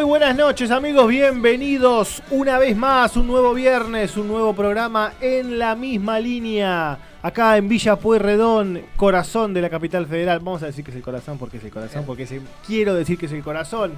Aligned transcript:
Muy, 0.00 0.08
buenas 0.08 0.34
noches 0.34 0.70
amigos, 0.70 1.08
bienvenidos 1.08 2.22
una 2.30 2.58
vez 2.58 2.74
más, 2.74 3.18
un 3.18 3.26
nuevo 3.26 3.52
viernes, 3.52 4.16
un 4.16 4.28
nuevo 4.28 4.54
programa 4.54 5.12
en 5.20 5.58
la 5.58 5.74
misma 5.74 6.18
línea, 6.18 6.98
acá 7.20 7.58
en 7.58 7.68
Villa 7.68 7.96
Pueyrredón, 7.96 8.80
corazón 8.96 9.52
de 9.52 9.60
la 9.60 9.68
capital 9.68 10.06
federal, 10.06 10.38
vamos 10.38 10.62
a 10.62 10.66
decir 10.66 10.86
que 10.86 10.90
es 10.90 10.96
el 10.96 11.02
corazón 11.02 11.36
porque 11.36 11.58
es 11.58 11.64
el 11.64 11.70
corazón, 11.70 12.04
porque 12.06 12.26
quiero 12.66 12.94
decir 12.94 13.18
que 13.18 13.26
es 13.26 13.32
el 13.32 13.42
corazón, 13.42 13.92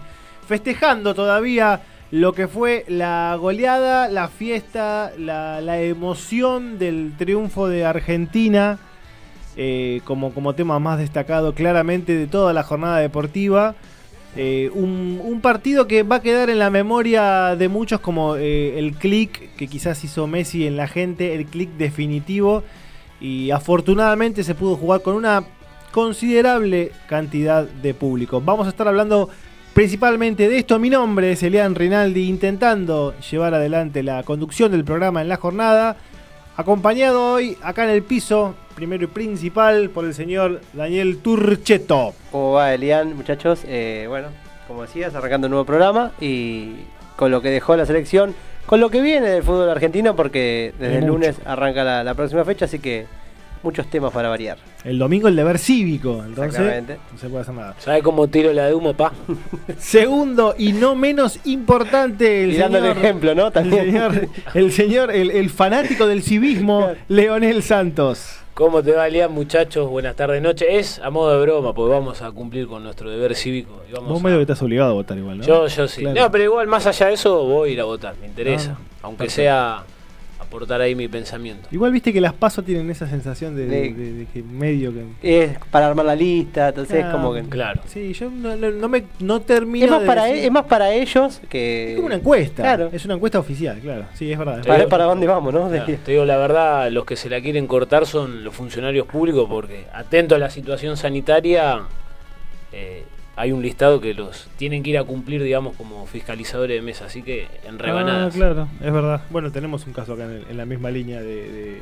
festejando 0.48 1.14
todavía 1.14 1.82
lo 2.10 2.32
que 2.32 2.48
fue 2.48 2.84
la 2.88 3.36
goleada, 3.38 4.08
la 4.08 4.26
fiesta, 4.26 5.12
la, 5.16 5.60
la 5.60 5.80
emoción 5.80 6.80
del 6.80 7.12
triunfo 7.16 7.68
de 7.68 7.84
Argentina, 7.84 8.80
eh, 9.54 10.00
como, 10.04 10.34
como 10.34 10.56
tema 10.56 10.80
más 10.80 10.98
destacado 10.98 11.54
claramente 11.54 12.16
de 12.16 12.26
toda 12.26 12.52
la 12.52 12.64
jornada 12.64 12.98
deportiva. 12.98 13.76
Eh, 14.34 14.70
un, 14.72 15.40
partido 15.42 15.86
que 15.86 16.04
va 16.04 16.16
a 16.16 16.22
quedar 16.22 16.48
en 16.50 16.58
la 16.58 16.70
memoria 16.70 17.56
de 17.56 17.68
muchos 17.68 18.00
como 18.00 18.36
eh, 18.36 18.78
el 18.78 18.94
clic 18.94 19.54
que 19.56 19.66
quizás 19.66 20.02
hizo 20.04 20.26
Messi 20.26 20.66
en 20.66 20.76
la 20.76 20.86
gente, 20.86 21.34
el 21.34 21.46
clic 21.46 21.70
definitivo. 21.70 22.62
Y 23.20 23.50
afortunadamente 23.50 24.44
se 24.44 24.54
pudo 24.54 24.76
jugar 24.76 25.02
con 25.02 25.14
una 25.14 25.44
considerable 25.92 26.92
cantidad 27.08 27.64
de 27.64 27.94
público. 27.94 28.40
Vamos 28.40 28.66
a 28.66 28.70
estar 28.70 28.88
hablando 28.88 29.28
principalmente 29.74 30.48
de 30.48 30.58
esto. 30.58 30.78
Mi 30.78 30.90
nombre 30.90 31.32
es 31.32 31.42
Elian 31.42 31.74
Rinaldi, 31.74 32.28
intentando 32.28 33.14
llevar 33.30 33.54
adelante 33.54 34.02
la 34.02 34.22
conducción 34.22 34.70
del 34.72 34.84
programa 34.84 35.22
en 35.22 35.28
la 35.28 35.36
jornada. 35.36 35.96
Acompañado 36.62 37.32
hoy 37.32 37.58
acá 37.60 37.82
en 37.82 37.90
el 37.90 38.04
piso, 38.04 38.54
primero 38.76 39.02
y 39.02 39.06
principal, 39.08 39.90
por 39.90 40.04
el 40.04 40.14
señor 40.14 40.60
Daniel 40.72 41.18
Turcheto. 41.18 42.14
¿Cómo 42.30 42.52
va 42.52 42.72
Elian, 42.72 43.16
muchachos? 43.16 43.62
Eh, 43.66 44.06
bueno, 44.08 44.28
como 44.68 44.82
decías, 44.82 45.12
arrancando 45.16 45.48
un 45.48 45.50
nuevo 45.50 45.64
programa 45.66 46.12
y 46.20 46.84
con 47.16 47.32
lo 47.32 47.42
que 47.42 47.50
dejó 47.50 47.74
la 47.74 47.84
selección, 47.84 48.32
con 48.64 48.78
lo 48.78 48.90
que 48.90 49.00
viene 49.00 49.28
del 49.28 49.42
fútbol 49.42 49.70
argentino, 49.70 50.14
porque 50.14 50.72
desde 50.78 50.98
el 50.98 51.06
lunes 51.06 51.34
arranca 51.44 51.82
la, 51.82 52.04
la 52.04 52.14
próxima 52.14 52.44
fecha, 52.44 52.66
así 52.66 52.78
que 52.78 53.06
muchos 53.62 53.86
temas 53.88 54.12
para 54.12 54.28
variar. 54.28 54.58
El 54.84 54.98
domingo 54.98 55.28
el 55.28 55.36
deber 55.36 55.58
cívico, 55.58 56.22
entonces 56.26 56.54
Exactamente. 56.58 56.98
no 57.12 57.18
se 57.18 57.28
puede 57.28 57.42
hacer 57.42 57.54
nada. 57.54 57.74
¿Sabe 57.78 58.02
cómo 58.02 58.26
tiro 58.28 58.52
la 58.52 58.66
de 58.66 58.74
humo, 58.74 58.94
pa? 58.94 59.12
Segundo 59.78 60.54
y 60.58 60.72
no 60.72 60.94
menos 60.94 61.38
importante, 61.44 62.44
el 62.44 62.52
y 62.52 62.56
dando 62.56 62.78
el 62.78 62.84
señor, 62.84 62.98
ejemplo, 62.98 63.34
¿no? 63.34 63.46
el 63.48 63.70
señor, 63.70 64.28
el, 64.54 64.72
señor 64.72 65.10
el, 65.12 65.30
el 65.30 65.50
fanático 65.50 66.06
del 66.06 66.22
civismo, 66.22 66.92
Leonel 67.08 67.62
Santos. 67.62 68.38
¿Cómo 68.54 68.82
te 68.82 68.92
va, 68.92 69.08
Elian, 69.08 69.32
muchachos? 69.32 69.88
Buenas 69.88 70.14
tardes, 70.14 70.42
noche. 70.42 70.76
Es 70.78 70.98
a 70.98 71.08
modo 71.08 71.32
de 71.38 71.40
broma, 71.42 71.72
porque 71.72 71.94
vamos 71.94 72.20
a 72.20 72.30
cumplir 72.32 72.66
con 72.66 72.84
nuestro 72.84 73.08
deber 73.08 73.34
cívico. 73.34 73.82
y 73.88 73.92
vamos 73.94 74.10
Vos 74.10 74.20
a- 74.20 74.24
medio 74.24 74.36
que 74.36 74.42
estás 74.42 74.60
obligado 74.60 74.90
a 74.90 74.94
votar 74.94 75.16
igual, 75.16 75.38
¿no? 75.38 75.44
Yo, 75.44 75.66
yo 75.68 75.88
sí. 75.88 76.02
Claro. 76.02 76.20
No, 76.20 76.30
pero 76.30 76.44
igual, 76.44 76.66
más 76.66 76.86
allá 76.86 77.06
de 77.06 77.14
eso, 77.14 77.44
voy 77.46 77.70
a 77.70 77.72
ir 77.72 77.80
a 77.80 77.84
votar. 77.84 78.14
Me 78.20 78.26
interesa. 78.26 78.76
Ah, 78.78 78.98
aunque 79.04 79.24
perfecto. 79.24 79.42
sea 79.42 79.84
aportar 80.52 80.82
ahí 80.82 80.94
mi 80.94 81.08
pensamiento. 81.08 81.66
Igual 81.72 81.92
viste 81.92 82.12
que 82.12 82.20
las 82.20 82.34
pasos 82.34 82.62
tienen 82.64 82.90
esa 82.90 83.06
sensación 83.08 83.56
de, 83.56 83.66
de- 83.66 83.80
De- 83.82 83.92
de- 83.94 84.12
de 84.12 84.26
que 84.26 84.42
medio 84.42 84.92
que... 84.92 85.06
Es 85.22 85.58
para 85.70 85.86
armar 85.86 86.04
la 86.04 86.14
lista, 86.14 86.68
entonces 86.68 87.02
Ah, 87.06 87.10
como 87.12 87.32
que... 87.32 87.42
Claro. 87.44 87.80
Sí, 87.86 88.12
yo 88.12 88.30
no, 88.30 88.54
no- 88.56 88.70
no 88.70 88.88
me 88.88 89.04
no 89.20 89.40
termino 89.40 89.86
Es 89.86 89.90
más, 89.90 90.00
de 90.02 90.06
para, 90.06 90.24
decir- 90.26 90.42
e- 90.42 90.44
es 90.46 90.52
más 90.52 90.64
para 90.66 90.92
ellos 90.92 91.40
que... 91.48 91.90
Es 91.92 91.96
como 91.96 92.06
una 92.06 92.16
encuesta. 92.16 92.62
Claro. 92.62 92.90
Es 92.92 93.04
una 93.06 93.14
encuesta 93.14 93.38
oficial, 93.38 93.78
claro. 93.80 94.04
Sí, 94.14 94.30
es 94.30 94.38
verdad. 94.38 94.58
es 94.60 94.66
Para 94.66 94.78
ver 94.80 94.88
para 94.88 95.04
dónde 95.04 95.26
vamos, 95.26 95.54
¿no? 95.54 95.68
Claro, 95.70 95.86
te 96.04 96.12
digo 96.12 96.24
la 96.26 96.36
verdad, 96.36 96.90
los 96.90 97.06
que 97.06 97.16
se 97.16 97.30
la 97.30 97.40
quieren 97.40 97.66
cortar 97.66 98.04
son 98.06 98.44
los 98.44 98.54
funcionarios 98.54 99.06
públicos 99.06 99.46
porque 99.48 99.86
atento 99.94 100.34
a 100.34 100.38
la 100.38 100.50
situación 100.50 100.98
sanitaria 100.98 101.80
eh, 102.72 103.04
hay 103.36 103.52
un 103.52 103.62
listado 103.62 104.00
que 104.00 104.12
los 104.14 104.48
tienen 104.56 104.82
que 104.82 104.90
ir 104.90 104.98
a 104.98 105.04
cumplir, 105.04 105.42
digamos, 105.42 105.74
como 105.76 106.06
fiscalizadores 106.06 106.76
de 106.76 106.82
mesa, 106.82 107.06
así 107.06 107.22
que 107.22 107.46
en 107.66 107.78
rebanadas. 107.78 108.34
Ah, 108.34 108.36
claro, 108.36 108.68
es 108.80 108.92
verdad. 108.92 109.22
Bueno, 109.30 109.50
tenemos 109.50 109.86
un 109.86 109.92
caso 109.92 110.12
acá 110.14 110.24
en, 110.24 110.30
el- 110.32 110.46
en 110.50 110.56
la 110.56 110.66
misma 110.66 110.90
línea 110.90 111.20
de, 111.20 111.26
de 111.50 111.78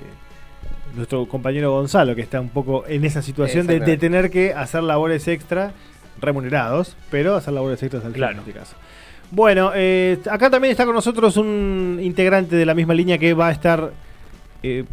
nuestro 0.95 1.27
compañero 1.27 1.73
Gonzalo, 1.73 2.15
que 2.15 2.23
está 2.23 2.41
un 2.41 2.51
poco 2.51 2.85
en 2.87 3.05
esa 3.05 3.23
situación 3.23 3.67
de, 3.67 3.97
tener 3.97 4.31
que 4.31 4.53
hacer 4.55 4.83
labores 4.83 5.27
extra, 5.29 5.73
remunerados, 6.21 6.97
pero 7.11 7.35
hacer 7.37 7.53
labores 7.55 7.83
extras 7.83 8.05
al 8.05 8.13
Claro. 8.13 8.35
en 8.35 8.39
este 8.41 8.53
caso. 8.53 8.77
Bueno, 9.33 9.71
eh, 9.75 10.19
acá 10.31 10.51
también 10.51 10.73
está 10.73 10.85
con 10.85 10.95
nosotros 10.95 11.37
un 11.37 11.99
integrante 12.03 12.57
de 12.57 12.67
la 12.67 12.75
misma 12.75 12.95
línea 12.95 13.17
que 13.19 13.33
va 13.35 13.49
a 13.49 13.53
estar. 13.53 13.93
eh, 14.63 14.85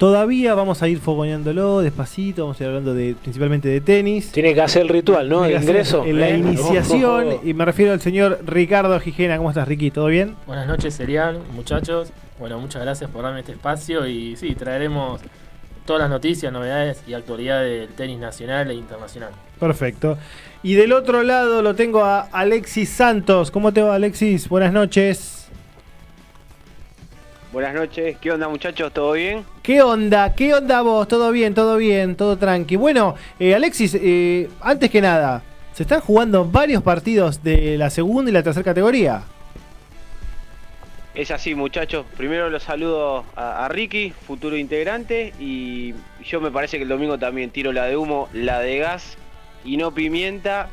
todavía 0.00 0.54
vamos 0.54 0.82
a 0.82 0.88
ir 0.88 0.98
fogoneándolo 0.98 1.80
despacito, 1.80 2.44
vamos 2.44 2.58
a 2.58 2.64
ir 2.64 2.68
hablando 2.68 2.94
de 2.94 3.14
principalmente 3.20 3.68
de 3.68 3.82
tenis. 3.82 4.32
Tiene 4.32 4.54
que 4.54 4.62
hacer 4.62 4.80
el 4.80 4.88
ritual, 4.88 5.28
¿no? 5.28 5.44
El 5.44 5.62
ingreso. 5.62 6.06
En 6.06 6.18
la 6.18 6.30
iniciación, 6.30 7.36
y 7.44 7.52
me 7.52 7.66
refiero 7.66 7.92
al 7.92 8.00
señor 8.00 8.40
Ricardo 8.46 8.98
Gijena. 8.98 9.36
¿Cómo 9.36 9.50
estás, 9.50 9.68
Ricky? 9.68 9.90
¿Todo 9.90 10.06
bien? 10.06 10.36
Buenas 10.46 10.66
noches, 10.66 10.94
Serial, 10.94 11.38
muchachos. 11.54 12.14
Bueno, 12.38 12.58
muchas 12.58 12.80
gracias 12.80 13.10
por 13.10 13.24
darme 13.24 13.40
este 13.40 13.52
espacio 13.52 14.06
y 14.06 14.36
sí, 14.36 14.54
traeremos 14.54 15.20
todas 15.84 16.00
las 16.00 16.10
noticias, 16.10 16.50
novedades 16.50 17.02
y 17.06 17.12
actualidad 17.12 17.62
del 17.62 17.88
tenis 17.90 18.18
nacional 18.18 18.70
e 18.70 18.74
internacional. 18.74 19.32
Perfecto. 19.58 20.16
Y 20.62 20.76
del 20.76 20.94
otro 20.94 21.22
lado 21.22 21.60
lo 21.60 21.74
tengo 21.74 22.04
a 22.04 22.20
Alexis 22.32 22.88
Santos. 22.88 23.50
¿Cómo 23.50 23.74
te 23.74 23.82
va, 23.82 23.96
Alexis? 23.96 24.48
Buenas 24.48 24.72
noches. 24.72 25.39
Buenas 27.52 27.74
noches, 27.74 28.16
¿qué 28.20 28.30
onda 28.30 28.48
muchachos? 28.48 28.92
¿Todo 28.92 29.10
bien? 29.14 29.44
¿Qué 29.64 29.82
onda? 29.82 30.36
¿Qué 30.36 30.54
onda 30.54 30.82
vos? 30.82 31.08
¿Todo 31.08 31.32
bien? 31.32 31.52
¿Todo 31.52 31.78
bien? 31.78 32.14
¿Todo 32.14 32.38
tranqui? 32.38 32.76
Bueno, 32.76 33.16
eh, 33.40 33.56
Alexis, 33.56 33.98
eh, 34.00 34.48
antes 34.60 34.88
que 34.88 35.00
nada, 35.00 35.42
se 35.72 35.82
están 35.82 36.00
jugando 36.00 36.44
varios 36.44 36.80
partidos 36.84 37.42
de 37.42 37.76
la 37.76 37.90
segunda 37.90 38.30
y 38.30 38.34
la 38.34 38.44
tercera 38.44 38.62
categoría. 38.62 39.24
Es 41.12 41.32
así 41.32 41.56
muchachos, 41.56 42.06
primero 42.16 42.50
los 42.50 42.62
saludo 42.62 43.24
a, 43.34 43.64
a 43.64 43.68
Ricky, 43.68 44.10
futuro 44.10 44.56
integrante, 44.56 45.34
y 45.40 45.92
yo 46.24 46.40
me 46.40 46.52
parece 46.52 46.76
que 46.76 46.84
el 46.84 46.88
domingo 46.88 47.18
también 47.18 47.50
tiro 47.50 47.72
la 47.72 47.86
de 47.86 47.96
humo, 47.96 48.28
la 48.32 48.60
de 48.60 48.78
gas 48.78 49.16
y 49.64 49.76
no 49.76 49.92
pimienta, 49.92 50.68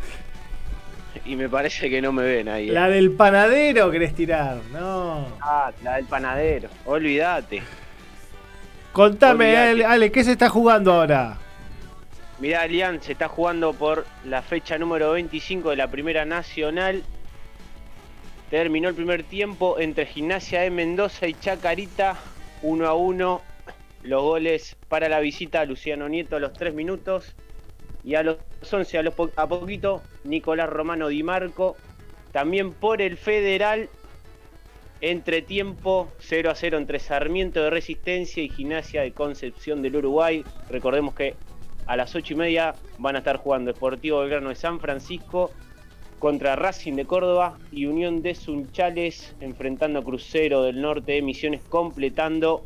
y 1.25 1.35
me 1.35 1.49
parece 1.49 1.89
que 1.89 2.01
no 2.01 2.11
me 2.11 2.23
ven 2.23 2.49
ahí. 2.49 2.69
¿eh? 2.69 2.73
La 2.73 2.89
del 2.89 3.11
panadero 3.11 3.91
querés 3.91 4.13
tirar, 4.15 4.57
no. 4.71 5.27
Ah, 5.41 5.71
la 5.83 5.95
del 5.95 6.05
panadero, 6.05 6.69
olvídate. 6.85 7.61
Contame. 8.91 9.55
Ale, 9.55 9.85
Ale, 9.85 10.11
¿qué 10.11 10.23
se 10.23 10.31
está 10.31 10.49
jugando 10.49 10.93
ahora? 10.93 11.37
Mirá, 12.39 12.65
Elian, 12.65 13.01
se 13.01 13.13
está 13.13 13.27
jugando 13.27 13.73
por 13.73 14.05
la 14.23 14.41
fecha 14.41 14.77
número 14.77 15.11
25 15.11 15.71
de 15.71 15.75
la 15.75 15.89
Primera 15.89 16.25
Nacional. 16.25 17.03
Terminó 18.49 18.89
el 18.89 18.95
primer 18.95 19.23
tiempo 19.23 19.79
entre 19.79 20.05
Gimnasia 20.05 20.61
de 20.61 20.69
Mendoza 20.69 21.27
y 21.27 21.33
Chacarita, 21.33 22.15
1 22.61 22.87
a 22.87 22.93
1. 22.93 23.41
Los 24.03 24.21
goles 24.21 24.77
para 24.87 25.09
la 25.09 25.19
visita, 25.19 25.65
Luciano 25.65 26.07
Nieto 26.07 26.35
a 26.35 26.39
los 26.39 26.53
3 26.53 26.73
minutos. 26.73 27.35
Y 28.03 28.15
a 28.15 28.23
los 28.23 28.37
11, 28.71 28.97
a, 28.97 29.03
los 29.03 29.13
a 29.35 29.47
poquito, 29.47 30.01
Nicolás 30.23 30.69
Romano 30.69 31.07
Di 31.07 31.23
Marco. 31.23 31.75
También 32.31 32.73
por 32.73 33.01
el 33.01 33.17
Federal, 33.17 33.89
entre 35.01 35.41
tiempo 35.41 36.11
0 36.19 36.51
a 36.51 36.55
0 36.55 36.77
entre 36.77 36.99
Sarmiento 36.99 37.61
de 37.61 37.69
Resistencia 37.69 38.41
y 38.41 38.49
Gimnasia 38.49 39.01
de 39.01 39.11
Concepción 39.11 39.81
del 39.81 39.97
Uruguay. 39.97 40.43
Recordemos 40.69 41.13
que 41.13 41.35
a 41.85 41.95
las 41.95 42.15
8 42.15 42.33
y 42.33 42.35
media 42.35 42.75
van 42.97 43.15
a 43.15 43.19
estar 43.19 43.37
jugando 43.37 43.71
Deportivo 43.71 44.19
Belgrano 44.19 44.49
de 44.49 44.55
San 44.55 44.79
Francisco 44.79 45.51
contra 46.19 46.55
Racing 46.55 46.93
de 46.93 47.05
Córdoba 47.05 47.59
y 47.71 47.85
Unión 47.85 48.21
de 48.21 48.33
Sunchales 48.33 49.35
enfrentando 49.39 49.99
a 49.99 50.03
Crucero 50.03 50.63
del 50.63 50.81
Norte 50.81 51.13
de 51.13 51.21
Misiones 51.21 51.61
completando 51.69 52.63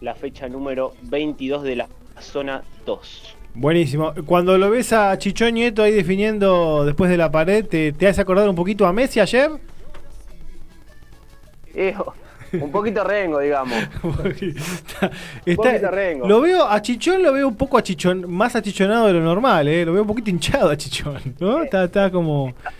la 0.00 0.14
fecha 0.14 0.48
número 0.48 0.92
22 1.02 1.62
de 1.62 1.76
la 1.76 1.88
zona 2.20 2.62
2. 2.84 3.33
Buenísimo. 3.54 4.12
Cuando 4.26 4.58
lo 4.58 4.68
ves 4.70 4.92
a 4.92 5.16
Chichón 5.16 5.54
Nieto 5.54 5.82
ahí 5.82 5.92
definiendo 5.92 6.84
después 6.84 7.08
de 7.10 7.16
la 7.16 7.30
pared, 7.30 7.64
¿te, 7.64 7.92
te 7.92 8.08
hace 8.08 8.20
acordar 8.20 8.48
un 8.48 8.56
poquito 8.56 8.86
a 8.86 8.92
Messi 8.92 9.20
ayer? 9.20 9.50
un 12.52 12.70
poquito 12.70 13.02
rengo, 13.04 13.40
digamos. 13.40 13.72
Está- 13.76 15.10
Un 15.46 15.56
poquito 15.56 15.90
rengo. 15.90 16.28
lo 16.28 16.40
veo 16.40 16.64
a 16.68 16.80
Chichón, 16.82 17.22
lo 17.22 17.32
veo 17.32 17.48
un 17.48 17.56
poco 17.56 17.76
achichon, 17.78 18.30
más 18.30 18.54
achichonado 18.54 19.06
de 19.08 19.12
lo 19.14 19.20
normal, 19.20 19.66
¿eh? 19.68 19.84
lo 19.84 19.92
veo 19.92 20.02
un 20.02 20.08
poquito 20.08 20.30
hinchado 20.30 20.70
a 20.70 20.76
Chichón, 20.76 21.18
¿no? 21.40 21.62
Está, 21.64 21.84
está 21.84 22.10
como, 22.12 22.48
Está 22.48 22.70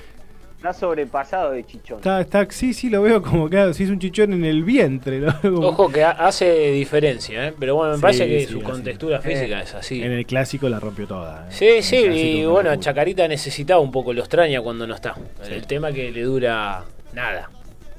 sobrepasado 0.72 1.50
de 1.50 1.64
chichón. 1.64 1.98
está, 1.98 2.20
está, 2.20 2.46
sí, 2.50 2.72
sí, 2.72 2.88
lo 2.88 3.02
veo 3.02 3.20
como 3.22 3.50
que 3.50 3.74
si 3.74 3.84
es 3.84 3.90
un 3.90 3.98
chichón 3.98 4.32
en 4.32 4.44
el 4.44 4.64
vientre, 4.64 5.20
como- 5.42 5.66
Ojo 5.68 5.90
que 5.90 6.02
ha- 6.02 6.12
hace 6.12 6.70
diferencia, 6.72 7.48
¿eh? 7.48 7.54
pero 7.58 7.74
bueno, 7.76 7.92
me 7.92 7.96
Sí, 7.98 8.02
parece 8.02 8.26
que 8.26 8.40
sí, 8.40 8.46
su 8.52 8.58
así. 8.58 8.66
contextura 8.66 9.20
física 9.20 9.60
es 9.60 9.74
así. 9.74 10.02
en 10.02 10.12
el 10.12 10.24
clásico 10.26 10.68
la 10.68 10.80
rompió 10.80 11.06
toda. 11.06 11.46
¿eh? 11.48 11.52
Sí, 11.52 11.82
sí, 11.82 11.96
y 11.96 12.44
bueno. 12.46 12.74
Chacarita 12.76 13.28
necesitaba 13.28 13.80
un 13.80 13.92
poco, 13.92 14.12
lo 14.12 14.20
extraña 14.20 14.60
cuando 14.62 14.86
no 14.86 14.94
está. 14.94 15.14
Sí. 15.42 15.52
El 15.52 15.66
tema 15.66 15.92
que 15.92 16.10
le 16.10 16.22
dura 16.22 16.84
nada. 17.12 17.50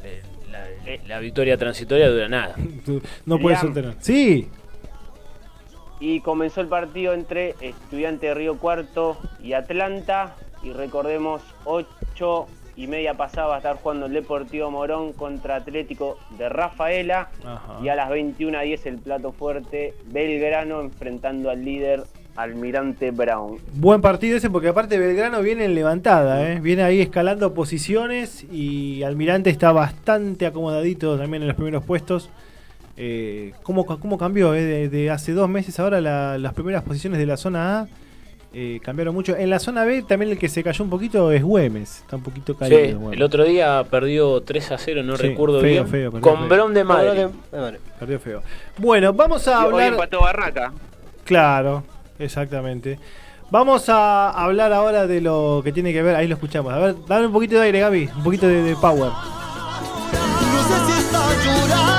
Eh, 0.04 0.22
La, 1.08 1.16
la 1.16 1.20
victoria 1.20 1.58
transitoria 1.58 2.10
dura 2.10 2.28
nada. 2.30 2.56
No 3.26 3.38
puedes 3.40 3.62
Liam. 3.62 3.74
sostener. 3.74 3.94
Sí, 4.00 4.48
Y 6.00 6.20
comenzó 6.20 6.62
el 6.62 6.68
partido 6.68 7.14
entre 7.14 7.56
Estudiante 7.62 8.28
de 8.28 8.34
Río 8.34 8.58
Cuarto 8.58 9.18
y 9.42 9.54
Atlanta. 9.54 10.36
Y 10.66 10.74
recordemos 10.74 11.42
8 11.66 12.48
y 12.76 12.88
media 12.88 13.14
pasada 13.14 13.48
va 13.48 13.56
a 13.56 13.58
estar 13.60 13.78
jugando 13.78 14.08
el 14.08 14.14
Deportivo 14.14 14.70
Morón 14.72 15.14
contra 15.14 15.56
Atlético 15.58 16.18
de 16.38 16.50
Rafaela. 16.50 17.30
Ajá. 17.46 17.80
Y 17.82 17.88
a 17.88 17.96
las 17.96 18.10
21.10 18.10 18.82
el 18.86 18.98
plato 18.98 19.32
fuerte, 19.32 19.94
Belgrano 20.08 20.82
enfrentando 20.82 21.50
al 21.50 21.64
líder 21.64 22.04
Almirante 22.36 23.12
Brown. 23.12 23.60
Buen 23.76 24.02
partido 24.02 24.36
ese 24.38 24.50
porque 24.50 24.68
aparte 24.68 24.98
Belgrano 24.98 25.42
viene 25.42 25.64
en 25.66 25.74
levantada, 25.76 26.52
¿eh? 26.52 26.60
viene 26.60 26.84
ahí 26.84 27.00
escalando 27.00 27.54
posiciones 27.54 28.44
y 28.52 29.04
Almirante 29.04 29.50
está 29.50 29.72
bastante 29.72 30.46
acomodadito 30.46 31.18
también 31.18 31.44
en 31.44 31.48
los 31.48 31.56
primeros 31.56 31.86
puestos. 31.86 32.30
Eh, 32.98 33.54
¿cómo, 33.64 33.86
cómo 33.86 34.18
cambió? 34.18 34.54
eh? 34.54 34.64
De, 34.64 34.90
de 34.90 35.12
hace 35.12 35.32
dos 35.32 35.48
meses 35.48 35.80
ahora 35.80 36.02
la- 36.02 36.38
las 36.38 36.54
primeras 36.54 36.84
posiciones 36.84 37.20
de 37.20 37.26
la 37.26 37.38
zona 37.38 37.80
A 37.82 37.88
eh, 38.58 38.80
cambiaron 38.82 39.14
mucho. 39.14 39.36
En 39.36 39.50
la 39.50 39.60
zona 39.60 39.84
B 39.84 40.02
también 40.04 40.32
el 40.32 40.38
que 40.40 40.48
se 40.48 40.64
cayó 40.64 40.84
un 40.84 40.90
poquito 40.90 41.30
es 41.32 41.44
Güemes, 41.44 42.00
está 42.00 42.16
un 42.16 42.24
poquito 42.24 42.54
Sí, 42.54 42.60
caído. 42.60 43.00
Güemes. 43.00 43.18
el 43.18 43.24
otro 43.24 43.44
día 43.44 43.84
perdió 43.92 44.42
3 44.42 44.72
a 44.72 44.78
0, 44.78 45.04
no 45.04 45.18
Sí, 45.18 45.24
recuerdo 45.28 45.60
feo, 45.60 45.70
bien. 45.70 45.88
feo, 45.88 46.12
perdió 46.12 46.22
con 46.34 46.40
feo. 46.40 46.48
Bron 46.48 46.74
de 46.74 46.84
madre. 46.86 47.28
Perdió 48.00 48.20
feo. 48.20 48.42
Bueno, 48.78 49.12
vamos 49.14 49.46
a 49.50 49.60
hoy 49.60 49.74
hablar... 49.74 49.94
empató 49.94 50.22
Barraca. 50.22 50.72
Claro, 51.26 51.84
exactamente. 52.18 52.98
Vamos 53.52 53.90
a 53.90 54.30
hablar 54.32 54.72
ahora 54.74 55.06
de 55.06 55.22
lo 55.22 55.62
que 55.64 55.72
tiene 55.72 55.92
que 55.94 56.02
ver, 56.02 56.16
ahí 56.16 56.28
lo 56.28 56.36
escuchamos. 56.36 56.74
A 56.74 56.80
ver, 56.80 56.96
dame 57.08 57.28
un 57.28 57.34
poquito 57.34 57.56
de 57.56 57.62
aire, 57.64 57.80
Gaby, 57.82 58.10
un 58.18 58.24
poquito 58.24 58.48
de, 58.48 58.64
de 58.64 58.76
power. 58.78 59.12
No 59.12 60.64
sé 60.64 60.94
si 60.94 61.00
está 61.00 61.20
llorando 61.46 61.95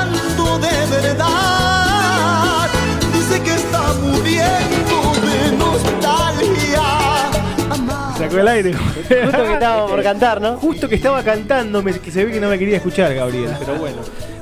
Sacó 8.29 8.41
el 8.41 8.49
aire. 8.49 8.73
Justo 8.75 9.09
que 9.45 9.53
estábamos 9.53 9.91
por 9.91 10.03
cantar, 10.03 10.41
¿no? 10.41 10.57
Justo 10.57 10.89
que 10.89 10.95
estaba 10.97 11.23
cantando, 11.23 11.83
me- 11.83 11.93
que 11.99 12.11
se 12.11 12.25
ve 12.25 12.33
que 12.33 12.41
no 12.41 12.49
me 12.49 12.59
quería 12.59 12.77
escuchar, 12.77 13.15
Gabriel, 13.15 13.51
pero 13.59 13.77
bueno. 13.79 13.97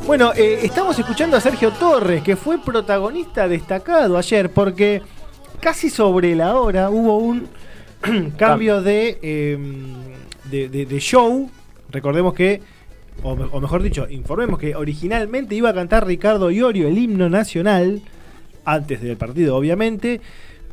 Bueno, 0.07 0.33
eh, 0.37 0.61
estamos 0.63 0.99
escuchando 0.99 1.37
a 1.37 1.41
Sergio 1.41 1.71
Torres, 1.73 2.23
que 2.23 2.37
fue 2.37 2.59
protagonista 2.63 3.49
destacado 3.49 4.19
ayer, 4.19 4.51
porque 4.51 5.03
casi 5.61 5.89
sobre 5.91 6.35
la 6.35 6.55
hora 6.57 6.91
hubo 6.91 7.19
un 7.19 7.49
cambio 8.37 8.83
de, 8.83 9.19
eh, 9.23 9.59
de, 10.51 10.69
de- 10.69 10.87
de 10.87 10.99
show. 11.01 11.51
Recordemos 11.91 12.35
que, 12.35 12.61
o, 13.23 13.35
me- 13.37 13.49
o 13.51 13.61
mejor 13.61 13.83
dicho, 13.83 14.07
informemos 14.09 14.59
que 14.59 14.75
originalmente 14.75 15.55
iba 15.55 15.71
a 15.71 15.75
cantar 15.75 16.07
Ricardo 16.07 16.51
Iorio 16.51 16.89
el 16.89 16.99
himno 16.99 17.29
nacional, 17.29 18.03
antes 18.65 19.01
del 19.03 19.17
partido, 19.17 19.57
obviamente. 19.57 20.21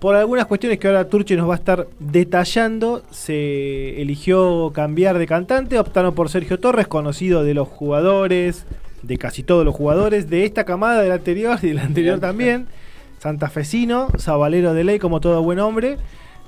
Por 0.01 0.15
algunas 0.15 0.47
cuestiones 0.47 0.79
que 0.79 0.87
ahora 0.87 1.07
Turche 1.07 1.35
nos 1.35 1.47
va 1.47 1.53
a 1.53 1.57
estar 1.57 1.85
detallando, 1.99 3.03
se 3.11 4.01
eligió 4.01 4.71
cambiar 4.73 5.19
de 5.19 5.27
cantante, 5.27 5.77
optaron 5.77 6.15
por 6.15 6.29
Sergio 6.29 6.59
Torres, 6.59 6.87
conocido 6.87 7.43
de 7.43 7.53
los 7.53 7.67
jugadores, 7.67 8.65
de 9.03 9.17
casi 9.19 9.43
todos 9.43 9.63
los 9.63 9.75
jugadores, 9.75 10.27
de 10.27 10.45
esta 10.45 10.63
camada, 10.65 11.03
del 11.03 11.11
anterior 11.11 11.59
y 11.61 11.67
del 11.67 11.77
anterior 11.77 12.19
también, 12.19 12.65
santafesino, 13.19 14.07
sabalero 14.17 14.73
de 14.73 14.85
ley 14.85 14.97
como 14.97 15.21
todo 15.21 15.43
buen 15.43 15.59
hombre. 15.59 15.99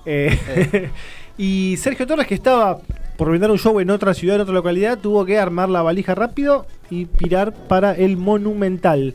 Eh, 0.08 0.90
y 1.38 1.76
Sergio 1.78 2.08
Torres, 2.08 2.26
que 2.26 2.34
estaba 2.34 2.80
por 3.18 3.30
brindar 3.30 3.52
un 3.52 3.60
show 3.60 3.80
en 3.80 3.92
otra 3.92 4.16
ciudad, 4.16 4.38
en 4.38 4.42
otra 4.42 4.56
localidad, 4.56 4.98
tuvo 4.98 5.26
que 5.26 5.38
armar 5.38 5.70
la 5.70 5.84
valija 5.84 6.16
rápido 6.16 6.66
y 6.90 7.06
pirar 7.06 7.54
para 7.54 7.94
el 7.94 8.18
Monumental. 8.18 9.14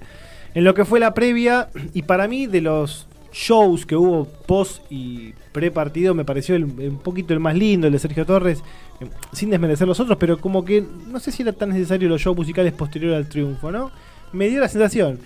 En 0.55 0.63
lo 0.63 0.75
que 0.75 0.85
fue 0.85 1.01
la 1.01 1.13
previa, 1.13 1.71
y 1.93 2.03
para 2.03 2.29
mí 2.29 2.47
de 2.47 2.61
los 2.61 3.08
shows 3.33 3.85
que 3.87 3.95
hubo 3.97 4.25
post 4.47 4.83
y 4.91 5.33
pre 5.53 5.71
partido, 5.71 6.15
me 6.15 6.25
pareció 6.25 6.57
el- 6.57 6.65
un 6.65 6.99
poquito 6.99 7.35
el 7.35 7.41
más 7.41 7.55
lindo, 7.55 7.87
el 7.87 7.93
de 7.93 7.99
Sergio 7.99 8.25
Torres, 8.27 8.63
eh, 9.01 9.07
sin 9.33 9.51
desmerecer 9.51 9.87
los 9.87 10.01
otros, 10.01 10.17
pero 10.19 10.39
como 10.39 10.65
que 10.65 10.85
no 11.09 11.21
sé 11.21 11.31
si 11.33 11.43
era 11.43 11.53
tan 11.53 11.71
necesario 11.71 12.09
los 12.09 12.21
shows 12.21 12.37
musicales 12.37 12.73
posterior 12.73 13.15
al 13.15 13.29
triunfo, 13.29 13.71
¿no? 13.71 13.91
Me 14.33 14.49
dio 14.49 14.61
la 14.61 14.69
sensación. 14.69 15.19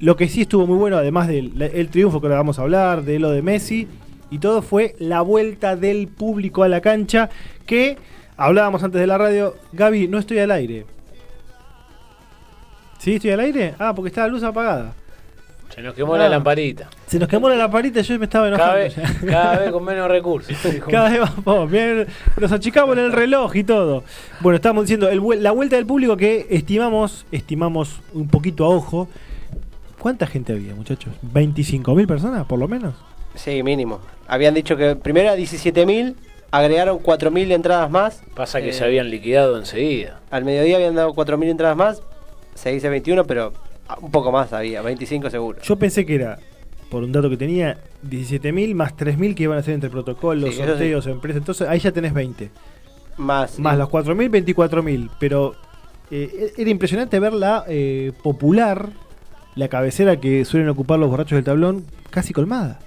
Lo 0.00 0.16
que 0.16 0.28
sí 0.28 0.42
estuvo 0.42 0.66
muy 0.66 0.78
bueno, 0.78 0.96
además 0.96 1.28
del 1.28 1.60
el 1.60 1.88
triunfo 1.88 2.20
que 2.20 2.26
ahora 2.26 2.36
vamos 2.38 2.58
a 2.58 2.62
hablar, 2.62 3.04
de 3.04 3.18
lo 3.18 3.30
de 3.30 3.42
Messi, 3.42 3.86
y 4.30 4.38
todo 4.38 4.62
fue 4.62 4.94
la 4.98 5.20
vuelta 5.22 5.76
del 5.76 6.08
público 6.08 6.62
a 6.62 6.68
la 6.68 6.80
cancha, 6.80 7.28
que 7.66 7.98
hablábamos 8.36 8.82
antes 8.82 9.00
de 9.00 9.06
la 9.06 9.18
radio, 9.18 9.54
Gaby, 9.72 10.08
no 10.08 10.18
estoy 10.18 10.38
al 10.38 10.50
aire. 10.52 10.86
¿Sí 12.98 13.14
estoy 13.14 13.30
al 13.30 13.40
aire? 13.40 13.74
Ah, 13.78 13.92
porque 13.94 14.08
está 14.08 14.22
la 14.22 14.28
luz 14.28 14.42
apagada. 14.42 14.94
Se 15.74 15.82
nos 15.82 15.94
quemó 15.94 16.16
la 16.16 16.28
lamparita. 16.28 16.88
Se 17.06 17.18
nos 17.18 17.28
quemó 17.28 17.48
la 17.48 17.56
lamparita 17.56 18.00
y 18.00 18.02
yo 18.02 18.18
me 18.18 18.24
estaba 18.24 18.48
enojando. 18.48 18.72
Cada 18.72 18.82
vez, 18.82 18.94
cada 19.26 19.58
vez 19.58 19.70
con 19.70 19.84
menos 19.84 20.08
recursos. 20.08 20.56
Cada 20.90 21.10
vez 21.10 21.20
vamos, 21.44 21.70
bien, 21.70 22.06
nos 22.38 22.52
achicamos 22.52 22.96
en 22.98 23.04
el 23.04 23.12
reloj 23.12 23.54
y 23.56 23.64
todo. 23.64 24.02
Bueno, 24.40 24.56
estamos 24.56 24.84
diciendo 24.84 25.08
el 25.08 25.42
la 25.42 25.52
vuelta 25.52 25.76
del 25.76 25.86
público 25.86 26.16
que 26.16 26.46
estimamos, 26.50 27.24
estimamos 27.30 28.00
un 28.12 28.28
poquito 28.28 28.64
a 28.64 28.68
ojo. 28.68 29.08
¿Cuánta 29.98 30.26
gente 30.26 30.52
había, 30.54 30.74
muchachos? 30.74 31.12
¿25.000 31.34 32.06
personas, 32.06 32.46
por 32.46 32.58
lo 32.58 32.66
menos? 32.66 32.94
Sí, 33.34 33.62
mínimo. 33.62 34.00
Habían 34.26 34.54
dicho 34.54 34.76
que 34.76 34.96
primero 34.96 35.28
era 35.28 35.36
17.000, 35.36 36.14
agregaron 36.50 36.98
4.000 36.98 37.52
entradas 37.52 37.90
más. 37.90 38.22
Pasa 38.34 38.60
que 38.60 38.70
Eh, 38.70 38.72
se 38.72 38.82
habían 38.84 39.10
liquidado 39.10 39.58
enseguida. 39.58 40.20
Al 40.30 40.44
mediodía 40.44 40.76
habían 40.76 40.94
dado 40.94 41.12
4.000 41.12 41.50
entradas 41.50 41.76
más, 41.76 42.02
se 42.54 42.72
dice 42.72 42.88
21, 42.88 43.24
pero 43.24 43.52
un 44.00 44.10
poco 44.10 44.30
más 44.32 44.52
había, 44.52 44.82
25 44.82 45.30
seguro. 45.30 45.58
Yo 45.62 45.76
pensé 45.76 46.04
que 46.06 46.14
era, 46.16 46.38
por 46.90 47.02
un 47.04 47.12
dato 47.12 47.28
que 47.30 47.36
tenía, 47.36 47.78
17.000 48.08 48.74
más 48.74 48.96
3.000 48.96 49.34
que 49.34 49.42
iban 49.44 49.58
a 49.58 49.62
ser 49.62 49.74
entre 49.74 49.90
protocolos, 49.90 50.54
Sí, 50.54 50.60
eso 50.60 50.70
sorteos, 50.70 51.06
empresas. 51.06 51.38
Entonces 51.40 51.68
ahí 51.68 51.78
ya 51.78 51.92
tenés 51.92 52.12
20. 52.14 52.50
Más, 53.16 53.58
Más 53.58 53.76
los 53.76 53.88
4.000, 53.88 54.30
24.000. 54.54 55.10
Pero 55.18 55.54
eh, 56.10 56.52
era 56.56 56.70
impresionante 56.70 57.18
ver 57.20 57.32
la 57.34 57.64
eh, 57.68 58.12
popular, 58.22 58.88
la 59.56 59.68
cabecera 59.68 60.18
que 60.18 60.44
suelen 60.44 60.68
ocupar 60.68 60.98
los 60.98 61.10
borrachos 61.10 61.36
del 61.36 61.44
tablón, 61.44 61.84
casi 62.10 62.32
colmada. 62.32 62.78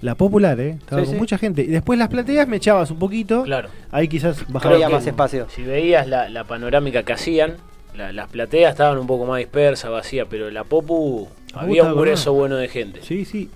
La 0.00 0.14
popular, 0.14 0.58
¿eh? 0.60 0.76
Estaba 0.78 1.02
Sí, 1.02 1.06
con 1.06 1.14
sí. 1.16 1.18
mucha 1.20 1.38
gente. 1.38 1.62
Y 1.62 1.66
después 1.66 1.98
las 1.98 2.08
plateas 2.08 2.46
me 2.46 2.56
echabas 2.58 2.90
un 2.92 3.00
poquito. 3.00 3.42
Claro. 3.42 3.68
Ahí 3.90 4.06
quizás 4.06 4.50
bajaba. 4.50 4.74
había 4.76 4.88
más 4.88 5.04
espacio. 5.06 5.48
Si 5.50 5.62
veías 5.62 6.06
la, 6.06 6.28
la 6.28 6.44
panorámica 6.44 7.02
que 7.02 7.12
hacían, 7.12 7.56
la- 7.98 8.12
las 8.12 8.30
plateas 8.30 8.70
estaban 8.72 8.96
un 8.98 9.06
poco 9.06 9.26
más 9.26 9.38
dispersas, 9.38 9.90
vacías, 9.90 10.26
pero 10.30 10.50
la 10.50 10.64
Popu 10.64 11.28
Ah, 11.52 11.60
había 11.62 11.84
un 11.84 11.94
grueso 11.98 12.32
bueno 12.32 12.56
de 12.56 12.68
gente. 12.68 13.00
Sí, 13.02 13.24
sí. 13.26 13.50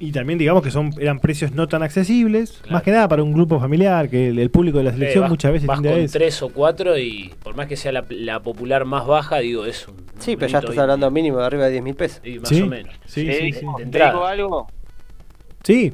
Y 0.00 0.12
también 0.12 0.38
digamos 0.38 0.62
que 0.62 0.70
son 0.70 0.92
eran 1.00 1.18
precios 1.18 1.50
no 1.52 1.66
tan 1.66 1.82
accesibles. 1.82 2.58
Claro. 2.62 2.72
Más 2.74 2.82
que 2.84 2.92
nada 2.92 3.08
para 3.08 3.22
un 3.24 3.32
grupo 3.32 3.58
familiar, 3.58 4.08
que 4.08 4.28
el, 4.28 4.38
el 4.38 4.48
público 4.50 4.78
de 4.78 4.84
la 4.84 4.90
Eh, 4.90 4.92
selección 4.94 5.22
vas- 5.22 5.30
muchas 5.30 5.52
veces 5.52 5.66
vas 5.66 5.78
tiende 5.80 5.88
a 5.88 5.92
con 5.94 6.04
eso. 6.04 6.18
tres 6.18 6.42
o 6.42 6.48
cuatro 6.50 6.96
y 6.98 7.32
por 7.42 7.56
más 7.56 7.66
que 7.66 7.76
sea 7.76 7.90
la, 7.90 8.04
la 8.10 8.40
popular 8.40 8.84
más 8.84 9.06
baja, 9.06 9.38
digo, 9.38 9.64
es 9.66 9.88
un. 9.88 9.96
Sí, 10.18 10.36
pero 10.36 10.52
ya 10.52 10.58
estás 10.60 10.76
y- 10.76 10.78
hablando 10.78 11.10
mínimo 11.10 11.38
de 11.38 11.46
arriba 11.46 11.64
de 11.68 11.82
10.000 11.82 11.94
pesos. 11.96 12.20
y 12.24 12.38
más 12.38 12.48
Sí, 12.48 12.62
o 12.62 12.66
menos. 12.66 12.94
Sí, 13.06 13.22
sí, 13.32 13.52
digo- 13.52 13.76
sí. 13.78 13.84
Te 13.90 14.04
digo 14.04 14.24
algo, 14.24 14.66
Sí, 15.64 15.92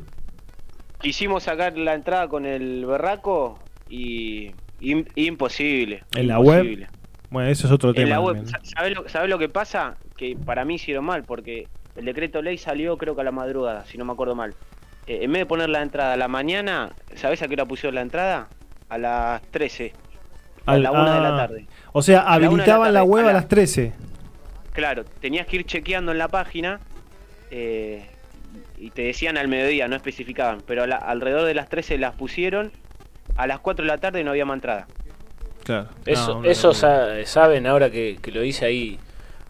quisimos 1.00 1.42
sacar 1.44 1.76
la 1.78 1.94
entrada 1.94 2.28
con 2.28 2.44
el 2.46 2.84
berraco 2.86 3.58
y 3.88 4.50
im- 4.80 5.06
imposible. 5.14 6.02
En 6.14 6.28
la 6.28 6.38
imposible. 6.38 6.88
Bueno, 7.34 7.48
eso 7.50 7.66
es 7.66 7.72
otro 7.72 7.88
En 7.90 7.96
tema. 7.96 8.10
la 8.10 8.20
web, 8.20 8.36
también. 8.36 8.54
sa- 8.54 9.08
¿sabés 9.08 9.28
lo, 9.28 9.38
que 9.40 9.48
pasa? 9.48 9.96
Que 10.16 10.36
para 10.36 10.64
mí 10.64 10.76
hicieron 10.76 11.04
mal, 11.04 11.24
porque 11.24 11.66
el 11.96 12.04
decreto 12.04 12.40
ley 12.40 12.56
salió 12.58 12.96
creo 12.96 13.16
que 13.16 13.22
a 13.22 13.24
la 13.24 13.32
madrugada, 13.32 13.84
si 13.86 13.98
no 13.98 14.04
me 14.04 14.12
acuerdo 14.12 14.36
mal. 14.36 14.54
Eh, 15.08 15.18
en 15.22 15.32
vez 15.32 15.40
de 15.40 15.46
poner 15.46 15.68
la 15.68 15.82
entrada 15.82 16.12
a 16.12 16.16
la 16.16 16.28
mañana, 16.28 16.90
¿sabés 17.16 17.42
a 17.42 17.48
qué 17.48 17.54
hora 17.54 17.66
pusieron 17.66 17.96
la 17.96 18.02
entrada? 18.02 18.46
A 18.88 18.98
las 18.98 19.42
13. 19.50 19.92
A 20.64 20.72
Al- 20.74 20.84
la 20.84 20.92
1 20.92 21.04
de 21.04 21.10
ah. 21.10 21.20
la 21.20 21.36
tarde. 21.36 21.66
O 21.92 22.02
sea, 22.02 22.18
la 22.22 22.24
la 22.24 22.34
habilitaban 22.46 22.94
la, 22.94 23.00
tarde, 23.00 23.10
web 23.10 23.24
a 23.26 23.30
a 23.30 23.32
la- 23.32 23.38
las 23.40 23.48
13. 23.48 23.92
Claro, 24.72 25.04
tenías 25.20 25.48
que 25.48 25.56
ir 25.56 25.64
chequeando 25.66 26.12
en 26.12 26.18
la 26.18 26.28
página 26.28 26.78
eh, 27.50 28.06
y 28.78 28.90
te 28.90 29.02
decían 29.02 29.36
al 29.38 29.48
mediodía, 29.48 29.88
no 29.88 29.96
especificaban, 29.96 30.62
pero 30.64 30.84
a 30.84 30.86
la- 30.86 30.96
alrededor 30.98 31.46
de 31.46 31.54
las 31.54 31.68
13 31.68 31.98
las 31.98 32.14
pusieron, 32.14 32.70
a 33.34 33.48
las 33.48 33.58
4 33.58 33.84
de 33.84 33.88
la 33.88 33.98
tarde 33.98 34.22
no 34.22 34.30
había 34.30 34.44
más 34.44 34.54
entrada. 34.54 34.86
Claro. 35.64 35.88
Eso, 36.06 36.40
No, 36.42 36.48
eso 36.48 36.72
sa- 36.74 37.24
saben 37.24 37.66
ahora 37.66 37.90
que, 37.90 38.18
que 38.22 38.30
lo 38.30 38.40
dice 38.42 38.64
ahí 38.66 38.98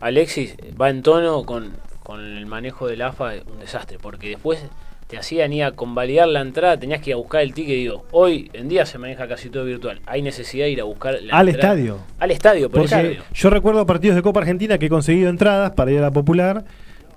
Alexis, 0.01 0.57
va 0.81 0.91
en 0.91 1.03
tono 1.03 1.45
con, 1.45 1.73
con 2.03 2.21
el 2.21 2.47
manejo 2.47 2.87
del 2.87 3.03
AFA, 3.03 3.33
un 3.53 3.61
desastre, 3.61 3.99
porque 4.01 4.29
después 4.31 4.63
te 5.07 5.19
hacían 5.19 5.53
ir 5.53 5.65
a 5.65 5.73
convalidar 5.73 6.29
la 6.29 6.41
entrada, 6.41 6.79
tenías 6.79 7.01
que 7.01 7.11
ir 7.11 7.15
a 7.15 7.17
buscar 7.19 7.43
el 7.43 7.53
ticket, 7.55 7.77
digo, 7.77 8.05
hoy 8.11 8.51
en 8.55 8.69
día 8.69 8.87
se 8.87 8.99
maneja 8.99 9.29
casi 9.29 9.51
todo 9.51 9.65
virtual, 9.65 10.01
hay 10.07 10.23
necesidad 10.23 10.65
de 10.67 10.71
ir 10.73 10.81
a 10.81 10.85
buscar 10.85 11.15
la 11.23 11.37
Al 11.39 11.49
entrada- 11.49 11.75
estadio. 11.75 11.99
Al 12.19 12.31
estadio, 12.31 12.71
por 12.71 12.81
Porque 12.83 12.95
estadio. 12.95 13.23
yo 13.33 13.51
recuerdo 13.51 13.85
partidos 13.87 14.17
de 14.17 14.23
Copa 14.23 14.41
Argentina 14.41 14.79
que 14.79 14.87
he 14.87 14.91
conseguido 14.91 15.29
entradas 15.31 15.73
para 15.73 15.91
ir 15.91 15.99
a 15.99 16.03
la 16.03 16.11
popular 16.11 16.65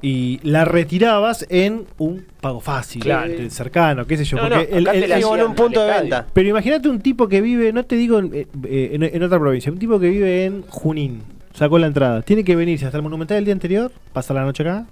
y 0.02 0.40
la 0.44 0.64
retirabas 0.66 1.46
en 1.50 1.86
un 1.98 2.26
pago 2.42 2.60
fácil, 2.60 3.02
Claro. 3.02 3.32
eh, 3.32 3.50
cercano, 3.50 4.06
qué 4.06 4.18
sé 4.18 4.24
yo. 4.26 4.38
No, 4.38 4.44
porque 4.44 4.68
no, 4.72 4.78
el- 4.78 4.88
el- 4.88 5.12
el- 5.12 5.24
en 5.24 5.42
un 5.46 5.56
punto 5.56 5.84
de 5.84 5.92
venta. 6.02 6.26
pero 6.34 6.50
imagínate 6.50 6.88
un 6.90 7.00
tipo 7.02 7.28
que 7.28 7.42
vive, 7.42 7.74
no 7.74 7.84
te 7.86 7.96
digo 7.96 8.20
en, 8.20 8.32
eh, 8.34 8.48
en- 8.94 9.04
en 9.04 9.24
otra 9.24 9.40
provincia, 9.40 9.72
un 9.72 9.80
tipo 9.80 10.00
que 10.00 10.10
vive 10.10 10.46
en 10.46 10.64
Junín, 10.70 11.24
sacó 11.54 11.80
la 11.80 11.88
entrada, 11.88 12.22
tiene 12.22 12.44
que 12.44 12.56
venirse 12.56 12.86
hasta 12.86 12.98
el 12.98 13.04
Monumental 13.04 13.38
el 13.38 13.46
día 13.46 13.54
anterior, 13.54 13.92
pasar 14.14 14.36
la 14.36 14.44
noche 14.44 14.64
acá, 14.64 14.86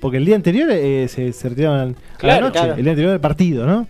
porque 0.00 0.16
el 0.18 0.24
día 0.24 0.36
anterior 0.36 0.68
eh, 0.70 1.06
se, 1.08 1.32
se 1.32 1.48
retiraban 1.48 1.96
a 2.20 2.26
la 2.26 2.40
noche, 2.40 2.52
claro. 2.60 2.74
el 2.74 2.82
día 2.82 2.92
anterior 2.92 3.10
del 3.12 3.20
partido, 3.20 3.66
¿no? 3.66 3.86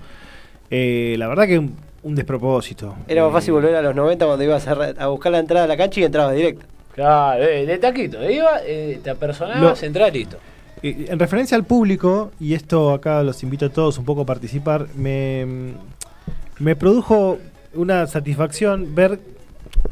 Eh, 0.70 1.16
la 1.18 1.28
verdad 1.28 1.46
que 1.46 1.58
un 1.58 1.76
un 2.04 2.16
despropósito. 2.16 2.96
Era 3.06 3.22
más 3.22 3.30
Eh, 3.30 3.32
fácil 3.34 3.52
volver 3.52 3.76
a 3.76 3.80
los 3.82 3.94
90 3.94 4.26
cuando 4.26 4.42
ibas 4.42 4.66
a, 4.66 5.06
buscar 5.06 5.30
la 5.30 5.38
entrada 5.38 5.66
a 5.66 5.68
la 5.68 5.76
cancha 5.76 6.00
y 6.00 6.02
entrabas 6.02 6.34
directo. 6.34 6.66
Claro, 6.96 7.40
eh, 7.44 7.64
de 7.64 7.78
taquito, 7.78 8.28
iba, 8.28 8.58
eh, 8.66 8.98
te 9.04 9.10
apersonabas, 9.10 9.80
entrás, 9.84 10.12
listo. 10.12 10.36
En 10.82 11.18
referencia 11.18 11.56
al 11.56 11.64
público, 11.64 12.32
y 12.40 12.54
esto 12.54 12.92
acá 12.92 13.22
los 13.22 13.42
invito 13.44 13.66
a 13.66 13.68
todos 13.68 13.98
un 13.98 14.04
poco 14.04 14.22
a 14.22 14.26
participar, 14.26 14.88
me, 14.96 15.74
me 16.58 16.74
produjo 16.74 17.38
una 17.74 18.06
satisfacción 18.08 18.92
ver, 18.94 19.20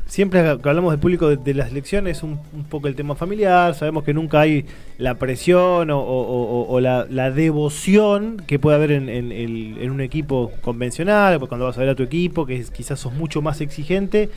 siempre 0.07 0.43
que 0.43 0.69
hablamos 0.69 0.91
del 0.93 0.99
público 0.99 1.29
de, 1.29 1.55
las 1.55 1.71
elecciones, 1.71 2.25
un, 2.25 2.41
un 2.53 2.65
poco 2.65 2.89
el 2.89 2.97
tema 2.97 3.15
familiar, 3.15 3.77
sabemos 3.77 4.03
que 4.03 4.13
nunca 4.13 4.41
hay 4.41 4.67
la 4.99 5.15
presión 5.15 5.91
o 5.93 6.79
la, 6.81 7.07
la 7.09 7.31
devoción 7.31 8.43
que 8.49 8.59
puede 8.59 8.77
haber 8.77 8.91
en, 8.91 9.09
en 9.09 9.31
el- 9.31 9.79
en 9.81 9.91
un 9.93 10.01
equipo 10.01 10.51
convencional, 10.61 11.39
pues 11.39 11.49
cuando 11.49 11.67
vas 11.67 11.77
a 11.77 11.81
ver 11.83 11.91
a 11.91 11.95
tu 11.95 12.03
equipo, 12.03 12.47
que 12.47 12.57
es- 12.57 12.71
quizás 12.73 12.99
sos 12.99 13.13
mucho 13.13 13.43
más 13.43 13.61
exigente, 13.61 14.29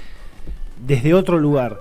desde 0.86 1.16
otro 1.16 1.40
lugar. 1.40 1.80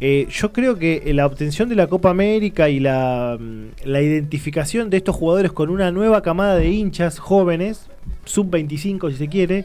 Eh, 0.00 0.26
yo 0.30 0.52
creo 0.52 0.78
que 0.78 1.02
la 1.14 1.24
obtención 1.24 1.68
de 1.68 1.74
la 1.74 1.86
Copa 1.86 2.10
América 2.10 2.68
y 2.68 2.80
la, 2.80 3.38
mm, 3.40 3.88
identificación 3.88 4.90
de 4.90 4.98
estos 4.98 5.16
jugadores 5.16 5.52
con 5.52 5.70
una 5.70 5.90
nueva 5.90 6.22
camada 6.22 6.56
de 6.56 6.68
hinchas 6.70 7.18
jóvenes, 7.18 7.88
sub-25 8.24 9.10
si 9.10 9.16
se 9.16 9.28
quiere, 9.28 9.64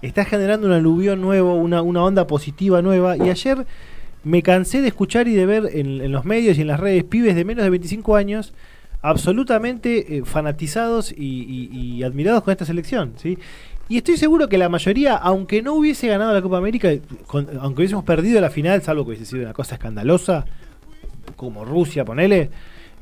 está 0.00 0.24
generando 0.24 0.68
un 0.68 0.72
aluvión 0.72 1.20
nuevo, 1.20 1.54
una, 1.54 1.82
una 1.82 2.04
onda 2.04 2.26
positiva 2.26 2.80
nueva. 2.80 3.16
Y 3.16 3.28
ayer 3.28 3.66
me 4.22 4.42
cansé 4.42 4.82
de 4.82 4.88
escuchar 4.88 5.26
y 5.26 5.34
de 5.34 5.46
ver 5.46 5.68
en, 5.72 6.00
en 6.00 6.12
los 6.12 6.24
medios 6.24 6.58
y 6.58 6.60
en 6.60 6.68
las 6.68 6.78
redes 6.78 7.02
pibes 7.02 7.34
de 7.34 7.44
menos 7.44 7.64
de 7.64 7.70
25 7.70 8.14
años 8.14 8.52
absolutamente 9.02 10.16
eh, 10.18 10.22
fanatizados 10.24 11.12
y, 11.12 11.24
y- 11.70 11.96
y 11.96 12.02
admirados 12.02 12.42
con 12.44 12.52
esta 12.52 12.64
selección. 12.64 13.12
¿sí? 13.16 13.38
Y 13.88 13.98
estoy 13.98 14.16
seguro 14.16 14.48
que 14.48 14.56
la 14.58 14.68
mayoría, 14.68 15.16
aunque 15.16 15.60
no 15.60 15.74
hubiese 15.74 16.06
ganado 16.08 16.32
la 16.32 16.40
Copa 16.40 16.56
América, 16.58 16.88
con- 17.26 17.48
aunque 17.60 17.80
hubiésemos 17.82 18.04
perdido 18.04 18.40
la 18.40 18.50
final, 18.50 18.80
salvo 18.82 19.04
que 19.04 19.10
hubiese 19.10 19.26
sido 19.26 19.42
una 19.42 19.52
cosa 19.52 19.74
escandalosa, 19.74 20.46
como 21.36 21.64
Rusia, 21.64 22.04
ponele, 22.04 22.50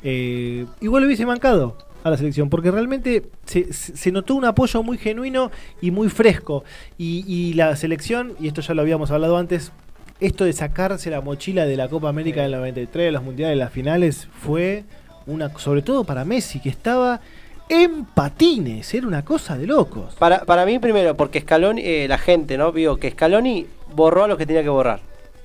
eh, 0.02 0.66
igual 0.80 1.04
hubiese 1.04 1.26
mancado 1.26 1.76
a 2.02 2.09
la 2.11 2.16
selección, 2.16 2.49
porque 2.49 2.71
realmente 2.71 3.25
se, 3.45 4.11
notó 4.11 4.35
un 4.35 4.47
apoyo 4.47 4.83
muy 4.83 4.97
genuino 4.97 5.50
y 5.83 5.90
muy 5.90 6.09
fresco. 6.09 6.64
Y, 6.97 7.25
y 7.26 7.52
la 7.52 7.76
selección, 7.76 8.33
y 8.40 8.49
esto 8.49 8.62
ya 8.62 8.73
lo 8.73 8.80
habíamos 8.80 9.11
hablado 9.11 9.37
antes, 9.37 9.71
esto 10.19 10.45
de 10.45 10.54
sacarse 10.54 11.11
la 11.11 11.21
mochila 11.21 11.66
de 11.66 11.76
la 11.76 11.88
Copa 11.88 12.09
América 12.09 12.40
del 12.42 12.52
93, 12.52 13.07
de 13.07 13.12
los 13.12 13.23
mundiales, 13.23 13.57
de 13.59 13.62
las 13.64 13.73
finales, 13.73 14.28
fue 14.33 14.85
una, 15.26 15.50
sobre 15.58 15.82
todo 15.82 16.04
para 16.04 16.24
Messi, 16.24 16.60
que 16.60 16.68
estaba 16.68 17.20
en 17.68 18.04
patines, 18.04 18.92
era 18.94 19.06
una 19.06 19.24
cosa 19.24 19.56
de 19.56 19.66
locos. 19.66 20.14
Para, 20.18 20.44
para 20.44 20.66
mí, 20.66 20.78
primero, 20.78 21.16
porque 21.16 21.40
Scaloni, 21.40 21.80
eh, 21.84 22.06
la 22.08 22.18
gente, 22.18 22.58
¿no? 22.58 22.72
Vio 22.72 22.96
que 22.96 23.10
Scaloni 23.10 23.66
borró 23.94 24.24
a 24.24 24.28
los 24.28 24.36
que 24.38 24.46
tenía 24.46 24.62
que 24.62 24.68
borrar. 24.68 25.00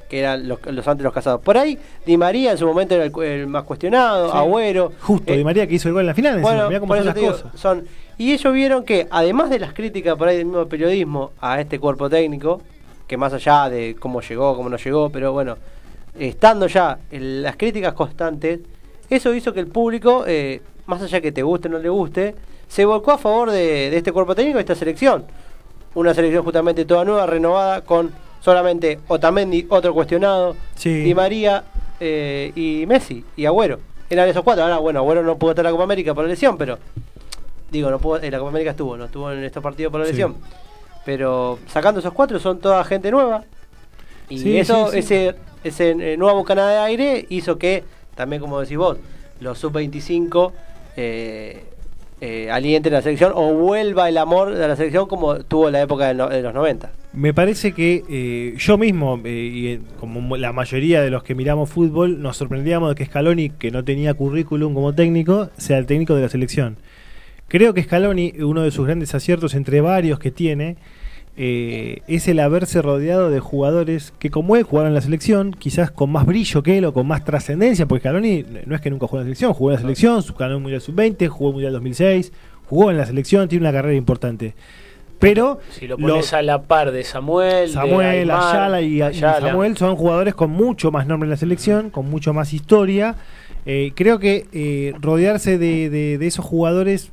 Que 0.10 0.20
eran 0.20 0.48
los, 0.48 0.60
los 0.66 0.88
antes 0.88 1.04
los 1.04 1.14
casados. 1.14 1.42
Por 1.42 1.58
ahí, 1.58 1.78
Di 2.06 2.16
María 2.18 2.52
en 2.52 2.58
su 2.58 2.66
momento 2.68 2.94
era 2.96 3.06
el, 3.06 3.48
más 3.48 3.64
cuestionado, 3.64 4.32
Sí. 4.32 4.38
Agüero. 4.38 4.92
Justo, 5.02 5.34
Eh, 5.34 5.38
Di 5.38 5.44
María 5.44 5.66
que 5.68 5.76
hizo 5.76 5.88
el 5.88 5.94
gol 5.96 6.02
en 6.02 6.08
la 6.08 6.14
final, 6.14 6.34
encima, 6.36 6.50
Bueno, 6.52 6.68
mirá 6.68 6.80
cómo 6.80 6.96
son 6.96 7.06
las 7.06 7.16
digo, 7.16 7.32
cosas. 7.32 7.60
son. 7.60 7.88
Y 8.18 8.32
ellos 8.32 8.54
vieron 8.54 8.86
que, 8.86 9.08
además 9.12 9.50
de 9.50 9.60
las 9.60 9.74
críticas 9.74 10.16
por 10.16 10.28
ahí 10.28 10.38
del 10.38 10.46
mismo 10.46 10.66
periodismo 10.68 11.32
a 11.42 11.60
este 11.60 11.80
cuerpo 11.80 12.10
técnico, 12.10 12.62
que 13.08 13.18
más 13.18 13.34
allá 13.34 13.70
de 13.70 13.96
cómo 14.00 14.22
llegó, 14.22 14.56
cómo 14.56 14.70
no 14.70 14.78
llegó, 14.78 15.10
pero 15.10 15.32
bueno, 15.34 15.58
estando 16.18 16.68
ya 16.68 16.98
en 17.12 17.42
las 17.44 17.56
críticas 17.58 17.94
constantes, 17.94 18.60
eso 19.10 19.34
hizo 19.34 19.54
que 19.54 19.60
el 19.60 19.68
público, 19.68 20.24
eh, 20.28 20.62
más 20.86 21.02
allá 21.02 21.22
que 21.22 21.32
te 21.32 21.44
guste 21.44 21.68
o 21.68 21.72
no 21.72 21.80
le 21.80 21.90
guste, 21.90 22.36
se 22.68 22.86
volcó 22.86 23.12
a 23.12 23.18
favor 23.18 23.52
de, 23.52 23.90
de 23.90 23.98
este 23.98 24.12
cuerpo 24.12 24.36
técnico, 24.36 24.58
de 24.58 24.62
esta 24.62 24.76
selección. 24.76 25.26
Una 25.94 26.14
selección 26.14 26.44
justamente 26.44 26.86
toda 26.86 27.06
nueva, 27.06 27.26
renovada, 27.26 27.82
con 27.82 28.12
solamente 28.42 29.00
Otamendi, 29.08 29.66
otro 29.70 29.94
cuestionado, 29.94 30.56
Sí. 30.76 30.90
Di 31.04 31.14
María 31.16 31.64
eh, 32.00 32.52
y 32.56 32.86
Messi 32.88 33.24
y 33.38 33.46
Agüero. 33.46 33.80
Eran 34.10 34.28
esos 34.30 34.44
cuatro. 34.44 34.64
Ahora, 34.64 34.78
bueno, 34.78 35.00
Agüero 35.00 35.24
no 35.24 35.38
pudo 35.38 35.52
estar 35.52 35.64
en 35.66 35.68
la 35.68 35.72
Copa 35.72 35.84
América 35.86 36.14
por 36.14 36.26
lesión, 36.28 36.58
pero. 36.58 36.78
Digo, 37.72 37.90
no 37.90 37.98
pudo, 38.00 38.22
en 38.22 38.32
la 38.32 38.38
Copa 38.38 38.50
América 38.50 38.72
estuvo, 38.72 38.96
no 38.98 39.06
estuvo 39.06 39.32
en 39.32 39.44
estos 39.44 39.64
partidos 39.64 39.92
por 39.92 40.04
Sí. 40.06 40.12
lesión. 40.12 40.36
Pero 41.06 41.60
sacando 41.68 42.00
esos 42.00 42.14
cuatro 42.14 42.40
son 42.40 42.60
toda 42.60 42.84
gente 42.84 43.10
nueva. 43.12 43.44
Y 44.30 44.40
Sí, 44.40 44.58
eso, 44.58 44.92
ese, 44.94 45.36
ese 45.64 45.92
eh, 45.92 46.18
nueva 46.18 46.34
bocanada 46.34 46.72
de 46.72 46.78
aire 46.80 47.26
hizo 47.30 47.58
que, 47.58 47.84
también 48.16 48.42
como 48.42 48.60
decís 48.60 48.78
vos, 48.78 48.98
los 49.40 49.58
sub-25 49.60 50.52
eh, 50.98 51.64
eh, 52.22 52.50
alienten 52.50 52.94
la 52.94 53.02
selección 53.02 53.34
o 53.36 53.54
vuelva 53.54 54.10
el 54.10 54.18
amor 54.18 54.56
de 54.56 54.68
la 54.68 54.76
selección 54.76 55.08
como 55.08 55.40
tuvo 55.44 55.70
la 55.70 55.82
época 55.82 56.14
de 56.14 56.42
los 56.42 56.54
90. 56.54 56.90
Me 57.16 57.34
parece 57.34 57.72
que 57.72 58.04
eh, 58.10 58.56
yo 58.58 58.78
mismo, 58.78 59.22
eh, 59.24 59.30
y 59.32 59.68
eh, 59.68 59.80
como 60.02 60.36
la 60.36 60.52
mayoría 60.52 61.02
de 61.02 61.10
los 61.10 61.24
que 61.24 61.34
miramos 61.34 61.70
fútbol, 61.70 62.22
nos 62.22 62.36
sorprendíamos 62.36 62.90
de 62.90 62.96
que 62.96 63.06
Scaloni, 63.06 63.52
que 63.52 63.72
no 63.72 63.86
tenía 63.86 64.14
currículum 64.14 64.74
como 64.74 64.94
técnico, 64.94 65.50
sea 65.56 65.78
el 65.78 65.86
técnico 65.86 66.14
de 66.16 66.24
la 66.24 66.28
selección. 66.30 66.76
Creo 67.48 67.74
que 67.74 67.84
Scaloni, 67.84 68.34
uno 68.40 68.64
de 68.64 68.72
sus 68.72 68.86
grandes 68.86 69.16
aciertos 69.16 69.54
entre 69.54 69.80
varios 69.80 70.20
que 70.20 70.30
tiene, 70.30 70.76
eh, 71.38 72.02
es 72.08 72.28
el 72.28 72.40
haberse 72.40 72.82
rodeado 72.82 73.30
de 73.30 73.40
jugadores 73.40 74.14
que 74.20 74.30
como 74.30 74.56
él 74.56 74.64
jugaron 74.64 74.90
en 74.90 74.96
la 74.96 75.02
selección, 75.02 75.52
quizás 75.52 75.92
con 75.92 76.10
más 76.12 76.26
brillo 76.26 76.64
que 76.64 76.78
él 76.78 76.86
o 76.86 76.94
con 76.94 77.08
más 77.08 77.26
trascendencia, 77.26 77.86
porque 77.88 78.02
Scaloni 78.04 78.46
no 78.66 78.74
es 78.76 78.82
que 78.82 78.90
nunca 78.90 79.08
jugó 79.08 79.18
en 79.18 79.24
la 79.24 79.26
selección, 79.26 79.54
jugó 79.54 79.72
en 79.72 79.76
la 79.76 79.82
selección, 79.82 80.24
ganó 80.40 80.56
el 80.56 80.62
Mundial 80.62 80.82
Sub-20, 80.82 81.28
jugó 81.28 81.50
el 81.50 81.54
Mundial 81.56 81.74
2006, 81.74 82.32
jugó 82.68 82.90
en 82.92 82.98
la 82.98 83.06
selección, 83.06 83.48
tiene 83.50 83.64
una 83.64 83.74
carrera 83.74 83.96
importante. 83.98 84.56
Pero 85.20 85.60
Si 85.72 85.88
lo 85.88 85.98
lo- 85.98 86.08
pones 86.10 86.34
a 86.34 86.42
la 86.42 86.62
par 86.64 86.92
de 86.92 87.04
Samuel, 87.04 87.68
de 87.68 87.74
Samuel, 87.74 88.30
Aymar, 88.32 88.56
Ayala 88.56 88.82
y, 88.82 88.96
y 88.98 89.02
Ayala. 89.02 89.48
Samuel 89.50 89.78
son 89.78 89.96
jugadores 89.96 90.36
con 90.36 90.52
mucho 90.52 90.92
más 90.92 91.08
nombre 91.08 91.26
en 91.28 91.32
la 91.32 91.38
selección, 91.38 91.90
con 91.90 92.10
mucho 92.10 92.34
más 92.34 92.54
historia. 92.54 93.16
Eh, 93.66 93.94
creo 93.96 94.20
que 94.20 94.46
eh, 94.52 94.94
rodearse 95.02 95.58
de, 95.58 95.90
de- 95.90 96.18
de 96.18 96.28
esos 96.28 96.46
jugadores 96.46 97.12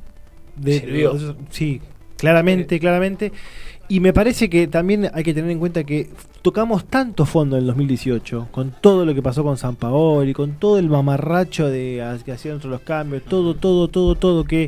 de, 0.57 0.79
Sirvió. 0.81 1.35
sí, 1.49 1.81
claramente, 2.17 2.79
claramente. 2.79 3.31
Y 3.89 3.99
me 3.99 4.13
parece 4.13 4.49
que 4.49 4.67
también 4.67 5.09
hay 5.13 5.23
que 5.23 5.33
tener 5.33 5.51
en 5.51 5.59
cuenta 5.59 5.83
que 5.83 6.09
tocamos 6.41 6.85
tanto 6.85 7.25
fondo 7.25 7.57
en 7.57 7.61
el 7.63 7.67
2018, 7.67 8.47
con 8.51 8.71
todo 8.81 9.05
lo 9.05 9.13
que 9.13 9.21
pasó 9.21 9.43
con 9.43 9.57
San 9.57 9.75
Paoli, 9.75 10.33
con 10.33 10.53
todo 10.53 10.79
el 10.79 10.89
mamarracho 10.89 11.69
de 11.69 12.01
que 12.25 12.31
hacían 12.31 12.55
otros 12.57 12.71
los 12.71 12.81
cambios, 12.81 13.23
todo, 13.23 13.55
todo, 13.55 13.89
todo, 13.89 14.15
todo 14.15 14.45
que 14.45 14.63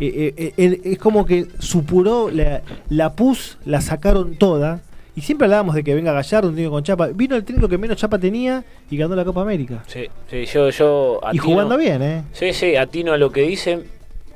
eh, 0.00 0.32
eh, 0.36 0.52
eh, 0.56 0.80
es 0.84 0.98
como 0.98 1.26
que 1.26 1.46
supuró 1.58 2.30
la, 2.30 2.62
la 2.88 3.12
pus, 3.14 3.58
la 3.64 3.80
sacaron 3.80 4.36
toda. 4.36 4.82
Y 5.16 5.20
siempre 5.22 5.46
hablábamos 5.46 5.74
de 5.74 5.82
que 5.82 5.92
venga 5.96 6.12
Gallardo, 6.12 6.48
un 6.48 6.54
técnico 6.54 6.74
con 6.74 6.84
chapa. 6.84 7.08
Vino 7.08 7.34
el 7.34 7.42
técnico 7.44 7.68
que 7.68 7.76
menos 7.76 7.96
chapa 7.96 8.20
tenía 8.20 8.64
y 8.88 8.96
ganó 8.96 9.16
la 9.16 9.24
Copa 9.24 9.42
América. 9.42 9.82
Sí, 9.88 10.04
sí, 10.30 10.44
yo, 10.46 10.70
yo 10.70 11.20
Y 11.32 11.38
atino- 11.38 11.42
jugando 11.42 11.76
bien, 11.76 12.00
¿eh? 12.02 12.22
Sí, 12.32 12.52
sí, 12.52 12.76
atino 12.76 13.12
a 13.12 13.16
lo 13.18 13.32
que 13.32 13.42
dicen. 13.42 13.82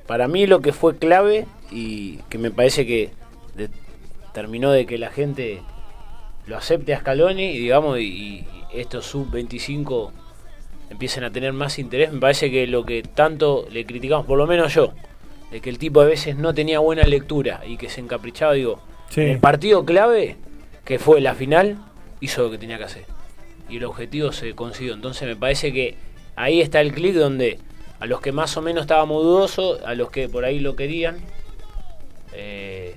Para 0.09 0.27
mí 0.27 0.49
lo 0.49 0.61
que 0.61 0.73
fue 0.73 0.97
clave 0.97 1.47
y 1.71 2.17
que 2.29 2.37
me 2.39 2.51
parece 2.51 2.85
que 2.85 3.11
de- 3.55 3.69
terminó 4.33 4.71
de 4.73 4.87
que 4.87 4.99
la 4.99 5.11
gente 5.11 5.63
lo 6.47 6.57
acepte 6.57 6.95
a 6.95 7.01
Scaloni 7.01 7.45
y 7.51 7.59
digamos 7.59 7.99
y, 7.99 8.03
y 8.05 8.47
estos 8.75 9.07
sub-25 9.07 10.11
empiecen 10.91 11.25
a 11.25 11.31
tener 11.31 11.53
más 11.53 11.79
interés, 11.79 12.13
me 12.13 12.21
parece 12.21 12.51
que 12.51 12.67
lo 12.67 12.85
que 12.85 13.03
tanto 13.03 13.67
le 13.71 13.87
criticamos, 13.87 14.27
por 14.27 14.37
lo 14.39 14.47
menos 14.47 14.75
yo, 14.75 14.93
de 15.51 15.61
que 15.61 15.71
el 15.71 15.79
tipo 15.79 16.01
a 16.01 16.05
veces 16.05 16.37
no 16.37 16.53
tenía 16.55 16.79
buena 16.81 17.05
lectura 17.05 17.63
y 17.67 17.77
que 17.77 17.89
se 17.89 18.01
encaprichaba, 18.01 18.53
digo, 18.55 18.81
Sí. 19.09 19.21
el 19.23 19.39
partido 19.39 19.85
clave, 19.85 20.37
que 20.85 20.99
fue 20.99 21.21
la 21.21 21.35
final, 21.35 21.79
hizo 22.21 22.43
lo 22.43 22.51
que 22.51 22.59
tenía 22.59 22.79
que 22.79 22.85
hacer. 22.85 23.05
Y 23.69 23.77
el 23.77 23.85
objetivo 23.85 24.33
se 24.33 24.55
consiguió. 24.55 24.95
Entonces 24.95 25.29
me 25.29 25.37
parece 25.37 25.73
que 25.73 25.97
ahí 26.37 26.61
está 26.63 26.81
el 26.81 26.93
clic 26.93 27.15
donde 27.15 27.59
a 28.01 28.07
los 28.07 28.21
que 28.23 28.33
más 28.33 28.57
o 28.57 28.63
menos 28.63 28.83
estábamos 28.83 29.23
dudosos, 29.23 29.81
a 29.83 29.95
los 29.95 30.11
que 30.11 30.29
por 30.31 30.45
ahí 30.47 30.59
lo 30.61 30.77
querían, 30.77 31.19
eh, 32.33 32.97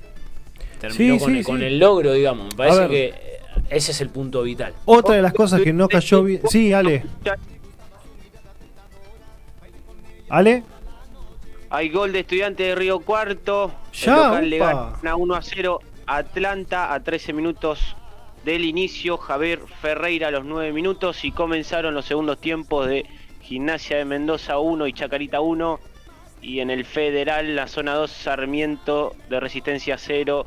terminó 0.75 1.15
Sí, 1.15 1.19
con, 1.19 1.31
sí, 1.31 1.39
el, 1.39 1.45
con 1.45 1.61
el 1.63 1.79
logro, 1.79 2.13
digamos. 2.13 2.47
Me 2.47 2.55
parece 2.55 2.87
que 2.87 3.35
ese 3.69 3.91
es 3.91 4.01
el 4.01 4.09
punto 4.09 4.43
vital. 4.43 4.73
Otra 4.85 5.15
de 5.15 5.21
las 5.21 5.33
cosas 5.33 5.61
que 5.61 5.73
no 5.73 5.87
cayó 5.87 6.23
bien. 6.23 6.41
Sí, 6.49 6.73
Ale. 6.73 7.03
Ale. 10.29 10.63
Hay 11.69 11.89
gol 11.89 12.11
de 12.11 12.19
estudiante 12.19 12.63
de 12.63 12.75
Río 12.75 12.99
Cuarto. 12.99 13.73
Ya, 13.93 14.15
el 14.15 14.23
local 14.23 14.49
le 14.49 14.57
gana 14.59 15.15
1 15.15 15.35
a 15.35 15.41
0 15.41 15.79
Atlanta 16.07 16.93
a 16.93 17.01
13 17.01 17.33
minutos 17.33 17.95
del 18.43 18.65
inicio. 18.65 19.17
Javier 19.17 19.59
Ferreira 19.81 20.27
a 20.27 20.31
los 20.31 20.45
9 20.45 20.71
minutos 20.71 21.25
y 21.25 21.31
comenzaron 21.31 21.93
los 21.93 22.05
segundos 22.05 22.39
tiempos 22.39 22.87
de 22.87 23.05
Gimnasia 23.41 23.97
de 23.97 24.05
Mendoza 24.05 24.59
1 24.59 24.87
y 24.87 24.93
Chacarita 24.93 25.41
1. 25.41 25.79
Y 26.41 26.59
en 26.59 26.69
el 26.69 26.85
Federal, 26.85 27.55
la 27.55 27.67
zona 27.67 27.95
2, 27.95 28.11
Sarmiento 28.11 29.15
de 29.29 29.39
Resistencia 29.39 29.97
0 29.97 30.45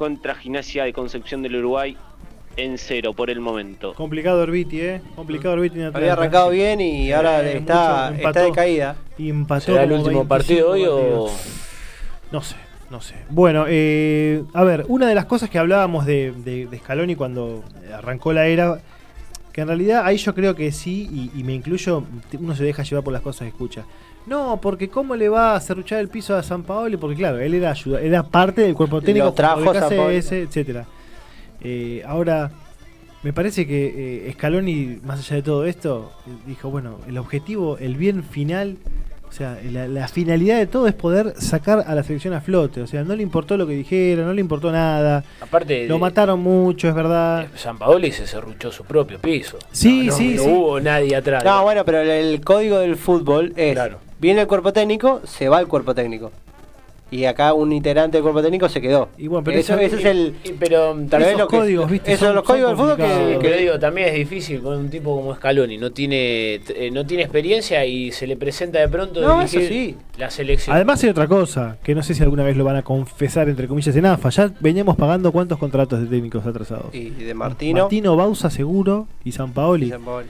contra 0.00 0.34
Gimnasia 0.34 0.84
de 0.84 0.94
Concepción 0.94 1.42
del 1.42 1.56
Uruguay 1.56 1.94
en 2.56 2.78
0 2.78 3.12
por 3.12 3.28
el 3.28 3.38
momento. 3.38 3.92
Complicado 3.92 4.40
Orbiti, 4.40 4.80
¿eh? 4.80 5.02
Complicado 5.14 5.52
Orbiti. 5.56 5.78
en 5.78 5.94
Había 5.94 6.14
arrancado 6.14 6.48
bien 6.48 6.80
y 6.80 7.12
ahora 7.12 7.42
Eh, 7.42 7.58
está, 7.58 8.04
mucho, 8.12 8.14
está 8.14 8.28
empató. 8.28 8.44
de 8.46 8.52
caída. 8.52 8.96
Y 9.18 9.28
empató 9.28 9.66
¿Será 9.66 9.82
el 9.82 9.92
último 9.92 10.24
25 10.24 10.28
partido 10.28 10.70
hoy 10.70 10.84
o.? 10.88 11.30
No 12.32 12.40
sé. 12.40 12.56
No 12.88 13.02
sé. 13.02 13.14
Bueno, 13.28 13.66
eh, 13.68 14.42
a 14.54 14.64
ver, 14.64 14.86
una 14.88 15.06
de 15.06 15.14
las 15.14 15.26
cosas 15.26 15.50
que 15.50 15.58
hablábamos 15.58 16.06
de, 16.06 16.32
de, 16.32 16.66
de 16.66 16.78
Scaloni 16.78 17.14
cuando 17.14 17.62
arrancó 17.94 18.32
la 18.32 18.46
era, 18.46 18.80
que 19.52 19.60
en 19.60 19.66
realidad 19.68 20.06
ahí 20.06 20.16
yo 20.16 20.34
creo 20.34 20.54
que 20.56 20.72
sí, 20.72 21.10
y, 21.12 21.38
y 21.38 21.44
me 21.44 21.52
incluyo, 21.52 22.04
uno 22.38 22.56
se 22.56 22.64
deja 22.64 22.84
llevar 22.84 23.04
por 23.04 23.12
las 23.12 23.20
cosas 23.22 23.42
que 23.42 23.48
escucha. 23.48 23.84
No, 24.26 24.58
porque 24.60 24.88
cómo 24.88 25.16
le 25.16 25.28
va 25.28 25.54
a 25.56 25.60
cerruchar 25.60 25.98
el 26.00 26.08
piso 26.08 26.36
a 26.36 26.42
San 26.42 26.62
Paolo, 26.62 26.98
porque 27.00 27.16
claro, 27.16 27.38
él 27.38 27.54
era 27.54 27.70
ayuda, 27.70 28.00
era 28.00 28.22
parte 28.22 28.62
del 28.62 28.74
cuerpo 28.74 29.00
técnico, 29.00 29.26
Lo 29.26 29.32
trajo. 29.32 29.60
BKCS, 29.60 30.32
etcétera. 30.32 30.84
Eh, 31.62 32.02
ahora, 32.06 32.50
me 33.22 33.32
parece 33.32 33.66
que 33.66 34.28
eh, 34.28 34.32
Scaloni, 34.32 34.98
más 35.04 35.18
allá 35.20 35.36
de 35.36 35.42
todo 35.42 35.64
esto, 35.66 36.12
dijo, 36.46 36.70
bueno, 36.70 36.98
el 37.08 37.18
objetivo, 37.18 37.76
el 37.78 37.96
bien 37.96 38.22
final, 38.22 38.76
o 39.28 39.32
sea, 39.32 39.58
la, 39.70 39.86
la 39.88 40.08
finalidad 40.08 40.58
de 40.58 40.66
todo 40.66 40.86
es 40.88 40.94
poder 40.94 41.34
sacar 41.36 41.84
a 41.86 41.94
la 41.94 42.02
selección 42.02 42.34
a 42.34 42.40
flote. 42.40 42.82
O 42.82 42.86
sea, 42.86 43.04
no 43.04 43.14
le 43.14 43.22
importó 43.22 43.56
lo 43.56 43.66
que 43.66 43.74
dijeron, 43.74 44.26
no 44.26 44.32
le 44.32 44.40
importó 44.40 44.72
nada. 44.72 45.22
Aparte, 45.40 45.86
Lo 45.86 45.94
de- 45.94 46.00
mataron 46.00 46.40
mucho, 46.40 46.88
es 46.88 46.94
verdad. 46.94 47.42
eh, 47.44 47.48
San 47.56 47.78
Paoli 47.78 48.10
se 48.12 48.26
cerruchó 48.26 48.72
su 48.72 48.84
propio 48.84 49.18
piso. 49.18 49.58
Sí, 49.70 50.06
No, 50.06 50.12
no, 50.12 50.18
sí, 50.18 50.34
no 50.36 50.42
sí. 50.42 50.48
hubo 50.48 50.80
nadie 50.80 51.14
atrás. 51.16 51.44
No, 51.44 51.62
bueno, 51.62 51.84
pero 51.84 52.00
el, 52.00 52.08
el 52.10 52.40
código 52.40 52.78
del 52.78 52.96
fútbol 52.96 53.52
es: 53.56 53.72
Claro. 53.74 53.98
Viene 54.20 54.42
el 54.42 54.46
cuerpo 54.46 54.72
técnico, 54.72 55.20
se 55.24 55.48
va 55.48 55.60
el 55.60 55.66
cuerpo 55.66 55.94
técnico. 55.94 56.30
Y 57.12 57.24
acá 57.24 57.54
un 57.54 57.72
integrante 57.72 58.18
del 58.18 58.22
cuerpo 58.22 58.40
técnico 58.40 58.68
se 58.68 58.80
quedó. 58.80 59.08
Y 59.18 59.26
bueno, 59.26 59.42
pero 59.42 59.58
eso, 59.58 59.74
eso- 59.74 59.82
eso 59.82 59.96
es 59.96 60.04
el. 60.04 60.36
Y- 60.44 60.50
pero 60.52 60.94
pero 60.94 61.08
también 61.08 61.22
es 61.22 61.26
esos 61.30 61.38
lo 61.40 61.48
que- 61.48 61.56
códigos, 61.56 61.90
¿viste? 61.90 62.12
Esos 62.12 62.26
son 62.28 62.36
los 62.36 62.44
códigos 62.44 62.68
del 62.70 62.76
fútbol 62.78 62.96
que, 62.96 63.02
que- 63.02 63.38
Pero 63.42 63.56
digo, 63.56 63.78
también 63.80 64.08
es 64.10 64.14
difícil 64.14 64.60
con 64.62 64.76
un 64.78 64.88
tipo 64.90 65.16
como 65.16 65.34
Scaloni, 65.34 65.76
no 65.76 65.90
tiene 65.90 66.54
eh, 66.68 66.90
no 66.92 67.04
tiene 67.04 67.24
experiencia 67.24 67.84
y 67.84 68.12
se 68.12 68.28
le 68.28 68.36
presenta 68.36 68.78
de 68.78 68.88
pronto 68.88 69.20
No, 69.22 69.42
eso 69.42 69.58
sí. 69.58 69.96
la 70.18 70.30
selección. 70.30 70.76
Además 70.76 71.02
hay 71.02 71.10
otra 71.10 71.26
cosa, 71.26 71.78
que 71.82 71.96
no 71.96 72.04
sé 72.04 72.14
si 72.14 72.22
alguna 72.22 72.44
vez 72.44 72.56
lo 72.56 72.62
van 72.62 72.76
a 72.76 72.82
confesar 72.82 73.48
entre 73.48 73.66
comillas 73.66 73.96
en 73.96 74.06
AFA. 74.06 74.28
Ya 74.30 74.52
veníamos 74.60 74.96
pagando 74.96 75.32
cuántos 75.32 75.58
contratos 75.58 76.00
de 76.00 76.06
técnicos 76.06 76.46
atrasados. 76.46 76.94
y 76.94 77.10
de 77.10 77.34
Martino. 77.34 77.80
Martino 77.80 78.14
Bausa 78.14 78.50
seguro 78.50 79.08
y 79.24 79.32
San 79.32 79.52
Paoli. 79.52 79.86
y 79.86 79.90
San 79.90 80.02
Paoli. 80.04 80.28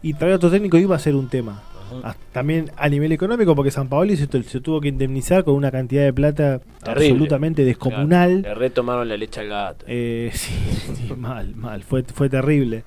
Y 0.00 0.14
traer 0.14 0.32
otro 0.36 0.50
técnico 0.50 0.78
iba 0.78 0.96
a 0.96 0.98
ser 0.98 1.14
un 1.14 1.28
tema. 1.28 1.62
Ah, 2.04 2.14
También 2.32 2.70
a 2.76 2.88
nivel 2.88 3.12
económico, 3.12 3.54
porque 3.54 3.70
San 3.70 3.88
Paoli 3.88 4.16
se, 4.16 4.26
tu- 4.26 4.42
se 4.42 4.60
tuvo 4.60 4.80
que 4.80 4.88
indemnizar 4.88 5.44
con 5.44 5.54
una 5.54 5.70
cantidad 5.70 6.02
de 6.04 6.12
plata 6.12 6.60
Terrible. 6.82 7.06
absolutamente 7.10 7.64
descomunal. 7.64 8.42
Le 8.42 8.54
retomaron 8.54 9.08
la 9.08 9.16
leche 9.16 9.40
al 9.40 9.48
gato. 9.48 9.84
Eh, 9.88 10.30
sí, 10.34 10.52
sí, 10.94 11.12
mal, 11.16 11.54
mal, 11.56 11.82
fue, 11.82 12.02
fue 12.04 12.28
terrible. 12.28 12.84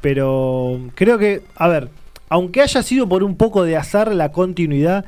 Pero 0.00 0.78
creo 0.94 1.18
que, 1.18 1.42
a 1.56 1.68
ver, 1.68 1.88
aunque 2.28 2.60
haya 2.62 2.82
sido 2.82 3.08
por 3.08 3.22
un 3.24 3.36
poco 3.36 3.62
de 3.64 3.76
azar 3.76 4.14
la 4.14 4.30
continuidad, 4.32 5.04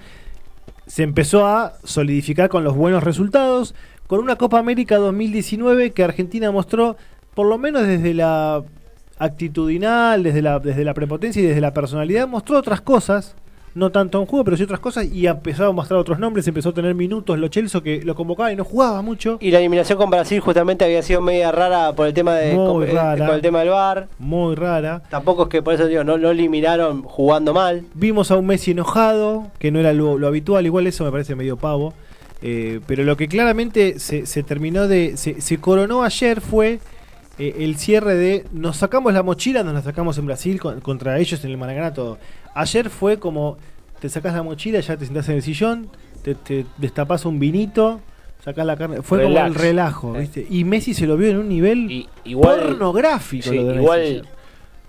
se 0.86 1.02
empezó 1.02 1.46
a 1.46 1.74
solidificar 1.84 2.48
con 2.48 2.64
los 2.64 2.74
buenos 2.74 3.02
resultados, 3.04 3.74
con 4.06 4.20
una 4.20 4.36
Copa 4.36 4.58
América 4.58 4.96
2019 4.96 5.90
que 5.92 6.02
Argentina 6.02 6.50
mostró, 6.50 6.96
por 7.34 7.46
lo 7.46 7.58
menos 7.58 7.86
desde 7.86 8.14
la 8.14 8.62
actitudinal, 9.18 10.22
desde 10.22 10.42
la, 10.42 10.58
desde 10.58 10.84
la 10.84 10.94
prepotencia 10.94 11.42
y 11.42 11.46
desde 11.46 11.60
la 11.60 11.72
personalidad, 11.72 12.28
mostró 12.28 12.58
otras 12.58 12.80
cosas. 12.80 13.34
No 13.74 13.90
tanto 13.90 14.18
en 14.18 14.26
juego, 14.26 14.44
pero 14.44 14.56
sí 14.56 14.64
otras 14.64 14.80
cosas. 14.80 15.04
Y 15.12 15.26
empezó 15.28 15.66
a 15.66 15.72
mostrar 15.72 16.00
otros 16.00 16.18
nombres. 16.18 16.48
Empezó 16.48 16.70
a 16.70 16.74
tener 16.74 16.96
minutos. 16.96 17.38
Lo 17.38 17.46
Chelso 17.46 17.80
que 17.80 18.02
lo 18.02 18.16
convocaba 18.16 18.50
y 18.52 18.56
no 18.56 18.64
jugaba 18.64 19.02
mucho. 19.02 19.36
Y 19.40 19.52
la 19.52 19.58
eliminación 19.58 19.98
con 19.98 20.10
Brasil 20.10 20.40
justamente 20.40 20.84
había 20.84 21.00
sido 21.02 21.20
media 21.20 21.52
rara 21.52 21.92
por 21.92 22.08
el 22.08 22.14
tema 22.14 22.34
de 22.34 22.54
Muy 22.54 22.66
con, 22.66 22.82
eh, 22.82 22.92
rara. 22.92 23.26
con 23.26 23.34
el 23.36 23.42
tema 23.42 23.60
del 23.60 23.68
VAR. 23.68 24.08
Muy 24.18 24.56
rara. 24.56 25.02
Tampoco 25.10 25.44
es 25.44 25.48
que 25.50 25.62
por 25.62 25.74
eso 25.74 25.86
digo, 25.86 26.02
no 26.02 26.16
lo 26.16 26.30
eliminaron 26.30 27.02
jugando 27.02 27.54
mal. 27.54 27.84
Vimos 27.94 28.32
a 28.32 28.36
un 28.36 28.46
Messi 28.46 28.72
enojado, 28.72 29.46
que 29.60 29.70
no 29.70 29.78
era 29.78 29.92
lo, 29.92 30.18
lo 30.18 30.26
habitual, 30.26 30.66
igual 30.66 30.88
eso 30.88 31.04
me 31.04 31.12
parece 31.12 31.36
medio 31.36 31.56
pavo. 31.56 31.94
Eh, 32.42 32.80
pero 32.86 33.04
lo 33.04 33.16
que 33.16 33.28
claramente 33.28 34.00
se, 34.00 34.26
se 34.26 34.42
terminó 34.42 34.88
de. 34.88 35.16
Se, 35.16 35.40
se 35.40 35.58
coronó 35.58 36.02
ayer 36.02 36.40
fue 36.40 36.80
eh, 37.38 37.54
el 37.60 37.76
cierre 37.76 38.14
de. 38.14 38.44
Nos 38.52 38.76
sacamos 38.78 39.12
la 39.12 39.22
mochila, 39.22 39.62
nos 39.62 39.74
la 39.74 39.82
sacamos 39.82 40.18
en 40.18 40.26
Brasil 40.26 40.60
con- 40.60 40.80
contra 40.80 41.18
ellos 41.18 41.42
en 41.44 41.50
el 41.50 41.56
Maracaná 41.56 41.92
todo. 41.94 42.18
Ayer 42.54 42.90
fue 42.90 43.18
como. 43.18 43.56
Te 44.00 44.08
sacás 44.08 44.32
la 44.34 44.42
mochila, 44.44 44.78
ya 44.80 44.96
te 44.96 45.04
sentás 45.04 45.28
en 45.28 45.34
el 45.36 45.42
sillón, 45.42 45.88
te, 46.22 46.36
te 46.36 46.64
destapás 46.76 47.24
un 47.24 47.40
vinito, 47.40 48.00
sacás 48.44 48.64
la 48.64 48.76
carne. 48.76 49.02
Fue 49.02 49.22
como 49.24 49.38
el 49.38 49.54
relajo, 49.56 50.12
¿viste? 50.12 50.46
Y 50.48 50.62
Messi 50.62 50.94
se 50.94 51.04
lo 51.06 51.16
vio 51.16 51.30
en 51.30 51.38
un 51.38 51.48
nivel 51.48 51.90
Y, 51.90 52.08
igual, 52.24 52.60
pornográfico. 52.60 53.50
sí, 53.50 53.56
lo 53.56 53.62
de 53.64 53.68
Messi 53.70 53.80
igual 53.82 54.28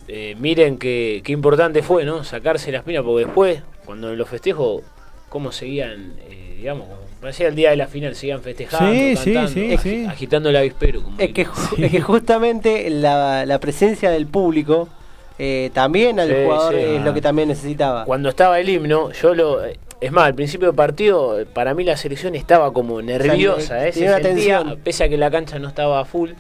eh, 0.07 0.35
miren 0.39 0.77
qué, 0.77 1.21
qué 1.23 1.31
importante 1.31 1.81
fue, 1.81 2.05
¿no? 2.05 2.23
Sacarse 2.23 2.71
la 2.71 2.79
espina, 2.79 3.01
porque 3.01 3.25
después, 3.25 3.63
cuando 3.85 4.15
los 4.15 4.29
festejos, 4.29 4.83
cómo 5.27 5.51
seguían, 5.51 6.13
eh, 6.29 6.55
digamos, 6.57 6.87
parecía 7.21 7.47
el 7.47 7.55
día 7.55 7.69
de 7.71 7.75
la 7.75 7.87
final, 7.87 8.15
seguían 8.15 8.41
festejando, 8.41 8.93
Sí, 8.93 9.15
sí, 9.17 9.33
cantando, 9.33 9.49
sí, 9.51 9.69
ag- 9.71 9.79
sí. 9.81 10.05
agitando 10.07 10.49
el 10.49 10.55
avispero. 10.55 11.03
Como 11.03 11.19
Es 11.19 11.31
que, 11.33 11.45
ju- 11.45 11.83
es 11.83 11.91
que 11.91 12.01
justamente 12.01 12.89
la, 12.89 13.45
la 13.45 13.59
presencia 13.59 14.09
del 14.11 14.27
público 14.27 14.89
eh, 15.37 15.69
también 15.73 16.19
al 16.19 16.29
Sí, 16.29 16.35
jugador 16.43 16.73
sí. 16.73 16.79
es 16.81 16.99
Ah. 17.01 17.05
lo 17.05 17.13
que 17.13 17.21
también 17.21 17.47
necesitaba. 17.49 18.05
Cuando 18.05 18.29
estaba 18.29 18.59
el 18.59 18.69
himno, 18.69 19.11
yo 19.11 19.33
lo. 19.35 19.65
eh, 19.65 19.79
Es 20.01 20.11
más, 20.13 20.25
al 20.25 20.35
principio 20.35 20.67
del 20.67 20.75
partido, 20.75 21.39
eh, 21.41 21.45
para 21.45 21.73
mí 21.73 21.83
la 21.83 21.97
selección 21.97 22.33
estaba 22.35 22.71
como 22.73 23.01
nerviosa, 23.01 23.85
¿eh? 23.87 23.91
Se 23.91 23.99
tenía 23.99 24.15
una 24.15 24.23
sentía, 24.23 24.57
tensión. 24.59 24.79
pese 24.83 25.03
a 25.03 25.09
que 25.09 25.17
la 25.17 25.29
cancha 25.29 25.59
no 25.59 25.67
estaba 25.67 25.99
a 25.99 26.05
full. 26.05 26.31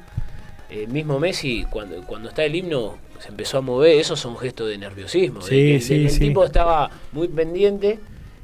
El 0.69 0.87
mismo 0.89 1.19
Messi, 1.19 1.65
cuando, 1.69 2.01
cuando 2.05 2.29
está 2.29 2.43
el 2.45 2.55
himno, 2.55 2.97
se 3.19 3.29
empezó 3.29 3.57
a 3.57 3.61
mover. 3.61 3.97
Esos 3.99 4.19
son 4.19 4.37
gestos 4.37 4.69
de 4.69 4.77
nerviosismo. 4.77 5.39
de 5.39 5.45
Sí, 5.45 5.55
que 5.55 5.75
el- 5.75 5.81
sí, 5.81 5.93
el 6.05 6.09
sí. 6.09 6.19
tipo 6.19 6.43
estaba 6.45 6.89
muy 7.11 7.27
pendiente. 7.27 7.99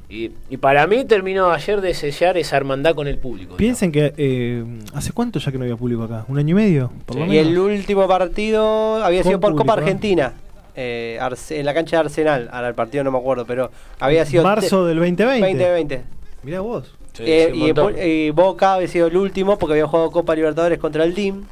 Y, 0.08 0.30
y 0.50 0.56
para 0.58 0.86
mí 0.86 1.04
terminó 1.04 1.50
ayer 1.50 1.80
de 1.80 1.92
sellar 1.92 2.36
esa 2.36 2.56
hermandad 2.56 2.94
con 2.94 3.08
el 3.08 3.18
público. 3.18 3.56
Piensen 3.56 3.90
que. 3.90 4.14
eh, 4.16 4.64
¿Hace 4.94 5.12
cuánto 5.12 5.40
ya 5.40 5.50
que 5.50 5.58
no 5.58 5.64
había 5.64 5.76
público 5.76 6.04
acá? 6.04 6.24
¿Un 6.28 6.38
año 6.38 6.52
y 6.52 6.54
medio? 6.54 6.92
Por 7.06 7.16
Sí. 7.16 7.26
lo 7.26 7.32
y 7.32 7.38
el 7.38 7.58
último 7.58 8.06
partido 8.06 9.02
había 9.04 9.22
Con 9.22 9.30
sido 9.30 9.40
por 9.40 9.52
Copa 9.52 9.74
público, 9.74 9.80
¿eh? 9.80 9.82
Argentina. 9.82 10.32
eh, 10.76 11.18
Arce- 11.20 11.56
en 11.58 11.66
la 11.66 11.74
cancha 11.74 11.96
de 11.96 12.00
Arsenal. 12.02 12.48
Ahora 12.52 12.68
el 12.68 12.74
partido 12.74 13.02
no 13.02 13.10
me 13.10 13.18
acuerdo, 13.18 13.44
pero 13.46 13.70
había 13.98 14.24
sido. 14.26 14.44
Marzo 14.44 14.84
del 14.86 14.98
2020. 14.98 15.40
2020. 15.40 16.02
Mirá 16.44 16.60
vos. 16.60 16.94
Sí, 17.14 17.22
Eh, 17.26 17.50
sí, 17.52 17.72
y, 18.04 18.26
y 18.26 18.30
Boca 18.30 18.74
había 18.74 18.86
sido 18.88 19.06
el 19.08 19.16
último 19.16 19.58
porque 19.58 19.72
había 19.72 19.86
jugado 19.88 20.10
Copa 20.12 20.34
Libertadores 20.36 20.78
contra 20.78 21.02
el 21.02 21.14
Team. 21.14 21.44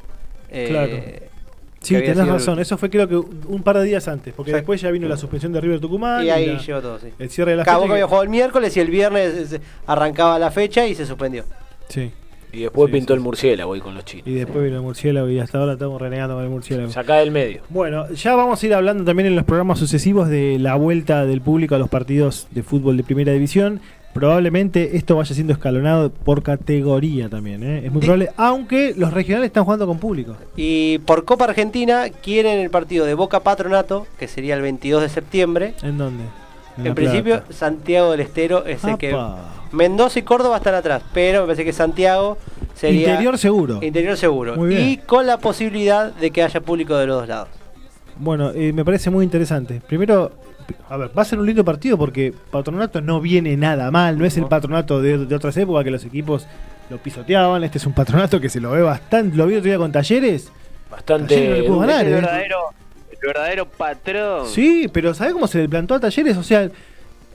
Eh, 0.49 0.67
Claro. 0.69 1.34
Sí, 1.87 1.95
tenés 1.95 2.17
el 2.17 2.27
razón. 2.27 2.59
Eso 2.59 2.77
fue 2.77 2.89
creo 2.89 3.07
que 3.07 3.15
un 3.15 3.61
par 3.63 3.77
de 3.77 3.83
días 3.85 4.07
antes. 4.07 4.33
Porque 4.33 4.51
Sí. 4.51 4.55
después 4.55 4.81
ya 4.81 4.91
vino 4.91 5.07
la 5.07 5.17
suspensión 5.17 5.51
de 5.53 5.61
River 5.61 5.79
Tucumán. 5.79 6.25
Y 6.25 6.29
ahí 6.29 6.47
la- 6.47 6.57
llegó 6.59 6.81
todo, 6.81 6.99
sí. 6.99 7.07
el 7.19 7.29
cierre 7.29 7.51
de 7.51 7.57
la 7.57 7.63
Cada 7.63 7.77
fecha 7.77 7.87
que- 7.87 7.93
había 7.93 8.05
jugado 8.05 8.23
el 8.23 8.29
miércoles 8.29 8.75
y 8.77 8.79
el 8.79 8.89
viernes 8.89 9.59
arrancaba 9.87 10.39
la 10.39 10.51
fecha 10.51 10.85
y 10.87 10.95
se 10.95 11.05
suspendió. 11.05 11.43
Sí. 11.89 12.11
Y 12.53 12.61
después 12.61 12.87
Sí, 12.87 12.93
pintó 12.93 13.13
sí, 13.13 13.17
el 13.17 13.19
murciélago 13.19 13.73
ahí 13.73 13.81
con 13.81 13.95
los 13.95 14.05
chinos. 14.05 14.25
Y 14.27 14.33
después 14.35 14.63
vino 14.63 14.77
el 14.77 14.81
murciélago 14.81 15.29
y 15.29 15.39
hasta 15.39 15.57
ahora 15.57 15.73
estamos 15.73 16.01
renegando 16.01 16.35
con 16.35 16.43
el 16.45 16.49
murciélago. 16.49 16.89
Sacá 16.89 17.15
del 17.15 17.29
medio. 17.31 17.61
Bueno, 17.69 18.09
ya 18.13 18.33
vamos 18.35 18.63
a 18.63 18.65
ir 18.65 18.73
hablando 18.73 19.03
también 19.03 19.27
en 19.27 19.35
los 19.35 19.43
programas 19.43 19.77
sucesivos 19.77 20.29
de 20.29 20.57
la 20.57 20.75
vuelta 20.75 21.25
del 21.25 21.41
público 21.41 21.75
a 21.75 21.79
los 21.79 21.89
partidos 21.89 22.47
de 22.51 22.63
fútbol 22.63 22.95
de 22.95 23.03
primera 23.03 23.33
división. 23.33 23.81
Probablemente 24.15 24.95
esto 24.95 25.17
vaya 25.17 25.35
siendo 25.35 25.51
escalonado 25.51 26.09
por 26.09 26.41
categoría 26.41 27.27
también, 27.27 27.61
¿eh? 27.63 27.81
es 27.85 27.91
muy 27.91 27.99
probable, 27.99 28.29
aunque 28.37 28.93
los 28.95 29.13
regionales 29.13 29.47
están 29.47 29.65
jugando 29.65 29.85
con 29.85 29.99
público. 29.99 30.37
Y 30.55 30.99
por 30.99 31.25
Copa 31.25 31.43
Argentina 31.43 32.05
quieren 32.23 32.59
el 32.59 32.69
partido 32.69 33.05
de 33.05 33.13
Boca 33.13 33.41
Patronato, 33.41 34.07
que 34.17 34.29
sería 34.29 34.55
el 34.55 34.61
22 34.61 35.01
de 35.01 35.09
septiembre. 35.09 35.73
¿En 35.83 35.97
dónde? 35.97 36.23
En, 36.81 36.95
principio, 36.95 37.39
Plata. 37.41 37.53
Santiago 37.53 38.11
del 38.11 38.21
Estero 38.21 38.65
es 38.65 38.85
el 38.85 38.97
que. 38.97 39.13
Mendoza 39.73 40.19
y 40.19 40.21
Córdoba 40.21 40.55
están 40.57 40.75
atrás, 40.75 41.03
pero 41.13 41.41
me 41.41 41.47
parece 41.47 41.65
que 41.65 41.73
Santiago 41.73 42.37
sería. 42.73 43.09
Interior 43.09 43.37
seguro. 43.37 43.79
Interior 43.83 44.15
seguro. 44.15 44.55
Muy 44.55 44.69
bien. 44.69 44.87
Y 44.87 44.97
con 44.97 45.27
la 45.27 45.39
posibilidad 45.39 46.13
de 46.13 46.31
que 46.31 46.41
haya 46.41 46.61
público 46.61 46.95
de 46.95 47.07
los 47.07 47.19
dos 47.19 47.27
lados. 47.27 47.49
Bueno, 48.17 48.51
eh, 48.55 48.71
me 48.71 48.85
parece 48.85 49.09
muy 49.09 49.25
interesante. 49.25 49.81
Primero, 49.85 50.31
a 50.89 50.97
ver, 50.97 51.11
va 51.17 51.21
a 51.21 51.25
ser 51.25 51.39
un 51.39 51.45
lindo 51.45 51.63
partido 51.65 51.97
porque 51.97 52.33
Patronato 52.51 53.01
no 53.01 53.21
viene 53.21 53.57
nada 53.57 53.91
mal, 53.91 54.17
no 54.17 54.25
es 54.25 54.37
el 54.37 54.45
patronato 54.45 55.01
de, 55.01 55.25
de 55.25 55.35
otras 55.35 55.55
épocas 55.57 55.83
que 55.83 55.91
los 55.91 56.03
equipos 56.05 56.47
lo 56.89 56.97
pisoteaban. 56.97 57.63
Este 57.63 57.77
es 57.77 57.85
un 57.85 57.93
patronato 57.93 58.39
que 58.39 58.49
se 58.49 58.59
lo 58.59 58.71
ve 58.71 58.81
bastante. 58.81 59.35
Lo 59.35 59.47
vi 59.47 59.55
otro 59.55 59.65
día 59.69 59.77
con 59.77 59.91
talleres. 59.91 60.51
Bastante. 60.89 61.35
Ayer 61.35 61.49
no 61.49 61.55
le 61.55 61.63
pudo 61.63 61.81
Es 61.83 61.87
ganar, 61.87 62.05
el 62.05 62.11
¿eh? 62.11 62.15
verdadero, 62.15 62.57
el 63.11 63.17
verdadero 63.21 63.65
patrón. 63.67 64.47
Sí, 64.47 64.87
pero 64.91 65.13
¿sabés 65.13 65.33
cómo 65.33 65.47
se 65.47 65.59
le 65.59 65.69
plantó 65.69 65.95
a 65.95 65.99
talleres? 65.99 66.37
O 66.37 66.43
sea, 66.43 66.69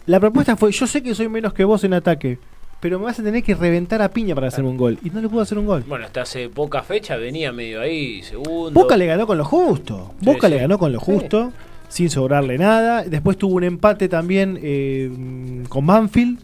la 0.06 0.20
propuesta 0.20 0.56
fue: 0.56 0.70
Yo 0.72 0.86
sé 0.86 1.02
que 1.02 1.14
soy 1.14 1.28
menos 1.28 1.52
que 1.52 1.64
vos 1.64 1.82
en 1.84 1.94
ataque, 1.94 2.38
pero 2.78 2.98
me 2.98 3.06
vas 3.06 3.18
a 3.18 3.22
tener 3.22 3.42
que 3.42 3.54
reventar 3.54 4.00
a 4.02 4.08
piña 4.08 4.34
para 4.34 4.48
hacerme 4.48 4.70
un 4.70 4.76
gol. 4.76 4.98
Y 5.02 5.10
no 5.10 5.20
le 5.20 5.28
pudo 5.28 5.40
hacer 5.40 5.58
un 5.58 5.66
gol. 5.66 5.84
Bueno, 5.86 6.06
hasta 6.06 6.22
hace 6.22 6.48
poca 6.48 6.82
fecha 6.82 7.16
venía 7.16 7.52
medio 7.52 7.80
ahí, 7.80 8.22
segundo. 8.22 8.70
Boca 8.70 8.96
le 8.96 9.06
ganó 9.06 9.26
con 9.26 9.36
lo 9.36 9.44
justo. 9.44 10.14
Sí, 10.20 10.26
Boca 10.26 10.46
sí. 10.46 10.54
le 10.54 10.60
ganó 10.60 10.78
con 10.78 10.92
lo 10.92 11.00
justo, 11.00 11.52
sin 11.90 12.08
sobrarle 12.08 12.56
nada. 12.56 13.02
Después 13.02 13.36
tuvo 13.36 13.56
un 13.56 13.64
empate 13.64 14.08
también 14.08 14.58
eh, 14.62 15.10
con 15.68 15.86
Banfield, 15.86 16.38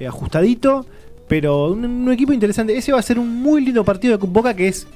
eh, 0.00 0.08
ajustadito. 0.08 0.84
Pero 1.28 1.68
un, 1.68 1.84
un 1.84 2.10
equipo 2.12 2.32
interesante. 2.32 2.76
Ese 2.76 2.90
va 2.90 2.98
a 2.98 3.02
ser 3.02 3.18
un 3.20 3.28
muy 3.42 3.64
lindo 3.64 3.84
partido 3.84 4.18
de 4.18 4.26
Boca 4.26 4.54
que 4.54 4.66
es 4.68 4.86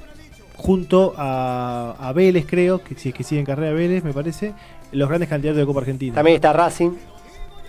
junto 0.56 1.14
a, 1.16 1.94
a 1.98 2.12
Vélez, 2.12 2.46
creo, 2.48 2.82
que 2.82 2.94
si 2.94 3.10
es 3.10 3.14
que 3.14 3.22
sigue 3.24 3.40
en 3.40 3.46
carrera 3.46 3.72
Vélez, 3.72 4.02
me 4.04 4.12
parece, 4.12 4.54
los 4.92 5.08
grandes 5.08 5.28
candidatos 5.28 5.58
de 5.58 5.66
Copa 5.66 5.80
Argentina. 5.80 6.14
También 6.14 6.36
está 6.36 6.52
Racing. 6.52 6.90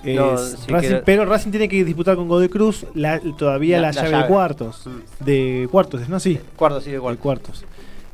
Es 0.04 0.16
No, 0.18 0.38
sí 0.38 0.56
Racing, 0.68 0.90
que- 0.90 0.96
pero 0.98 1.26
Racing 1.26 1.52
tiene 1.52 1.68
que 1.70 1.84
disputar 1.84 2.16
con 2.18 2.28
Godoy 2.28 2.50
Cruz 2.50 2.86
la- 2.94 3.20
todavía 3.38 3.78
la, 3.82 3.92
La- 3.92 4.02
la 4.04 4.10
llave, 4.10 4.24
de 4.24 4.30
cuartos. 4.30 4.86
Mm. 4.86 5.24
De 5.26 5.68
cuartos, 5.72 6.08
¿no? 6.10 6.20
Sí. 6.20 6.40
Cuarto, 6.56 6.82
sí, 6.82 6.88
de 6.92 6.96
De 6.98 7.02
cuarto. 7.02 7.22
cuartos. 7.22 7.66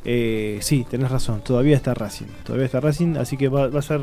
Eh, 0.05 0.59
sí, 0.61 0.85
tenés 0.89 1.11
razón. 1.11 1.41
Todavía 1.43 1.75
está 1.75 1.93
Racing. 1.93 2.25
Todavía 2.43 2.65
está 2.65 2.79
Racing, 2.79 3.15
así 3.17 3.37
que 3.37 3.49
va, 3.49 3.67
va 3.67 3.79
a 3.79 3.83
ser 3.83 4.01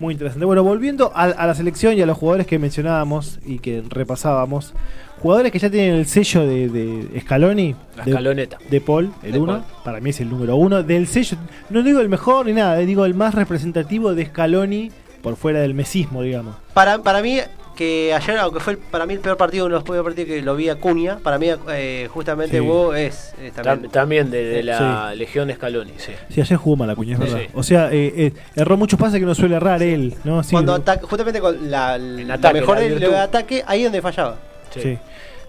muy 0.00 0.12
interesante. 0.14 0.44
Bueno, 0.46 0.62
volviendo 0.64 1.12
a, 1.14 1.24
a 1.24 1.46
la 1.46 1.54
selección 1.54 1.96
y 1.96 2.02
a 2.02 2.06
los 2.06 2.16
jugadores 2.16 2.46
que 2.46 2.58
mencionábamos 2.58 3.38
y 3.44 3.58
que 3.58 3.82
repasábamos. 3.88 4.74
Jugadores 5.20 5.50
que 5.50 5.58
ya 5.58 5.68
tienen 5.68 5.94
el 5.96 6.06
sello 6.06 6.46
de, 6.46 6.68
de 6.68 7.20
Scaloni. 7.20 7.74
La 7.96 8.04
de- 8.04 8.10
escaloneta. 8.12 8.58
de 8.70 8.80
Paul, 8.80 9.12
el 9.24 9.32
De 9.32 9.38
uno, 9.40 9.52
Paul. 9.54 9.64
para 9.84 10.00
mí 10.00 10.10
es 10.10 10.20
el 10.20 10.30
número 10.30 10.54
uno. 10.56 10.82
Del 10.84 11.08
sello, 11.08 11.36
no 11.70 11.82
digo 11.82 12.00
el 12.00 12.08
mejor 12.08 12.46
ni 12.46 12.52
nada, 12.52 12.80
eh, 12.80 12.86
digo 12.86 13.04
el 13.04 13.14
más 13.14 13.34
representativo 13.34 14.14
de 14.14 14.26
Scaloni 14.26 14.92
por 15.22 15.34
fuera 15.34 15.58
del 15.58 15.74
mesismo, 15.74 16.22
digamos. 16.22 16.54
Para, 16.72 17.02
para 17.02 17.20
mí, 17.20 17.38
que 17.78 18.12
ayer, 18.12 18.36
aunque 18.38 18.58
fue 18.58 18.76
para 18.76 19.06
mí 19.06 19.14
el 19.14 19.20
peor 19.20 19.36
partido, 19.36 19.66
uno 19.66 19.74
de 19.76 19.78
los 19.78 19.84
peores 19.84 20.02
partidos 20.02 20.28
que 20.28 20.42
lo 20.42 20.56
vi 20.56 20.68
a 20.68 20.74
Cuña, 20.80 21.18
para 21.20 21.38
mí 21.38 21.46
eh, 21.70 22.08
justamente 22.10 22.56
Sí. 22.56 22.60
Hugo 22.60 22.92
es, 22.94 23.32
es 23.40 23.54
Tam- 23.54 23.62
también. 23.62 23.90
También 23.92 24.30
de, 24.30 24.44
de 24.44 24.62
la 24.64 25.14
Legión 25.14 25.46
de 25.48 25.54
Scaloni, 25.54 25.92
sí. 25.96 26.12
Sí, 26.28 26.40
ayer 26.40 26.58
jugó 26.58 26.76
mal 26.76 26.90
Acuña, 26.90 27.14
es 27.14 27.20
verdad. 27.20 27.38
sí. 27.38 27.46
O 27.54 27.62
sea, 27.62 27.92
eh, 27.92 28.12
eh, 28.16 28.32
erró 28.56 28.76
muchos 28.76 28.98
pases 28.98 29.20
que 29.20 29.26
no 29.26 29.34
suele 29.34 29.54
errar 29.56 29.80
él, 29.82 30.14
¿no? 30.24 30.42
Sí, 30.42 30.50
Cuando 30.50 30.72
lo- 30.72 30.78
ataca, 30.82 31.06
justamente 31.06 31.40
con 31.40 31.70
la, 31.70 31.96
la 31.96 32.34
ataque, 32.34 32.60
mejor 32.60 32.76
la 32.78 32.82
del 32.82 33.14
ataque, 33.14 33.62
ahí 33.66 33.84
donde 33.84 34.02
fallaba. 34.02 34.36
Sí. 34.74 34.80
sí. 34.82 34.98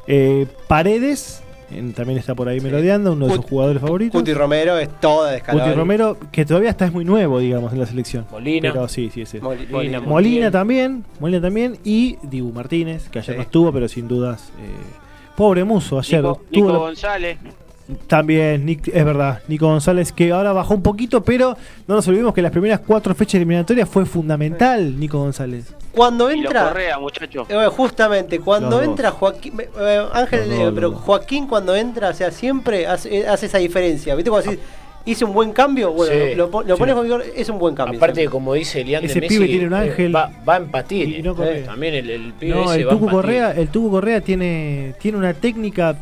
Eh, 0.08 0.46
Paredes, 0.68 1.42
en- 1.72 1.94
también 1.94 2.18
está 2.20 2.36
por 2.36 2.48
ahí 2.50 2.60
merodeando, 2.62 3.14
uno 3.14 3.28
de 3.28 3.36
sus 3.36 3.46
jugadores 3.46 3.82
favoritos. 3.82 4.20
Cuti 4.20 4.34
Romero 4.34 4.78
es 4.78 4.90
toda 5.00 5.32
de. 5.32 5.40
Guti 5.42 5.72
Romero, 5.74 6.18
que 6.32 6.46
todavía 6.46 6.70
está 6.70 6.86
es 6.86 6.94
muy 6.94 7.06
nuevo, 7.06 7.40
digamos, 7.40 7.72
en 7.74 7.80
la 7.80 7.86
selección. 7.86 8.26
Molina. 8.32 8.72
Pero 8.72 8.88
sí, 8.88 9.10
sí, 9.14 9.26
sí. 9.26 9.40
Moli- 9.40 9.68
Molina, 9.70 10.00
Molina. 10.02 10.52
También, 10.52 11.04
Molina 11.20 11.42
también 11.42 11.78
y 11.84 12.18
Dibu 12.24 12.52
Martínez, 12.52 13.10
que 13.10 13.20
ayer 13.20 13.34
Sí. 13.36 13.38
no 13.38 13.44
estuvo, 13.44 13.72
pero 13.72 13.88
sin 13.88 14.08
dudas. 14.08 14.52
eh, 14.60 15.36
pobre 15.36 15.64
Muso, 15.64 16.00
ayer 16.00 16.24
Nico, 16.52 16.80
González. 16.80 17.38
También, 18.08 18.66
Nick- 18.66 18.92
es 18.94 19.04
verdad, 19.06 19.42
Nico 19.48 19.68
González 19.68 20.12
que 20.12 20.32
ahora 20.32 20.52
bajó 20.54 20.76
un 20.76 20.84
poquito, 20.84 21.24
pero 21.24 21.58
no 21.88 21.96
nos 21.96 22.08
olvidemos 22.08 22.34
que 22.34 22.42
las 22.42 22.52
primeras 22.52 22.82
cuatro 22.86 23.16
fechas 23.16 23.36
eliminatorias 23.36 23.90
fue 23.90 24.06
fundamental 24.06 25.00
Nico 25.00 25.18
González. 25.20 25.74
Cuando 25.92 26.32
Y 26.32 26.40
entra. 26.40 26.68
Correa, 26.70 27.00
muchacho. 27.00 27.48
eh, 27.50 27.68
justamente, 27.76 28.40
cuando 28.40 28.82
entra 28.84 29.10
Joaquín. 29.12 29.60
eh, 29.60 29.70
eh, 29.80 30.06
Ángel, 30.14 30.52
eh, 30.52 30.72
pero. 30.74 30.92
Joaquín 30.92 31.48
cuando 31.48 31.76
entra, 31.76 32.10
o 32.10 32.14
sea, 32.14 32.30
siempre 32.32 32.86
hace, 32.86 33.28
hace 33.28 33.48
esa 33.48 33.58
diferencia. 33.58 34.14
¿Viste? 34.16 34.30
Cuando 34.30 34.52
decís, 34.52 34.64
hice 35.06 35.26
un 35.26 35.34
buen 35.34 35.52
cambio, 35.52 35.92
bueno, 35.92 36.14
Sí. 36.14 36.36
lo, 36.36 36.48
lo, 36.48 36.62
lo 36.62 36.76
Sí. 36.76 36.80
pones 36.80 36.94
con 36.94 37.04
vigor, 37.06 37.24
es 37.36 37.50
un 37.50 37.58
buen 37.58 37.74
cambio. 37.74 37.98
Aparte, 37.98 38.18
siempre. 38.22 38.32
como 38.32 38.54
dice 38.54 38.82
Elian 38.82 39.02
de 39.02 39.08
Ese 39.08 39.20
Messi, 39.20 39.36
pibe 39.36 39.48
tiene 39.48 39.66
un 39.66 39.74
ángel. 39.74 40.16
va, 40.16 40.32
va 40.48 40.58
en 40.58 40.68
patines. 40.70 41.20
Y 41.20 41.24
no 41.24 41.36
Correa. 41.36 41.58
Eh, 41.58 41.62
También 41.64 41.96
el, 41.96 42.10
el 42.12 42.34
pibe 42.34 42.54
No, 42.56 42.66
ese 42.72 42.82
el 42.82 42.88
va 42.88 42.92
en 42.92 42.98
Tucu 43.00 43.06
patines. 43.08 43.12
Correa, 43.24 43.52
el 43.54 43.68
Tucu 43.70 43.90
Correa 43.92 44.22
tiene, 44.22 44.94
tiene 45.02 45.18
una 45.18 45.34
técnica 45.34 45.96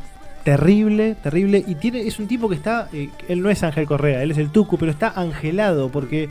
terrible, 0.47 1.15
terrible, 1.21 1.61
y 1.67 1.75
tiene, 1.75 2.07
es 2.07 2.19
un 2.19 2.27
tipo 2.29 2.47
que 2.47 2.55
está, 2.55 2.87
eh, 2.93 3.09
él 3.27 3.41
no 3.41 3.49
es 3.49 3.63
Ángel 3.63 3.85
Correa, 3.85 4.23
él 4.23 4.31
es 4.31 4.37
el 4.37 4.49
Tucu, 4.49 4.77
pero 4.77 4.89
está 4.89 5.09
angelado, 5.09 5.89
porque 5.89 6.29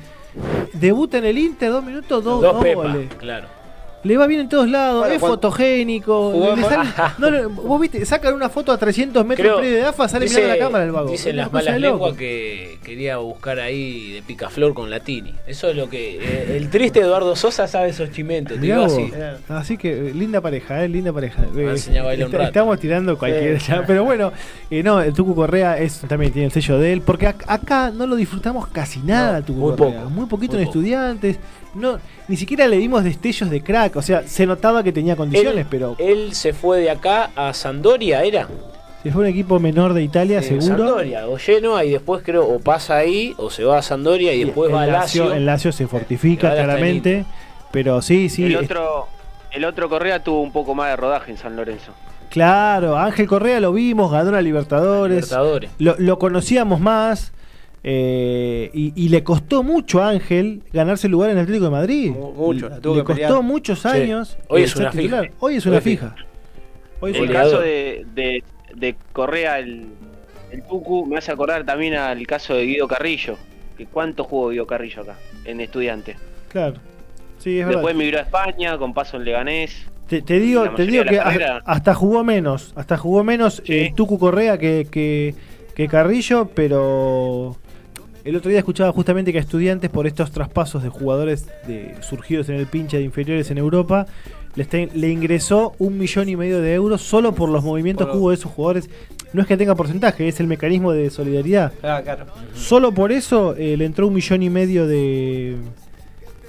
debuta 0.73 1.19
en 1.19 1.27
el 1.27 1.37
Inter, 1.37 1.71
dos 1.71 1.85
minutos, 1.85 2.25
dos, 2.25 2.41
Dos 2.41 2.55
dos 2.55 2.63
pepas, 2.63 2.95
goles. 2.95 3.15
claro. 3.19 3.49
Le 4.05 4.17
va 4.17 4.29
bien 4.29 4.43
en 4.43 4.49
todos 4.49 4.69
lados, 4.69 5.01
Bueno, 5.01 5.15
es 5.15 5.21
fotogénico. 5.21 6.33
Le 7.19 7.41
no, 7.43 7.51
vos 7.51 7.81
viste, 7.81 8.05
sacan 8.07 8.35
una 8.35 8.49
foto 8.49 8.71
a 8.71 8.79
300 8.79 9.27
metros 9.27 9.63
de 9.63 9.83
AFA, 9.83 10.07
sale 10.09 10.27
dice- 10.27 10.37
mirando 10.43 10.59
la 10.59 10.65
cámara 10.65 10.85
el 10.85 10.93
vago. 10.93 11.11
Dicen 11.11 11.37
las 11.37 11.53
malas 11.53 11.81
lenguas 11.81 12.15
que 12.17 12.79
quería 12.85 13.17
buscar 13.17 13.59
ahí 13.59 14.13
de 14.13 14.23
picaflor 14.23 14.75
con 14.75 14.91
Latini. 14.91 15.35
Eso 15.47 15.69
es 15.71 15.77
lo 15.77 15.89
que. 15.89 16.19
eh, 16.21 16.57
el 16.57 16.71
triste 16.71 17.01
Eduardo 17.01 17.35
Sosa 17.35 17.67
sabe 17.67 17.89
esos 17.89 18.13
chimentos. 18.13 18.61
digo 18.61 18.83
así. 18.85 19.11
Así 19.49 19.77
que 19.77 20.11
eh, 20.11 20.15
linda 20.15 20.41
pareja, 20.41 20.85
eh, 20.85 20.89
linda 20.89 21.13
pareja. 21.13 21.43
Me 21.53 21.63
Eh, 21.65 21.73
est- 21.75 21.89
estamos 22.41 22.79
tirando 22.79 23.19
cualquier 23.19 23.59
ya, 23.59 23.85
pero 23.87 24.05
bueno, 24.05 24.33
eh, 24.71 24.83
no, 24.85 25.01
el 25.01 25.13
Tucu 25.15 25.35
Correa 25.35 25.79
es 25.79 26.01
también 26.03 26.33
tiene 26.33 26.47
el 26.47 26.53
sello 26.53 26.79
de 26.79 26.93
él, 26.93 27.01
porque 27.01 27.27
ac- 27.29 27.45
acá 27.49 27.91
no 27.91 28.07
lo 28.07 28.15
disfrutamos 28.15 28.69
casi 28.69 29.01
nada, 29.01 29.41
No, 29.41 29.45
Tucu 29.47 29.59
muy 29.61 29.77
Correa, 29.77 29.99
poco, 30.01 30.11
muy 30.11 30.27
poquito 30.27 30.53
muy 30.55 30.63
en 30.63 30.67
poco. 30.69 30.79
estudiantes, 30.79 31.39
no, 31.77 31.99
ni 32.29 32.37
siquiera 32.37 32.67
le 32.67 32.79
dimos 32.79 33.05
destellos 33.05 33.51
de 33.51 33.61
crack, 33.63 33.97
o 33.97 34.03
sea, 34.03 34.23
se 34.27 34.47
notaba 34.47 34.83
que 34.83 34.93
tenía 34.93 35.15
condiciones, 35.17 35.59
Él, 35.61 35.67
pero 35.71 35.95
él 35.99 36.35
se 36.35 36.53
fue 36.53 36.81
de 36.81 36.91
acá 36.91 37.31
a 37.37 37.53
Sandoria, 37.53 38.23
¿era? 38.25 38.49
si 39.03 39.13
fue 39.13 39.23
un 39.23 39.29
equipo 39.29 39.61
menor 39.61 39.95
de 39.95 40.03
Italia, 40.03 40.41
Eh, 40.41 40.43
seguro. 40.43 40.67
Sandoria, 40.67 41.29
o 41.29 41.37
Genoa, 41.39 41.85
y 41.85 41.91
después 41.91 42.23
creo, 42.25 42.45
o 42.45 42.59
pasa 42.59 42.97
ahí, 42.97 43.35
o 43.37 43.51
se 43.51 43.63
va 43.63 43.79
a 43.79 43.83
Sandoria 43.83 44.33
y 44.35 44.45
después 44.45 44.73
va 44.73 44.83
a 44.83 44.85
el 44.87 44.93
Lazio. 44.93 45.33
el 45.33 45.47
Lazio 45.47 45.71
se 45.71 45.87
fortifica 45.87 46.53
claramente, 46.53 47.25
pero 47.71 48.03
sí, 48.03 48.29
sí, 48.29 48.45
el 48.47 48.57
otro 48.57 49.07
el 49.53 49.65
otro 49.65 49.89
Correa 49.89 50.23
tuvo 50.25 50.43
un 50.43 50.51
poco 50.53 50.75
más 50.75 50.91
de 50.91 50.97
rodaje 50.97 51.31
en 51.31 51.39
San 51.39 51.55
Lorenzo. 51.57 51.93
claro, 52.31 52.97
Ángel 52.99 53.27
Correa 53.29 53.61
lo 53.61 53.73
vimos, 53.73 54.11
ganó 54.11 54.33
la 54.33 54.43
Libertadores. 54.43 55.17
Libertadores. 55.27 55.71
lo, 55.79 55.95
lo 55.99 56.19
conocíamos 56.19 56.81
más 56.81 57.33
eh, 57.85 58.46
y, 58.73 58.93
y 58.95 59.09
le 59.09 59.23
costó 59.25 59.63
mucho 59.63 60.03
a 60.03 60.11
Ángel 60.11 60.63
ganarse 60.73 61.07
el 61.07 61.13
lugar 61.13 61.31
en 61.31 61.37
el 61.39 61.43
Atlético 61.45 61.67
de 61.67 61.71
Madrid. 61.71 62.11
Mu- 62.11 62.33
mucho, 62.33 62.69
la 62.69 62.77
le 62.77 62.81
que 62.83 62.89
costó 62.89 63.05
pelear. 63.15 63.43
muchos 63.43 63.81
Sí. 63.83 63.89
años. 63.89 64.39
Hoy 64.49 64.63
eh, 64.63 64.65
es 64.65 64.77
una 64.77 64.93
fija. 64.93 65.23
Hoy 65.39 65.57
es 65.57 65.67
una 65.67 65.81
fija. 65.81 66.15
Hoy 67.01 67.11
es 67.13 67.17
El 67.19 67.25
una 67.31 67.33
caso 67.33 67.61
de, 67.61 68.07
de, 68.15 68.43
de 68.75 68.97
Correa, 69.13 69.59
el, 69.59 69.87
el 70.51 70.63
Tucu, 70.63 71.05
me 71.07 71.19
hace 71.19 71.33
acordar 71.33 71.65
también 71.65 71.95
al 71.95 72.27
caso 72.27 72.55
de 72.55 72.65
Guido 72.65 72.89
Carrillo. 72.89 73.37
Que 73.77 73.87
¿Cuánto 73.87 74.25
jugó 74.25 74.49
Guido 74.51 74.67
Carrillo 74.67 75.03
acá? 75.03 75.17
En 75.45 75.61
estudiante. 75.61 76.17
Claro. 76.49 76.77
Sí, 77.39 77.59
es 77.61 77.67
verdad. 77.67 77.81
Después 77.81 77.95
migró 77.97 78.19
a 78.19 78.23
España, 78.23 78.79
con 78.79 78.95
paso 78.95 79.19
en 79.19 79.25
Leganés. 79.25 79.87
Te, 80.09 80.23
te 80.23 80.39
digo, 80.39 80.71
te 80.71 80.87
digo 80.87 81.05
que 81.05 81.17
carrera- 81.19 81.63
hasta 81.67 81.93
jugó 81.93 82.23
menos, 82.25 82.73
hasta 82.77 82.97
jugó 82.97 83.25
menos 83.25 83.61
Sí. 83.67 83.75
el 83.79 83.95
Tucu 83.95 84.19
Correa 84.21 84.57
que, 84.57 84.87
que, 84.91 85.35
que 85.75 85.89
Carrillo, 85.89 86.49
pero 86.55 87.57
el 88.27 88.35
otro 88.35 88.51
día 88.51 88.59
escuchaba 88.59 88.91
justamente 88.93 89.31
que 89.33 89.39
a 89.39 89.41
estudiantes 89.41 89.89
por 89.89 90.07
estos 90.07 90.33
traspasos 90.33 90.83
de 90.83 90.89
jugadores 90.89 91.47
de, 91.67 91.95
surgidos 92.01 92.49
en 92.49 92.57
el 92.57 92.67
pinche 92.67 92.99
de 92.99 93.05
inferiores 93.05 93.51
en 93.53 93.59
Europa, 93.59 94.07
le, 94.57 95.09
ingresó 95.11 95.75
un 95.79 95.97
millón 95.97 96.29
y 96.29 96.35
medio 96.35 96.61
de 96.61 96.75
euros 96.75 97.03
solo 97.03 97.35
por 97.35 97.49
los 97.49 97.63
movimientos 97.63 98.07
Por- 98.07 98.15
que 98.15 98.19
hubo 98.19 98.31
de 98.31 98.37
esos 98.37 98.51
jugadores. 98.51 98.91
No 99.33 99.43
es 99.43 99.47
que 99.47 99.57
tenga 99.57 99.77
porcentaje, 99.77 100.27
es 100.27 100.41
el 100.41 100.49
mecanismo 100.49 100.93
de 100.93 101.11
solidaridad. 101.11 101.73
Ah, 101.85 102.01
claro. 102.03 102.27
Solo 102.55 102.93
por 102.93 103.13
eso 103.13 103.55
eh, 103.57 103.77
le 103.77 103.85
entró 103.85 104.09
un 104.09 104.15
millón 104.15 104.43
y 104.43 104.51
medio 104.51 104.89
de, 104.89 105.57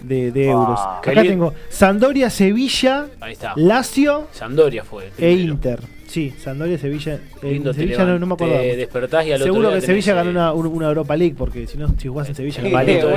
de, 0.02 0.32
de 0.32 0.50
euros. 0.50 0.80
Acá 0.80 1.22
tengo 1.22 1.54
Sandoria, 1.70 2.30
Sevilla, 2.32 3.08
Ahí 3.20 3.34
está. 3.34 3.54
Lazio 3.56 4.28
Sandoria 4.32 4.84
fue. 4.84 5.12
el 5.20 5.24
e. 5.40 5.42
Inter. 5.44 5.97
Sí, 6.08 6.34
Sandoria, 6.40 6.78
Sevilla. 6.78 7.16
eh, 7.44 7.52
Lindo 7.52 7.72
te 7.74 7.82
Sevilla 7.82 8.06
no, 8.06 8.18
no 8.18 8.26
me 8.26 8.34
acuerdo. 8.36 8.56
te 8.56 8.76
despertás 8.78 9.26
y 9.26 9.32
al 9.34 9.42
otro 9.42 9.54
Seguro 9.54 9.70
día 9.70 9.80
que 9.82 9.86
tenés, 9.86 10.06
Sevilla 10.06 10.14
ganó 10.24 10.30
una, 10.32 10.54
un- 10.54 10.68
una 10.68 10.88
Europa 10.88 11.16
League, 11.18 11.36
porque 11.38 11.68
si 11.68 11.78
no, 11.78 11.90
si 11.98 12.08
jugás 12.08 12.30
en 12.30 12.36
Sevilla, 12.36 12.62
Sí, 12.62 12.70
no 12.70 12.74
Vale. 12.74 13.00
Palito 13.04 13.10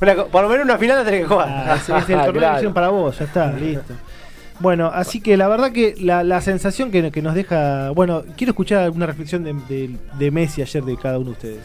una- 0.00 0.24
por 0.24 0.42
lo 0.42 0.48
menos 0.48 0.64
una 0.64 0.78
final 0.78 0.96
la 0.98 1.04
tenés 1.04 1.20
que 1.22 1.26
jugar. 1.28 1.48
Ah, 1.48 1.74
es 1.76 1.88
el 1.88 1.94
torneo 2.06 2.32
Claro. 2.32 2.32
que 2.54 2.56
hicieron 2.56 2.74
para 2.74 2.88
vos, 2.88 3.18
ya 3.18 3.24
está, 3.26 3.52
listo. 3.52 3.92
Bueno, 4.58 4.90
así 4.92 5.20
que 5.20 5.36
la 5.36 5.48
verdad 5.48 5.70
que 5.72 5.94
la, 6.00 6.22
la 6.24 6.40
sensación 6.40 6.90
que, 6.90 7.10
que 7.10 7.22
nos 7.22 7.34
deja. 7.34 7.90
Bueno, 7.90 8.22
quiero 8.36 8.50
escuchar 8.52 8.82
alguna 8.84 9.06
reflexión 9.06 9.42
de, 9.44 9.54
de- 9.68 9.90
de 10.18 10.30
Messi 10.30 10.60
ayer 10.62 10.82
de 10.84 10.96
cada 10.96 11.18
uno 11.18 11.26
de 11.26 11.32
ustedes. 11.32 11.60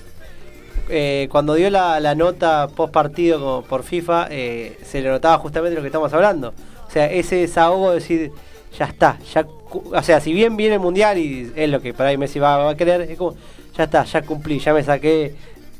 Eh, 0.89 1.27
cuando 1.31 1.55
dio 1.55 1.69
la, 1.69 1.99
la 1.99 2.15
nota 2.15 2.67
post 2.73 2.93
partido 2.93 3.63
por 3.67 3.83
FIFA, 3.83 4.27
eh, 4.29 4.77
se 4.83 5.01
le 5.01 5.09
notaba 5.09 5.37
justamente 5.39 5.75
lo 5.75 5.81
que 5.81 5.87
estamos 5.87 6.13
hablando. 6.13 6.53
O 6.87 6.91
sea, 6.91 7.07
ese 7.11 7.37
desahogo 7.37 7.89
de 7.89 7.95
decir, 7.95 8.31
ya 8.77 8.85
está, 8.85 9.17
ya, 9.33 9.45
o 9.83 10.03
sea, 10.03 10.19
si 10.19 10.33
bien 10.33 10.57
viene 10.57 10.75
el 10.75 10.79
mundial 10.81 11.17
y 11.17 11.51
es 11.55 11.69
lo 11.69 11.81
que 11.81 11.93
por 11.93 12.05
ahí 12.05 12.17
Messi 12.17 12.39
va, 12.39 12.57
va 12.57 12.71
a 12.71 12.77
querer, 12.77 13.01
es 13.01 13.17
como, 13.17 13.35
ya 13.77 13.85
está, 13.85 14.03
ya 14.05 14.21
cumplí, 14.21 14.59
ya 14.59 14.73
me 14.73 14.83
saqué 14.83 15.33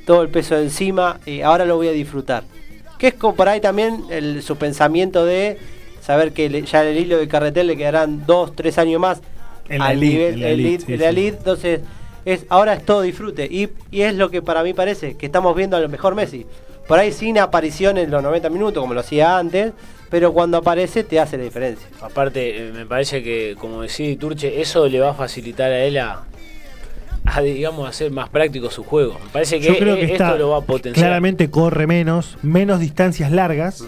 todo 0.06 0.22
el 0.22 0.30
peso 0.30 0.56
de 0.56 0.64
encima, 0.64 1.20
y 1.26 1.42
ahora 1.42 1.66
lo 1.66 1.76
voy 1.78 1.88
a 1.88 1.92
disfrutar. 1.92 2.44
Que 2.98 3.08
es 3.08 3.14
como 3.16 3.36
por 3.36 3.50
ahí 3.50 3.60
también 3.60 4.04
el- 4.10 4.42
su 4.44 4.56
pensamiento 4.58 5.26
de 5.26 5.58
saber 6.02 6.32
que 6.34 6.50
le- 6.50 6.62
ya 6.64 6.84
el 6.84 6.98
hilo 6.98 7.18
de 7.18 7.28
carretel 7.28 7.68
le 7.68 7.76
quedarán 7.78 8.26
dos, 8.26 8.56
tres 8.56 8.78
años 8.78 9.02
más 9.02 9.22
En 9.68 9.80
la 9.80 9.88
al 9.88 9.98
elite, 9.98 10.14
nivel 10.14 10.34
elite, 10.44 10.52
elite, 10.52 10.86
sí, 10.86 10.98
sí. 10.98 11.04
elite, 11.04 11.38
entonces 11.38 11.82
es 12.26 12.46
ahora 12.50 12.74
es 12.74 12.86
todo 12.86 13.02
disfrute 13.02 13.46
y, 13.46 13.70
y 13.92 14.02
es 14.02 14.16
lo 14.16 14.30
que 14.30 14.42
para 14.42 14.64
mí 14.64 14.74
parece 14.74 15.16
que 15.18 15.26
estamos 15.28 15.56
viendo 15.56 15.76
a 15.78 15.80
lo 15.80 15.90
mejor 15.90 16.16
Messi 16.16 16.46
por 16.88 17.00
ahí 17.00 17.12
sin 17.12 17.38
aparición 17.38 17.98
en 17.98 18.12
los 18.12 18.22
90 18.22 18.50
minutos 18.50 18.82
como 18.82 18.94
lo 18.94 19.00
hacía 19.00 19.38
antes 19.38 19.74
pero 20.10 20.34
cuando 20.34 20.58
aparece 20.58 21.04
te 21.04 21.20
hace 21.20 21.38
la 21.38 21.44
diferencia 21.44 21.88
Aparte, 22.02 22.68
eh, 22.68 22.72
me 22.72 22.86
parece 22.86 23.24
que, 23.24 23.56
como 23.60 23.82
decía 23.82 24.18
Turche, 24.18 24.62
eso 24.62 24.88
le 24.88 25.00
va 25.00 25.10
a 25.12 25.14
facilitar 25.14 25.72
a 25.72 25.84
él 25.84 25.98
a, 25.98 26.24
a, 27.26 27.42
digamos, 27.42 27.90
hacer 27.90 28.12
más 28.12 28.30
práctico 28.30 28.70
su 28.70 28.84
juego. 28.84 29.20
Me 29.24 29.30
parece 29.32 29.60
que, 29.60 29.68
Yo 29.68 29.78
creo 29.78 29.96
eh, 29.96 30.00
que 30.00 30.06
esto 30.06 30.24
está 30.24 30.36
lo 30.38 30.50
va 30.50 30.58
a 30.58 30.62
potenciar. 30.62 31.08
claramente 31.08 31.50
corre 31.50 31.88
menos, 31.88 32.38
menos 32.44 32.80
distancias 32.80 33.32
largas. 33.32 33.84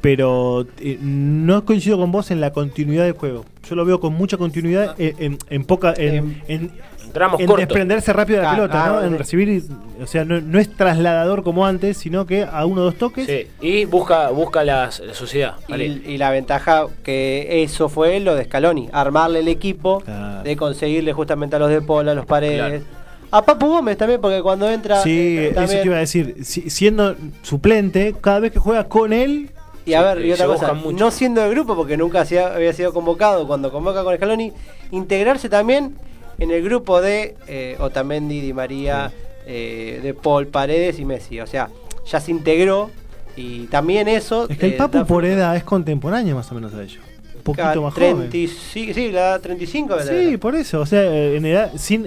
pero 0.00 0.66
eh, 0.80 0.98
no 1.00 1.64
coincido 1.64 1.98
con 1.98 2.12
vos 2.12 2.30
en 2.30 2.40
la 2.40 2.52
continuidad 2.52 3.04
del 3.04 3.14
juego. 3.14 3.44
Yo 3.68 3.74
lo 3.74 3.84
veo 3.84 4.00
con 4.00 4.14
mucha 4.14 4.36
continuidad 4.36 4.94
eh, 4.98 5.14
en, 5.18 5.38
en 5.50 5.64
poca 5.64 5.94
en, 5.96 6.70
en, 7.08 7.10
Entramos 7.10 7.40
en 7.40 7.46
cortos. 7.46 7.66
desprenderse 7.68 8.12
rápido 8.12 8.38
de 8.40 8.44
la 8.44 8.50
pelota, 8.52 8.86
¿no? 8.88 9.02
En 9.04 9.18
recibir, 9.18 9.48
y- 9.48 10.02
o 10.02 10.06
sea, 10.06 10.24
no, 10.24 10.40
no 10.40 10.58
es 10.58 10.68
trasladador 10.74 11.42
como 11.42 11.66
antes, 11.66 11.96
sino 11.96 12.26
que 12.26 12.44
a 12.44 12.64
uno 12.66 12.82
o 12.82 12.84
dos 12.84 12.94
toques. 12.96 13.26
Sí, 13.26 13.46
y 13.60 13.84
busca, 13.86 14.28
busca 14.30 14.62
la, 14.64 14.90
la 15.04 15.14
sociedad. 15.14 15.54
Y, 15.66 15.70
Vale. 15.72 15.84
y 15.86 16.18
la 16.18 16.30
ventaja 16.30 16.86
que 17.02 17.62
eso 17.64 17.88
fue 17.88 18.20
lo 18.20 18.34
de 18.34 18.44
Scaloni, 18.44 18.88
armarle 18.92 19.40
el 19.40 19.48
equipo, 19.48 20.00
Claro. 20.00 20.42
de 20.42 20.56
conseguirle 20.56 21.12
justamente 21.12 21.56
a 21.56 21.58
los 21.58 21.70
de 21.70 21.80
Pola, 21.82 22.12
a 22.12 22.14
los 22.14 22.26
paredes. 22.26 22.82
A 23.30 23.42
Papu 23.44 23.66
Gómez 23.68 23.98
también, 23.98 24.20
porque 24.22 24.40
cuando 24.40 24.70
entra. 24.70 25.02
Sí, 25.02 25.10
eh, 25.38 25.48
eso 25.54 25.66
te 25.66 25.84
iba 25.84 25.96
a 25.96 26.00
decir. 26.00 26.36
Si- 26.44 26.70
siendo 26.70 27.14
suplente, 27.42 28.14
cada 28.20 28.40
vez 28.40 28.52
que 28.52 28.58
juega 28.58 28.84
con 28.84 29.12
él, 29.12 29.50
Y 29.84 29.94
a 29.94 30.02
ver, 30.02 30.24
y 30.24 30.32
otra 30.32 30.46
cosa, 30.46 30.72
no 30.94 31.10
siendo 31.10 31.40
del 31.42 31.50
grupo, 31.50 31.74
porque 31.76 31.96
nunca 31.96 32.20
había 32.22 32.72
sido 32.72 32.92
convocado 32.92 33.46
cuando 33.46 33.70
convoca 33.72 34.02
con 34.04 34.14
Scaloni, 34.16 34.52
integrarse 34.90 35.48
también 35.48 35.94
en 36.38 36.50
el 36.50 36.62
grupo 36.62 37.00
de 37.00 37.34
eh, 37.46 37.76
Otamendi, 37.78 38.40
Di 38.40 38.52
María, 38.52 39.10
eh, 39.46 40.00
de 40.02 40.14
Paul, 40.14 40.46
Paredes 40.46 40.98
y 40.98 41.04
Messi. 41.04 41.40
O 41.40 41.46
sea, 41.46 41.68
ya 42.06 42.20
se 42.20 42.30
integró 42.30 42.90
y 43.36 43.66
también 43.66 44.08
eso. 44.08 44.46
es 44.48 44.58
que 44.58 44.66
el 44.66 44.72
eh, 44.72 44.76
Papu 44.76 44.98
da- 44.98 45.04
por 45.06 45.24
edad 45.24 45.56
es 45.56 45.64
contemporáneo 45.64 46.34
más 46.36 46.50
o 46.52 46.54
menos 46.54 46.72
a 46.74 46.82
ellos. 46.82 46.98
Un 47.36 47.42
poquito 47.54 47.82
más 47.82 47.94
30 47.94 48.14
joven. 48.16 48.32
Sí, 48.32 48.92
sí, 48.92 49.10
la 49.10 49.20
edad 49.20 49.40
35. 49.40 49.94
debe 49.96 50.02
Sí, 50.04 50.08
tener. 50.24 50.38
por 50.38 50.54
eso. 50.54 50.80
O 50.80 50.86
sea, 50.86 51.02
eh, 51.02 51.36
en 51.36 51.46
edad, 51.46 51.72
sin, 51.76 52.06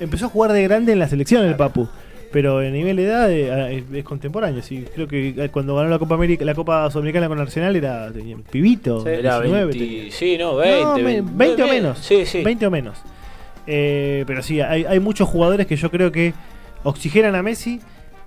empezó 0.00 0.26
a 0.26 0.28
jugar 0.28 0.52
de 0.52 0.62
grande 0.64 0.92
en 0.92 0.98
la 0.98 1.08
selección 1.08 1.44
el 1.44 1.56
Papu. 1.56 1.88
Pero 2.30 2.62
en 2.62 2.72
nivel 2.72 2.96
de 2.96 3.04
edad 3.04 3.30
eh, 3.30 3.76
es, 3.90 3.94
es 3.94 4.04
contemporáneo. 4.04 4.62
Sí, 4.62 4.86
creo 4.94 5.06
que 5.06 5.50
cuando 5.52 5.76
ganó 5.76 5.90
la 5.90 5.98
Copa 5.98 6.14
América, 6.14 6.44
la 6.46 6.54
Copa 6.54 6.90
Sudamericana 6.90 7.28
con 7.28 7.38
Arsenal 7.38 7.76
era 7.76 8.10
pibito. 8.50 9.02
Sí. 9.02 9.08
Era 9.10 9.38
19 9.40 9.66
20, 9.66 9.78
tenía. 9.78 10.12
sí, 10.12 10.38
no, 10.38 10.56
20. 10.56 10.82
No, 10.82 10.94
me- 10.96 11.02
20, 11.02 11.32
20 11.34 11.62
o 11.62 11.66
menos. 11.68 11.98
Sí, 11.98 12.24
sí. 12.26 12.42
20 12.42 12.66
o 12.66 12.70
menos. 12.70 12.98
Eh, 13.66 14.24
pero 14.26 14.42
sí, 14.42 14.60
hay, 14.60 14.84
hay 14.84 15.00
muchos 15.00 15.28
jugadores 15.28 15.66
que 15.66 15.76
yo 15.76 15.90
creo 15.90 16.10
que 16.12 16.34
oxigenan 16.82 17.34
a 17.34 17.42
Messi 17.42 17.80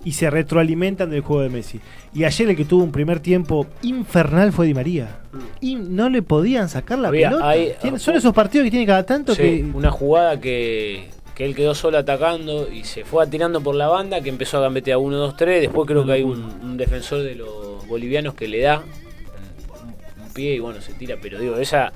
y 0.04 0.12
se 0.12 0.30
retroalimentan 0.30 1.10
del 1.10 1.20
juego 1.20 1.42
de 1.42 1.48
Messi. 1.50 1.80
Y 2.14 2.24
ayer 2.24 2.48
el 2.48 2.56
que 2.56 2.64
tuvo 2.64 2.84
un 2.84 2.92
primer 2.92 3.20
tiempo 3.20 3.66
infernal 3.82 4.52
fue 4.52 4.66
Di 4.66 4.74
María. 4.74 5.18
Y 5.60 5.74
no 5.74 6.08
le 6.08 6.22
podían 6.22 6.68
sacar 6.68 6.98
la 6.98 7.08
Había- 7.08 7.28
pelota. 7.30 7.48
hay- 7.48 7.74
son 7.98 8.14
esos 8.16 8.32
partidos 8.32 8.64
que 8.66 8.70
tiene 8.70 8.86
cada 8.86 9.04
tanto 9.04 9.34
Sí, 9.34 9.42
que. 9.42 9.64
una 9.74 9.90
jugada 9.90 10.40
que, 10.40 11.08
que 11.34 11.44
él 11.44 11.54
quedó 11.56 11.74
solo 11.74 11.98
atacando 11.98 12.70
y 12.72 12.84
se 12.84 13.04
fue 13.04 13.24
atirando 13.24 13.60
por 13.60 13.74
la 13.74 13.88
banda, 13.88 14.20
que 14.20 14.28
empezó 14.28 14.58
a 14.58 14.60
gambetear 14.60 14.98
1, 14.98 15.16
2, 15.16 15.36
3. 15.36 15.60
Después 15.62 15.86
creo 15.88 16.06
que 16.06 16.12
hay 16.12 16.22
un, 16.22 16.40
un 16.62 16.76
defensor 16.76 17.22
de 17.22 17.34
los 17.34 17.86
bolivianos 17.88 18.34
que 18.34 18.46
le 18.48 18.60
da 18.60 18.78
un, 18.78 20.22
un 20.24 20.32
pie 20.32 20.54
y 20.54 20.58
bueno, 20.60 20.80
se 20.80 20.92
tira. 20.94 21.16
Pero 21.20 21.40
digo, 21.40 21.56
esa 21.56 21.92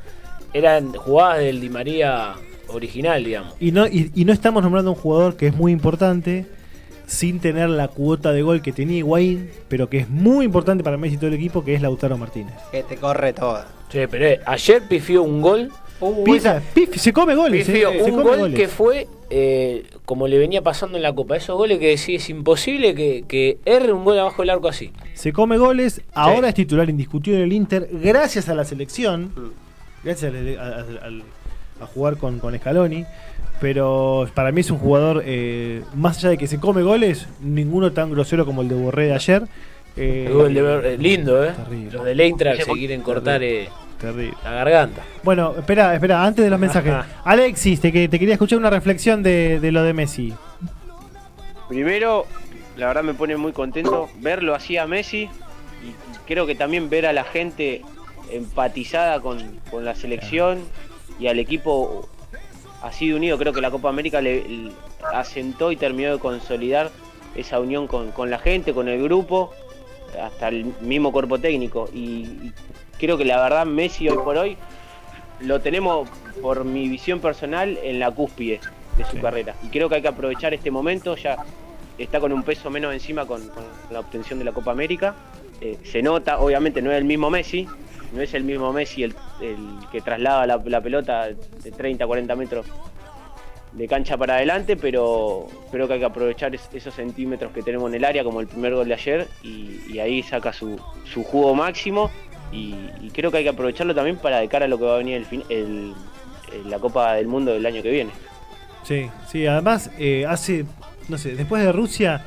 eran 0.52 0.92
jugadas 0.94 1.38
del 1.38 1.60
Di 1.60 1.68
María 1.70 2.34
original, 2.74 3.22
digamos. 3.24 3.54
Y 3.60 3.72
no, 3.72 3.86
y, 3.86 4.10
y 4.14 4.24
no 4.24 4.32
estamos 4.32 4.62
nombrando 4.62 4.90
a 4.90 4.94
un 4.94 5.00
jugador 5.00 5.36
que 5.36 5.46
es 5.48 5.54
muy 5.54 5.72
importante 5.72 6.46
sin 7.06 7.40
tener 7.40 7.68
la 7.68 7.88
cuota 7.88 8.32
de 8.32 8.42
gol 8.42 8.62
que 8.62 8.72
tenía 8.72 8.98
Higuaín, 8.98 9.50
pero 9.68 9.88
que 9.90 9.98
es 9.98 10.08
muy 10.08 10.44
importante 10.44 10.84
para 10.84 10.96
Messi 10.96 11.14
y 11.16 11.18
todo 11.18 11.28
el 11.28 11.34
equipo, 11.34 11.64
que 11.64 11.74
es 11.74 11.82
Lautaro 11.82 12.16
Martínez. 12.16 12.54
Que 12.70 12.82
te 12.84 12.96
corre 12.96 13.32
todo. 13.32 13.64
Sí, 13.90 13.98
pero 14.08 14.26
eh, 14.26 14.40
ayer 14.46 14.82
pifió 14.88 15.22
un 15.24 15.40
gol. 15.42 15.70
Uh, 16.02 16.24
Pisa- 16.24 16.62
pif- 16.74 16.94
se 16.96 17.12
come 17.12 17.34
goles, 17.34 17.66
Pifió 17.66 17.90
eh, 17.90 17.98
se 17.98 18.04
un 18.04 18.10
come 18.12 18.22
gol 18.22 18.38
goles. 18.38 18.54
que 18.58 18.68
fue 18.68 19.06
eh, 19.28 19.84
como 20.06 20.28
le 20.28 20.38
venía 20.38 20.62
pasando 20.62 20.96
en 20.96 21.02
la 21.02 21.12
Copa. 21.12 21.36
Esos 21.36 21.56
goles 21.56 21.78
que 21.80 21.88
decís, 21.88 22.22
es 22.22 22.30
imposible 22.30 22.94
que, 22.94 23.24
que 23.28 23.58
erre 23.66 23.92
un 23.92 24.04
gol 24.04 24.18
abajo 24.18 24.40
del 24.42 24.50
arco 24.50 24.68
así. 24.68 24.92
Se 25.14 25.32
come 25.32 25.58
goles, 25.58 26.00
ahora 26.14 26.48
es 26.48 26.54
titular 26.54 26.88
indiscutido 26.88 27.36
en 27.36 27.42
el 27.42 27.52
Inter, 27.52 27.88
gracias 27.92 28.48
a 28.48 28.54
la 28.54 28.64
selección, 28.64 29.32
gracias 30.04 30.32
al- 30.32 30.58
al- 30.58 30.98
al- 31.02 31.22
a, 31.80 31.86
jugar 31.86 32.16
con, 32.16 32.38
con 32.38 32.56
Scaloni. 32.56 33.04
Pero 33.60 34.26
para 34.34 34.52
mí 34.52 34.62
es 34.62 34.70
un 34.70 34.78
jugador, 34.78 35.22
eh, 35.26 35.82
más 35.94 36.16
allá 36.18 36.30
de 36.30 36.38
que 36.38 36.46
se 36.46 36.58
come 36.58 36.82
goles, 36.82 37.28
ninguno 37.40 37.92
tan 37.92 38.10
grosero 38.10 38.46
como 38.46 38.62
el 38.62 38.68
de 38.68 38.74
Borré 38.74 39.06
de 39.06 39.14
ayer. 39.14 39.42
Eh, 39.96 40.32
El 40.46 40.54
de 40.54 40.96
lindo, 40.98 41.44
¿eh? 41.44 41.52
Terrible. 41.54 41.90
Los 41.92 42.04
del 42.04 42.20
Eintracht 42.20 42.62
se 42.62 42.72
quieren 42.72 43.02
cortar 43.02 43.42
eh, 43.42 43.68
terrible. 44.00 44.34
la 44.42 44.52
garganta. 44.52 45.02
Bueno, 45.22 45.54
espera, 45.58 45.94
espera, 45.94 46.24
antes 46.24 46.42
de 46.44 46.50
los 46.50 46.58
mensajes. 46.58 46.94
Alexis, 47.24 47.80
te, 47.80 47.92
que- 47.92 48.08
te 48.08 48.18
quería 48.18 48.34
escuchar 48.34 48.58
una 48.58 48.70
reflexión 48.70 49.22
de, 49.22 49.60
de 49.60 49.72
lo 49.72 49.82
de 49.82 49.92
Messi. 49.92 50.32
Primero, 51.68 52.24
la 52.76 52.86
verdad 52.86 53.02
me 53.02 53.14
pone 53.14 53.36
muy 53.36 53.52
contento 53.52 54.08
verlo 54.20 54.54
así 54.54 54.76
a 54.78 54.86
Messi 54.86 55.24
y 55.84 55.92
creo 56.26 56.46
que 56.46 56.54
también 56.54 56.88
ver 56.88 57.04
a 57.06 57.12
la 57.12 57.24
gente 57.24 57.82
empatizada 58.32 59.20
con, 59.20 59.38
con 59.70 59.84
la 59.84 59.94
selección 59.94 60.60
y 61.20 61.28
al 61.28 61.38
equipo 61.38 62.08
así 62.82 63.08
de 63.08 63.14
unido. 63.14 63.38
Creo 63.38 63.52
que 63.52 63.60
la 63.60 63.70
Copa 63.70 63.88
América 63.88 64.20
le, 64.20 64.48
le 64.48 64.72
asentó 65.12 65.70
y 65.70 65.76
terminó 65.76 66.12
de 66.12 66.18
consolidar 66.18 66.90
esa 67.34 67.60
unión 67.60 67.86
con, 67.86 68.10
con 68.10 68.30
la 68.30 68.38
gente, 68.38 68.72
con 68.74 68.88
el 68.88 69.02
grupo, 69.02 69.52
hasta 70.20 70.48
el 70.48 70.64
mismo 70.80 71.12
cuerpo 71.12 71.38
técnico. 71.38 71.88
Y, 71.92 71.98
y 71.98 72.52
creo 72.98 73.16
que 73.16 73.24
la 73.24 73.40
verdad 73.40 73.66
Messi 73.66 74.08
hoy 74.08 74.18
por 74.24 74.36
hoy 74.36 74.56
lo 75.40 75.60
tenemos, 75.60 76.08
por 76.42 76.64
mi 76.64 76.88
visión 76.88 77.20
personal, 77.20 77.78
en 77.82 78.00
la 78.00 78.10
cúspide 78.10 78.60
de 78.96 79.04
su 79.04 79.20
carrera. 79.20 79.54
Y 79.62 79.68
creo 79.68 79.88
que 79.88 79.96
hay 79.96 80.02
que 80.02 80.08
aprovechar 80.08 80.52
este 80.54 80.70
momento, 80.70 81.16
ya 81.16 81.36
está 81.98 82.18
con 82.18 82.32
un 82.32 82.42
peso 82.42 82.70
menos 82.70 82.92
encima 82.92 83.26
con, 83.26 83.46
con 83.48 83.64
la 83.90 84.00
obtención 84.00 84.38
de 84.38 84.44
la 84.44 84.52
Copa 84.52 84.72
América. 84.72 85.14
Eh, 85.60 85.78
se 85.84 86.02
nota, 86.02 86.40
obviamente 86.40 86.80
no 86.80 86.90
es 86.90 86.98
el 86.98 87.04
mismo 87.04 87.30
Messi, 87.30 87.66
no 88.12 88.20
es 88.22 88.34
el 88.34 88.44
mismo 88.44 88.72
Messi 88.72 89.04
el, 89.04 89.14
el 89.40 89.56
que 89.92 90.00
traslada 90.00 90.46
la, 90.46 90.80
pelota 90.82 91.28
de 91.28 91.70
30 91.70 92.04
a 92.04 92.06
40 92.06 92.36
metros 92.36 92.66
de 93.72 93.86
cancha 93.86 94.16
para 94.16 94.34
adelante, 94.34 94.76
pero 94.76 95.46
creo 95.70 95.86
que 95.86 95.94
hay 95.94 96.00
que 96.00 96.04
aprovechar 96.06 96.52
es- 96.54 96.68
esos 96.72 96.92
centímetros 96.94 97.52
que 97.52 97.62
tenemos 97.62 97.88
en 97.90 97.94
el 97.96 98.04
área, 98.04 98.24
como 98.24 98.40
el 98.40 98.48
primer 98.48 98.74
gol 98.74 98.88
de 98.88 98.94
ayer, 98.94 99.28
y, 99.44 99.98
ahí 100.00 100.22
saca 100.24 100.52
su, 100.52 100.80
su 101.04 101.22
jugo 101.22 101.54
máximo. 101.54 102.10
Y, 102.52 102.74
creo 103.12 103.30
que 103.30 103.36
hay 103.38 103.44
que 103.44 103.50
aprovecharlo 103.50 103.94
también 103.94 104.16
para 104.16 104.40
de 104.40 104.48
cara 104.48 104.64
a 104.64 104.68
lo 104.68 104.76
que 104.76 104.84
va 104.84 104.94
a 104.96 104.98
venir 104.98 105.16
el 105.16 105.24
fin- 105.24 105.44
el- 105.48 105.94
la 106.68 106.80
Copa 106.80 107.14
del 107.14 107.28
Mundo 107.28 107.52
del 107.52 107.64
año 107.64 107.80
que 107.80 107.90
viene. 107.92 108.10
Sí, 108.82 109.08
sí, 109.28 109.46
además, 109.46 109.88
eh, 109.98 110.26
hace, 110.26 110.64
no 111.08 111.16
sé, 111.16 111.36
después 111.36 111.62
de 111.62 111.70
Rusia, 111.70 112.24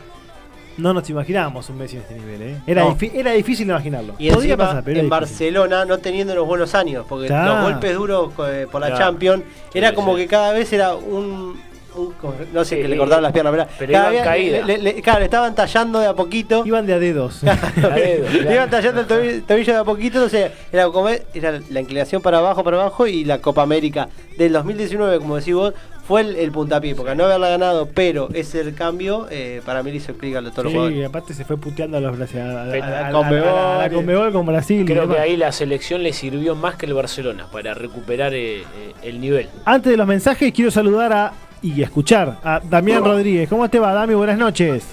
no 0.77 0.93
nos 0.93 1.09
imaginábamos 1.09 1.69
un 1.69 1.77
Messi 1.77 1.97
en 1.97 2.01
este 2.01 2.15
nivel, 2.15 2.41
¿eh? 2.41 2.55
Era, 2.67 2.83
No. 2.83 2.95
difi- 2.95 3.11
era 3.13 3.31
difícil 3.31 3.67
imaginarlo. 3.67 4.13
Y 4.17 4.29
Podía 4.29 4.53
encima, 4.53 4.57
pasar, 4.57 4.83
pero 4.83 4.99
en. 4.99 5.09
Barcelona 5.09 5.85
no 5.85 5.97
teniendo 5.99 6.33
los 6.35 6.47
buenos 6.47 6.73
años, 6.75 7.05
porque 7.07 7.27
Claro. 7.27 7.53
los 7.61 7.63
golpes 7.71 7.95
duros 7.95 8.31
eh, 8.47 8.67
por 8.71 8.81
la 8.81 8.87
Claro. 8.87 9.03
Champions 9.05 9.43
era 9.73 9.89
Sí, 9.89 9.95
como 9.95 10.15
sí. 10.15 10.21
que 10.21 10.27
cada 10.27 10.51
vez 10.53 10.71
era 10.73 10.95
un, 10.95 11.59
un- 11.95 12.13
no 12.51 12.65
sé, 12.65 12.75
Sí, 12.77 12.81
que 12.81 12.87
le 12.87 12.97
cortaban 12.97 13.21
las 13.21 13.31
piernas, 13.31 13.53
pero, 13.53 13.67
pero 13.77 13.91
cada 13.93 14.11
iban 14.13 14.23
caída. 14.25 14.65
le- 14.65 14.77
le- 14.79 15.01
claro, 15.03 15.23
estaban 15.23 15.53
tallando 15.53 15.99
de 15.99 16.07
a 16.07 16.13
poquito. 16.15 16.63
Iban 16.65 16.87
de 16.87 16.93
a 16.93 16.97
dedos. 16.99 17.43
A 17.43 17.95
Le 17.95 18.53
iban 18.55 18.69
tallando 18.69 19.01
el 19.01 19.05
tobillo, 19.07 19.43
tobillo 19.43 19.73
de 19.73 19.79
a 19.79 19.83
poquito, 19.83 20.17
entonces 20.17 20.51
era, 20.71 20.85
como, 20.89 21.09
era 21.09 21.59
la 21.69 21.79
inclinación 21.81 22.21
para 22.23 22.39
abajo, 22.39 22.63
para 22.63 22.77
abajo 22.81 23.05
y 23.05 23.23
la 23.25 23.37
Copa 23.39 23.61
América 23.61 24.09
del 24.39 24.53
2019, 24.53 25.19
como 25.19 25.35
decís 25.37 25.53
vos, 25.53 25.73
fue 26.07 26.21
el, 26.21 26.35
el 26.35 26.51
puntapié, 26.51 26.95
porque 26.95 27.11
al 27.11 27.17
no 27.17 27.23
haberla 27.25 27.47
ganado, 27.49 27.87
pero 27.93 28.27
ese 28.33 28.59
el 28.59 28.75
cambio, 28.75 29.27
eh, 29.31 29.61
para 29.65 29.81
mí 29.83 29.91
le 29.91 29.97
hizo 29.97 30.13
clic 30.17 30.35
a 30.35 30.41
todos 30.51 30.71
los 30.73 30.89
Sí, 30.89 30.95
y 30.95 31.03
aparte 31.03 31.33
se 31.33 31.45
fue 31.45 31.57
puteando 31.57 31.97
a 31.97 32.01
los 32.01 32.17
brasileños. 32.17 32.53
A, 32.55 32.61
a- 32.61 32.63
a- 32.65 33.05
a- 33.05 33.07
a 33.07 33.11
Conmebol, 33.11 33.47
a- 33.47 33.75
a 33.75 33.77
la 33.83 33.89
Conmebol 33.89 34.31
con 34.33 34.45
Brasil. 34.45 34.83
Creo 34.85 35.07
que 35.09 35.17
ahí 35.17 35.37
la 35.37 35.51
selección 35.51 36.03
le 36.03 36.11
sirvió 36.13 36.55
más 36.55 36.75
que 36.75 36.85
el 36.87 36.93
Barcelona 36.93 37.47
para 37.51 37.73
recuperar 37.73 38.33
eh, 38.33 38.61
eh, 38.61 38.65
el 39.03 39.21
nivel. 39.21 39.47
Antes 39.65 39.91
de 39.91 39.97
los 39.97 40.05
mensajes, 40.07 40.51
quiero 40.53 40.71
saludar 40.71 41.13
a 41.13 41.33
y 41.61 41.81
escuchar 41.81 42.37
a 42.43 42.59
Damián 42.61 43.03
Rodríguez. 43.05 43.47
¿Cómo 43.47 43.69
te 43.69 43.79
va, 43.79 43.93
Dami? 43.93 44.13
Buenas 44.15 44.37
noches. 44.37 44.83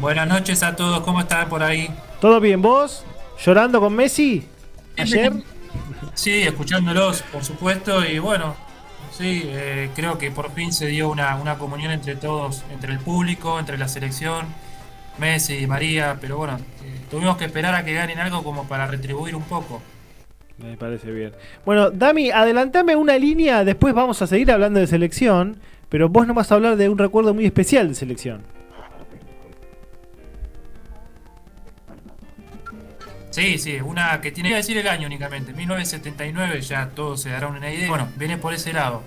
Buenas 0.00 0.26
noches 0.26 0.62
a 0.62 0.74
todos, 0.74 1.00
¿cómo 1.02 1.20
están 1.20 1.48
por 1.48 1.62
ahí? 1.62 1.88
¿Todo 2.20 2.40
bien? 2.40 2.62
¿Vos? 2.62 3.04
¿Llorando 3.44 3.78
con 3.80 3.94
Messi? 3.94 4.44
¿Ayer? 4.96 5.32
Sí, 6.14 6.42
escuchándolos, 6.42 7.22
por 7.32 7.44
supuesto, 7.44 8.04
y 8.04 8.18
bueno, 8.18 8.56
sí, 9.12 9.42
eh, 9.46 9.90
creo 9.94 10.18
que 10.18 10.30
por 10.30 10.50
fin 10.52 10.72
se 10.72 10.86
dio 10.86 11.08
una, 11.08 11.36
una 11.36 11.58
comunión 11.58 11.92
entre 11.92 12.16
todos, 12.16 12.64
entre 12.72 12.92
el 12.92 12.98
público, 12.98 13.58
entre 13.58 13.78
la 13.78 13.88
selección, 13.88 14.46
Messi 15.18 15.58
y 15.58 15.66
María, 15.66 16.18
pero 16.20 16.36
bueno, 16.38 16.58
eh, 16.82 17.00
tuvimos 17.10 17.36
que 17.36 17.44
esperar 17.44 17.74
a 17.74 17.84
que 17.84 17.92
ganen 17.94 18.18
algo 18.18 18.42
como 18.42 18.66
para 18.66 18.86
retribuir 18.86 19.36
un 19.36 19.42
poco. 19.42 19.82
Me 20.58 20.76
parece 20.76 21.10
bien. 21.10 21.32
Bueno, 21.64 21.90
Dami, 21.90 22.30
adelantame 22.30 22.96
una 22.96 23.18
línea, 23.18 23.64
después 23.64 23.94
vamos 23.94 24.22
a 24.22 24.26
seguir 24.26 24.50
hablando 24.50 24.80
de 24.80 24.86
selección, 24.86 25.56
pero 25.88 26.08
vos 26.08 26.26
no 26.26 26.34
vas 26.34 26.50
a 26.50 26.54
hablar 26.54 26.76
de 26.76 26.88
un 26.88 26.98
recuerdo 26.98 27.34
muy 27.34 27.44
especial 27.44 27.88
de 27.88 27.94
selección. 27.94 28.42
Sí, 33.32 33.58
sí, 33.58 33.80
una 33.80 34.20
que 34.20 34.30
tiene 34.30 34.50
que 34.50 34.56
decir 34.56 34.76
el 34.76 34.86
año 34.86 35.06
únicamente, 35.06 35.54
1979, 35.54 36.60
ya 36.60 36.90
todos 36.94 37.22
se 37.22 37.30
darán 37.30 37.56
una 37.56 37.72
idea. 37.72 37.88
Bueno, 37.88 38.08
viene 38.16 38.36
por 38.36 38.52
ese 38.52 38.72
lado. 38.72 39.02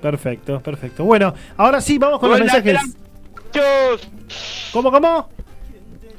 Perfecto, 0.00 0.60
perfecto. 0.60 1.04
Bueno, 1.04 1.34
ahora 1.56 1.80
sí, 1.80 1.98
vamos 1.98 2.20
con 2.20 2.30
los 2.30 2.40
Hola, 2.40 2.52
mensajes. 2.52 2.78
Muchachos. 3.32 4.08
¿Cómo, 4.72 4.92
cómo? 4.92 5.28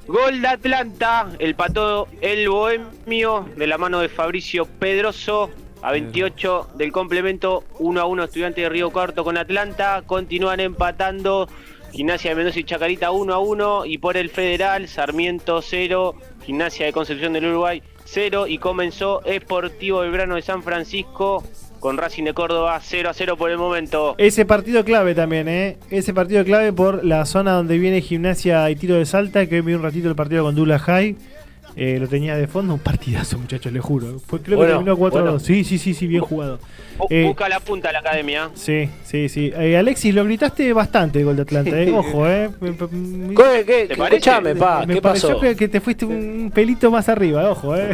Gol 0.08 0.42
de 0.42 0.48
Atlanta, 0.48 1.28
el 1.40 1.56
pató 1.56 2.08
el 2.22 2.50
bohemio 2.50 3.50
de 3.56 3.68
la 3.68 3.78
mano 3.78 4.02
de 4.02 4.10
Fabricio 4.10 4.66
Pedroso 4.66 5.50
a 5.82 5.92
28 5.92 6.72
del 6.76 6.92
complemento 6.92 7.64
1 7.80 8.02
a 8.02 8.06
1 8.06 8.24
estudiante 8.24 8.62
de 8.62 8.70
Río 8.70 8.92
Cuarto 8.92 9.24
con 9.24 9.38
Atlanta. 9.38 10.04
Continúan 10.06 10.60
empatando 10.60 11.48
Gimnasia 11.96 12.32
de 12.32 12.36
Mendoza 12.36 12.60
y 12.60 12.66
Chacarita 12.66 13.12
1 13.12 13.34
a 13.34 13.40
1 13.40 13.86
y 13.86 14.00
por 14.00 14.18
el 14.18 14.30
Federal 14.30 14.90
Sarmiento 14.90 15.62
0, 15.62 16.14
Gimnasia 16.46 16.86
de 16.88 16.92
Concepción 16.92 17.32
del 17.32 17.46
Uruguay 17.46 17.82
0 18.04 18.48
y 18.48 18.58
comenzó 18.58 19.24
Esportivo 19.24 20.02
Belgrano 20.02 20.36
de 20.36 20.42
San 20.42 20.62
Francisco 20.62 21.42
con 21.80 21.98
Racing 21.98 22.26
de 22.26 22.34
Córdoba 22.34 22.78
0 22.84 23.10
a 23.10 23.14
0 23.14 23.38
por 23.38 23.50
el 23.50 23.58
momento. 23.58 24.16
Ese 24.18 24.46
partido 24.46 24.84
clave 24.84 25.16
también, 25.16 25.48
¿eh? 25.48 25.78
Ese 25.90 26.14
partido 26.14 26.44
clave 26.44 26.74
por 26.74 27.06
la 27.06 27.26
zona 27.26 27.54
donde 27.54 27.78
viene 27.78 28.02
gimnasia 28.02 28.70
y 28.70 28.76
tiro 28.76 28.96
de 28.96 29.06
salta, 29.06 29.48
que 29.48 29.56
hoy 29.56 29.62
vi 29.62 29.74
un 29.74 29.82
ratito 29.82 30.10
el 30.10 30.16
partido 30.16 30.44
con 30.44 30.54
Dula 30.54 30.80
High. 30.80 31.16
Eh, 31.78 31.98
lo 32.00 32.08
tenía 32.08 32.38
de 32.38 32.48
fondo, 32.48 32.74
un 32.74 32.80
partidazo, 32.80 33.38
muchachos, 33.38 33.72
le 33.74 33.80
juro. 33.82 34.20
Fue, 34.26 34.40
creo 34.42 34.58
Bueno, 34.58 34.72
que 34.72 34.76
terminó 34.78 34.96
4 34.98 35.22
bueno. 35.22 35.40
Sí, 35.40 35.64
sí, 35.66 35.78
sí, 35.78 35.94
sí, 35.94 36.08
bien 36.08 36.22
jugado. 36.22 36.58
Bu- 36.98 37.08
Eh, 37.10 37.24
Busca 37.26 37.50
la 37.50 37.60
punta 37.60 37.90
de 37.90 37.94
la 37.94 38.00
academia. 38.00 38.50
Sí, 38.54 38.90
sí, 39.04 39.28
sí. 39.28 39.52
Eh, 39.54 39.76
Alexis, 39.78 40.16
lo 40.16 40.24
gritaste 40.24 40.72
bastante 40.72 41.20
el 41.20 41.26
gol 41.26 41.36
de 41.36 41.42
Atlanta, 41.42 41.78
¿eh? 41.82 41.92
Ojo, 41.96 42.26
¿eh? 42.30 42.50
¿Qué, 42.62 43.64
qué, 43.66 43.86
¿Te 43.88 43.94
escuchame, 44.02 44.56
pa, 44.56 44.86
me 44.86 44.94
¿qué 44.96 45.02
pasó? 45.02 45.40
que, 45.40 45.56
que 45.56 45.68
te 45.68 45.82
fuiste 45.82 46.06
un 46.06 46.50
pelito 46.54 46.90
más 46.90 47.10
arriba, 47.10 47.50
ojo, 47.50 47.76
¿eh? 47.76 47.90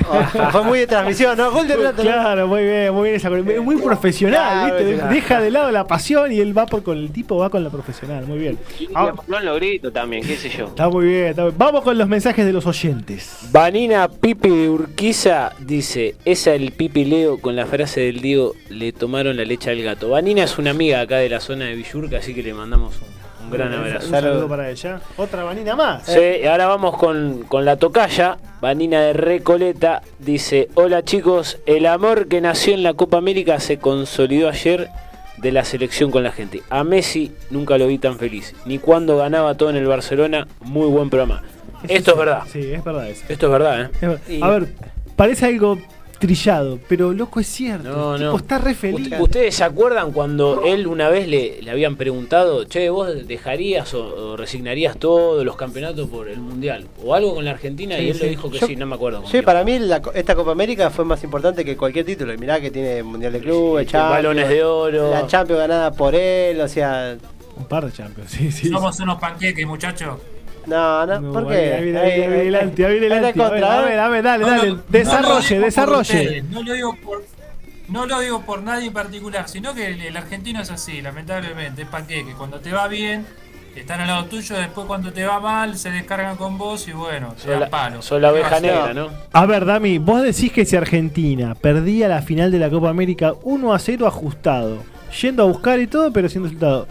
Fue 0.52 0.64
muy 0.64 0.80
de 0.80 0.88
transmisión, 0.88 1.36
¿no? 1.38 1.52
Gol 1.52 1.68
de 1.68 1.74
Atlanta. 1.74 2.02
Claro, 2.04 2.48
muy 2.48 2.64
bien, 2.64 2.94
muy 2.94 3.04
bien 3.06 3.16
esa 3.16 3.30
Muy, 3.32 3.60
muy 3.62 3.78
profesional, 3.78 4.72
¿viste? 4.72 5.08
Deja 5.08 5.42
de 5.42 5.50
lado 5.52 5.72
la 5.72 5.88
pasión 5.88 6.32
y 6.32 6.40
él 6.40 6.56
va 6.56 6.66
por 6.68 6.84
con 6.84 6.98
el 6.98 7.12
tipo 7.12 7.38
va 7.38 7.50
con 7.50 7.64
la 7.64 7.70
profesional, 7.72 8.28
muy 8.28 8.38
bien. 8.38 8.60
Y 8.80 8.88
Ah, 8.94 9.12
lo 9.28 9.56
grito 9.56 9.92
también, 9.92 10.24
qué 10.24 10.36
sé 10.36 10.50
yo. 10.50 10.66
está 10.68 10.88
muy 10.90 11.06
bien, 11.08 11.26
está 11.28 11.44
muy- 11.46 11.54
Vamos 11.58 11.82
con 11.84 11.98
los 11.98 12.08
mensajes 12.08 12.46
de 12.46 12.54
los 12.54 12.66
oyentes. 12.68 13.40
Vanina 13.72 14.10
Pipi 14.10 14.50
de 14.50 14.70
Urquiza 14.70 15.54
dice, 15.58 16.16
esa 16.26 16.54
el 16.54 16.74
Pipi 16.74 17.06
Leo 17.06 17.38
con 17.40 17.56
la 17.56 17.66
frase 17.66 18.02
del 18.02 18.20
Diego, 18.20 18.54
le 18.70 18.92
tomaron 18.92 19.38
la 19.38 19.46
leche 19.46 19.70
al 19.70 19.82
gato. 19.82 20.10
Vanina 20.10 20.44
es 20.44 20.58
una 20.58 20.72
amiga 20.72 21.00
acá 21.00 21.20
de 21.20 21.30
la 21.30 21.40
zona 21.40 21.68
de 21.68 21.76
Villurca, 21.76 22.18
así 22.18 22.34
que 22.34 22.44
le 22.44 22.54
mandamos 22.54 22.96
un, 22.98 23.46
un 23.46 23.50
gran 23.50 23.70
Un 23.70 23.76
abrazo. 23.76 24.10
saludo 24.10 24.50
para 24.50 24.70
ella. 24.70 25.00
Otra 25.16 25.46
vanina 25.46 25.78
más. 25.78 26.06
Sí, 26.06 26.20
y 26.44 26.46
ahora 26.48 26.68
vamos 26.68 26.98
con, 26.98 27.44
con 27.48 27.64
la 27.64 27.78
tocaya. 27.78 28.38
Vanina 28.60 29.04
de 29.04 29.14
Recoleta 29.14 30.02
dice: 30.20 30.68
Hola 30.74 31.06
chicos, 31.06 31.58
el 31.66 31.86
amor 31.86 32.28
que 32.28 32.42
nació 32.42 32.74
en 32.74 32.84
la 32.84 32.94
Copa 32.94 33.20
América 33.20 33.62
se 33.62 33.80
consolidó 33.80 34.50
ayer 34.50 34.90
de 35.38 35.52
la 35.54 35.64
selección 35.64 36.12
con 36.12 36.24
la 36.24 36.34
gente. 36.34 36.62
A 36.70 36.84
Messi 36.84 37.32
nunca 37.50 37.78
lo 37.78 37.88
vi 37.88 38.00
tan 38.00 38.18
feliz, 38.20 38.54
ni 38.66 38.80
cuando 38.80 39.16
ganaba 39.16 39.56
todo 39.56 39.70
en 39.70 39.78
el 39.78 39.88
Barcelona. 39.88 40.46
Muy 40.60 40.90
buen 40.90 41.10
programa. 41.10 41.42
Esto 41.88 42.12
es 42.12 42.16
sí, 42.16 42.20
verdad. 42.20 42.44
Sí, 42.52 42.60
es 42.74 42.84
verdad 42.84 43.10
eso. 43.10 43.24
Esto 43.30 43.46
es 43.48 43.52
verdad, 43.52 43.82
¿eh? 43.82 43.90
Es 43.94 44.02
verdad. 44.02 44.22
Y- 44.30 44.42
A 44.42 44.48
ver, 44.50 44.68
parece 45.16 45.46
algo 45.46 45.78
trillado, 46.20 46.78
pero 46.88 47.14
loco 47.14 47.40
es 47.40 47.48
cierto. 47.48 47.90
No, 47.90 48.12
el 48.14 48.20
tipo 48.20 48.32
no. 48.34 48.38
está 48.38 48.60
re 48.60 48.76
feliz. 48.76 49.10
Ust- 49.10 49.22
¿Ustedes 49.22 49.56
se 49.56 49.64
acuerdan 49.64 50.12
cuando 50.12 50.62
él 50.64 50.86
una 50.86 51.10
vez 51.10 51.28
le, 51.28 51.64
le 51.64 51.72
habían 51.72 51.96
preguntado, 51.96 52.64
che, 52.66 52.92
vos 52.92 53.28
dejarías 53.28 53.92
o, 53.96 54.04
o 54.34 54.38
resignarías 54.38 54.98
todos 54.98 55.44
los 55.44 55.56
campeonatos 55.56 56.08
por 56.10 56.30
el 56.30 56.40
Mundial? 56.40 56.86
O 57.04 57.16
algo 57.16 57.34
con 57.34 57.44
la 57.46 57.52
Argentina 57.52 57.96
Sí, 57.98 58.04
y 58.04 58.10
él 58.10 58.16
sí. 58.18 58.22
le 58.24 58.30
dijo 58.30 58.52
que 58.52 58.60
Yo- 58.60 58.68
sí, 58.68 58.76
no 58.76 58.86
me 58.86 58.94
acuerdo. 58.94 59.24
Sí, 59.26 59.32
quién. 59.32 59.46
para 59.46 59.64
mí 59.64 59.80
la 59.80 60.00
co- 60.00 60.14
esta 60.14 60.36
Copa 60.36 60.52
América 60.52 60.92
fue 60.92 61.06
más 61.06 61.24
importante 61.24 61.66
que 61.66 61.76
cualquier 61.76 62.06
título. 62.06 62.32
Y 62.34 62.38
mirá 62.38 62.62
que 62.62 62.70
tiene 62.70 63.02
Mundial 63.02 63.34
de 63.34 63.40
Clubes, 63.40 63.88
Este, 63.88 63.98
balones 63.98 64.48
de 64.48 64.64
oro. 64.64 65.10
La 65.10 65.26
Champions 65.26 65.60
ganada 65.62 65.92
por 65.92 66.14
él, 66.14 66.62
o 66.62 66.68
sea... 66.68 67.18
Un 67.58 67.66
par 67.66 67.84
de 67.86 67.92
champions, 67.92 68.30
sí, 68.32 68.52
sí. 68.52 68.70
Somos 68.70 69.00
unos 69.00 69.20
panqueques, 69.20 69.66
muchachos. 69.68 70.18
No, 70.66 71.06
no, 71.06 71.20
No, 71.20 71.34
¿por 71.34 71.48
qué? 71.48 71.74
Ahí 71.74 71.84
viene, 71.84 72.00
ahí 72.00 72.16
viene 72.20 72.36
ahí 72.36 72.66
Ahí 72.86 72.86
a 72.86 74.06
¿eh? 74.06 74.10
ver, 74.10 74.24
dale, 74.24 74.46
dale. 74.46 74.78
Desarrolle, 74.90 75.60
desarrolle. 75.60 76.44
No 76.50 76.64
lo 76.64 76.74
digo 76.74 76.96
por. 77.04 77.24
No 77.88 78.06
lo 78.06 78.20
digo 78.22 78.42
por 78.44 78.64
nadie 78.64 78.88
en 78.88 78.94
particular, 78.94 79.50
sino 79.50 79.74
que 79.74 79.88
el, 79.88 80.02
el 80.02 80.16
argentino 80.16 80.62
es 80.62 80.72
así, 80.72 81.02
lamentablemente, 81.02 81.82
es 81.82 81.88
panqueque. 81.90 82.32
Cuando 82.38 82.62
te 82.62 82.72
va 82.72 82.88
bien, 82.88 83.26
están 83.76 84.00
al 84.00 84.08
lado 84.08 84.26
tuyo, 84.26 84.56
después 84.56 84.88
cuando 84.88 85.12
te 85.12 85.26
va 85.26 85.42
mal, 85.42 85.78
se 85.78 85.92
descargan 85.92 86.38
con 86.38 86.58
vos 86.58 86.88
y 86.88 86.94
bueno, 86.94 87.34
Sos 87.38 87.48
dan 87.50 87.60
la, 87.62 87.70
palo. 87.70 88.02
sos 88.02 88.22
la 88.22 88.30
¿Qué 88.32 88.40
va 88.40 88.40
a 88.40 88.42
oveja 88.50 88.60
negra, 88.62 88.94
¿no? 88.94 89.10
A 89.34 89.46
ver, 89.46 89.66
Dami, 89.66 89.98
vos 89.98 90.22
decís 90.22 90.54
que 90.54 90.64
si 90.66 90.78
Argentina 90.78 91.54
perdía 91.56 92.08
la 92.08 92.22
final 92.22 92.50
de 92.50 92.60
la 92.60 92.70
Copa 92.70 92.90
América 92.90 93.34
1 93.44 93.74
a 93.74 93.80
0 93.80 94.08
ajustado, 94.08 94.84
yendo 95.22 95.44
a 95.44 95.48
buscar 95.48 95.80
y 95.82 95.88
todo, 95.88 96.14
pero 96.14 96.30
sin 96.30 96.44
resultado. 96.44 96.88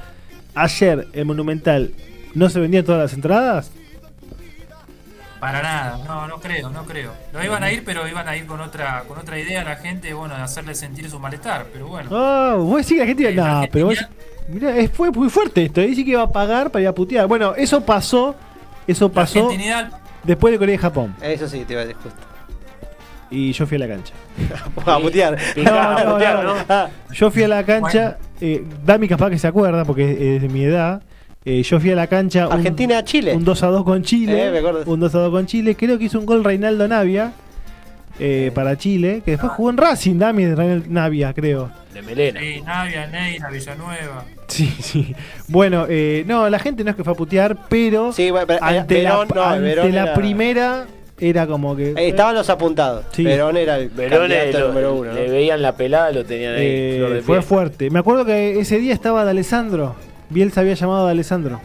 Ayer, 0.55 1.07
el 1.15 1.25
Monumental, 1.25 1.93
¿no 2.35 2.49
se 2.51 2.61
vendían 2.61 2.85
todas 2.85 3.01
las 3.03 3.13
entradas? 3.13 3.71
Para 5.41 5.63
nada, 5.63 5.99
no, 6.07 6.29
no 6.29 6.37
creo, 6.39 6.69
no 6.69 6.85
creo. 6.85 7.13
Lo 7.33 7.43
iban 7.43 7.63
a 7.63 7.73
ir, 7.73 7.83
pero 7.83 8.07
iban 8.07 8.29
a 8.29 8.37
ir 8.37 8.45
con 8.45 8.61
otra, 8.61 9.05
con 9.09 9.17
otra 9.19 9.39
idea 9.39 9.63
a 9.63 9.65
la 9.65 9.77
gente, 9.77 10.13
bueno, 10.13 10.37
de 10.37 10.43
hacerle 10.43 10.75
sentir 10.75 11.09
su 11.09 11.19
malestar, 11.19 11.67
pero 11.73 11.87
bueno. 11.89 12.11
Oh, 12.13 12.59
vos 12.65 12.77
decís 12.77 12.93
que 12.93 12.99
la 13.01 13.07
gente 13.07 13.33
iba. 13.33 13.61
No, 13.63 13.67
pero 13.73 13.87
vos. 13.87 13.99
Mirá, 14.49 14.77
es- 14.77 14.91
fue 14.91 15.11
muy 15.11 15.31
fuerte 15.31 15.65
esto. 15.65 15.81
Dice 15.81 16.05
que 16.05 16.11
iba 16.11 16.23
a 16.23 16.31
pagar 16.31 16.71
para 16.71 16.83
ir 16.83 16.89
a 16.89 16.95
putear. 16.95 17.27
Bueno, 17.27 17.55
eso 17.57 17.81
pasó. 17.81 18.35
Eso 18.87 19.11
pasó 19.11 19.51
después 20.25 20.53
de 20.53 20.59
Corea 20.59 20.75
y 20.75 20.79
Japón. 20.79 21.15
Eso 21.23 21.49
sí, 21.49 21.65
te 21.65 21.73
iba 21.73 21.83
a 21.83 21.85
decir 21.87 22.03
justo. 22.03 22.21
Y 23.31 23.53
yo 23.53 23.65
fui 23.67 23.77
a 23.77 23.81
la 23.81 23.89
cancha. 23.89 24.13
A 24.87 24.99
putear. 24.99 25.39
No, 25.57 26.05
no, 26.05 26.13
putear, 26.15 26.45
no. 26.45 26.55
¿no? 26.57 26.91
Yo 27.13 27.31
fui 27.31 27.45
a 27.45 27.49
la 27.49 27.65
cancha. 27.65 28.19
Eh, 28.41 28.63
Dami 28.85 29.07
capaz 29.09 29.31
que 29.31 29.39
se 29.39 29.47
acuerda 29.47 29.85
porque 29.87 30.37
es 30.37 30.43
de 30.43 30.49
mi 30.49 30.65
edad. 30.65 31.01
Eh, 31.45 31.63
yo 31.63 31.81
fui 31.81 31.91
a 31.91 31.95
la 31.97 32.07
cancha. 32.07 32.47
un- 32.47 32.53
Argentina-Chile. 32.53 33.35
Un 33.35 33.45
2 33.45 33.63
a 33.63 33.69
2 33.69 33.85
con 33.85 34.03
Chile. 34.03 34.49
Eh, 34.49 34.51
me 34.51 34.59
acuerdo. 34.59 34.83
un 34.93 35.01
2 35.01 35.15
a 35.15 35.19
2 35.21 35.31
con 35.31 35.47
Chile. 35.47 35.75
Creo 35.75 35.99
que 35.99 36.05
hizo 36.05 36.19
un 36.19 36.27
gol 36.27 36.45
Reinaldo 36.45 36.87
Navia. 36.89 37.33
eh, 38.23 38.51
para 38.55 38.77
Chile. 38.77 39.23
Que 39.25 39.31
después 39.33 39.53
jugó 39.53 39.71
en 39.71 39.79
Racing, 39.79 40.19
Dami, 40.19 40.45
Reinaldo 40.47 40.85
Navia, 40.91 41.33
creo. 41.33 41.71
De 41.95 42.03
melena. 42.03 42.39
sí, 42.41 42.61
Navia, 42.61 43.07
Neira, 43.07 43.49
Villanueva. 43.49 44.25
Sí, 44.47 44.67
sí. 44.81 45.15
Bueno, 45.49 45.87
eh, 45.89 46.25
no, 46.27 46.51
la 46.51 46.59
gente 46.59 46.85
no 46.85 46.91
es 46.91 46.97
que 46.97 47.03
fue 47.05 47.15
a 47.15 47.17
putear, 47.17 47.57
pero 47.71 48.13
Sí, 48.13 48.31
bueno, 48.31 48.47
pero, 48.47 48.63
ante, 48.63 48.95
Verón, 49.03 49.27
la, 49.29 49.35
no, 49.35 49.43
ante 49.43 49.63
Verón 49.63 49.95
la 49.95 50.03
era- 50.03 50.15
primera 50.15 50.87
era 51.19 51.47
como 51.47 51.75
que... 51.75 51.91
Eh, 51.93 52.09
estaban 52.09 52.35
los 52.35 52.51
apuntados. 52.51 53.07
Sí. 53.13 53.25
Verón 53.25 53.57
era 53.57 53.79
el 53.79 53.89
Verón 53.89 54.29
le, 54.29 54.37
candidato 54.37 54.59
lo- 54.61 54.69
número 54.69 54.95
uno. 54.97 55.09
¿no? 55.13 55.15
le 55.15 55.31
veían 55.31 55.63
la 55.63 55.75
pelada, 55.77 56.11
lo 56.13 56.23
tenían 56.27 56.57
ahí. 56.57 56.67
eh, 56.67 56.95
flor 56.99 57.13
de 57.15 57.23
fue 57.23 57.41
fuerte. 57.43 57.89
Me 57.91 58.01
acuerdo 58.01 58.27
que 58.27 58.61
ese 58.61 58.79
día 58.79 58.93
estaba 58.93 59.25
de 59.25 59.31
Alessandro. 59.31 59.97
Bielsa 60.31 60.61
había 60.63 60.75
llamado 60.75 61.07
a 61.07 61.11
Alessandro. 61.11 61.61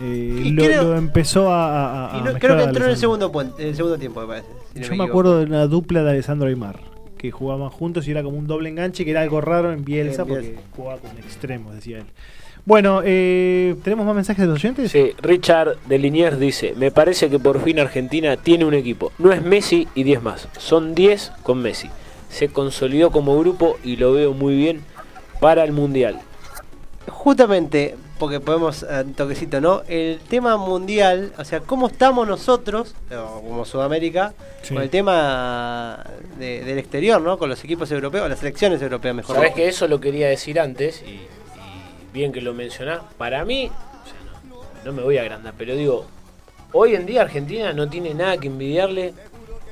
Eh, 0.00 0.42
Y 0.44 0.50
lo, 0.50 0.62
creo- 0.64 0.82
lo 0.84 0.96
empezó 0.96 1.50
a, 1.50 1.68
a- 1.68 2.14
a 2.14 2.18
Y 2.18 2.18
no- 2.18 2.24
mezclar 2.32 2.40
creo 2.40 2.56
que 2.56 2.62
entró 2.64 2.66
en 2.66 2.76
el 2.76 2.82
Alessandro. 2.90 2.96
segundo, 3.00 3.32
puente, 3.32 3.62
en 3.62 3.68
el 3.68 3.76
segundo 3.76 3.98
tiempo, 3.98 4.20
me 4.20 4.26
parece. 4.26 4.46
si 4.74 4.80
no 4.80 4.84
Yo 4.84 4.90
me 4.90 4.94
equivoco. 4.96 5.04
acuerdo 5.10 5.38
de 5.38 5.44
una 5.46 5.66
dupla 5.66 6.02
de 6.02 6.10
Alessandro 6.10 6.48
Aymar. 6.48 6.80
Que 7.16 7.30
jugaban 7.30 7.70
juntos 7.70 8.06
y 8.06 8.10
era 8.10 8.22
como 8.22 8.36
un 8.36 8.46
doble 8.46 8.68
enganche, 8.68 9.04
que 9.06 9.10
era 9.10 9.22
algo 9.22 9.40
raro 9.40 9.72
en 9.72 9.84
Bielsa, 9.86 10.22
En 10.22 10.28
Bielsa. 10.28 10.50
porque 10.50 10.66
jugaba 10.76 11.00
con 11.00 11.16
extremos, 11.18 11.74
decía 11.74 11.98
él. 11.98 12.04
Bueno, 12.66 13.00
eh, 13.04 13.74
¿tenemos 13.84 14.04
más 14.04 14.14
mensajes 14.14 14.42
de 14.42 14.48
los 14.48 14.56
oyentes? 14.56 14.90
Sí, 14.90 15.12
Richard 15.22 15.76
de 15.88 15.98
Liniers 15.98 16.38
dice, 16.38 16.74
me 16.76 16.90
parece 16.90 17.30
que 17.30 17.38
por 17.38 17.62
fin 17.62 17.78
Argentina 17.78 18.36
tiene 18.36 18.64
un 18.66 18.74
equipo. 18.74 19.12
No 19.18 19.32
es 19.32 19.40
Messi 19.42 19.88
y 19.94 20.02
10 20.02 20.20
más, 20.22 20.48
son 20.58 20.94
10 20.94 21.32
con 21.42 21.62
Messi. 21.62 21.88
Se 22.28 22.48
consolidó 22.48 23.10
como 23.12 23.38
grupo 23.38 23.76
y 23.84 23.96
lo 23.96 24.12
veo 24.12 24.34
muy 24.34 24.56
bien 24.56 24.80
para 25.40 25.64
el 25.64 25.72
Mundial. 25.72 26.18
Justamente, 27.08 27.94
porque 28.18 28.40
podemos, 28.40 28.82
eh, 28.82 29.02
un 29.04 29.14
toquecito, 29.14 29.60
¿no? 29.60 29.82
El 29.88 30.20
tema 30.28 30.56
mundial, 30.56 31.32
o 31.38 31.44
sea, 31.44 31.60
¿cómo 31.60 31.88
estamos 31.88 32.26
nosotros, 32.26 32.94
como 33.10 33.64
Sudamérica, 33.64 34.32
Sí. 34.62 34.74
con 34.74 34.82
el 34.82 34.90
tema 34.90 36.04
de- 36.38 36.64
del 36.64 36.78
exterior, 36.78 37.20
¿no? 37.20 37.38
Con 37.38 37.48
los 37.48 37.62
equipos 37.62 37.90
europeos, 37.92 38.28
las 38.28 38.38
selecciones 38.38 38.80
europeas, 38.82 39.14
mejor 39.14 39.36
Sabes 39.36 39.54
que 39.54 39.68
eso 39.68 39.86
lo 39.86 40.00
quería 40.00 40.28
decir 40.28 40.58
antes 40.58 41.02
y, 41.02 41.10
y 41.10 41.28
bien 42.12 42.32
que 42.32 42.40
lo 42.40 42.54
mencionás. 42.54 43.00
Para 43.18 43.44
mí, 43.44 43.66
o 43.70 44.08
sea, 44.08 44.40
no, 44.48 44.56
no 44.84 44.92
me 44.92 45.02
voy 45.02 45.18
a 45.18 45.22
agrandar, 45.22 45.54
pero 45.56 45.74
digo, 45.76 46.06
hoy 46.72 46.94
en 46.94 47.06
día 47.06 47.22
Argentina 47.22 47.72
no 47.72 47.88
tiene 47.88 48.14
nada 48.14 48.38
que 48.38 48.46
envidiarle 48.48 49.12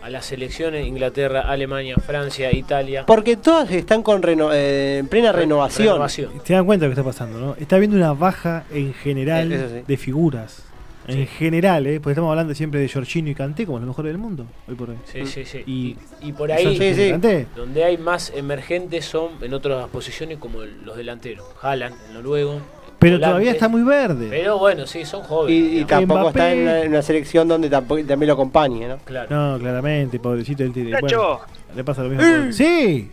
a 0.04 0.10
las 0.10 0.26
selecciones 0.26 0.86
Inglaterra, 0.86 1.40
Alemania, 1.42 1.96
Francia, 1.96 2.52
Italia. 2.54 3.06
Porque 3.06 3.38
todas 3.38 3.70
están 3.70 4.02
con 4.02 4.20
reno- 4.22 4.52
eh, 4.52 4.98
en 4.98 5.08
plena 5.08 5.32
renovación. 5.32 5.88
Renovación. 5.88 6.30
Se 6.44 6.52
dan 6.52 6.66
cuenta 6.66 6.84
de 6.84 6.90
lo 6.90 6.94
que 6.94 7.00
está 7.00 7.10
pasando, 7.10 7.40
¿no? 7.40 7.56
Está 7.58 7.76
habiendo 7.76 7.96
una 7.96 8.12
baja 8.12 8.64
en 8.70 8.92
general 8.92 9.48
sí. 9.50 9.82
de 9.88 9.96
figuras. 9.96 10.62
En 11.06 11.26
general, 11.26 11.86
¿eh? 11.86 12.00
Porque 12.00 12.12
estamos 12.12 12.30
hablando 12.30 12.54
siempre 12.54 12.80
de 12.80 12.88
Jorginho 12.88 13.30
y 13.30 13.34
Kanté 13.34 13.66
como 13.66 13.78
los 13.78 13.88
mejores 13.88 14.10
del 14.10 14.18
mundo, 14.18 14.46
hoy 14.68 14.74
por 14.74 14.88
hoy. 14.90 14.96
Sí, 15.04 15.26
sí, 15.26 15.44
sí. 15.44 15.62
Y- 15.66 15.96
Y, 16.22 16.28
y 16.28 16.32
por 16.32 16.50
ahí, 16.52 16.78
sí. 16.78 17.44
Donde 17.56 17.84
hay 17.84 17.96
más 17.98 18.30
emergentes 18.34 19.04
son 19.06 19.32
en 19.42 19.52
otras 19.54 19.88
posiciones 19.88 20.38
como 20.38 20.60
los 20.62 20.96
delanteros. 20.96 21.46
Haaland, 21.62 21.94
el 22.08 22.14
noruego. 22.14 22.60
Pero 23.04 23.16
volante. 23.16 23.26
todavía 23.30 23.50
está 23.52 23.68
muy 23.68 23.82
verde. 23.82 24.26
Pero 24.30 24.58
bueno, 24.58 24.86
sí, 24.86 25.04
son 25.04 25.22
jóvenes. 25.22 25.72
Y, 25.82 25.84
tampoco 25.84 26.20
Mbappé. 26.20 26.38
está 26.38 26.52
en 26.52 26.62
una, 26.62 26.80
en 26.80 26.88
una 26.88 27.02
selección 27.02 27.46
donde 27.48 27.68
tampoco, 27.70 28.02
también 28.04 28.26
lo 28.28 28.34
acompañe, 28.34 28.88
¿no? 28.88 28.98
Claro. 29.04 29.28
No, 29.30 29.58
claramente, 29.58 30.18
pobrecito. 30.18 30.62
Él 30.62 30.72
tiene, 30.72 30.98
bueno, 31.00 31.40
le 31.76 31.84
pasa 31.84 32.02
lo 32.02 32.08
mismo. 32.10 32.24
con- 32.24 32.52
Sí, 32.52 33.10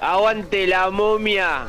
aguante 0.00 0.66
la 0.66 0.90
momia. 0.90 1.62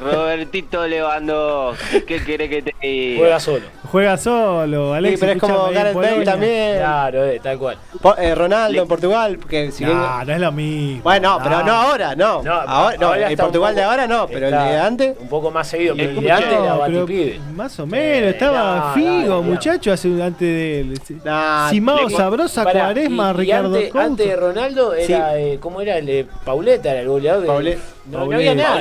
Robertito 0.00 0.86
Lewandowski, 0.86 2.02
¿qué 2.02 2.22
querés 2.24 2.48
que 2.50 2.62
te 2.62 2.74
diga? 2.80 3.18
Juega 3.18 3.40
solo. 3.40 3.64
Juega 3.90 4.16
solo, 4.16 4.92
Alex. 4.94 5.14
Sí, 5.14 5.20
pero 5.20 5.32
es 5.32 5.38
como 5.40 5.70
Gareth 5.70 5.94
Bale 5.94 6.24
también. 6.24 6.76
Claro, 6.78 7.24
eh, 7.24 7.40
tal 7.42 7.58
cual. 7.58 7.78
Po- 8.00 8.16
eh, 8.16 8.34
Ronaldo 8.34 8.82
en 8.82 8.88
Portugal, 8.88 9.38
porque 9.40 9.72
si 9.72 9.84
bien- 9.84 9.96
No, 9.98 10.22
es 10.22 10.40
lo 10.40 10.52
mismo. 10.52 11.02
Bueno, 11.02 11.38
pero 11.42 11.62
no 11.64 11.72
ahora, 11.72 12.14
no. 12.14 12.42
No, 12.42 12.52
ahora, 12.52 12.96
no, 12.98 13.06
ahora 13.08 13.30
el 13.30 13.36
Portugal 13.36 13.74
de 13.74 13.82
ahora 13.82 14.06
no, 14.06 14.26
pero 14.28 14.46
el 14.46 14.52
de 14.52 14.78
antes. 14.78 15.16
Un 15.18 15.28
poco 15.28 15.50
más 15.50 15.66
seguido, 15.68 15.94
pero 15.96 16.10
el 16.10 16.20
de 16.20 16.30
antes 16.32 16.52
era 16.52 16.74
batipibe. 16.74 17.40
más 17.54 17.80
o 17.80 17.86
menos, 17.86 18.04
Eh, 18.26 18.28
estaba 18.30 18.88
no, 18.88 18.94
Figo, 18.94 19.20
no, 19.26 19.26
no. 19.36 19.42
muchacho, 19.42 19.92
hace 19.92 20.08
un- 20.08 20.20
antes 20.22 20.40
de 20.40 20.80
él. 20.80 21.00
Nah, 21.24 21.70
Simao 21.70 22.08
Sabrosa, 22.10 22.62
Cuaresma, 22.62 23.32
Ricardo 23.32 23.74
antes, 23.74 23.94
antes 23.96 24.28
de 24.28 24.36
Ronaldo 24.36 24.94
era, 24.94 25.38
eh, 25.38 25.58
¿cómo 25.60 25.80
era? 25.80 25.96
El 25.98 26.06
de 26.06 26.26
Pauleta, 26.44 26.90
era 26.92 27.00
el 27.00 27.08
goleador. 27.08 27.42
de- 27.42 27.48
Paule- 27.48 27.78
no, 28.10 28.26
no 28.26 28.36
había 28.36 28.54
nada 28.54 28.80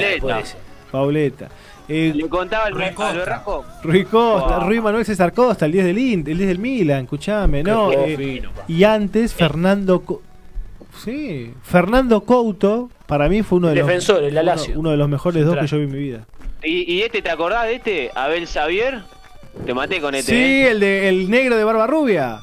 Pauleta. 0.91 1.49
Eh, 1.89 2.11
Le 2.13 2.27
contaba 2.27 2.67
el, 2.67 2.73
Rui 2.75 2.91
Costa. 2.93 3.43
Rui 3.83 4.03
Costa. 4.05 4.59
Rui 4.59 4.81
Manuel 4.81 5.05
César 5.05 5.31
Costa, 5.33 5.65
el 5.65 5.71
10 5.71 5.85
del 5.85 5.97
Int, 5.97 6.27
el 6.27 6.37
10 6.37 6.47
del 6.49 6.59
Milan, 6.59 7.03
escuchame, 7.05 7.63
¿no? 7.63 7.91
Eh, 7.93 8.15
fino, 8.17 8.49
y 8.67 8.83
antes 8.83 9.33
Fernando 9.33 10.01
Co- 10.01 10.21
Sí, 11.03 11.53
Fernando 11.63 12.21
Couto 12.21 12.89
para 13.05 13.29
mí 13.29 13.41
fue 13.43 13.59
uno 13.59 13.67
de 13.67 13.73
El 13.73 13.79
los 13.79 13.87
defensor, 13.87 14.23
el 14.23 14.37
uno, 14.75 14.89
de 14.91 14.97
los 14.97 15.07
mejores 15.07 15.45
dos 15.45 15.55
que 15.57 15.67
yo 15.67 15.77
vi 15.77 15.83
en 15.83 15.91
mi 15.91 15.97
vida. 15.99 16.25
¿Y, 16.63 16.91
y 16.93 17.03
este, 17.03 17.21
te 17.21 17.29
acordás 17.29 17.65
de 17.67 17.75
este? 17.75 18.11
Abel 18.15 18.47
Xavier. 18.47 19.03
Te 19.65 19.73
maté 19.73 20.01
con 20.01 20.13
este, 20.15 20.31
Sí, 20.31 20.37
¿eh? 20.37 20.71
el 20.71 20.79
de 20.79 21.07
el 21.09 21.29
negro 21.29 21.55
de 21.55 21.63
barba 21.63 21.87
rubia. 21.87 22.39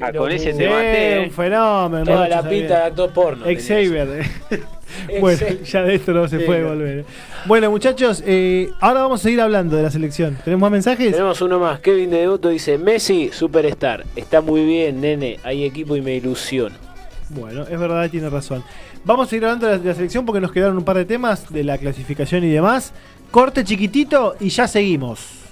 Ah, 0.00 0.12
con 0.16 0.32
ese 0.32 0.52
te 0.52 0.68
maté, 0.68 1.20
un 1.24 1.30
fenómeno. 1.30 2.04
Toda 2.04 2.28
la 2.28 2.36
Xavier. 2.42 2.60
pinta 2.60 2.78
de 2.80 2.84
actor 2.86 3.10
porno. 3.12 3.44
Xavier. 3.44 4.24
bueno, 5.20 5.46
ya 5.64 5.82
de 5.82 5.94
esto 5.94 6.12
no 6.12 6.28
se 6.28 6.40
puede 6.40 6.64
volver. 6.64 7.04
Bueno, 7.46 7.70
muchachos, 7.70 8.22
eh, 8.26 8.70
ahora 8.80 9.02
vamos 9.02 9.20
a 9.20 9.22
seguir 9.24 9.40
hablando 9.40 9.76
de 9.76 9.82
la 9.82 9.90
selección. 9.90 10.36
¿Tenemos 10.44 10.62
más 10.62 10.70
mensajes? 10.72 11.12
Tenemos 11.12 11.40
uno 11.40 11.58
más. 11.58 11.80
Kevin 11.80 12.10
de 12.10 12.18
Devoto 12.18 12.48
dice: 12.48 12.78
Messi, 12.78 13.30
superstar. 13.32 14.04
Está 14.16 14.40
muy 14.40 14.64
bien, 14.64 15.00
nene. 15.00 15.38
Hay 15.42 15.64
equipo 15.64 15.96
y 15.96 16.02
me 16.02 16.14
ilusiono. 16.14 16.76
Bueno, 17.30 17.62
es 17.62 17.78
verdad, 17.78 18.08
tiene 18.10 18.28
razón. 18.30 18.62
Vamos 19.04 19.26
a 19.26 19.30
seguir 19.30 19.44
hablando 19.44 19.66
de 19.66 19.72
la, 19.72 19.78
de 19.78 19.88
la 19.88 19.94
selección 19.94 20.24
porque 20.24 20.40
nos 20.40 20.52
quedaron 20.52 20.76
un 20.76 20.84
par 20.84 20.96
de 20.96 21.04
temas 21.04 21.52
de 21.52 21.64
la 21.64 21.78
clasificación 21.78 22.44
y 22.44 22.50
demás. 22.50 22.92
Corte 23.30 23.64
chiquitito 23.64 24.36
y 24.40 24.48
ya 24.50 24.68
seguimos. 24.68 25.43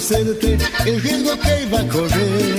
Conocerte 0.00 0.56
el 0.86 1.02
riesgo 1.02 1.32
que 1.42 1.62
iba 1.62 1.80
a 1.80 1.88
correr, 1.88 2.56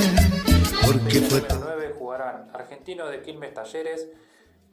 porque 0.85 1.21
fue 1.21 1.41
tan 1.41 1.59
9 1.61 1.95
jugarán 1.97 2.51
Argentino 2.53 3.07
de 3.07 3.23
Quilmes 3.23 3.55
Talleres, 3.55 4.09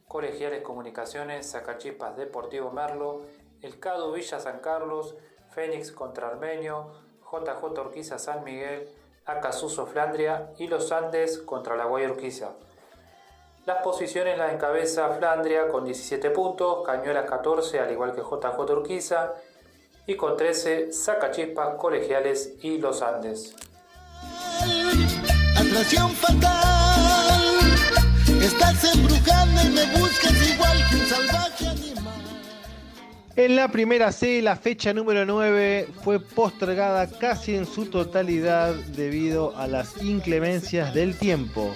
Colegiales 0.06 0.60
Comunicaciones, 0.62 1.46
Sacachispas 1.46 2.18
Deportivo 2.18 2.70
Merlo, 2.70 3.22
El 3.62 3.80
Cado 3.80 4.12
Villa 4.12 4.38
San 4.38 4.58
Carlos, 4.58 5.14
Fénix 5.54 5.92
contra 5.92 6.28
Armenio, 6.28 6.92
JJ 7.32 7.64
Urquiza 7.80 8.18
San 8.18 8.44
Miguel, 8.44 8.86
Acasuso 9.24 9.86
Flandria 9.86 10.52
y 10.58 10.66
Los 10.66 10.92
Andes 10.92 11.38
contra 11.38 11.74
la 11.74 11.86
Guaya 11.86 12.10
Urquiza. 12.10 12.50
Las 13.64 13.78
posiciones 13.78 14.36
las 14.36 14.52
encabeza 14.52 15.08
Flandria 15.14 15.68
con 15.68 15.86
17 15.86 16.28
puntos, 16.30 16.84
Cañuelas 16.84 17.24
14 17.24 17.80
al 17.80 17.90
igual 17.90 18.12
que 18.14 18.20
JJ 18.20 18.58
Urquiza 18.58 19.32
y 20.09 20.16
con 20.16 20.36
13 20.36 20.90
Sacachispas, 20.90 21.76
Colegiales 21.78 22.54
y 22.62 22.78
Los 22.78 23.02
Andes. 23.02 23.54
En 33.39 33.55
la 33.55 33.68
primera 33.68 34.11
C, 34.11 34.43
la 34.43 34.57
fecha 34.57 34.93
número 34.93 35.24
9 35.24 35.91
fue 36.03 36.18
postergada 36.18 37.09
casi 37.09 37.55
en 37.55 37.66
su 37.66 37.86
totalidad 37.86 38.74
debido 38.74 39.57
a 39.57 39.68
las 39.68 40.03
inclemencias 40.03 40.93
del 40.93 41.16
tiempo. 41.16 41.72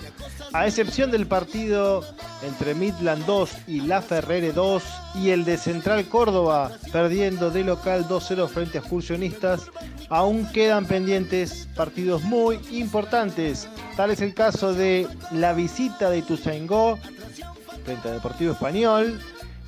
A 0.53 0.67
excepción 0.67 1.13
del 1.13 1.29
partido 1.29 2.03
entre 2.43 2.75
Midland 2.75 3.25
2 3.27 3.51
y 3.69 3.83
La 3.83 4.03
Ferrere 4.03 4.51
2 4.51 4.83
y 5.23 5.31
el 5.31 5.45
de 5.45 5.57
Central 5.57 6.05
Córdoba 6.07 6.73
perdiendo 6.91 7.53
de 7.53 7.63
local 7.63 8.09
2-0 8.09 8.49
frente 8.49 8.79
a 8.79 8.81
excursionistas, 8.81 9.71
aún 10.09 10.51
quedan 10.51 10.85
pendientes 10.87 11.69
partidos 11.77 12.25
muy 12.25 12.59
importantes. 12.73 13.69
Tal 13.97 14.11
es 14.11 14.21
el 14.21 14.35
caso 14.35 14.75
de 14.75 15.07
la 15.31 15.53
visita 15.53 16.11
de 16.11 16.19
Ituzaingó 16.19 16.99
frente 17.85 18.09
a 18.09 18.13
Deportivo 18.13 18.51
Español, 18.51 19.21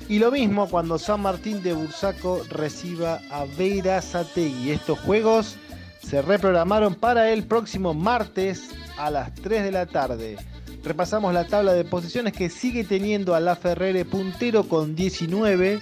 y 0.07 0.19
lo 0.19 0.31
mismo 0.31 0.69
cuando 0.69 0.99
San 0.99 1.21
Martín 1.21 1.63
de 1.63 1.73
Bursaco 1.73 2.41
reciba 2.49 3.21
a 3.31 3.45
Verazategui. 3.57 4.71
Estos 4.71 4.99
juegos 4.99 5.57
se 6.01 6.21
reprogramaron 6.21 6.95
para 6.95 7.31
el 7.31 7.43
próximo 7.45 7.93
martes 7.93 8.69
a 8.97 9.09
las 9.09 9.33
3 9.35 9.63
de 9.63 9.71
la 9.71 9.85
tarde. 9.85 10.37
Repasamos 10.83 11.33
la 11.33 11.47
tabla 11.47 11.73
de 11.73 11.83
posiciones 11.83 12.33
que 12.33 12.49
sigue 12.49 12.83
teniendo 12.83 13.33
a 13.33 13.39
La 13.39 13.55
Ferrere 13.55 14.05
puntero 14.05 14.67
con 14.67 14.95
19 14.95 15.81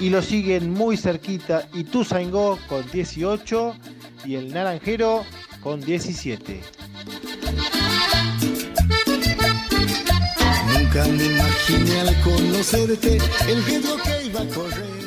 y 0.00 0.10
lo 0.10 0.22
siguen 0.22 0.72
muy 0.72 0.96
cerquita 0.96 1.68
Ituzaingó 1.72 2.58
con 2.68 2.88
18 2.90 3.74
y 4.24 4.34
el 4.34 4.52
Naranjero 4.52 5.24
con 5.62 5.80
17. 5.80 6.60
Conocerte 12.24 13.18
el 13.48 13.64
que 13.64 13.80
correr. 14.52 14.98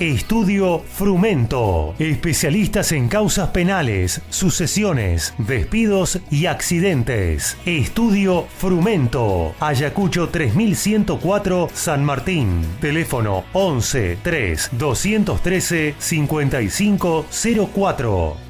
Estudio 0.00 0.78
Frumento. 0.78 1.94
Especialistas 1.98 2.92
en 2.92 3.08
causas 3.08 3.50
penales, 3.50 4.22
sucesiones, 4.30 5.34
despidos 5.36 6.20
y 6.30 6.46
accidentes. 6.46 7.58
Estudio 7.66 8.46
Frumento. 8.56 9.54
Ayacucho 9.60 10.30
3104 10.30 11.68
San 11.74 12.04
Martín. 12.04 12.62
Teléfono 12.80 13.44
11 13.52 14.16
3 14.22 14.70
213 14.72 15.94
5504. 15.98 18.47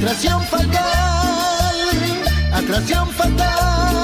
Atracción 0.00 0.42
fatal, 0.44 1.76
atracción 2.54 3.08
fatal. 3.10 3.96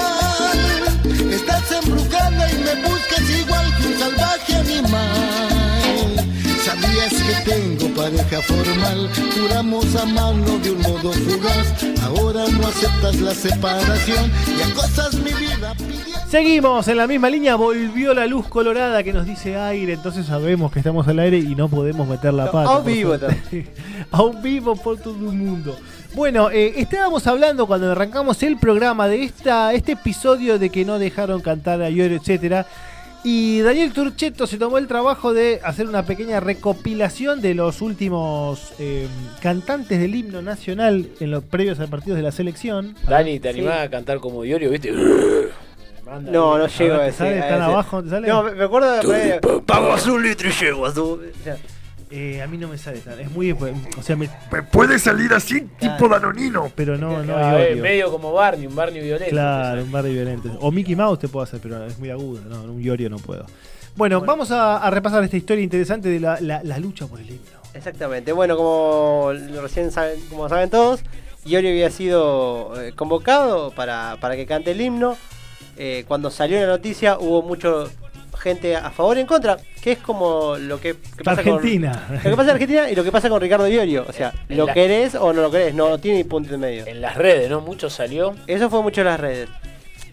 Estás 1.33 1.73
embrujada 1.83 2.53
y 2.53 2.55
me 2.59 2.75
buscas 2.87 3.31
igual 3.41 3.67
que 3.81 3.87
un 3.87 3.99
salvaje 3.99 4.55
animal. 4.57 6.27
Sabías 6.65 7.15
que 7.15 7.51
tengo 7.51 7.89
pareja 7.95 8.43
formal, 8.43 9.09
juramos 9.35 9.97
amarnos 9.97 10.63
de 10.63 10.71
un 10.73 10.83
modo 10.83 11.13
fugaz. 11.13 11.75
Ahora 12.05 12.45
no 12.51 12.67
aceptas 12.69 13.17
la 13.21 13.35
separación 13.35 14.31
y 14.59 14.63
acosas 14.71 15.15
mi 15.15 15.33
vida 15.33 15.75
pidiendo. 15.79 16.17
Seguimos 16.31 16.89
en 16.89 16.97
la 16.99 17.07
misma 17.07 17.31
línea, 17.31 17.55
volvió 17.55 18.13
la 18.13 18.27
luz 18.27 18.49
colorada 18.49 19.03
que 19.05 19.13
nos 19.13 19.25
dice 19.27 19.57
aire, 19.57 19.93
entonces 19.95 20.27
sabemos 20.27 20.73
que 20.73 20.81
estamos 20.81 21.07
al 21.09 21.21
aire 21.21 21.39
y 21.39 21.55
no 21.55 21.69
podemos 21.69 22.07
meter 22.09 22.35
la 22.35 22.47
No, 22.47 22.53
pata. 22.53 22.69
a 22.71 22.79
un 22.79 22.83
por 22.85 22.93
vivo 22.93 23.17
suerte. 23.17 23.73
a 24.17 24.23
un 24.23 24.43
vivo 24.43 24.75
por 24.77 24.99
todo 24.99 25.15
el 25.31 25.37
mundo. 25.37 25.77
Bueno, 26.15 26.51
eh, 26.51 26.73
estábamos 26.77 27.27
hablando 27.27 27.67
cuando 27.67 27.93
arrancamos 27.93 28.43
el 28.43 28.57
programa 28.59 29.07
de 29.09 29.23
esta, 29.25 29.75
este 29.75 29.93
episodio 29.93 30.59
de 30.59 30.71
que 30.71 30.85
no 30.85 30.99
dejaron 30.99 31.41
cantar 31.43 31.83
a 31.83 31.91
Yor, 31.91 32.11
etcétera. 32.13 32.67
Y 33.23 33.61
Daniel 33.61 33.93
Turcheto 33.93 34.47
se 34.47 34.57
tomó 34.57 34.79
el 34.79 34.87
trabajo 34.87 35.35
de 35.35 35.61
hacer 35.65 35.89
una 35.89 36.05
pequeña 36.05 36.39
recopilación 36.39 37.41
de 37.43 37.55
los 37.55 37.83
últimos 37.83 38.73
eh, 38.79 39.09
cantantes 39.43 39.99
del 39.99 40.15
himno 40.15 40.43
nacional 40.43 41.09
en 41.19 41.31
los 41.33 41.43
previos 41.43 41.81
a 41.81 41.89
partidos 41.89 42.17
de 42.17 42.23
la 42.23 42.31
selección. 42.33 42.95
Dani, 43.09 43.41
¿te 43.41 43.49
animás 43.49 43.81
a 43.81 43.91
cantar 43.91 44.21
como 44.21 44.43
Diorio, 44.43 44.71
viste? 44.71 44.93
Manda 46.05 46.31
No, 46.31 46.57
no 46.57 46.67
llego 46.69 46.95
ver, 46.95 47.01
a 47.01 47.05
¿te 47.05 47.09
ese. 47.11 47.19
sale 47.19 47.39
a 47.43 47.49
tan 47.49 47.63
ese. 47.63 47.71
abajo? 47.73 48.03
¿Te 48.03 48.11
sale? 48.11 48.29
No, 48.29 48.43
me 48.45 48.53
me 48.53 48.65
acuerdo 48.65 48.93
de. 48.93 49.41
Pago 49.67 49.95
un 50.07 50.23
litro 50.23 50.49
y 50.49 50.53
llego 50.53 50.87
a 50.87 50.95
su. 50.95 51.05
o 51.05 51.19
sea, 51.43 51.57
Eh, 52.19 52.41
a 52.41 52.47
mí 52.47 52.57
no 52.57 52.67
me 52.69 52.79
sale 52.79 53.01
tan. 53.01 53.21
Es 53.21 53.31
muy. 53.31 53.53
O 53.53 54.03
sea, 54.03 54.17
me, 54.17 54.29
Puede 54.73 54.99
salir 54.99 55.33
así, 55.35 55.61
tipo 55.79 56.09
danonino. 56.09 56.71
pero 56.75 56.97
no, 56.97 57.23
no 57.23 57.37
Ah, 57.37 57.61
eh, 57.63 57.77
medio 57.77 58.11
como 58.11 58.33
Barney, 58.33 58.67
un 58.67 58.75
Barney 58.75 59.03
violento. 59.03 59.31
Claro, 59.31 59.83
un 59.83 59.93
Barney 59.93 60.15
violento. 60.15 60.51
O 60.61 60.71
Mickey 60.73 60.97
Mouse 60.97 61.19
te 61.19 61.29
puedo 61.29 61.45
hacer, 61.45 61.61
pero 61.63 61.85
es 61.85 61.99
muy 61.99 62.09
agudo. 62.11 62.41
No, 62.49 62.63
un 62.73 62.81
Iorio 62.83 63.11
no 63.11 63.19
puedo. 63.19 63.45
Bueno, 63.97 64.21
vamos 64.23 64.51
a, 64.51 64.79
a 64.79 64.91
repasar 64.91 65.23
esta 65.25 65.37
historia 65.37 65.63
interesante 65.63 66.09
de 66.09 66.21
la, 66.21 66.41
la- 66.41 66.63
la 66.63 66.79
lucha 66.79 67.07
por 67.07 67.21
el 67.21 67.29
himno. 67.29 67.59
Exactamente. 67.75 68.33
Bueno, 68.33 68.57
como 68.57 69.33
recién 69.61 69.91
saben, 69.93 70.19
como 70.31 70.49
saben 70.49 70.71
todos, 70.71 71.01
Iorio 71.45 71.71
había 71.71 71.91
sido 71.91 72.73
eh, 72.83 72.93
convocado 72.95 73.73
para, 73.73 74.17
para 74.21 74.37
que 74.37 74.47
cante 74.47 74.71
el 74.71 74.81
himno. 74.81 75.17
Eh, 75.79 76.05
cuando 76.09 76.31
salió 76.31 76.59
la 76.61 76.67
noticia 76.67 77.19
hubo 77.19 77.43
mucha 77.43 77.69
gente 78.51 78.77
a 78.77 78.91
favor 78.91 79.17
y 79.17 79.21
en 79.21 79.27
contra, 79.27 79.57
que 79.83 79.93
es 79.93 79.99
como 79.99 80.57
lo 80.57 80.81
que, 80.81 80.95
que 81.17 81.25
pasa 81.25 81.41
Argentina. 81.41 82.05
con 82.07 82.17
lo 82.17 82.23
que 82.23 82.37
pasa 82.37 82.43
en 82.51 82.51
Argentina 82.51 82.91
y 82.91 82.95
lo 82.95 83.03
que 83.05 83.11
pasa 83.13 83.29
con 83.29 83.41
Ricardo 83.41 83.67
Iorio. 83.69 84.05
O 84.09 84.13
sea, 84.13 84.33
En 84.49 84.57
lo 84.59 84.67
la- 84.67 84.75
querés 84.75 85.15
o 85.17 85.33
no 85.33 85.43
lo 85.43 85.51
querés, 85.51 85.75
no 85.75 85.99
tiene 85.99 86.19
ni 86.19 86.25
punto 86.25 86.55
en 86.55 86.61
medio. 86.61 86.87
En 86.87 87.01
las 87.01 87.17
redes, 87.17 87.51
¿no? 87.51 87.61
Mucho 87.61 87.91
salió. 87.91 88.35
Eso 88.47 88.71
fue 88.71 88.83
mucho 88.83 89.01
en 89.01 89.07
las 89.09 89.19
redes. 89.21 89.49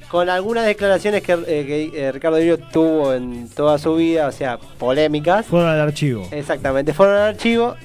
Con 0.09 0.29
algunas 0.29 0.65
declaraciones 0.65 1.21
que, 1.23 1.33
eh, 1.33 1.37
que, 1.47 1.91
eh, 1.95 2.11
Ricardo 2.11 2.37
Iorio 2.37 2.57
tuvo 2.59 3.13
en 3.13 3.49
toda 3.49 3.77
su 3.79 3.95
vida, 3.95 4.27
o 4.27 4.31
sea, 4.31 4.57
polémicas. 4.77 5.45
Fueron 5.45 5.69
al 5.69 5.79
archivo. 5.81 6.27
Exactamente, 6.31 6.93
fueron 6.93 7.15
al 7.15 7.29
archivo 7.29 7.75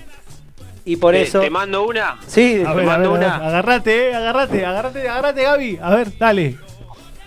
y 0.84 0.96
por 0.96 1.12
Te- 1.14 1.22
eso... 1.22 1.40
¿Te 1.40 1.48
mando 1.50 1.86
una? 1.86 2.18
Sí, 2.26 2.62
A 2.66 2.70
Te 2.70 2.74
ver, 2.76 2.86
mando 2.86 3.12
ver, 3.12 3.24
a 3.24 3.28
ver, 3.28 3.38
una. 3.40 3.46
agarrate, 3.48 4.10
eh, 4.10 4.14
agarrate, 4.14 4.64
agarrate, 4.66 5.08
agarrate, 5.08 5.42
Gaby. 5.42 5.78
A 5.82 5.94
ver, 5.94 6.18
dale. 6.18 6.56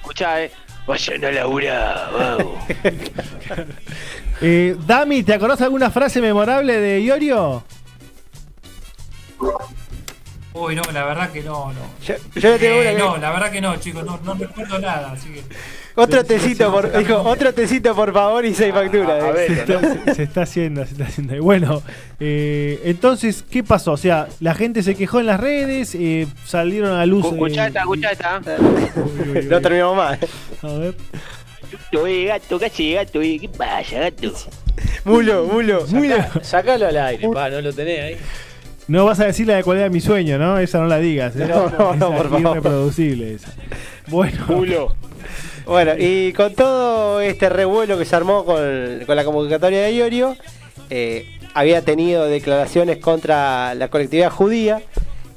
Escuchá, 0.02 0.44
eh. 0.44 0.52
Vayan 0.88 1.24
a 1.26 1.32
laburar, 1.32 2.12
vamos. 2.14 2.64
Eh, 4.44 4.76
Dami, 4.88 5.22
¿te 5.22 5.36
acordás 5.36 5.62
alguna 5.62 5.92
frase 5.92 6.20
memorable 6.20 6.76
de 6.80 7.00
Iorio? 7.02 7.64
Uy, 10.54 10.76
no, 10.76 10.82
la 10.92 11.06
verdad 11.06 11.30
que 11.32 11.44
no, 11.44 11.72
no. 11.72 11.80
Yo, 12.04 12.16
yo 12.34 12.58
tengo 12.58 12.82
Eh, 12.82 12.82
una 12.82 12.92
que- 12.92 12.98
no, 12.98 13.18
la 13.18 13.30
verdad 13.32 13.52
que 13.52 13.62
no, 13.62 13.76
chicos, 13.78 14.04
no, 14.04 14.20
no 14.24 14.34
recuerdo 14.34 14.80
nada, 14.80 15.12
así 15.12 15.30
que. 15.30 15.44
Otro 15.96 16.24
tecito, 16.24 16.72
por, 16.72 16.98
dijo, 16.98 17.18
otro 17.22 17.54
tecito 17.54 17.94
por 17.96 18.14
favor 18.14 18.46
y 18.46 18.54
seis 18.54 18.74
facturas. 18.74 19.22
a 19.24 19.30
eh. 19.30 19.34
ver. 19.34 19.48
Se 19.48 19.62
está, 19.62 20.14
se 20.16 20.24
está 20.24 20.42
haciendo, 20.44 20.86
se 20.86 20.92
está 20.94 21.04
haciendo. 21.06 21.42
Bueno, 21.44 21.84
eh, 22.20 22.82
entonces, 22.86 23.44
¿qué 23.50 23.64
pasó? 23.64 23.92
O 23.94 23.98
sea, 23.98 24.28
la 24.40 24.54
gente 24.54 24.84
se 24.84 24.96
quejó 24.96 25.20
en 25.20 25.26
las 25.26 25.40
redes, 25.40 25.94
eh, 25.96 26.28
salieron 26.46 26.92
a 26.92 26.98
la 27.00 27.06
luz. 27.06 27.26
Escuchá 27.26 27.66
eh, 27.66 27.68
esta, 27.68 27.80
escuchá 27.82 28.12
esta. 28.12 28.42
uy, 28.60 28.90
uy, 28.96 29.40
uy. 29.40 29.46
No 29.50 29.62
terminamos 29.62 29.98
más. 29.98 30.20
A 30.64 30.68
ver. 30.78 30.96
Gato, 31.72 32.08
eh, 32.08 32.26
gato, 32.26 32.60
casi 32.60 32.94
gato, 32.94 33.22
eh. 33.22 33.38
¿Qué 33.40 33.50
pasa, 33.50 34.00
gato? 34.00 34.34
Mulo, 35.04 35.46
mulo. 35.46 35.86
Saca- 35.88 36.44
Sacalo 36.44 36.88
al 36.88 36.98
aire, 36.98 37.30
pa, 37.30 37.50
no 37.50 37.62
lo 37.62 37.74
tenés 37.74 38.00
ahí. 38.02 38.18
No 38.88 39.06
vas 39.06 39.20
a 39.20 39.26
decir 39.26 39.48
la 39.48 39.56
de 39.56 39.64
cuál 39.64 39.78
era 39.78 39.90
mi 39.90 40.02
sueño, 40.02 40.38
¿no? 40.38 40.58
Esa 40.58 40.80
no 40.80 40.88
la 40.88 40.98
digas. 40.98 41.36
¿eh? 41.36 41.46
No, 41.48 41.70
no, 41.70 41.96
no, 41.96 42.08
por 42.16 42.26
es 42.26 42.32
favor. 42.32 42.52
irreproducible 42.58 43.36
esa. 43.36 43.54
Bueno, 44.08 44.46
Bueno, 45.66 45.94
y 45.98 46.34
con 46.34 46.54
todo 46.54 47.22
este 47.22 47.50
revuelo 47.50 47.98
que 47.98 48.06
se 48.06 48.16
armó 48.16 48.44
con, 48.46 49.06
la 49.08 49.24
convocatoria 49.24 49.82
de 49.84 49.94
Iorio, 49.94 50.36
eh, 50.90 51.26
había 51.54 51.82
tenido 51.84 52.26
declaraciones 52.26 52.98
contra 52.98 53.74
la 53.76 53.88
colectividad 53.90 54.32
judía 54.32 54.82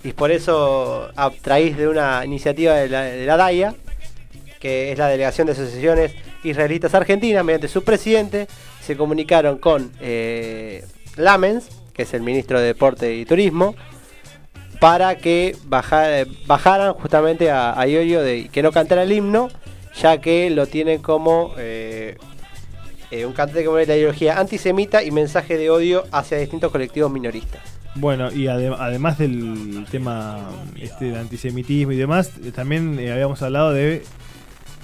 y 0.03 0.13
por 0.13 0.31
eso, 0.31 1.09
a 1.17 1.31
través 1.31 1.77
de 1.77 1.89
una 1.89 2.25
iniciativa 2.25 2.75
de 2.75 2.89
la, 2.89 3.03
de 3.03 3.25
DAIA, 3.27 3.75
que 4.61 4.93
es 4.93 4.99
la 4.99 5.09
Delegación 5.09 5.47
de 5.47 5.53
Asociaciones 5.53 6.13
Israelitas 6.43 6.95
Argentinas, 6.95 7.45
mediante 7.45 7.69
su 7.69 7.85
presidente, 7.85 8.49
se 8.83 8.97
comunicaron 8.97 9.59
con 9.59 9.93
eh, 10.01 10.85
Lamens, 11.17 11.69
que 11.95 12.03
es 12.03 12.13
el 12.15 12.23
ministro 12.23 12.61
de 12.61 12.67
Deporte 12.67 13.15
y 13.15 13.25
Turismo, 13.25 13.75
para 14.81 15.17
que 15.17 15.57
baja- 15.65 16.25
bajaran 16.47 16.93
justamente 16.95 17.51
a, 17.51 17.79
a 17.79 17.87
Iorio 17.87 18.21
de 18.23 18.49
que 18.49 18.63
no 18.63 18.73
cantara 18.73 19.05
el 19.05 19.13
himno, 19.13 19.49
ya 20.01 20.21
que 20.21 20.51
lo 20.51 20.67
tienen 20.67 21.01
como 21.03 21.53
eh, 21.59 22.17
eh, 23.11 23.27
un 23.27 23.33
cantante 23.33 23.65
con 23.65 23.75
una 23.75 23.83
ideología 23.85 24.39
antisemita 24.39 25.03
y 25.03 25.11
mensaje 25.11 25.57
de 25.57 25.71
odio 25.71 26.05
hacia 26.13 26.39
distintos 26.39 26.71
colectivos 26.73 27.11
minoristas. 27.13 27.61
bueno, 27.95 28.33
y 28.33 28.47
ade- 28.47 28.75
además 28.79 29.19
del 29.19 29.87
tema 29.91 30.41
este, 30.81 31.07
del 31.07 31.17
antisemitismo 31.17 31.93
y 31.93 31.97
demás, 31.97 32.31
eh, 32.45 32.51
también 32.51 32.99
eh, 32.99 33.13
habíamos 33.13 33.41
hablado 33.43 33.73
de 33.73 34.03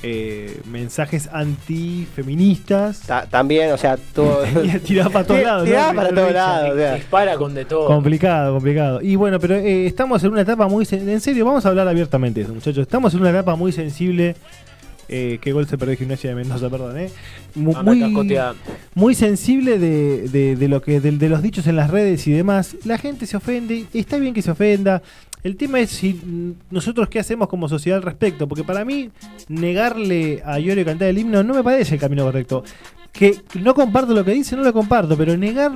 eh, 0.02 0.61
mensajes 0.70 1.28
antifeministas. 1.32 3.00
Ta- 3.00 3.26
también, 3.26 3.72
o 3.72 3.76
sea, 3.78 3.96
todo. 4.14 4.44
Tiraba 4.84 5.11
para 5.11 5.26
todos 5.26 5.42
lados. 5.42 5.62
¿no? 5.62 5.68
Tiraba 5.68 5.92
para 5.94 6.08
todos 6.14 6.32
lados, 6.32 6.70
o 6.72 6.76
sea. 6.76 6.94
Dispara 6.94 7.34
con 7.36 7.54
de 7.54 7.64
todo. 7.64 7.86
Complicado, 7.86 8.54
complicado. 8.54 9.02
Y 9.02 9.16
bueno, 9.16 9.38
pero 9.40 9.56
eh, 9.56 9.86
estamos 9.86 10.22
en 10.24 10.32
una 10.32 10.42
etapa 10.42 10.68
muy... 10.68 10.86
En 10.90 11.20
serio, 11.20 11.44
vamos 11.44 11.66
a 11.66 11.68
hablar 11.68 11.88
abiertamente 11.88 12.40
de 12.40 12.44
eso, 12.44 12.54
muchachos. 12.54 12.82
Estamos 12.82 13.12
en 13.14 13.20
una 13.20 13.30
etapa 13.30 13.56
muy 13.56 13.72
sensible. 13.72 14.36
Eh, 15.12 15.38
¿Qué 15.40 15.50
gol 15.52 15.66
se 15.66 15.76
perdió 15.76 15.96
Gimnasia 15.96 16.30
de 16.30 16.36
Mendoza? 16.36 16.70
Perdón, 16.70 16.96
¿eh? 16.98 17.11
Muy, 17.56 17.74
cascoteando. 18.00 18.61
muy 18.94 19.14
sensible 19.16 19.78
de, 19.80 20.28
de- 20.28 20.54
de 20.54 20.68
lo 20.68 20.80
que 20.82 21.00
de, 21.00 21.11
de 21.11 21.28
los 21.28 21.42
dichos 21.42 21.66
en 21.66 21.74
las 21.74 21.90
redes 21.90 22.26
y 22.28 22.30
demás. 22.32 22.76
La 22.84 22.96
gente 22.96 23.26
se 23.26 23.36
ofende, 23.36 23.86
está 23.92 24.18
bien 24.18 24.32
que 24.34 24.40
se 24.42 24.52
ofenda. 24.52 25.02
El 25.42 25.56
tema 25.56 25.80
es 25.80 25.90
si 25.90 26.20
nosotros 26.70 27.08
qué 27.08 27.18
hacemos 27.18 27.48
como 27.48 27.68
sociedad 27.68 27.96
al 27.96 28.04
respecto, 28.04 28.46
porque 28.46 28.62
para 28.62 28.84
mí 28.84 29.11
negarle 29.48 30.42
a 30.44 30.61
Iorio 30.61 30.84
cantar 30.84 31.08
el 31.08 31.18
himno 31.18 31.42
no 31.42 31.54
me 31.54 31.62
parece 31.64 31.94
el 31.94 32.00
camino 32.00 32.24
correcto. 32.24 32.62
Que 33.12 33.36
no 33.61 33.74
comparto 33.74 34.14
lo 34.14 34.24
que 34.24 34.32
dice, 34.32 34.54
no 34.54 34.62
lo 34.62 34.72
comparto, 34.72 35.16
pero 35.16 35.36
negar, 35.36 35.72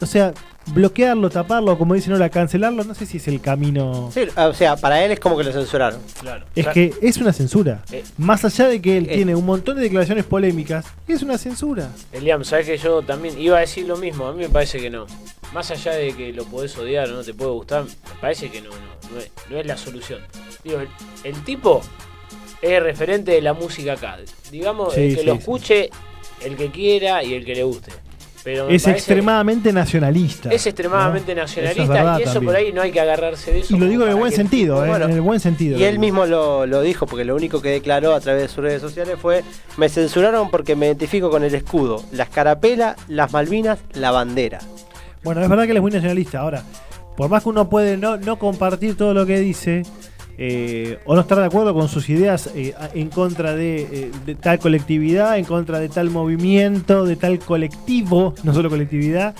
o 0.00 0.06
sea, 0.06 0.32
bloquearlo, 0.72 1.30
taparlo, 1.30 1.76
como 1.78 1.94
dicen 1.94 2.12
ahora, 2.12 2.28
cancelarlo, 2.28 2.84
no 2.84 2.94
sé 2.94 3.06
si 3.06 3.16
es 3.16 3.28
el 3.28 3.40
camino. 3.40 4.10
Sí, 4.12 4.20
o 4.36 4.52
sea, 4.54 4.76
para 4.76 5.04
él 5.04 5.10
es 5.12 5.20
como 5.20 5.36
que 5.36 5.44
lo 5.44 5.52
censuraron. 5.52 6.00
Claro. 6.20 6.44
Es 6.54 6.66
que 6.68 6.92
es 7.00 7.16
una 7.18 7.32
censura. 7.32 7.82
Eh. 7.90 8.04
Más 8.18 8.44
allá 8.44 8.68
de 8.68 8.80
que 8.82 8.96
él 8.98 9.06
Eh. 9.08 9.14
tiene 9.16 9.34
un 9.34 9.46
montón 9.46 9.76
de 9.76 9.82
declaraciones 9.82 10.24
polémicas, 10.24 10.84
es 11.06 11.22
una 11.22 11.38
censura. 11.38 11.90
Eliam, 12.12 12.44
sabes 12.44 12.66
que 12.66 12.76
yo 12.78 13.02
también 13.02 13.38
iba 13.40 13.56
a 13.56 13.60
decir 13.60 13.86
lo 13.86 13.96
mismo. 13.96 14.26
A 14.26 14.32
mí 14.32 14.40
me 14.42 14.48
parece 14.48 14.78
que 14.78 14.90
no. 14.90 15.06
Más 15.54 15.70
allá 15.70 15.92
de 15.92 16.12
que 16.14 16.32
lo 16.32 16.44
podés 16.44 16.76
odiar 16.76 17.08
o 17.08 17.12
no 17.14 17.22
te 17.24 17.32
puede 17.32 17.50
gustar, 17.52 17.84
me 17.84 18.20
parece 18.20 18.50
que 18.50 18.60
no, 18.60 18.68
no, 18.70 18.76
no 19.14 19.18
es, 19.20 19.30
no 19.48 19.58
es 19.58 19.66
la 19.66 19.76
solución. 19.78 20.20
Digo, 20.62 20.80
el, 20.80 20.88
el 21.24 21.42
tipo 21.44 21.80
es 22.60 22.82
referente 22.82 23.30
de 23.32 23.40
la 23.40 23.54
música 23.54 23.94
acá. 23.94 24.18
Digamos, 24.50 24.92
Sí, 24.92 25.00
el 25.00 25.14
que 25.14 25.20
sí, 25.22 25.26
lo 25.26 25.32
sí. 25.32 25.38
escuche, 25.38 25.90
el 26.44 26.56
que 26.56 26.70
quiera 26.70 27.24
y 27.24 27.32
el 27.32 27.44
que 27.46 27.54
le 27.54 27.62
guste. 27.62 27.92
Pero 28.44 28.68
Es 28.68 28.86
extremadamente 28.86 29.72
nacionalista. 29.72 30.48
es 30.50 30.66
extremadamente 30.66 31.34
¿no? 31.34 31.42
nacionalista 31.42 31.82
Eso 31.82 31.92
es 31.92 31.98
verdad 31.98 32.18
y 32.18 32.22
eso 32.22 32.32
también. 32.34 32.46
por 32.46 32.56
ahí 32.56 32.72
no 32.72 32.82
hay 32.82 32.92
que 32.92 33.00
agarrarse 33.00 33.52
de 33.52 33.58
eso. 33.60 33.74
Y 33.74 33.78
lo 33.78 33.86
digo 33.86 34.04
en 34.04 34.10
el 34.10 34.14
buen 34.16 34.32
sentido, 34.32 34.84
¿eh? 34.84 34.88
bueno, 34.88 35.04
en 35.06 35.10
el 35.12 35.20
buen 35.20 35.40
sentido. 35.40 35.78
Y 35.78 35.84
él 35.84 35.98
mismo 35.98 36.24
lo, 36.26 36.64
lo 36.66 36.80
dijo, 36.82 37.06
porque 37.06 37.24
lo 37.24 37.34
único 37.34 37.60
que 37.60 37.70
declaró 37.70 38.14
a 38.14 38.20
través 38.20 38.42
de 38.42 38.48
sus 38.48 38.62
redes 38.62 38.80
sociales 38.80 39.16
fue: 39.20 39.42
Me 39.76 39.88
censuraron 39.88 40.50
porque 40.50 40.76
me 40.76 40.86
identifico 40.86 41.30
con 41.30 41.42
el 41.44 41.54
escudo, 41.54 42.04
la 42.12 42.24
escarapela, 42.24 42.96
las 43.08 43.32
Malvinas, 43.32 43.78
la 43.94 44.10
bandera. 44.12 44.60
Bueno, 45.24 45.42
es 45.42 45.48
verdad 45.48 45.64
que 45.64 45.72
él 45.72 45.76
es 45.78 45.82
muy 45.82 45.90
nacionalista. 45.92 46.40
Ahora, 46.40 46.62
por 47.16 47.28
más 47.28 47.42
que 47.42 47.48
uno 47.48 47.68
puede 47.68 47.96
no, 47.96 48.16
no 48.18 48.38
compartir 48.38 48.96
todo 48.96 49.12
lo 49.14 49.26
que 49.26 49.40
dice, 49.40 49.82
eh, 50.40 51.00
o 51.04 51.16
no 51.16 51.22
estar 51.22 51.36
de 51.36 51.46
acuerdo 51.46 51.74
con 51.74 51.88
sus 51.88 52.08
ideas 52.08 52.48
eh, 52.54 52.72
en 52.94 53.08
contra 53.08 53.56
de, 53.56 53.80
eh, 53.80 54.10
de 54.24 54.36
tal 54.36 54.60
colectividad, 54.60 55.36
en 55.36 55.44
contra 55.44 55.80
de 55.80 55.88
tal 55.88 56.10
movimiento, 56.10 57.04
de 57.04 57.16
tal 57.16 57.40
colectivo, 57.40 58.34
no 58.44 58.54
solo 58.54 58.70
colectividad, 58.70 59.34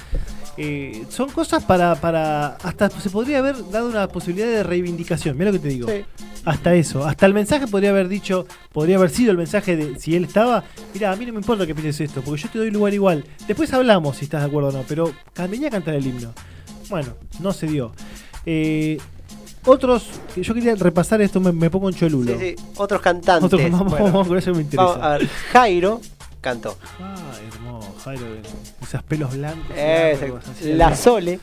son 1.08 1.30
cosas 1.30 1.62
para, 1.62 1.94
para. 1.94 2.56
Hasta 2.56 2.90
se 2.90 3.10
podría 3.10 3.38
haber 3.38 3.70
dado 3.70 3.88
una 3.88 4.08
posibilidad 4.08 4.48
de 4.48 4.64
reivindicación. 4.64 5.38
Mira 5.38 5.52
lo 5.52 5.58
que 5.58 5.62
te 5.62 5.68
digo. 5.68 5.88
Sí. 5.88 6.04
Hasta 6.44 6.74
eso. 6.74 7.04
Hasta 7.04 7.26
el 7.26 7.34
mensaje 7.34 7.68
podría 7.68 7.90
haber 7.90 8.08
dicho, 8.08 8.44
podría 8.72 8.96
haber 8.96 9.10
sido 9.10 9.30
el 9.30 9.36
mensaje 9.36 9.76
de 9.76 10.00
si 10.00 10.16
él 10.16 10.24
estaba, 10.24 10.64
mira, 10.92 11.12
a 11.12 11.16
mí 11.16 11.26
no 11.26 11.32
me 11.32 11.38
importa 11.38 11.64
que 11.64 11.76
pienses 11.76 12.08
esto, 12.08 12.22
porque 12.22 12.42
yo 12.42 12.48
te 12.48 12.58
doy 12.58 12.72
lugar 12.72 12.92
igual. 12.92 13.24
Después 13.46 13.72
hablamos 13.72 14.16
si 14.16 14.24
estás 14.24 14.40
de 14.40 14.48
acuerdo 14.48 14.70
o 14.70 14.72
no, 14.72 14.84
pero 14.88 15.12
venía 15.48 15.68
a 15.68 15.70
cantar 15.70 15.94
el 15.94 16.04
himno. 16.04 16.32
Bueno, 16.90 17.14
no 17.38 17.52
se 17.52 17.68
dio. 17.68 17.92
Eh, 18.44 18.98
otros, 19.68 20.04
yo 20.36 20.54
quería 20.54 20.74
repasar 20.74 21.20
esto, 21.20 21.40
me, 21.40 21.52
me 21.52 21.70
pongo 21.70 21.88
en 21.88 21.94
cholulo. 21.94 22.38
Sí, 22.38 22.54
sí, 22.56 22.64
otros 22.76 23.00
cantantes. 23.00 23.44
Otros, 23.44 23.62
vamos, 23.70 23.90
Bueno, 23.90 24.06
vamos, 24.06 24.28
con 24.28 24.38
eso 24.38 24.52
me 24.54 24.62
interesa. 24.62 24.84
vamos 24.86 25.02
a 25.04 25.18
ver, 25.18 25.28
Jairo 25.52 26.00
cantó. 26.40 26.76
Ah, 27.00 27.16
hermoso, 27.52 27.94
Jairo, 28.04 28.24
esos 28.82 29.02
pelos 29.04 29.32
blancos. 29.36 29.76
La. 30.64 30.94
Sole 30.96 31.40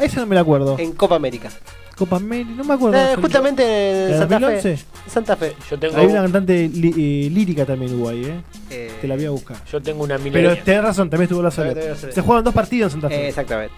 Esa 0.00 0.20
no 0.20 0.26
me 0.26 0.34
la 0.34 0.40
acuerdo. 0.42 0.76
en 0.78 0.92
Copa 0.92 1.16
América. 1.16 1.50
Copa 1.96 2.14
América, 2.16 2.50
no 2.56 2.62
me 2.64 2.74
acuerdo. 2.74 2.96
Eh, 2.96 3.16
justamente 3.20 3.62
¿La 3.64 4.04
en 4.04 4.10
de 4.12 4.18
Santa 4.18 4.38
2011? 4.38 4.76
Fe. 4.76 4.84
Santa 5.10 5.36
Fe. 5.36 5.56
Yo 5.68 5.78
tengo, 5.80 5.96
Hay 5.96 6.06
una 6.06 6.22
cantante 6.22 6.68
li- 6.72 7.26
eh, 7.26 7.30
lírica 7.30 7.66
también 7.66 7.90
en 7.90 7.96
Uruguay, 7.96 8.24
¿eh? 8.24 8.40
Eh, 8.70 8.92
Te 9.00 9.08
la 9.08 9.16
voy 9.16 9.24
a 9.24 9.30
buscar. 9.30 9.56
yo 9.64 9.82
tengo 9.82 10.04
una 10.04 10.16
Pero 10.16 10.56
tenés 10.58 10.82
razón, 10.82 11.10
también 11.10 11.24
estuvo 11.24 11.42
la 11.42 11.50
Sole. 11.50 11.96
Se 11.96 12.20
jugaron 12.20 12.44
dos 12.44 12.54
partidos 12.54 12.94
en 12.94 13.00
Santa 13.00 13.08
Fe. 13.08 13.24
eh, 13.24 13.28
exactamente. 13.30 13.74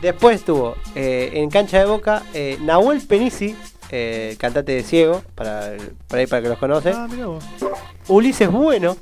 Después 0.00 0.36
estuvo 0.36 0.74
eh, 0.94 1.30
en 1.34 1.50
cancha 1.50 1.78
de 1.78 1.86
boca 1.86 2.22
eh, 2.34 2.58
Nahuel 2.60 3.00
Penisi, 3.00 3.56
eh, 3.90 4.36
cantante 4.38 4.72
de 4.72 4.82
ciego, 4.82 5.22
para, 5.34 5.72
para 6.08 6.20
ahí 6.20 6.26
para 6.26 6.42
que 6.42 6.48
los 6.48 6.58
conoce. 6.58 6.90
Ah, 6.94 7.06
mirá 7.10 7.26
vos. 7.26 7.44
Ulises 8.08 8.50
Bueno, 8.50 8.96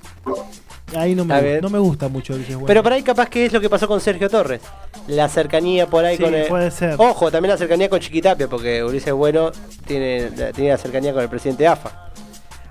ahí 0.95 1.14
no 1.14 1.24
me, 1.24 1.61
no 1.61 1.70
me 1.70 1.78
gusta 1.78 2.09
mucho 2.09 2.34
Ulises 2.34 2.55
Bueno. 2.55 2.66
Pero 2.66 2.82
por 2.82 2.93
ahí 2.93 3.03
capaz 3.03 3.28
que 3.28 3.47
es 3.47 3.53
lo 3.53 3.61
que 3.61 3.68
pasó 3.68 3.88
con 3.88 4.01
Sergio 4.01 4.28
Torres. 4.30 4.61
La 5.09 5.28
cercanía 5.28 5.88
por 5.88 6.05
ahí 6.05 6.16
Sí, 6.16 6.22
con 6.22 6.34
el... 6.34 6.47
puede 6.47 6.70
ser. 6.70 6.95
Ojo, 6.99 7.30
también 7.32 7.51
la 7.51 7.59
cercanía 7.59 7.88
con 7.88 7.99
Chiquitapia, 7.99 8.47
porque 8.49 8.84
Ulises 8.84 9.12
Bueno 9.12 9.51
tiene, 9.86 10.30
tiene 10.53 10.70
la 10.70 10.78
cercanía 10.78 11.12
con 11.12 11.22
el 11.22 11.28
presidente 11.28 11.66
AFA. 11.66 12.11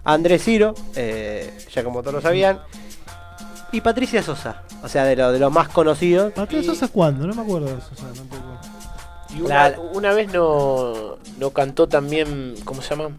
Andrés 0.04 0.44
Ciro, 0.44 0.74
eh, 0.96 1.52
ya 1.74 1.84
como 1.84 2.02
todos 2.02 2.16
lo 2.16 2.22
sabían. 2.22 2.60
Y 3.72 3.82
Patricia 3.82 4.22
Sosa, 4.22 4.64
o 4.84 4.88
sea, 4.90 5.06
de, 5.06 5.16
lo, 5.16 5.32
de 5.32 5.40
los 5.40 5.52
más 5.52 5.70
conocidos. 5.70 6.34
¿Patricia 6.34 6.74
Sosa 6.74 6.88
cuándo? 6.90 7.26
No 7.26 7.34
me 7.34 7.42
acuerdo 7.42 7.68
de 7.68 7.82
Sosa 7.82 8.08
tampoco. 8.14 8.42
Y 9.36 9.42
una, 9.42 9.70
La- 9.70 9.80
una 9.80 10.12
vez 10.14 10.32
no, 10.34 11.18
no 11.40 11.50
cantó 11.52 11.88
también, 11.88 12.56
¿cómo 12.66 12.82
se 12.82 12.90
llama? 12.90 13.12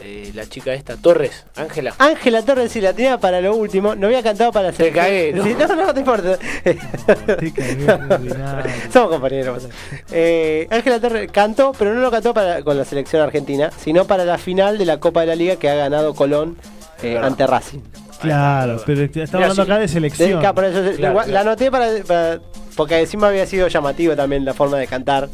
Eh, 0.00 0.30
la 0.34 0.46
chica 0.46 0.72
esta, 0.72 0.96
Torres, 0.96 1.44
Ángela. 1.56 1.92
Ángela 1.98 2.42
Torres, 2.42 2.70
si 2.72 2.80
la 2.80 2.92
tenía 2.92 3.18
para 3.18 3.40
lo 3.40 3.54
último, 3.56 3.94
no 3.96 4.06
había 4.06 4.22
cantado 4.22 4.52
para 4.52 4.70
Te 4.72 4.92
cagué, 4.92 5.32
¿no? 5.34 5.42
Sí, 5.44 5.56
no, 5.58 5.74
no, 5.74 5.92
te 5.92 6.00
importa. 6.00 6.38
Te 6.62 7.52
cagué, 7.52 7.86
ordinario. 7.90 8.72
Somos 8.92 9.10
compañeros. 9.10 9.64
Eh, 10.12 10.68
Ángela 10.70 11.00
Torres 11.00 11.30
cantó, 11.32 11.72
pero 11.76 11.92
no 11.94 12.00
lo 12.00 12.10
cantó 12.12 12.32
para, 12.32 12.62
con 12.62 12.78
la 12.78 12.84
selección 12.84 13.20
argentina, 13.22 13.70
sino 13.76 14.06
para 14.06 14.24
la 14.24 14.38
final 14.38 14.78
de 14.78 14.86
la 14.86 15.00
Copa 15.00 15.20
de 15.22 15.26
la 15.26 15.34
Liga 15.34 15.56
que 15.56 15.68
ha 15.68 15.74
ganado 15.74 16.14
Colón 16.14 16.56
eh, 17.02 17.18
ante 17.18 17.46
Racing. 17.46 17.80
Claro, 18.20 18.82
pero 18.84 19.02
estamos 19.02 19.34
hablando 19.34 19.54
sí. 19.54 19.60
acá 19.60 19.78
de 19.78 19.88
selección. 19.88 20.30
De- 20.30 20.38
claro, 20.38 20.54
por 20.54 20.64
eso, 20.64 20.80
Claro, 20.96 20.96
la, 20.98 21.12
claro. 21.24 21.32
la 21.32 21.40
anoté 21.40 21.70
para, 21.70 21.86
para- 22.06 22.40
porque 22.76 22.98
encima 23.00 23.28
había 23.28 23.46
sido 23.46 23.68
llamativo 23.68 24.16
también 24.16 24.44
la 24.44 24.54
forma 24.54 24.76
de 24.78 24.86
cantar. 24.86 25.28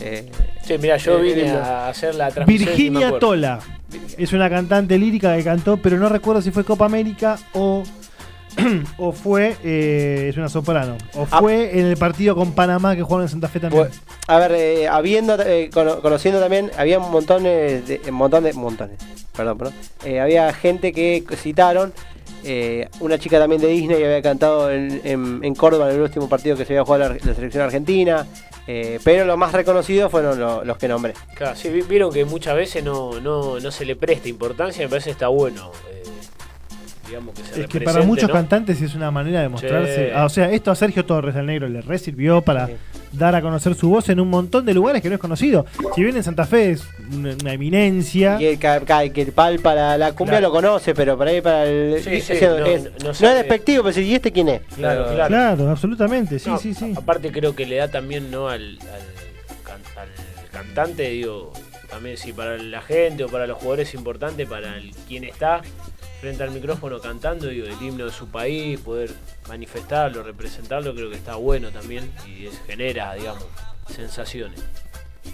Eh, 0.00 0.28
Sí, 0.66 0.76
mira, 0.78 0.96
yo 0.96 1.18
Eh, 1.18 1.22
vine 1.22 1.50
a 1.50 1.88
hacer 1.88 2.14
la 2.14 2.30
transmisión. 2.30 2.68
Virginia. 2.70 3.18
Tola 3.18 3.58
es 4.16 4.32
una 4.32 4.48
cantante 4.48 4.98
lírica 4.98 5.36
que 5.36 5.44
cantó, 5.44 5.76
pero 5.76 5.98
no 5.98 6.08
recuerdo 6.08 6.40
si 6.42 6.50
fue 6.50 6.64
Copa 6.64 6.86
América 6.86 7.36
o, 7.52 7.82
o 8.98 9.12
fue. 9.12 9.56
eh, 9.64 10.26
es 10.30 10.36
una 10.36 10.48
soprano. 10.48 10.96
O 11.14 11.26
Ah. 11.30 11.38
fue 11.40 11.78
en 11.78 11.86
el 11.86 11.96
partido 11.96 12.34
con 12.36 12.52
Panamá 12.52 12.94
que 12.96 13.02
jugaron 13.02 13.24
en 13.24 13.28
Santa 13.28 13.48
Fe 13.48 13.60
también. 13.60 13.86
Pues, 13.88 14.00
a 14.26 14.38
ver, 14.38 14.52
eh, 14.52 14.88
habiendo, 14.88 15.36
eh, 15.40 15.70
cono- 15.72 16.00
conociendo 16.00 16.40
también, 16.40 16.70
había 16.78 16.98
un 16.98 17.10
montón 17.10 17.42
de, 17.44 17.82
de- 17.82 18.00
un 18.08 18.14
montón 18.14 18.44
de, 18.44 18.52
montones, 18.52 18.98
perdón, 19.36 19.58
perdón. 19.58 19.74
Eh, 20.04 20.20
había 20.20 20.52
gente 20.52 20.92
que 20.92 21.24
citaron, 21.36 21.92
eh, 22.44 22.88
una 23.00 23.18
chica 23.18 23.38
también 23.38 23.60
de 23.60 23.68
Disney 23.68 23.98
que 23.98 24.04
había 24.04 24.22
cantado 24.22 24.70
en, 24.70 25.00
en- 25.04 25.40
en 25.42 25.54
Córdoba 25.54 25.88
en 25.90 25.96
el 25.96 26.02
último 26.02 26.28
partido 26.28 26.56
que 26.56 26.64
se 26.64 26.74
había 26.74 26.84
jugado 26.84 27.14
la, 27.14 27.18
la 27.24 27.34
selección 27.34 27.64
argentina, 27.64 28.26
eh, 28.66 28.98
pero 29.02 29.24
los 29.24 29.36
más 29.36 29.52
reconocidos 29.52 30.10
fueron 30.10 30.38
lo- 30.38 30.64
los 30.64 30.76
que 30.78 30.88
nombré. 30.88 31.14
Claro, 31.34 31.56
sí, 31.56 31.68
vi- 31.70 31.82
vieron 31.82 32.12
que 32.12 32.24
muchas 32.24 32.54
veces 32.54 32.84
no, 32.84 33.20
no, 33.20 33.58
no 33.60 33.70
se 33.70 33.84
le 33.84 33.96
presta 33.96 34.28
importancia, 34.28 34.84
me 34.84 34.88
parece 34.90 35.06
que 35.06 35.12
está 35.12 35.28
bueno. 35.28 35.70
eh, 35.90 36.02
digamos 37.06 37.34
que 37.34 37.42
se 37.44 37.60
es 37.62 37.66
que 37.68 37.80
para 37.80 38.02
muchos 38.02 38.28
¿no? 38.28 38.34
cantantes 38.34 38.80
es 38.80 38.94
una 38.94 39.10
manera 39.10 39.40
de 39.42 39.48
mostrarse. 39.48 40.12
Ah, 40.14 40.24
o 40.24 40.28
sea, 40.28 40.50
esto 40.50 40.70
a 40.70 40.74
Sergio 40.74 41.04
Torres, 41.04 41.34
el 41.36 41.46
negro, 41.46 41.68
le 41.68 41.80
re 41.80 41.98
sirvió 41.98 42.40
para 42.42 42.66
Sí. 42.66 42.72
dar 43.12 43.34
a 43.34 43.42
conocer 43.42 43.74
su 43.74 43.88
voz 43.90 44.08
en 44.08 44.20
un 44.20 44.28
montón 44.28 44.64
de 44.64 44.74
lugares 44.74 45.02
que 45.02 45.08
no 45.08 45.14
es 45.16 45.20
conocido. 45.20 45.66
Si 45.94 46.02
bien 46.02 46.16
en 46.16 46.22
Santa 46.24 46.46
Fe 46.46 46.70
es 46.72 46.84
una, 47.12 47.34
una 47.40 47.52
eminencia. 47.52 48.40
Y 48.40 48.46
el, 48.46 48.58
que 48.58 49.22
el 49.22 49.32
pal 49.32 49.58
para 49.60 49.96
la 49.98 50.12
cumbia 50.12 50.38
Claro. 50.38 50.48
lo 50.48 50.52
conoce, 50.52 50.94
pero 50.94 51.16
para 51.18 51.30
ahí 51.30 51.40
para 51.40 51.64
el. 51.66 52.02
Sí, 52.02 52.20
sí, 52.20 52.32
es, 52.34 52.42
no- 52.42 52.66
es- 52.66 52.84
no 52.84 52.90
no 53.04 53.10
es 53.10 53.20
despectivo, 53.20 53.82
pero 53.84 53.94
si, 53.94 54.02
¿y 54.02 54.14
este 54.14 54.32
quién 54.32 54.48
es? 54.48 54.62
Claro, 54.76 55.04
claro. 55.12 55.28
Claro, 55.28 55.70
absolutamente, 55.70 56.38
sí, 56.38 56.50
No, 56.50 56.58
sí, 56.58 56.74
sí. 56.74 56.92
Aparte 56.96 57.30
creo 57.30 57.54
que 57.54 57.66
le 57.66 57.76
da 57.76 57.88
también 57.88 58.30
no 58.30 58.48
al, 58.48 58.78
al, 58.80 59.62
can- 59.64 59.82
al 60.00 60.50
cantante, 60.50 61.10
digo, 61.10 61.52
también 61.90 62.16
si 62.16 62.32
para 62.32 62.56
la 62.58 62.82
gente 62.82 63.24
o 63.24 63.28
para 63.28 63.46
los 63.46 63.58
jugadores 63.58 63.88
es 63.88 63.94
importante, 63.94 64.46
para 64.46 64.76
el, 64.78 64.90
quien 65.06 65.22
está 65.24 65.60
frente 66.24 66.42
al 66.42 66.52
micrófono 66.52 67.00
cantando, 67.00 67.48
digo, 67.48 67.66
el 67.66 67.74
himno 67.86 68.06
de 68.06 68.10
su 68.10 68.28
país, 68.28 68.80
poder 68.80 69.10
manifestarlo, 69.46 70.22
representarlo, 70.22 70.94
creo 70.94 71.10
que 71.10 71.16
está 71.16 71.34
bueno 71.36 71.68
también 71.68 72.10
y 72.26 72.46
es- 72.46 72.58
genera, 72.66 73.12
digamos, 73.12 73.44
sensaciones. 73.94 74.58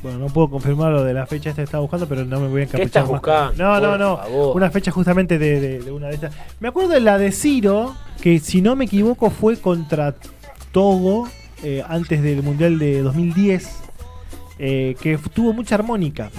Bueno, 0.02 0.18
no 0.18 0.26
puedo 0.26 0.50
confirmar 0.50 0.90
lo 0.90 1.04
de 1.04 1.14
la 1.14 1.26
fecha 1.26 1.50
esta 1.50 1.62
que 1.62 1.66
estaba 1.66 1.82
buscando, 1.82 2.08
pero 2.08 2.24
no 2.24 2.40
me 2.40 2.48
voy 2.48 2.62
a 2.62 2.64
encapuchar 2.64 2.86
estás 2.86 3.02
más. 3.04 3.10
buscando? 3.12 3.52
No, 3.62 3.80
no, 3.80 3.96
no. 3.98 4.16
favor. 4.16 4.56
Una 4.56 4.68
fecha 4.72 4.90
justamente 4.90 5.38
de, 5.38 5.60
de- 5.60 5.78
de 5.78 5.92
una 5.92 6.08
de 6.08 6.14
estas. 6.14 6.34
Me 6.58 6.66
acuerdo 6.66 6.90
de 6.90 7.00
la 7.00 7.18
de 7.18 7.30
Ciro, 7.30 7.94
que 8.20 8.40
si 8.40 8.60
no 8.60 8.74
me 8.74 8.86
equivoco 8.86 9.30
fue 9.30 9.58
contra 9.60 10.16
Togo 10.72 11.28
eh, 11.62 11.84
antes 11.86 12.20
del 12.20 12.42
Mundial 12.42 12.80
de 12.80 13.00
2010, 13.02 13.68
eh, 14.58 14.96
que 15.00 15.18
tuvo 15.32 15.52
mucha 15.52 15.76
armónica, 15.76 16.30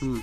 Mm. 0.00 0.18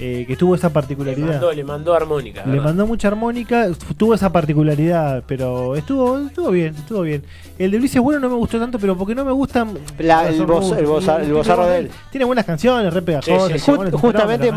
Eh, 0.00 0.24
que 0.26 0.36
tuvo 0.36 0.54
esa 0.56 0.68
Le 0.68 0.74
particularidad. 0.74 1.26
mandó, 1.28 1.52
le 1.52 1.64
mandó 1.64 1.94
armónica. 1.94 2.42
Le 2.44 2.50
¿verdad? 2.52 2.64
mandó 2.64 2.86
mucha 2.86 3.08
armónica, 3.08 3.68
tuvo 3.96 4.14
esa 4.14 4.32
particularidad, 4.32 5.22
pero 5.26 5.76
estuvo 5.76 6.18
estuvo 6.18 6.50
bien, 6.50 6.74
estuvo 6.74 7.02
bien. 7.02 7.22
El 7.58 7.70
de 7.70 7.76
Ulises 7.76 8.00
Bueno 8.02 8.18
no 8.20 8.28
me 8.28 8.34
gustó 8.34 8.58
tanto, 8.58 8.78
pero 8.78 8.96
porque 8.96 9.14
no 9.14 9.24
me 9.24 9.32
gustan 9.32 9.78
La- 9.98 10.28
el 10.28 10.44
voz- 10.46 10.76
el 10.76 10.86
buenas- 10.86 11.72
de 11.72 11.78
él. 11.78 11.90
Tiene 12.10 12.24
buenas 12.24 12.44
canciones, 12.44 12.92
re 12.92 13.02
pegajosas. 13.02 13.46
Sí, 13.48 13.52
sí, 13.54 13.58
sí. 13.60 13.66
chabones, 13.66 13.92
Just- 13.92 14.04
un 14.04 14.10
justamente 14.10 14.52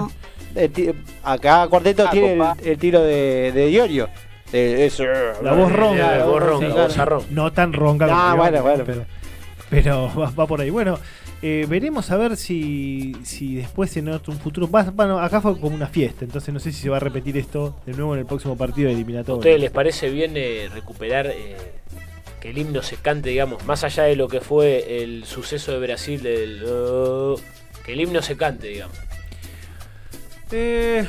eh, 0.56 0.94
acá 1.24 1.68
Cuarteto 1.68 2.06
Ah, 2.08 2.12
tiene 2.12 2.34
el, 2.34 2.68
el 2.68 2.78
tiro 2.80 3.02
de, 3.04 3.52
de 3.54 3.68
Diorio. 3.68 4.10
De 4.52 4.86
eso. 4.86 5.04
La 5.44 5.54
voz 5.54 5.72
ronca. 5.72 6.18
La 6.18 6.26
voz 6.26 6.42
ronca, 6.42 6.68
Sí, 6.68 6.74
la 6.74 6.84
voz 6.86 6.98
arrón. 6.98 7.24
No 7.32 7.52
tan 7.52 7.74
ronca. 7.74 8.08
Ah, 8.10 8.32
como 8.32 8.44
bueno, 8.44 8.62
bueno, 8.64 8.84
Pero, 8.86 9.06
pero 9.70 10.12
va, 10.18 10.32
va 10.32 10.48
por 10.48 10.62
ahí. 10.62 10.70
Bueno, 10.70 10.98
eh, 11.42 11.66
veremos 11.70 12.10
a 12.12 12.18
ver 12.18 12.36
si, 12.38 13.16
si 13.24 13.56
después 13.56 13.96
en 13.98 14.10
otro 14.10 14.34
un 14.34 14.40
futuro. 14.40 14.70
va- 14.70 14.84
bueno, 14.92 15.20
acá 15.20 15.40
fue 15.42 15.60
como 15.60 15.76
una 15.76 15.88
fiesta, 15.88 16.26
entonces 16.26 16.54
no 16.54 16.60
sé 16.60 16.72
si 16.72 16.82
se 16.82 16.90
va 16.90 16.98
a 16.98 17.00
repetir 17.00 17.38
esto 17.38 17.80
de 17.86 17.94
nuevo 17.94 18.14
en 18.16 18.22
el 18.22 18.26
próximo 18.26 18.58
partido 18.58 18.90
¿A 18.90 18.92
eliminatorio. 18.92 19.38
ustedes 19.38 19.60
les 19.60 19.72
parece 19.72 20.10
bien 20.10 20.34
eh, 20.36 20.68
recuperar 20.74 21.28
eh, 21.28 21.56
que 22.42 22.50
el 22.50 22.58
himno 22.58 22.82
se 22.82 22.96
cante, 22.98 23.30
digamos, 23.30 23.64
más 23.66 23.84
allá 23.84 24.04
de 24.04 24.16
lo 24.16 24.28
que 24.28 24.42
fue 24.42 25.04
el 25.04 25.26
suceso 25.26 25.72
de 25.74 25.80
Brasil, 25.80 26.22
del, 26.24 26.64
que 27.86 27.94
el 27.94 28.02
himno 28.02 28.22
se 28.22 28.36
cante, 28.38 28.68
digamos? 28.68 28.98
Eh, 30.52 31.06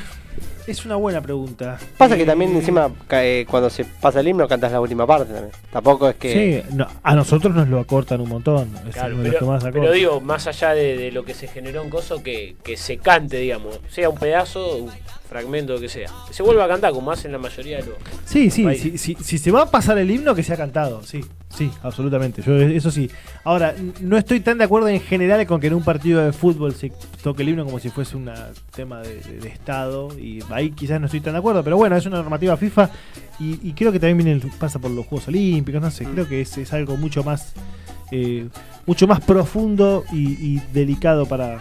es 0.71 0.85
una 0.85 0.95
buena 0.95 1.21
pregunta. 1.21 1.77
Pasa 1.97 2.15
que 2.15 2.23
Eh, 2.23 2.25
también 2.25 2.55
encima 2.55 2.91
eh, 3.11 3.45
cuando 3.49 3.69
se 3.69 3.85
pasa 3.85 4.19
el 4.19 4.27
himno 4.27 4.47
cantas 4.47 4.71
la 4.71 4.79
última 4.81 5.05
parte 5.07 5.33
también. 5.33 5.51
Tampoco 5.71 6.09
es 6.09 6.15
que... 6.15 6.63
Sí, 6.67 6.75
no, 6.75 6.87
a 7.03 7.15
nosotros 7.15 7.53
nos 7.55 7.67
lo 7.67 7.79
acortan 7.79 8.21
un 8.21 8.29
montón. 8.29 8.69
Es 8.87 8.93
Claro, 8.95 9.15
uno 9.15 9.23
de 9.23 9.29
los 9.29 9.33
que 9.33 9.39
pero, 9.39 9.51
más 9.51 9.63
pero 9.63 9.75
acortan. 9.77 9.93
digo, 9.93 10.21
más 10.21 10.47
allá 10.47 10.73
de, 10.73 10.97
de 10.97 11.11
lo 11.11 11.23
que 11.25 11.33
se 11.33 11.47
generó 11.47 11.81
en 11.83 11.89
Coso, 11.89 12.21
que, 12.23 12.55
que 12.63 12.77
se 12.77 12.97
cante, 12.97 13.37
digamos, 13.37 13.79
sea 13.89 14.09
un 14.09 14.17
pedazo, 14.17 14.87
fragmento, 15.29 15.79
que 15.79 15.87
sea. 15.87 16.09
Que 16.27 16.33
se 16.33 16.41
vuelva 16.43 16.65
a 16.65 16.67
cantar, 16.67 16.91
como 16.91 17.11
hacen 17.11 17.31
la 17.31 17.37
mayoría 17.37 17.77
de 17.77 17.83
los. 17.85 17.95
Sí, 18.25 18.49
sí, 18.49 18.65
sí, 18.75 18.97
sí, 18.97 19.15
si 19.21 19.37
se 19.37 19.51
va 19.51 19.61
a 19.63 19.65
pasar 19.71 19.97
el 19.99 20.09
himno 20.11 20.33
que 20.35 20.43
sea 20.43 20.57
cantado, 20.57 21.03
sí, 21.03 21.23
sí, 21.55 21.71
absolutamente. 21.83 22.41
Yo 22.41 22.55
eso 22.57 22.89
sí. 22.91 23.09
Ahora, 23.43 23.75
no 24.01 24.17
estoy 24.17 24.39
tan 24.39 24.57
de 24.57 24.63
acuerdo 24.65 24.87
en 24.89 24.99
general 24.99 25.45
con 25.47 25.61
que 25.61 25.67
en 25.67 25.75
un 25.75 25.83
partido 25.83 26.19
de 26.25 26.33
fútbol 26.33 26.73
se 26.73 26.91
toque 27.23 27.43
el 27.43 27.49
himno 27.49 27.63
como 27.65 27.79
si 27.79 27.89
fuese 27.89 28.17
un 28.17 28.29
tema 28.75 29.01
de, 29.01 29.19
de- 29.21 29.39
de 29.39 29.47
Estado 29.49 30.09
y 30.19 30.39
ahí 30.49 30.71
quizás 30.71 30.99
no 30.99 31.05
estoy 31.05 31.21
tan 31.21 31.33
de 31.33 31.39
acuerdo, 31.39 31.63
pero 31.63 31.77
bueno, 31.77 31.95
es 31.95 32.05
una 32.07 32.17
normativa 32.17 32.57
FIFA 32.57 32.89
y, 33.39 33.59
y 33.69 33.73
creo 33.73 33.91
que 33.91 33.99
también 33.99 34.17
viene 34.17 34.31
el- 34.33 34.51
pasa 34.57 34.79
por 34.79 34.91
los 34.91 35.05
Juegos 35.05 35.27
Olímpicos, 35.27 35.81
no 35.81 35.91
sé, 35.91 36.05
creo 36.05 36.27
que 36.27 36.41
es, 36.41 36.57
es 36.57 36.73
algo 36.73 36.97
mucho 36.97 37.23
más 37.23 37.53
eh, 38.11 38.47
mucho 38.87 39.05
más 39.05 39.19
profundo 39.21 40.03
y, 40.11 40.31
y 40.55 40.61
delicado 40.73 41.27
para 41.27 41.59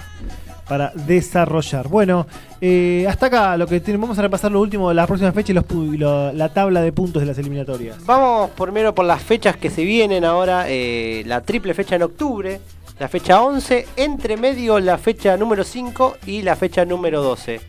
para 0.69 0.93
desarrollar. 0.95 1.89
Bueno, 1.89 2.27
eh, 2.61 3.07
hasta 3.09 3.27
acá 3.27 3.57
lo 3.57 3.67
que 3.67 3.81
tenemos. 3.81 4.09
Vamos 4.09 4.19
a 4.19 4.23
repasar 4.23 4.53
lo 4.53 4.61
último 4.61 4.93
la 4.93 5.07
próxima 5.07 5.33
fecha 5.33 5.53
y, 5.53 5.55
los, 5.55 5.65
lo- 5.71 6.33
la 6.33 6.49
tabla 6.53 6.81
de 6.83 6.93
puntos 6.93 7.21
de 7.23 7.27
las 7.27 7.39
eliminatorias. 7.39 8.05
Vamos 8.05 8.51
primero 8.51 8.95
por 8.95 9.05
las 9.07 9.23
fechas 9.23 9.57
que 9.57 9.71
se 9.71 9.83
vienen 9.85 10.25
ahora. 10.25 10.65
eh, 10.69 11.23
la 11.27 11.41
triple 11.43 11.75
fecha 11.75 11.97
en 11.97 12.03
octubre, 12.03 12.61
la 12.99 13.09
fecha 13.09 13.41
11, 13.43 13.87
entre 13.97 14.37
medio 14.37 14.79
la 14.81 14.99
fecha 14.99 15.37
número 15.37 15.65
5 15.65 16.17
y 16.27 16.43
la 16.43 16.57
fecha 16.57 16.85
número 16.85 17.23
12. 17.23 17.61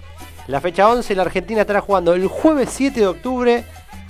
La 0.47 0.59
fecha 0.61 0.87
11, 0.89 1.15
la 1.15 1.21
Argentina 1.23 1.61
estará 1.61 1.81
jugando 1.81 2.13
el 2.13 2.27
jueves 2.27 2.69
7 2.71 2.99
de 2.99 3.07
octubre 3.07 3.63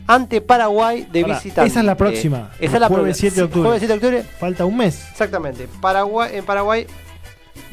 ante 0.07 0.41
Paraguay 0.41 1.05
de 1.11 1.21
Pará, 1.21 1.35
visitante. 1.35 1.69
esa 1.69 1.79
es 1.81 1.85
la 1.85 1.95
próxima. 1.95 2.49
Eh, 2.59 2.65
esa 2.65 2.75
es 2.75 2.81
la 2.81 2.87
Jueves 2.87 3.03
próxima. 3.19 3.29
7 3.29 3.35
de 3.35 3.41
octubre. 3.43 3.63
Jueves 3.69 3.79
7 3.81 3.93
de 3.93 3.97
octubre, 4.07 4.23
Falta 4.39 4.65
un 4.65 4.77
mes. 4.77 5.07
exactamente. 5.11 5.67
Paraguay, 5.81 6.31
en 6.33 6.45
Paraguay, 6.45 6.87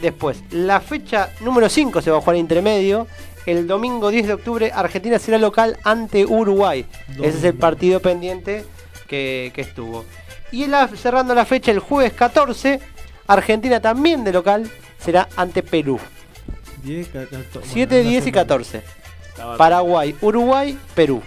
después. 0.00 0.38
La 0.50 0.80
fecha 0.80 1.30
número 1.40 1.68
5 1.68 2.00
se 2.02 2.10
va 2.10 2.18
a 2.18 2.20
jugar 2.20 2.36
intermedio. 2.36 3.06
El 3.46 3.66
domingo 3.68 4.10
10 4.10 4.26
de 4.26 4.32
octubre, 4.32 4.72
Argentina 4.74 5.18
será 5.18 5.38
local 5.38 5.78
ante 5.84 6.24
Uruguay. 6.24 6.84
Ese 7.10 7.28
es 7.38 7.44
el 7.44 7.54
partido 7.54 8.00
pendiente 8.00 8.64
que, 9.06 9.52
que 9.54 9.60
estuvo. 9.60 10.04
Y 10.50 10.66
la- 10.66 10.88
cerrando 10.88 11.34
la 11.34 11.44
fecha 11.44 11.70
el 11.70 11.78
jueves 11.78 12.12
14, 12.12 12.80
Argentina 13.28 13.80
también 13.80 14.24
de 14.24 14.32
local 14.32 14.68
será 14.98 15.28
ante 15.36 15.62
Perú. 15.62 16.00
10, 16.82 17.08
14, 17.08 17.46
7, 17.64 18.02
10 18.02 18.26
y 18.26 18.32
14. 18.32 18.82
Estaba- 19.28 19.56
Paraguay, 19.56 20.14
Uruguay, 20.20 20.78
Perú. 20.94 21.22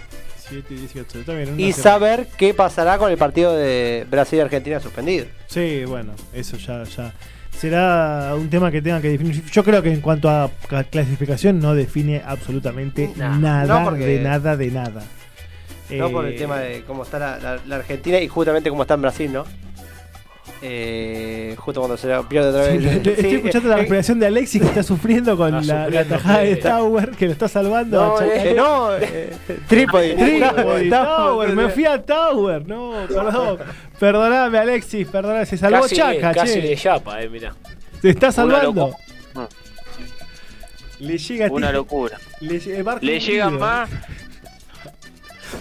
7 0.48 0.74
y 0.74 0.76
18. 0.78 1.20
Está 1.20 1.32
bien, 1.34 1.52
una 1.54 1.62
Y 1.62 1.72
saber 1.72 2.26
qué 2.36 2.52
pasará 2.54 2.98
con 2.98 3.10
el 3.10 3.16
partido 3.16 3.54
de 3.56 4.06
Brasil 4.10 4.38
y 4.38 4.42
Argentina 4.42 4.80
suspendido. 4.80 5.26
Sí, 5.46 5.84
bueno, 5.86 6.12
eso 6.34 6.56
ya, 6.56 6.82
ya. 6.84 7.12
Será 7.60 8.34
un 8.36 8.48
tema 8.48 8.70
que 8.70 8.80
tenga 8.80 9.02
que 9.02 9.10
definir. 9.10 9.44
Yo 9.50 9.62
creo 9.62 9.82
que 9.82 9.92
en 9.92 10.00
cuanto 10.00 10.30
a 10.30 10.50
ca- 10.66 10.84
clasificación 10.84 11.58
no 11.60 11.74
define 11.74 12.22
absolutamente 12.24 13.10
Nah, 13.16 13.36
nada 13.38 13.80
no, 13.80 13.84
porque- 13.90 14.06
de 14.06 14.20
nada 14.20 14.56
de 14.56 14.70
nada. 14.70 15.02
No 15.90 16.10
por 16.10 16.24
el 16.24 16.32
Eh, 16.34 16.38
tema 16.38 16.58
de 16.58 16.82
cómo 16.84 17.02
está 17.02 17.18
la, 17.18 17.38
la- 17.38 17.60
la 17.66 17.76
Argentina 17.76 18.18
y 18.18 18.28
justamente 18.28 18.70
cómo 18.70 18.80
está 18.82 18.94
en 18.94 19.02
Brasil, 19.02 19.30
¿no? 19.30 19.44
Eh, 20.62 21.54
justo 21.58 21.80
cuando 21.80 21.96
se 21.96 22.06
la 22.08 22.22
pierde 22.22 22.50
otra 22.50 22.62
vez. 22.64 22.82
le- 22.82 23.00
le- 23.02 23.12
estoy 23.12 23.34
escuchando 23.36 23.68
la 23.70 23.76
eh, 23.76 23.78
respiración 23.78 24.20
de 24.20 24.26
Alexis 24.26 24.60
que 24.60 24.68
está 24.68 24.82
sufriendo 24.82 25.34
con 25.36 25.66
la, 25.66 25.88
la 25.88 26.04
tajada 26.04 26.40
de. 26.40 26.56
Tower 26.56 27.10
que 27.12 27.26
lo 27.26 27.32
está 27.32 27.48
salvando. 27.48 27.98
No, 27.98 28.20
eh, 28.20 28.54
no, 28.54 28.94
eh, 28.96 29.30
No, 30.90 30.90
Tower, 31.06 31.56
me 31.56 31.68
fui 31.70 31.86
a 31.86 32.02
Tower, 32.02 32.66
no, 32.68 32.92
perdón. 33.08 33.58
Perdoname, 33.98 34.58
Alexis, 34.58 35.06
perdoname, 35.08 35.46
se 35.46 35.56
salvó 35.56 35.82
casi, 35.82 35.96
Chaca, 35.96 36.32
casi 36.34 36.60
che. 36.60 36.68
de 36.68 36.76
chapa, 36.76 37.22
eh, 37.22 37.28
mirá. 37.30 37.54
Se 38.02 38.10
está 38.10 38.30
salvando. 38.30 38.94
Le 40.98 41.16
llega 41.16 41.46
Una 41.50 41.72
locura. 41.72 42.18
Le, 42.40 42.60
Le 43.00 43.20
llegan 43.20 43.58
más. 43.58 43.88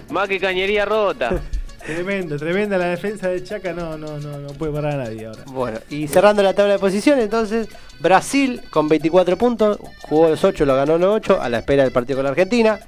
Más 0.09 0.27
que 0.27 0.39
cañería 0.39 0.83
rota. 0.85 1.39
Tremendo, 1.85 2.37
tremenda 2.37 2.77
la 2.77 2.87
defensa 2.87 3.29
de 3.29 3.43
Chaca, 3.43 3.73
no, 3.73 3.97
no, 3.97 4.19
no, 4.19 4.37
no 4.39 4.49
puede 4.49 4.71
parar 4.73 4.99
a 4.99 5.03
nadie 5.05 5.25
ahora. 5.25 5.43
Bueno, 5.47 5.79
y 5.89 6.07
cerrando 6.07 6.43
la 6.43 6.53
tabla 6.53 6.73
de 6.73 6.79
posiciones, 6.79 7.23
entonces, 7.23 7.67
Brasil 7.99 8.61
con 8.69 8.87
24 8.87 9.37
puntos, 9.37 9.79
jugó 10.01 10.29
los 10.29 10.43
8, 10.43 10.65
lo 10.65 10.75
ganó 10.75 10.97
los 10.97 11.15
8, 11.15 11.41
a 11.41 11.49
la 11.49 11.59
espera 11.59 11.83
del 11.83 11.91
partido 11.91 12.17
con 12.17 12.25
la 12.25 12.31
Argentina. 12.31 12.79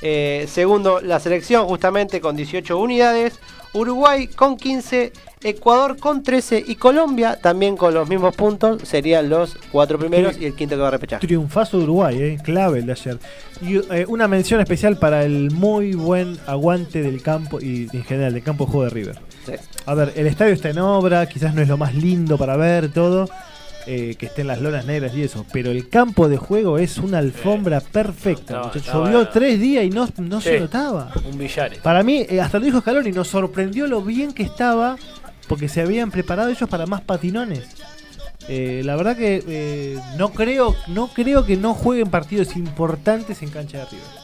Eh, 0.00 0.46
segundo, 0.48 1.00
la 1.00 1.18
selección, 1.20 1.66
justamente 1.66 2.20
con 2.20 2.36
18 2.36 2.78
unidades. 2.78 3.38
Uruguay 3.72 4.26
con 4.28 4.56
15, 4.56 5.12
Ecuador 5.42 5.96
con 5.98 6.22
13 6.22 6.64
y 6.66 6.76
Colombia 6.76 7.38
también 7.40 7.76
con 7.76 7.94
los 7.94 8.08
mismos 8.08 8.34
puntos. 8.34 8.82
Serían 8.82 9.28
los 9.28 9.56
cuatro 9.70 9.98
primeros 9.98 10.38
y 10.38 10.46
el 10.46 10.54
quinto 10.54 10.76
que 10.76 10.82
va 10.82 10.88
a 10.88 10.92
repechar. 10.92 11.20
Triunfazo 11.20 11.78
de 11.78 11.84
Uruguay, 11.84 12.20
eh, 12.20 12.38
clave 12.42 12.80
el 12.80 12.86
de 12.86 12.92
ayer. 12.92 13.18
Y 13.60 13.76
eh, 13.76 14.06
una 14.08 14.28
mención 14.28 14.60
especial 14.60 14.98
para 14.98 15.24
el 15.24 15.50
muy 15.50 15.94
buen 15.94 16.38
aguante 16.46 17.02
del 17.02 17.22
campo 17.22 17.60
y 17.60 17.88
en 17.92 18.04
general 18.04 18.34
del 18.34 18.42
campo 18.42 18.64
de 18.64 18.70
juego 18.70 18.84
de 18.84 18.90
River. 18.90 19.18
Sí. 19.46 19.52
A 19.86 19.94
ver, 19.94 20.12
el 20.16 20.26
estadio 20.26 20.52
está 20.52 20.70
en 20.70 20.78
obra, 20.78 21.26
quizás 21.26 21.54
no 21.54 21.62
es 21.62 21.68
lo 21.68 21.76
más 21.76 21.94
lindo 21.94 22.36
para 22.36 22.56
ver 22.56 22.92
todo, 22.92 23.28
eh, 23.90 24.16
que 24.18 24.26
estén 24.26 24.46
las 24.46 24.60
lonas 24.60 24.84
negras 24.84 25.14
y 25.16 25.22
eso, 25.22 25.46
pero 25.52 25.70
el 25.70 25.88
campo 25.88 26.28
de 26.28 26.36
juego 26.36 26.76
es 26.78 26.98
una 26.98 27.18
alfombra 27.18 27.80
perfecta. 27.80 28.70
Estaba- 28.74 29.04
Llovió 29.10 29.28
tres 29.28 29.58
días 29.58 29.84
y 29.84 29.88
no, 29.90 30.06
no 30.18 30.40
se 30.42 30.60
notaba. 30.60 31.10
Un 31.30 31.38
Villares. 31.38 31.78
Para 31.78 32.02
mí, 32.02 32.26
eh, 32.28 32.40
hasta 32.40 32.58
lo 32.58 32.66
dijo 32.66 32.80
Scaloni, 32.80 33.12
nos 33.12 33.28
sorprendió 33.28 33.86
lo 33.86 34.02
bien 34.02 34.32
que 34.32 34.42
estaba 34.42 34.96
porque 35.48 35.68
se 35.70 35.80
habían 35.80 36.10
preparado 36.10 36.50
ellos 36.50 36.68
para 36.68 36.84
más 36.86 37.00
patinones. 37.00 37.64
Eh, 38.50 38.82
la 38.84 38.96
verdad 38.96 39.16
que 39.16 39.42
eh, 39.46 39.98
no 40.16 40.30
creo 40.32 40.74
no 40.88 41.08
creo 41.08 41.44
que 41.44 41.56
no 41.56 41.74
jueguen 41.74 42.08
partidos 42.10 42.56
importantes 42.56 43.42
en 43.42 43.50
cancha 43.50 43.78
de 43.78 43.84
River. 43.86 44.18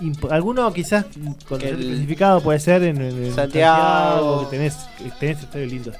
Imp- 0.00 0.30
Alguno 0.32 0.72
quizás 0.72 1.06
mm, 1.16 1.30
con 1.48 1.60
el 1.62 1.76
clasificado 1.76 2.40
puede 2.40 2.60
ser 2.60 2.82
en, 2.82 3.00
en- 3.00 3.24
en 3.24 3.34
Santiago. 3.34 4.40
que 4.50 4.56
tenés, 4.56 4.74
que 4.98 5.10
tenés 5.18 5.40
estadios 5.42 5.72
lindos. 5.72 5.94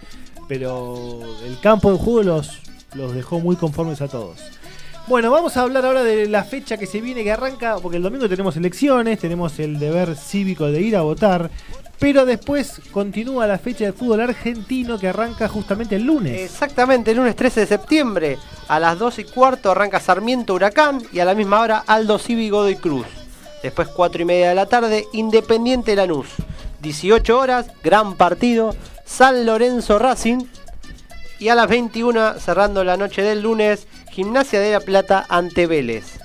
Pero 0.48 1.20
el 1.46 1.58
campo 1.60 1.90
de 1.92 1.98
juego 1.98 2.22
los, 2.22 2.58
los 2.96 3.14
dejó 3.14 3.40
muy 3.40 3.56
conformes 3.56 4.00
a 4.00 4.08
todos. 4.08 4.38
Bueno, 5.06 5.30
vamos 5.30 5.56
a 5.56 5.62
hablar 5.62 5.84
ahora 5.86 6.02
de 6.02 6.28
la 6.28 6.42
fecha 6.42 6.76
que 6.76 6.86
se 6.86 7.00
viene, 7.00 7.22
que 7.22 7.30
arranca, 7.30 7.76
porque 7.80 7.98
el 7.98 8.02
domingo 8.02 8.28
tenemos 8.28 8.56
elecciones, 8.56 9.20
tenemos 9.20 9.58
el 9.60 9.78
deber 9.78 10.16
cívico 10.16 10.66
de 10.66 10.80
ir 10.80 10.96
a 10.96 11.02
votar, 11.02 11.48
pero 12.00 12.26
después 12.26 12.80
continúa 12.90 13.46
la 13.46 13.58
fecha 13.58 13.84
de 13.84 13.92
fútbol 13.92 14.20
argentino 14.20 14.98
que 14.98 15.08
arranca 15.08 15.46
justamente 15.46 15.94
el 15.94 16.02
lunes. 16.02 16.40
Exactamente, 16.40 17.12
el 17.12 17.18
lunes 17.18 17.36
13 17.36 17.60
de 17.60 17.66
septiembre 17.66 18.38
a 18.66 18.80
las 18.80 18.98
2 18.98 19.20
y 19.20 19.24
cuarto 19.24 19.70
arranca 19.70 20.00
Sarmiento 20.00 20.54
Huracán 20.54 21.00
y 21.12 21.20
a 21.20 21.24
la 21.24 21.36
misma 21.36 21.60
hora 21.60 21.84
Aldo 21.86 22.18
Civi 22.18 22.50
Godoy 22.50 22.74
Cruz. 22.76 23.06
Después 23.62 23.88
4 23.88 24.22
y 24.22 24.24
media 24.24 24.48
de 24.48 24.54
la 24.56 24.66
tarde 24.66 25.06
Independiente 25.12 25.94
Lanús. 25.94 26.28
18 26.82 27.38
horas, 27.38 27.66
gran 27.82 28.16
partido, 28.16 28.74
San 29.04 29.46
Lorenzo 29.46 29.98
Racing. 29.98 30.44
Y 31.38 31.48
a 31.48 31.54
las 31.54 31.68
21 31.68 32.40
cerrando 32.40 32.82
la 32.82 32.96
noche 32.96 33.22
del 33.22 33.42
lunes, 33.42 33.86
Gimnasia 34.10 34.60
de 34.60 34.72
la 34.72 34.80
Plata 34.80 35.26
ante 35.28 35.66
Vélez. 35.66 36.18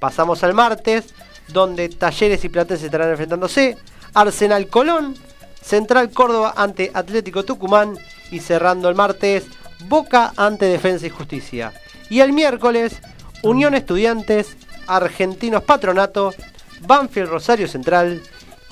Pasamos 0.00 0.42
al 0.42 0.54
martes, 0.54 1.14
donde 1.48 1.88
Talleres 1.88 2.44
y 2.44 2.48
Platense 2.48 2.86
estarán 2.86 3.10
enfrentándose. 3.10 3.76
Arsenal 4.14 4.68
Colón, 4.68 5.14
Central 5.62 6.10
Córdoba 6.10 6.54
ante 6.56 6.90
Atlético 6.94 7.44
Tucumán 7.44 7.96
y 8.30 8.40
cerrando 8.40 8.88
el 8.88 8.94
martes, 8.94 9.46
Boca 9.88 10.32
ante 10.36 10.66
Defensa 10.66 11.06
y 11.06 11.10
Justicia. 11.10 11.72
Y 12.08 12.20
el 12.20 12.32
miércoles, 12.32 13.00
Unión 13.42 13.74
Estudiantes, 13.74 14.56
Argentinos 14.86 15.62
Patronato, 15.62 16.32
Banfield 16.80 17.28
Rosario 17.28 17.68
Central 17.68 18.22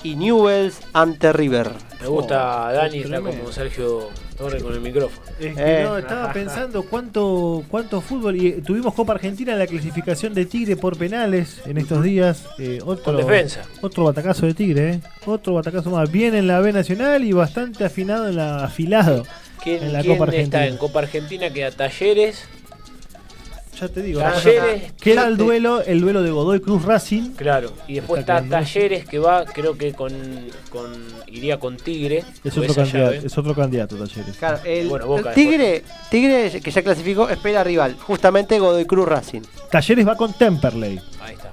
y 0.03 0.15
Newells 0.15 0.79
ante 0.93 1.31
River. 1.31 1.71
Me 2.01 2.07
gusta 2.07 2.67
Oh, 2.69 2.73
Dani, 2.73 2.99
está 2.99 3.21
como 3.21 3.51
Sergio 3.51 4.09
Torre 4.37 4.61
con 4.61 4.73
el 4.73 4.81
micrófono. 4.81 5.25
Es 5.39 5.55
que 5.55 5.79
Eh. 5.81 5.83
no, 5.83 5.97
estaba 5.97 6.31
pensando 6.33 6.83
cuánto, 6.83 7.63
cuánto 7.69 8.01
fútbol. 8.01 8.35
Y 8.35 8.47
eh, 8.47 8.61
tuvimos 8.65 8.93
Copa 8.93 9.13
Argentina 9.13 9.53
en 9.53 9.59
la 9.59 9.67
clasificación 9.67 10.33
de 10.33 10.45
Tigre 10.45 10.75
por 10.75 10.97
penales 10.97 11.61
en 11.65 11.77
estos 11.77 12.03
días. 12.03 12.45
eh, 12.59 12.79
otro, 12.85 13.03
Con 13.05 13.17
defensa. 13.17 13.61
Otro 13.81 14.03
batacazo 14.03 14.45
de 14.45 14.53
Tigre, 14.53 14.89
eh. 14.91 14.99
Otro 15.25 15.53
batacazo 15.53 15.89
más. 15.89 16.11
Bien 16.11 16.35
en 16.35 16.47
la 16.47 16.59
B 16.59 16.73
Nacional 16.73 17.23
y 17.23 17.31
bastante 17.31 17.85
afinado 17.85 18.27
en 18.27 18.35
la 18.35 18.65
afilado. 18.65 19.25
¿Quién, 19.63 19.83
En 19.83 19.93
la 19.93 20.01
quién 20.01 20.13
Copa 20.13 20.25
Argentina. 20.25 20.57
está 20.59 20.67
en 20.71 20.77
Copa 20.77 20.99
Argentina? 20.99 21.49
Queda 21.49 21.71
Talleres. 21.71 22.45
Ya 23.79 23.87
te 23.89 24.01
digo. 24.01 24.19
Talleres. 24.21 24.93
Queda 24.93 25.27
el 25.27 25.37
duelo, 25.37 25.81
el 25.81 25.99
duelo 26.01 26.21
de 26.23 26.31
Godoy 26.31 26.61
Cruz 26.61 26.83
Racing. 26.83 27.31
Claro. 27.33 27.73
Y 27.87 27.95
después 27.95 28.21
Está. 28.21 28.41
Talleres 28.41 29.05
que 29.05 29.19
va, 29.19 29.45
creo 29.45 29.77
que 29.77 29.93
con, 29.93 30.13
con 30.69 30.93
iría 31.27 31.59
con 31.59 31.77
Tigre. 31.77 32.23
Es 32.43 32.57
otro, 32.57 32.73
candidato, 32.73 33.13
llave. 33.13 33.21
es 33.25 33.37
otro 33.37 33.53
candidato, 33.53 33.95
Talleres. 33.97 34.37
Claro, 34.37 34.59
el, 34.63 34.87
Bueno, 34.87 35.07
Boca 35.07 35.29
el 35.29 35.35
Tigre, 35.35 35.83
Tigre 36.09 36.61
que 36.61 36.71
ya 36.71 36.81
clasificó, 36.81 37.29
espera 37.29 37.63
rival, 37.63 37.95
justamente 37.99 38.59
Godoy 38.59 38.85
Cruz 38.85 39.07
Racing. 39.07 39.41
Talleres 39.69 40.07
va 40.07 40.15
con 40.15 40.33
Temperley. 40.33 40.99
Ahí 41.21 41.33
está. 41.33 41.51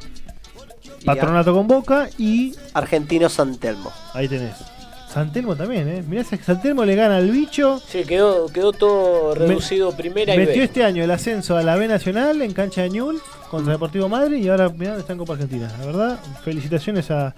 Patronato 1.05 1.53
con 1.53 1.67
Boca 1.67 2.09
y 2.17 2.55
Argentino 2.75 3.29
San 3.29 3.59
Telmo. 3.59 3.91
ahí 4.15 4.29
tenés. 4.29 4.72
Santelmo 5.13 5.55
también, 5.55 5.87
¿eh? 5.89 6.03
Mirá, 6.09 6.25
Santelmo 6.25 6.85
le 6.85 6.95
gana 6.97 7.19
al 7.19 7.31
bicho. 7.31 7.81
Sí, 7.87 8.03
quedó, 8.05 8.47
quedó 8.47 8.73
todo 8.73 9.35
Me- 9.35 9.47
reducido 9.47 9.93
primera 9.95 10.35
y 10.35 10.39
Metió 10.39 10.55
B. 10.57 10.65
este 10.65 10.85
año 10.85 11.05
el 11.05 11.11
ascenso 11.11 11.57
a 11.57 11.63
la 11.63 11.77
B 11.77 11.87
Nacional 11.87 12.41
en 12.41 12.53
cancha 12.55 12.81
de 12.83 12.89
Ñul 12.91 13.21
contra 13.51 13.75
Deportivo 13.75 14.09
Madrid 14.09 14.39
y 14.43 14.49
ahora 14.49 14.71
mirá, 14.71 14.97
está 14.97 15.13
en 15.13 15.19
Copa 15.19 15.35
Argentina. 15.35 15.71
La 15.81 15.85
verdad, 15.87 16.19
felicitaciones 16.43 17.11
a, 17.11 17.35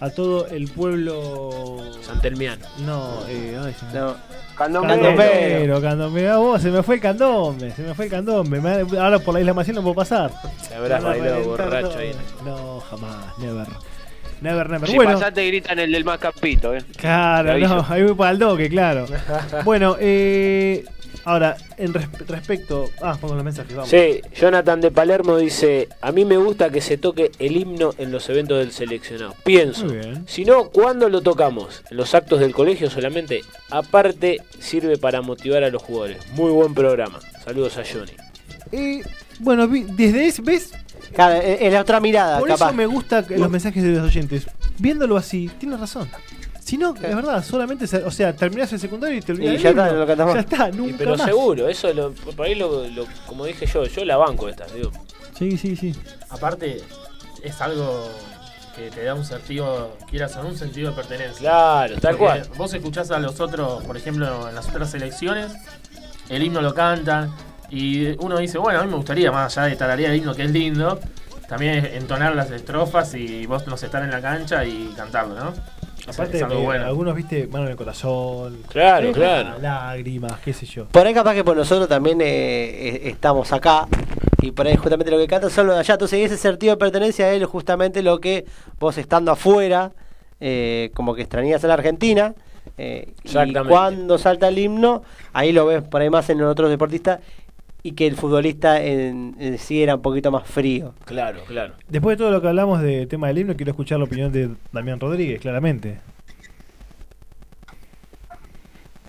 a 0.00 0.10
todo 0.10 0.48
el 0.48 0.66
pueblo. 0.68 1.78
Santelmiano. 2.02 2.66
No, 2.84 3.20
eh, 3.28 3.58
ay, 3.64 3.74
se 3.78 3.86
me- 3.86 3.92
No, 4.00 4.16
Candombero. 4.56 5.00
Candombero, 5.04 5.80
candombero. 5.80 6.32
Ah, 6.32 6.36
vos, 6.38 6.62
se 6.62 6.70
me 6.72 6.82
fue 6.82 6.96
el 6.96 7.00
candombe, 7.00 7.70
se 7.72 7.82
me 7.82 7.94
fue 7.94 8.06
el 8.06 8.10
candombe. 8.10 8.58
Ahora 8.98 9.20
por 9.20 9.34
la 9.34 9.40
isla 9.40 9.54
Maciel 9.54 9.76
no 9.76 9.82
puedo 9.82 9.94
pasar. 9.94 10.32
Te 10.68 10.74
habrás 10.74 11.02
bailado 11.02 11.44
borracho 11.44 11.96
ahí. 11.98 12.12
No, 12.44 12.80
jamás, 12.90 13.38
never. 13.38 13.66
Never, 14.44 14.68
never. 14.68 14.88
Si 14.88 14.94
bueno, 14.96 15.12
pasaste 15.14 15.46
gritan 15.46 15.78
el 15.78 15.90
del 15.90 16.04
más 16.04 16.18
capito, 16.18 16.74
eh. 16.74 16.82
claro, 16.96 17.58
no, 17.58 17.86
ahí 17.88 18.02
voy 18.02 18.14
para 18.14 18.30
el 18.32 18.38
doque, 18.38 18.68
claro. 18.68 19.06
bueno, 19.64 19.96
eh, 19.98 20.84
ahora, 21.24 21.56
en 21.78 21.94
res- 21.94 22.08
respecto. 22.28 22.90
Ah, 23.00 23.16
pongo 23.18 23.36
los 23.36 23.42
mensajes, 23.44 23.74
vamos. 23.74 23.88
Sí, 23.88 24.20
Jonathan 24.38 24.82
de 24.82 24.90
Palermo 24.90 25.38
dice, 25.38 25.88
a 26.02 26.12
mí 26.12 26.26
me 26.26 26.36
gusta 26.36 26.68
que 26.68 26.82
se 26.82 26.98
toque 26.98 27.32
el 27.38 27.56
himno 27.56 27.94
en 27.96 28.12
los 28.12 28.28
eventos 28.28 28.58
del 28.58 28.70
seleccionado. 28.72 29.34
Pienso, 29.44 29.86
si 30.26 30.44
no, 30.44 30.68
¿cuándo 30.68 31.08
lo 31.08 31.22
tocamos? 31.22 31.82
¿En 31.90 31.96
los 31.96 32.14
actos 32.14 32.38
del 32.40 32.52
colegio 32.54 32.90
solamente? 32.90 33.40
Aparte, 33.70 34.42
sirve 34.58 34.98
para 34.98 35.22
motivar 35.22 35.64
a 35.64 35.70
los 35.70 35.82
jugadores. 35.82 36.18
Muy 36.32 36.50
buen 36.50 36.74
programa. 36.74 37.18
Saludos 37.44 37.78
a 37.78 37.82
Johnny. 37.90 38.12
Eh, 38.72 39.02
bueno, 39.40 39.66
desde 39.68 40.26
ese, 40.26 40.42
¿ves? 40.42 40.72
Claro, 41.14 41.34
es 41.36 41.60
es 41.62 41.72
la 41.72 41.80
otra 41.80 42.00
mirada, 42.00 42.38
Por 42.38 42.48
capaz. 42.48 42.66
eso 42.66 42.74
me 42.74 42.86
gustan 42.86 43.24
los 43.30 43.50
mensajes 43.50 43.82
de 43.82 43.90
los 43.90 44.02
oyentes. 44.04 44.46
Viéndolo 44.78 45.16
así, 45.16 45.50
tienes 45.58 45.80
razón. 45.80 46.08
Si 46.60 46.78
no, 46.78 46.94
es 46.94 47.14
verdad, 47.14 47.44
solamente, 47.44 47.86
se- 47.86 48.02
o 48.04 48.10
sea, 48.10 48.34
terminás 48.34 48.72
el 48.72 48.80
secundario 48.80 49.18
y 49.18 49.20
te 49.20 49.32
olvidas 49.32 49.54
Y 49.54 49.58
ya 49.62 49.70
está, 49.70 49.92
lo 49.92 50.06
cantás 50.06 50.26
más. 50.26 50.34
Ya 50.34 50.40
está, 50.40 50.68
Y 50.70 50.72
nunca 50.72 50.94
pero 50.98 51.16
más. 51.16 51.26
seguro, 51.26 51.68
eso 51.68 51.92
lo, 51.92 52.12
por 52.12 52.46
ahí 52.46 52.54
lo, 52.54 52.88
lo- 52.88 53.06
como 53.26 53.44
dije 53.44 53.66
yo, 53.66 53.84
yo 53.84 54.04
la 54.04 54.16
banco 54.16 54.48
esta, 54.48 54.64
digo. 54.74 54.90
Sí, 55.38 55.56
sí, 55.58 55.76
sí. 55.76 55.94
Aparte, 56.30 56.80
es 57.42 57.60
algo 57.60 58.08
que 58.74 58.90
te 58.90 59.04
da 59.04 59.14
un 59.14 59.24
sentido, 59.26 59.96
quieras 60.10 60.34
o 60.36 60.42
no, 60.42 60.48
un 60.48 60.56
sentido 60.56 60.90
de 60.90 60.96
pertenencia. 60.96 61.38
Claro, 61.40 61.94
tal 62.00 62.16
Porque 62.16 62.40
cual. 62.40 62.48
Vos 62.56 62.72
escuchás 62.72 63.10
a 63.10 63.18
los 63.18 63.38
otros, 63.40 63.84
por 63.84 63.96
ejemplo, 63.96 64.48
en 64.48 64.54
las 64.54 64.66
otras 64.68 64.90
selecciones, 64.90 65.52
el 66.30 66.42
himno 66.42 66.62
lo 66.62 66.72
cantan 66.74 67.30
y 67.74 68.16
uno 68.20 68.38
dice, 68.38 68.58
bueno, 68.58 68.80
a 68.80 68.84
mí 68.84 68.90
me 68.90 68.96
gustaría, 68.96 69.32
más 69.32 69.58
allá 69.58 69.68
de 69.68 69.76
tararear 69.76 70.12
el 70.12 70.18
himno 70.18 70.34
que 70.34 70.44
es 70.44 70.50
lindo, 70.50 71.00
también 71.48 71.84
entonar 71.84 72.34
las 72.34 72.50
estrofas 72.50 73.14
y 73.14 73.46
vos 73.46 73.66
no 73.66 73.76
sé, 73.76 73.86
estar 73.86 74.02
en 74.02 74.10
la 74.10 74.20
cancha 74.20 74.64
y 74.64 74.92
cantarlo, 74.96 75.34
¿no? 75.34 75.52
Aparte, 76.06 76.36
es 76.36 76.42
algo 76.42 76.60
eh, 76.60 76.64
bueno. 76.64 76.86
algunos, 76.86 77.14
viste, 77.14 77.46
mano 77.46 77.64
en 77.64 77.72
el 77.72 77.76
corazón. 77.76 78.58
Claro, 78.68 79.10
claro. 79.12 79.58
Lágrimas, 79.60 80.38
qué 80.44 80.52
sé 80.52 80.66
yo. 80.66 80.84
Por 80.86 81.06
ahí 81.06 81.14
capaz 81.14 81.34
que 81.34 81.44
por 81.44 81.56
nosotros 81.56 81.88
también 81.88 82.20
eh, 82.20 82.26
eh, 82.26 83.00
estamos 83.04 83.52
acá 83.52 83.88
y 84.42 84.52
por 84.52 84.66
ahí 84.66 84.76
justamente 84.76 85.10
lo 85.10 85.18
que 85.18 85.26
cantan 85.26 85.50
son 85.50 85.66
los 85.66 85.76
de 85.76 85.80
allá. 85.80 85.94
Entonces 85.94 86.20
ese 86.30 86.36
sentido 86.36 86.74
de 86.74 86.76
pertenencia 86.78 87.32
es 87.32 87.44
justamente 87.46 88.02
lo 88.02 88.20
que 88.20 88.44
vos 88.78 88.98
estando 88.98 89.32
afuera 89.32 89.92
eh, 90.40 90.90
como 90.94 91.14
que 91.14 91.22
extrañas 91.22 91.64
a 91.64 91.68
la 91.68 91.74
Argentina. 91.74 92.34
eh, 92.76 93.14
y 93.24 93.54
cuando 93.66 94.18
salta 94.18 94.48
el 94.48 94.58
himno, 94.58 95.02
ahí 95.32 95.52
lo 95.52 95.66
ves 95.66 95.82
por 95.82 96.02
ahí 96.02 96.10
más 96.10 96.28
en 96.28 96.38
los 96.38 96.50
otros 96.50 96.68
deportistas 96.68 97.20
y 97.86 97.92
que 97.92 98.06
el 98.06 98.16
futbolista 98.16 98.80
en, 98.82 99.36
en 99.38 99.58
sí 99.58 99.82
era 99.82 99.94
un 99.96 100.00
poquito 100.00 100.30
más 100.32 100.46
frío. 100.48 100.94
Claro, 101.04 101.44
claro. 101.44 101.74
Después 101.86 102.16
de 102.16 102.24
todo 102.24 102.32
lo 102.32 102.40
que 102.40 102.48
hablamos 102.48 102.80
del 102.80 103.06
tema 103.08 103.26
del 103.28 103.36
himno, 103.38 103.54
quiero 103.56 103.72
escuchar 103.72 103.98
la 103.98 104.06
opinión 104.06 104.32
de 104.32 104.48
Damián 104.72 104.98
Rodríguez, 104.98 105.38
claramente. 105.38 106.00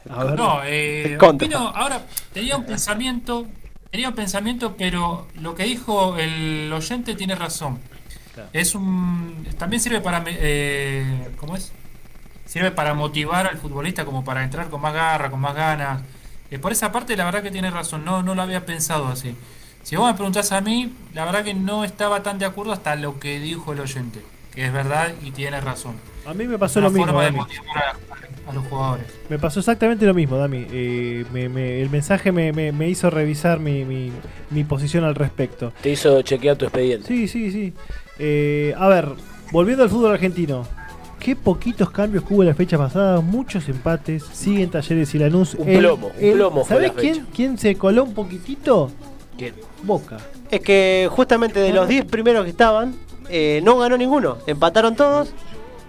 A 0.09 0.23
ver. 0.25 0.35
No, 0.37 0.59
eh, 0.65 1.17
opino- 1.19 1.71
ahora 1.73 2.01
tenía 2.33 2.57
un 2.57 2.65
pensamiento, 2.65 3.47
tenía 3.91 4.09
un 4.09 4.15
pensamiento, 4.15 4.75
pero 4.77 5.25
lo 5.39 5.55
que 5.55 5.63
dijo 5.63 6.17
el 6.17 6.69
oyente 6.73 7.15
tiene 7.15 7.33
razón. 7.35 7.79
Es 8.51 8.75
un, 8.75 9.47
también 9.57 9.79
sirve 9.81 10.01
para, 10.01 10.19
me- 10.19 10.35
eh, 10.37 11.29
¿cómo 11.37 11.55
es? 11.55 11.71
Sirve 12.43 12.71
para 12.71 12.93
motivar 12.93 13.47
al 13.47 13.57
futbolista 13.57 14.03
como 14.03 14.25
para 14.25 14.43
entrar 14.43 14.67
con 14.69 14.81
más 14.81 14.93
garra, 14.93 15.31
con 15.31 15.39
más 15.39 15.55
ganas. 15.55 16.01
Eh, 16.55 16.59
por 16.59 16.71
esa 16.71 16.91
parte, 16.91 17.17
la 17.17 17.25
verdad 17.25 17.43
que 17.43 17.51
tiene 17.51 17.69
razón. 17.69 18.05
No, 18.05 18.23
no 18.23 18.33
lo 18.33 18.41
había 18.41 18.65
pensado 18.65 19.07
así. 19.07 19.35
Si 19.83 19.97
vos 19.97 20.07
me 20.07 20.13
preguntás 20.13 20.51
a 20.53 20.61
mí, 20.61 20.93
la 21.13 21.25
verdad 21.25 21.43
que 21.43 21.53
no 21.53 21.83
estaba 21.83 22.23
tan 22.23 22.39
de 22.39 22.45
acuerdo 22.45 22.71
hasta 22.71 22.95
lo 22.95 23.19
que 23.19 23.39
dijo 23.39 23.73
el 23.73 23.81
oyente, 23.81 24.21
que 24.53 24.65
es 24.65 24.71
verdad 24.73 25.13
y 25.21 25.31
tiene 25.31 25.59
razón. 25.59 25.95
A 26.25 26.33
mí 26.33 26.47
me 26.47 26.57
pasó 26.57 26.79
Una 26.79 26.87
lo 26.87 26.91
mismo, 26.93 27.05
forma 27.07 27.19
de 27.21 27.25
Dami. 27.27 27.37
motivar 27.39 27.77
a, 28.47 28.49
a 28.49 28.53
los 28.53 28.65
jugadores. 28.67 29.05
Me 29.29 29.37
pasó 29.37 29.59
exactamente 29.59 30.05
lo 30.05 30.13
mismo, 30.13 30.37
Dami. 30.37 30.65
Eh, 30.71 31.25
me- 31.33 31.49
me- 31.49 31.81
el 31.81 31.89
mensaje 31.89 32.31
me, 32.31 32.51
me- 32.53 32.71
me 32.71 32.87
hizo 32.89 33.09
revisar 33.09 33.59
mi, 33.59 33.83
mi- 33.85 34.11
mi 34.49 34.63
posición 34.63 35.03
al 35.03 35.13
respecto. 35.13 35.73
Te 35.81 35.89
hizo 35.91 36.21
chequear 36.21 36.55
tu 36.55 36.65
expediente. 36.65 37.07
Sí, 37.07 37.27
sí, 37.27 37.51
sí. 37.51 37.73
Eh, 38.17 38.73
a 38.77 38.87
ver, 38.87 39.09
volviendo 39.51 39.83
al 39.83 39.89
fútbol 39.89 40.13
argentino. 40.13 40.65
Qué 41.25 41.35
poquitos 41.35 41.89
cambios 41.89 42.23
que 42.23 42.35
hubo 42.35 42.43
la 42.43 42.53
fecha 42.53 42.77
pasada, 42.77 43.19
muchos 43.19 43.67
empates, 43.67 44.23
siguen 44.31 44.69
Talleres 44.69 45.15
y 45.15 45.17
Lanús. 45.17 45.55
Un 45.55 45.65
plomo, 45.65 46.11
un 46.21 46.33
plomo 46.33 46.63
¿Sabés 46.63 46.91
quién, 46.91 47.25
quién 47.35 47.57
se 47.57 47.75
coló 47.75 48.03
un 48.03 48.13
poquitito? 48.13 48.91
¿Quién? 49.35 49.55
Boca. 49.81 50.17
Es 50.51 50.61
que 50.61 51.09
justamente 51.09 51.59
de 51.59 51.73
los 51.73 51.87
10 51.87 52.05
primeros 52.05 52.43
que 52.43 52.51
estaban, 52.51 52.93
eh, 53.27 53.59
no 53.63 53.75
ganó 53.79 53.97
ninguno. 53.97 54.37
Empataron 54.45 54.95
todos 54.95 55.33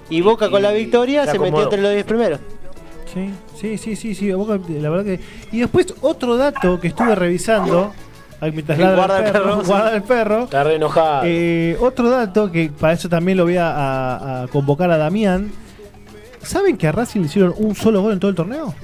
y 0.08 0.22
Boca 0.22 0.48
con 0.48 0.62
la 0.62 0.72
victoria 0.72 1.26
se 1.26 1.32
se 1.32 1.38
metió 1.38 1.64
entre 1.64 1.82
los 1.82 1.92
10 1.92 2.06
primeros. 2.06 2.40
Sí, 3.12 3.28
sí, 3.60 3.76
sí, 3.76 3.94
sí, 3.94 4.14
sí, 4.14 4.32
Boca, 4.32 4.58
la 4.66 4.88
verdad 4.88 5.04
que... 5.04 5.20
Y 5.52 5.60
después 5.60 5.92
otro 6.00 6.38
dato 6.38 6.80
que 6.80 6.88
estuve 6.88 7.14
revisando, 7.14 7.92
mientras 8.40 8.78
ladra 8.78 8.96
Guarda 8.96 9.18
el 9.20 9.26
el 9.26 9.32
perro, 9.32 9.44
perro, 9.44 9.60
sí. 9.62 9.66
guarda 9.66 9.94
el 9.96 10.02
perro. 10.02 10.44
Está 10.44 10.64
re 10.64 10.74
enojado. 10.76 11.22
Eh, 11.24 11.76
otro 11.80 12.10
dato 12.10 12.50
que 12.52 12.70
para 12.70 12.92
eso 12.92 13.08
también 13.08 13.38
lo 13.38 13.44
voy 13.44 13.56
a, 13.56 13.70
a- 13.70 14.42
a 14.42 14.48
convocar 14.48 14.90
a 14.90 14.96
Damián. 14.98 15.50
¿Saben 16.42 16.76
que 16.76 16.86
a 16.86 16.92
Racing 16.92 17.20
le 17.20 17.26
hicieron 17.26 17.54
un 17.56 17.74
solo 17.74 18.02
gol 18.02 18.12
en 18.12 18.20
todo 18.20 18.28
el 18.30 18.36
torneo? 18.36 18.74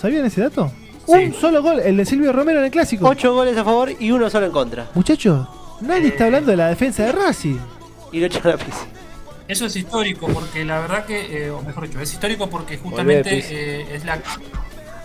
¿Sabían 0.00 0.24
ese 0.26 0.40
dato? 0.40 0.72
Un 1.06 1.34
solo 1.34 1.62
gol, 1.62 1.80
el 1.80 1.96
de 1.98 2.04
Silvio 2.04 2.32
Romero 2.32 2.58
en 2.60 2.64
el 2.66 2.70
clásico. 2.70 3.06
8 3.08 3.34
goles 3.34 3.56
a 3.56 3.64
favor 3.64 3.90
y 4.00 4.10
uno 4.10 4.28
solo 4.30 4.46
en 4.46 4.52
contra. 4.52 4.86
Muchachos, 4.94 5.46
nadie 5.82 6.08
está 6.08 6.24
hablando 6.24 6.50
de 6.50 6.56
la 6.56 6.68
defensa 6.68 7.04
de 7.04 7.12
Racing. 7.12 7.58
Y 8.10 8.20
lo 8.20 8.26
echaron 8.26 8.54
a 8.54 8.56
Pizzi. 8.56 8.86
Eso 9.46 9.66
es 9.66 9.76
histórico 9.76 10.26
porque 10.28 10.64
la 10.64 10.80
verdad 10.80 11.04
que, 11.04 11.46
eh, 11.46 11.50
o 11.50 11.60
mejor 11.62 11.86
dicho, 11.86 12.00
es 12.00 12.10
histórico 12.12 12.48
porque 12.48 12.76
Volvé, 12.78 12.88
justamente 12.88 13.30
Pizzi. 13.36 13.54
eh, 13.54 13.94
es 13.94 14.04
la 14.06 14.18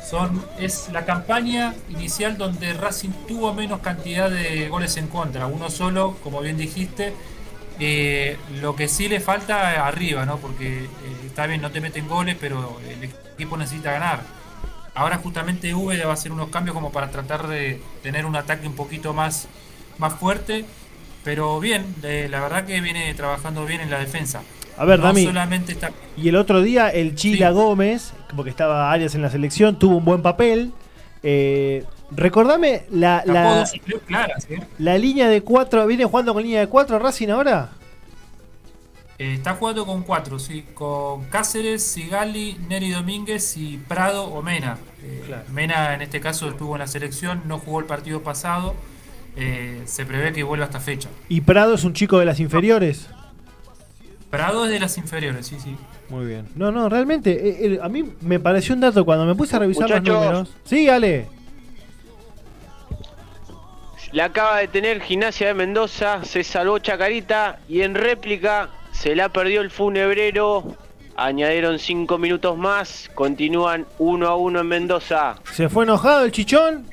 son 0.10 0.43
es 0.60 0.89
la 0.91 1.05
campaña 1.05 1.76
inicial 1.89 2.38
donde 2.38 2.74
Racing 2.74 3.12
tuvo 3.28 3.53
menos 3.53 3.80
cantidad 3.82 4.30
de 4.30 4.68
goles 4.70 4.97
en 4.97 5.07
contra, 5.07 5.47
uno 5.47 5.70
solo, 5.70 6.18
como 6.24 6.41
bien 6.41 6.57
dijiste. 6.57 7.14
Eh, 7.82 8.38
lo 8.60 8.76
que 8.76 8.89
sí 8.89 9.07
le 9.07 9.22
falta 9.22 9.86
arriba, 9.88 10.26
¿no? 10.26 10.38
Porque 10.38 10.84
eh, 10.84 10.88
está 11.26 11.47
bien, 11.47 11.62
no 11.62 11.72
te 11.72 11.80
meten 11.80 12.07
goles, 12.10 12.36
pero 12.39 12.78
el 12.89 13.03
equipo 13.05 13.55
necesita 13.55 13.91
ganar. 13.91 14.22
Ahora 14.95 15.18
justamente 15.18 15.74
V 15.74 16.03
va 16.03 16.12
a 16.12 16.14
hacer 16.14 16.32
unos 16.34 16.49
cambios 16.49 16.74
como 16.74 16.91
para 16.91 17.10
tratar 17.10 17.47
de 17.47 17.80
tener 18.03 18.26
un 18.26 18.36
ataque 18.36 18.68
un 18.68 18.76
poquito 18.76 19.14
más, 19.14 19.47
más 19.97 20.14
fuerte. 20.14 20.66
Pero 21.24 21.60
bien, 21.60 21.95
eh, 22.03 22.28
la 22.30 22.41
verdad 22.41 22.66
que 22.66 22.82
viene 22.82 23.14
trabajando 23.14 23.66
bien 23.66 23.80
en 23.82 23.89
la 23.89 23.99
defensa. 23.99 24.41
A 24.78 24.86
ver, 24.86 24.99
no 24.99 25.05
Dami. 25.05 25.26
solamente 25.26 25.74
está 25.74 25.91
Y 26.18 26.30
el 26.30 26.36
otro 26.36 26.62
día 26.62 26.89
el 26.89 27.16
Chila 27.16 27.51
Gómez, 27.51 28.14
porque 28.36 28.50
estaba 28.50 28.92
Arias 28.92 29.16
en 29.16 29.22
la 29.22 29.30
selección, 29.30 29.78
tuvo 29.78 29.98
un 29.98 30.06
buen 30.06 30.22
papel. 30.22 30.72
Eh, 31.22 31.86
recordame 32.12 32.84
la, 32.92 33.24
la, 33.26 33.66
claras, 34.08 34.48
¿eh? 34.50 34.62
la 34.78 34.98
línea 34.98 35.28
de 35.28 35.42
cuatro. 35.42 35.86
¿Viene 35.86 36.06
jugando 36.06 36.34
con 36.34 36.44
línea 36.44 36.62
de 36.62 36.68
cuatro 36.68 37.00
Racing 37.00 37.30
ahora? 37.30 37.70
Eh, 39.18 39.34
está 39.34 39.56
jugando 39.56 39.86
con 39.86 40.04
cuatro, 40.04 40.40
sí, 40.40 40.66
con 40.74 41.26
Cáceres, 41.26 41.84
Sigali, 41.84 42.58
Neri 42.70 42.92
Domínguez 42.92 43.58
y 43.58 43.78
Prado 43.78 44.26
o 44.26 44.42
Mena. 44.42 44.78
Eh, 45.04 45.36
Mena 45.52 45.94
en 45.94 46.02
este 46.02 46.22
caso 46.22 46.48
estuvo 46.48 46.76
en 46.76 46.80
la 46.80 46.88
selección, 46.88 47.44
no 47.46 47.60
jugó 47.60 47.80
el 47.80 47.86
partido 47.86 48.24
pasado. 48.24 48.76
se 49.86 50.06
prevé 50.06 50.32
que 50.32 50.44
vuelva 50.44 50.66
esta 50.66 50.80
fecha. 50.80 51.10
Y 51.28 51.42
Prado 51.42 51.74
es 51.74 51.84
un 51.84 51.94
chico 51.94 52.18
de 52.20 52.26
las 52.26 52.40
inferiores. 52.40 53.10
Prado 54.30 54.66
es 54.66 54.72
de 54.72 54.80
las 54.80 54.98
inferiores, 54.98 55.48
sí, 55.48 55.60
sí. 55.60 55.76
Muy 56.10 56.26
bien. 56.26 56.48
No, 56.56 56.72
no, 56.72 56.88
realmente, 56.90 57.32
eh, 57.32 57.74
eh, 57.74 57.80
a 57.82 57.90
mí 57.90 58.14
me 58.22 58.40
pareció 58.40 58.76
un 58.76 58.82
dato 58.82 59.04
cuando 59.06 59.26
me 59.26 59.34
puse 59.36 59.56
a 59.56 59.60
revisar 59.60 59.84
Muchachos. 59.90 60.08
los 60.08 60.22
números. 60.24 60.50
Sí, 60.66 60.88
Ale. 60.88 61.28
La 64.12 64.26
acaba 64.26 64.58
de 64.58 64.68
tener 64.68 65.02
Gimnasia 65.02 65.48
de 65.48 65.54
Mendoza, 65.54 66.24
se 66.26 66.44
salvó 66.44 66.80
Chacarita 66.80 67.60
y 67.68 67.82
en 67.82 67.94
réplica 67.94 68.70
se 68.92 69.16
la 69.16 69.30
perdió 69.30 69.62
el 69.62 69.70
funebrero. 69.70 70.76
Añadieron 71.16 71.80
5 71.80 72.18
minutos 72.18 72.58
más, 72.58 73.10
continúan 73.14 73.86
1 74.00 74.28
a 74.28 74.36
1 74.36 74.60
en 74.62 74.68
Mendoza. 74.68 75.36
¿Se 75.52 75.70
fue 75.70 75.84
enojado 75.84 76.24
el 76.26 76.32
chichón? 76.32 76.88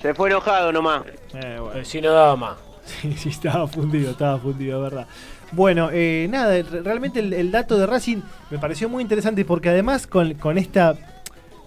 Se 0.00 0.12
fue 0.14 0.28
enojado 0.30 0.72
nomás. 0.72 1.02
Eh, 1.34 1.58
bueno. 1.60 1.80
Eh, 1.80 1.84
Si 1.84 2.00
no 2.00 2.12
daba 2.12 2.34
más. 2.36 2.56
Sí, 2.84 3.12
sí, 3.16 3.28
estaba 3.28 3.66
fundido, 3.68 4.10
estaba 4.10 4.38
fundido, 4.38 4.78
es 4.84 4.90
verdad. 4.92 5.06
Bueno, 5.52 5.90
eh, 5.92 6.26
nada, 6.30 6.50
re- 6.62 6.82
realmente 6.82 7.20
el, 7.20 7.32
el 7.32 7.50
dato 7.50 7.78
de 7.78 7.86
Racing 7.86 8.18
me 8.50 8.58
pareció 8.58 8.88
muy 8.88 9.02
interesante 9.02 9.44
porque 9.44 9.68
además 9.68 10.06
con, 10.06 10.34
con 10.34 10.58
esta 10.58 10.96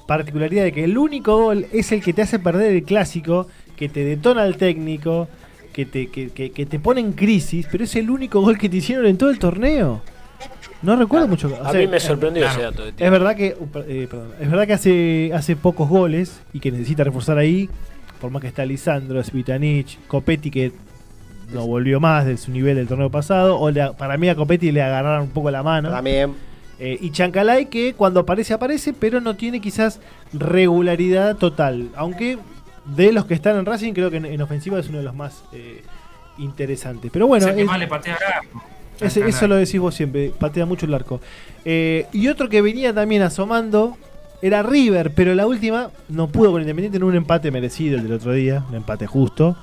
particularidad 0.07 0.63
de 0.63 0.72
que 0.72 0.84
el 0.84 0.97
único 0.97 1.38
gol 1.38 1.66
es 1.72 1.91
el 1.91 2.03
que 2.03 2.13
te 2.13 2.22
hace 2.22 2.39
perder 2.39 2.72
el 2.76 2.84
clásico, 2.84 3.47
que 3.76 3.89
te 3.89 4.03
detona 4.03 4.43
al 4.43 4.57
técnico, 4.57 5.28
que 5.74 5.86
te, 5.86 6.07
que, 6.07 6.30
que- 6.30 6.51
que 6.51 6.66
te 6.66 6.80
pone 6.80 7.01
en 7.01 7.13
crisis, 7.13 7.68
pero 7.72 7.84
es 7.84 7.95
el 7.95 8.09
único 8.09 8.41
gol 8.41 8.57
que 8.57 8.70
te 8.70 8.78
hicieron 8.78 9.05
en 9.05 9.18
todo 9.18 9.30
el 9.30 9.39
torneo. 9.39 10.01
No 10.82 10.95
recuerdo 10.95 11.28
mucho. 11.28 11.47
o 11.47 11.66
A 11.66 11.74
mí 11.74 11.88
me 11.88 11.99
sorprendió 11.99 12.43
claro. 12.43 12.57
ese 12.59 12.63
dato 12.72 12.86
de 12.86 12.91
ti. 12.91 13.03
es 13.03 13.09
verdad 13.11 13.36
que 13.36 13.55
eh, 13.88 14.07
perdón, 14.09 14.32
es 14.39 14.49
verdad 14.51 14.68
que 14.68 14.74
hace 14.74 15.32
hace 15.34 15.55
pocos 15.55 15.88
goles 15.89 16.41
y 16.53 16.59
que 16.59 16.72
necesita 16.72 17.03
reforzar 17.03 17.38
ahí, 17.38 17.70
por 18.22 18.30
más 18.32 18.41
que 18.41 18.47
está 18.49 18.66
Lisandro, 18.66 19.24
Svitanich, 19.24 19.97
Copetti 20.07 20.51
que 20.51 20.72
no 21.54 21.66
volvió 21.68 22.00
más 22.00 22.26
de 22.26 22.38
su 22.38 22.52
nivel 22.52 22.76
del 22.76 22.88
torneo 22.88 23.10
pasado, 23.10 23.60
o 23.60 23.70
le- 23.72 23.91
para 23.98 24.18
mí 24.18 24.30
a 24.30 24.36
Copetti 24.36 24.72
le 24.72 24.82
agarraron 24.82 25.24
un 25.24 25.30
poco 25.30 25.52
la 25.52 25.64
mano. 25.64 25.89
También. 25.89 26.34
Eh, 26.80 26.98
y 27.00 27.12
Chancalay 27.12 27.68
que 27.68 27.93
cuando 27.93 28.20
aparece 28.20 28.54
aparece, 28.54 28.91
pero 28.93 29.22
no 29.22 29.36
tiene 29.36 29.62
quizás 29.62 30.02
regularidad 30.34 31.36
total, 31.38 31.89
aunque 31.96 32.38
de 32.86 33.12
los 33.14 33.26
que 33.26 33.34
están 33.34 33.58
en 33.58 33.66
Racing 33.66 33.93
creo 33.93 34.12
que 34.12 34.18
en, 34.18 34.26
en 34.26 34.41
ofensiva 34.41 34.80
es 34.80 34.89
uno 34.89 34.98
de 35.00 35.04
los 35.06 35.16
más 35.16 35.43
eh, 35.54 35.82
interesantes. 36.38 37.10
Pero 37.12 37.28
bueno, 37.28 37.46
es 37.46 37.50
el 37.52 37.56
que 37.56 37.62
es- 37.64 37.68
más 37.68 37.80
le 37.80 37.88
patea 37.88 38.18
eso 39.02 39.48
lo 39.48 39.56
decís 39.56 39.80
vos 39.80 39.93
siempre, 39.93 40.32
patea 40.38 40.66
mucho 40.66 40.86
el 40.86 40.93
arco. 40.93 41.20
Eh, 41.66 42.06
y 42.14 42.28
otro 42.28 42.48
que 42.48 42.62
venía 42.62 42.93
también 42.93 43.22
asomando 43.24 43.98
era 44.41 44.64
River, 44.64 45.12
pero 45.16 45.34
la 45.36 45.48
última 45.48 45.89
no 46.10 46.28
pudo 46.28 46.52
con 46.52 46.62
Independiente 46.62 46.98
en 46.98 47.04
un 47.04 47.16
empate 47.16 47.52
merecido 47.52 47.98
el 47.98 48.04
del 48.04 48.14
otro 48.14 48.32
día, 48.34 48.64
un 48.70 48.76
empate 48.76 49.08
justo 49.08 49.58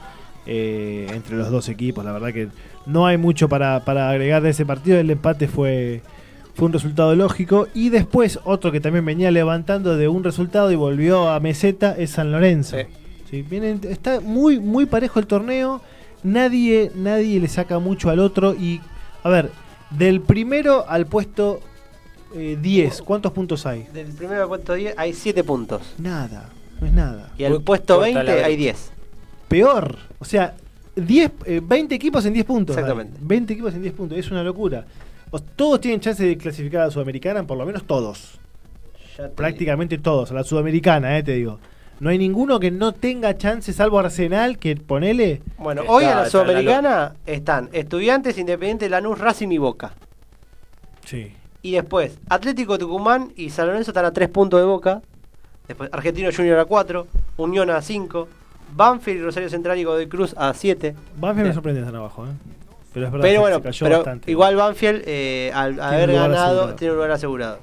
eh, 0.46 1.06
entre 1.12 1.36
los 1.36 1.50
dos 1.50 1.68
equipos. 1.68 2.04
La 2.04 2.12
verdad 2.12 2.32
que 2.32 2.48
no 2.86 3.06
hay 3.06 3.16
mucho 3.18 3.48
para, 3.48 3.84
para 3.84 4.10
agregar 4.10 4.42
de 4.42 4.50
ese 4.50 4.66
partido, 4.66 4.98
el 4.98 5.10
empate 5.10 5.48
fue, 5.48 6.02
fue 6.54 6.66
un 6.66 6.72
resultado 6.72 7.14
lógico. 7.14 7.68
Y 7.74 7.88
después 7.90 8.38
otro 8.44 8.72
que 8.72 8.80
también 8.80 9.04
venía 9.04 9.30
levantando 9.30 9.96
de 9.96 10.08
un 10.08 10.24
resultado 10.24 10.70
y 10.72 10.76
volvió 10.76 11.28
a 11.30 11.40
meseta 11.40 11.94
es 11.96 12.10
San 12.10 12.32
Lorenzo. 12.32 12.76
Sí. 12.78 12.84
Sí, 13.30 13.42
vienen- 13.48 13.80
está 13.88 14.20
muy, 14.20 14.60
muy 14.60 14.84
parejo 14.86 15.18
el 15.18 15.26
torneo. 15.26 15.80
Nadie, 16.22 16.92
nadie 16.94 17.40
le 17.40 17.48
saca 17.48 17.78
mucho 17.78 18.10
al 18.10 18.18
otro. 18.18 18.54
Y, 18.54 18.80
a 19.22 19.30
ver, 19.30 19.50
del 19.90 20.20
primero 20.20 20.84
al 20.88 21.06
puesto 21.06 21.60
eh, 22.34 22.58
10, 22.60 23.00
¿cuántos 23.02 23.32
puntos 23.32 23.64
hay? 23.66 23.86
Del 23.92 24.08
primero 24.08 24.42
al 24.42 24.48
puesto 24.48 24.74
10 24.74 24.94
hay 24.98 25.12
7 25.14 25.44
puntos. 25.44 25.94
Nada, 25.98 26.50
no 26.80 26.86
es 26.86 26.92
nada. 26.92 27.30
Y 27.38 27.44
al 27.44 27.60
puesto 27.62 27.96
corta 27.96 28.10
la 28.10 28.20
20 28.22 28.32
brecha. 28.32 28.46
hay 28.46 28.56
10. 28.56 28.92
Peor, 29.52 29.96
o 30.18 30.24
sea, 30.24 30.54
10, 30.96 31.30
eh, 31.46 31.60
20 31.62 31.94
equipos 31.94 32.24
en 32.26 32.32
10 32.34 32.44
puntos. 32.46 32.76
Exactamente. 32.76 33.18
hay. 33.18 33.26
20 33.26 33.52
equipos 33.52 33.74
en 33.74 33.82
10 33.82 33.94
puntos, 33.94 34.18
es 34.18 34.30
una 34.30 34.42
locura. 34.42 34.84
O- 35.30 35.40
todos 35.40 35.80
tienen 35.80 36.00
chance 36.00 36.24
de 36.24 36.36
clasificar 36.36 36.82
a 36.82 36.84
la 36.86 36.90
Sudamericana, 36.90 37.42
por 37.44 37.56
lo 37.56 37.64
menos 37.66 37.84
todos. 37.84 38.38
Ya 39.16 39.24
te- 39.28 39.34
Prácticamente 39.34 39.98
todos, 39.98 40.30
a 40.30 40.34
la 40.34 40.44
Sudamericana, 40.44 41.16
eh, 41.18 41.22
te 41.22 41.32
digo. 41.32 41.58
No 42.00 42.10
hay 42.10 42.18
ninguno 42.18 42.58
que 42.58 42.70
no 42.70 42.92
tenga 42.92 43.36
chance, 43.38 43.72
salvo 43.72 43.98
Arsenal, 43.98 44.58
que 44.58 44.74
ponele. 44.76 45.40
Bueno, 45.58 45.82
Está- 45.82 45.92
hoy 45.92 46.04
en 46.04 46.10
la 46.10 46.24
está 46.26 46.38
la 46.38 46.44
Sudamericana 46.44 47.14
están 47.26 47.68
Estudiantes, 47.72 48.38
Independiente, 48.38 48.88
Lanús, 48.88 49.18
Racing 49.18 49.48
y 49.52 49.58
Boca. 49.58 49.94
Sí. 51.04 51.32
Y 51.62 51.72
después, 51.72 52.18
Atlético 52.28 52.76
Tucumán 52.78 53.32
y 53.36 53.50
San 53.50 53.68
Lorenzo 53.68 53.92
están 53.92 54.04
a 54.04 54.12
3 54.12 54.28
puntos 54.28 54.58
de 54.60 54.66
Boca. 54.66 55.00
Después, 55.68 55.88
Argentino 55.92 56.30
Junior 56.34 56.58
a 56.58 56.64
4, 56.64 57.06
Unión 57.36 57.70
a 57.70 57.80
5, 57.82 58.28
Banfield 58.74 59.20
y 59.20 59.22
Rosario 59.24 59.48
Central 59.50 59.78
y 59.78 59.84
Godoy 59.84 60.06
Cruz 60.08 60.34
a 60.36 60.52
7. 60.54 60.94
Banfield 61.16 61.48
me 61.48 61.54
sorprende 61.54 61.80
estar 61.80 61.94
abajo, 61.96 62.26
¿eh? 62.26 62.30
Pero 62.92 63.06
es 63.06 63.12
verdad 63.12 63.26
Pero 63.26 63.40
bueno, 63.40 63.56
se 63.56 63.62
cayó 63.62 63.86
pero 63.86 63.96
bastante. 63.98 64.30
igual 64.30 64.56
Banfield, 64.56 65.02
eh, 65.06 65.50
al 65.54 65.80
haber 65.80 66.12
ganado, 66.12 66.34
asegurado. 66.44 66.74
tiene 66.74 66.90
un 66.92 66.96
lugar 66.96 67.10
asegurado. 67.12 67.58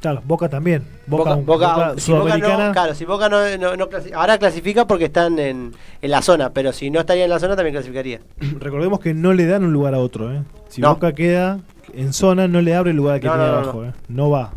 Claro, 0.00 0.22
Boca 0.24 0.48
también. 0.48 0.84
Boca, 1.06 1.34
Boca, 1.34 1.42
Boca- 1.44 1.74
Boca 1.88 1.94
si 2.00 2.12
Boca 2.12 2.36
no, 2.38 2.72
claro, 2.72 2.94
si 2.94 3.04
Boca 3.04 3.28
no, 3.28 3.56
no- 3.58 3.76
no 3.76 3.88
clasi- 3.88 4.12
ahora 4.14 4.38
clasifica 4.38 4.86
porque 4.86 5.06
están 5.06 5.38
en, 5.38 5.72
en 6.02 6.10
la 6.10 6.22
zona, 6.22 6.50
pero 6.50 6.72
si 6.72 6.90
no 6.90 7.00
estaría 7.00 7.24
en 7.24 7.30
la 7.30 7.38
zona 7.40 7.56
también 7.56 7.74
clasificaría. 7.74 8.20
Recordemos 8.60 9.00
que 9.00 9.14
no 9.14 9.32
le 9.32 9.46
dan 9.46 9.64
un 9.64 9.72
lugar 9.72 9.94
a 9.94 9.98
otro, 9.98 10.32
¿eh? 10.32 10.42
Si 10.68 10.80
No. 10.80 10.94
Boca 10.94 11.12
queda 11.12 11.60
en 11.94 12.12
zona, 12.12 12.46
no 12.46 12.60
le 12.60 12.74
abre 12.74 12.90
el 12.90 12.96
lugar 12.96 13.20
que 13.20 13.28
tiene 13.28 13.42
abajo. 13.44 13.84
¿eh? 13.84 13.92
No 14.08 14.30
va. 14.30 14.52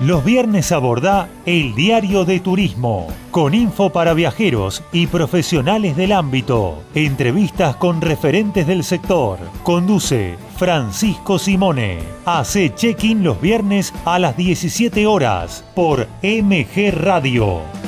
Los 0.00 0.24
viernes 0.24 0.70
aborda 0.70 1.28
El 1.44 1.74
Diario 1.74 2.24
de 2.24 2.38
Turismo, 2.38 3.08
con 3.32 3.52
info 3.52 3.90
para 3.90 4.14
viajeros 4.14 4.84
y 4.92 5.08
profesionales 5.08 5.96
del 5.96 6.12
ámbito. 6.12 6.84
Entrevistas 6.94 7.74
con 7.74 8.00
referentes 8.00 8.68
del 8.68 8.84
sector. 8.84 9.40
Conduce 9.64 10.36
Francisco 10.56 11.36
Simone. 11.40 11.98
Hace 12.24 12.72
check-in 12.76 13.24
los 13.24 13.40
viernes 13.40 13.92
a 14.04 14.20
las 14.20 14.36
17 14.36 15.04
horas 15.08 15.64
por 15.74 16.06
MG 16.22 16.92
Radio. 16.92 17.87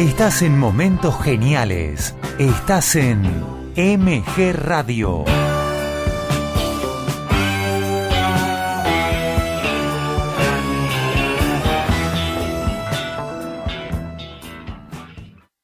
Estás 0.00 0.40
en 0.40 0.58
momentos 0.58 1.22
geniales. 1.22 2.16
Estás 2.38 2.96
en 2.96 3.20
MG 3.76 4.54
Radio. 4.54 5.26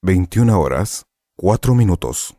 Veintiuna 0.02 0.58
horas, 0.58 1.06
cuatro 1.34 1.74
minutos. 1.74 2.35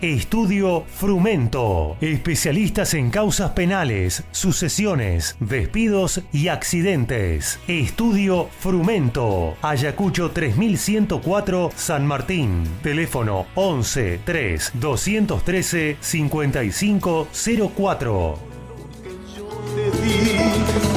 Estudio 0.00 0.84
Frumento. 0.86 1.96
Especialistas 2.00 2.94
en 2.94 3.10
causas 3.10 3.50
penales, 3.50 4.22
sucesiones, 4.30 5.36
despidos 5.40 6.22
y 6.32 6.48
accidentes. 6.48 7.58
Estudio 7.66 8.48
Frumento. 8.60 9.56
Ayacucho 9.60 10.30
3104 10.30 11.72
San 11.74 12.06
Martín. 12.06 12.62
Teléfono 12.82 13.46
11 13.56 14.20
3 14.24 14.72
213 14.74 15.96
5504. 16.00 18.38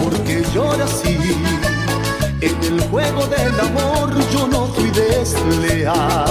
porque 0.01 0.43
yo 0.53 0.77
nací 0.77 1.17
en 2.41 2.63
el 2.63 2.81
juego 2.81 3.27
del 3.27 3.59
amor 3.59 4.13
yo 4.31 4.47
no 4.47 4.67
fui 4.67 4.89
desleal 4.89 6.25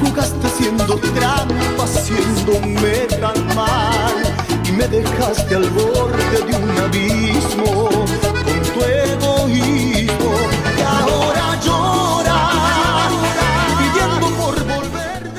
jugaste 0.00 0.46
haciendo 0.46 0.96
trampa 0.96 1.84
haciéndome 1.84 3.06
tan 3.20 3.46
mal 3.54 4.22
y 4.68 4.72
me 4.72 4.86
dejaste 4.88 5.54
al 5.56 5.68
borde 5.70 6.42
de 6.48 6.56
un 6.56 6.70
abismo 6.78 7.88
con 7.90 8.62
tu 8.74 8.80
egoísmo 8.84 10.34
y 10.78 10.82
ahora 10.82 11.60
lloras 11.64 13.12
pidiendo 13.78 14.26
por 14.38 14.54
volver 14.64 15.30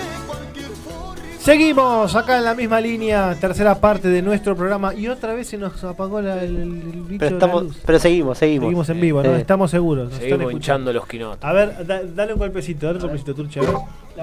Seguimos 1.39 2.15
acá 2.15 2.37
en 2.37 2.43
la 2.43 2.53
misma 2.53 2.79
línea, 2.79 3.35
tercera 3.39 3.73
parte 3.73 4.07
de 4.09 4.21
nuestro 4.21 4.55
programa 4.55 4.93
y 4.93 5.07
otra 5.07 5.33
vez 5.33 5.47
se 5.47 5.57
nos 5.57 5.83
apagó 5.83 6.21
la- 6.21 6.43
el, 6.43 6.55
el 6.55 6.71
bicho 7.01 7.17
Pero, 7.17 7.17
de 7.17 7.29
la 7.31 7.37
estamos, 7.37 7.63
luz. 7.63 7.77
pero 7.83 7.97
seguimos, 7.99 8.37
seguimos. 8.37 8.65
Seguimos 8.67 8.89
en 8.89 9.01
vivo, 9.01 9.23
¿no? 9.23 9.29
Eh, 9.35 9.39
Estamos 9.41 9.71
seguros. 9.71 10.03
nos 10.05 10.13
están 10.13 10.29
Seguimos 10.29 10.51
escuchando. 10.51 10.91
hinchando 10.91 10.93
los 10.93 11.07
quinotos. 11.07 11.43
A 11.43 11.51
ver, 11.51 11.87
da- 11.87 12.03
dale 12.03 12.33
un 12.33 12.39
golpecito, 12.39 12.85
dale 12.85 12.97
un 12.99 13.01
golpecito, 13.03 13.33
Turche. 13.33 13.59
a 13.59 13.63
ver. 13.63 13.73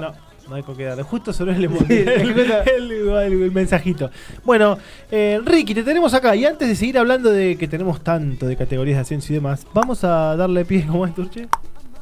No, 0.01 0.15
no 0.49 0.55
hay 0.57 0.63
con 0.63 0.77
qué 0.77 0.85
darle. 0.85 1.03
Justo 1.03 1.33
sobre 1.33 1.55
el, 1.57 1.65
el, 1.65 1.71
el- 1.91 3.09
el- 3.09 3.43
el 3.43 3.53
mensajito. 3.53 4.11
Bueno, 4.45 4.79
eh, 5.11 5.41
Ricky, 5.45 5.75
te 5.75 5.83
tenemos 5.83 6.15
acá. 6.15 6.35
Y 6.37 6.45
antes 6.45 6.69
de 6.69 6.75
seguir 6.75 6.99
hablando 6.99 7.31
de 7.31 7.57
que 7.57 7.69
tenemos 7.69 8.03
tanto 8.03 8.47
de 8.47 8.57
categorías 8.57 8.97
de 8.97 9.03
ascenso 9.03 9.33
y 9.33 9.37
demás, 9.37 9.67
vamos 9.75 10.05
a 10.05 10.37
darle 10.37 10.65
pie, 10.65 10.87
¿cómo 10.91 11.07
es, 11.07 11.15
Turche? 11.15 11.49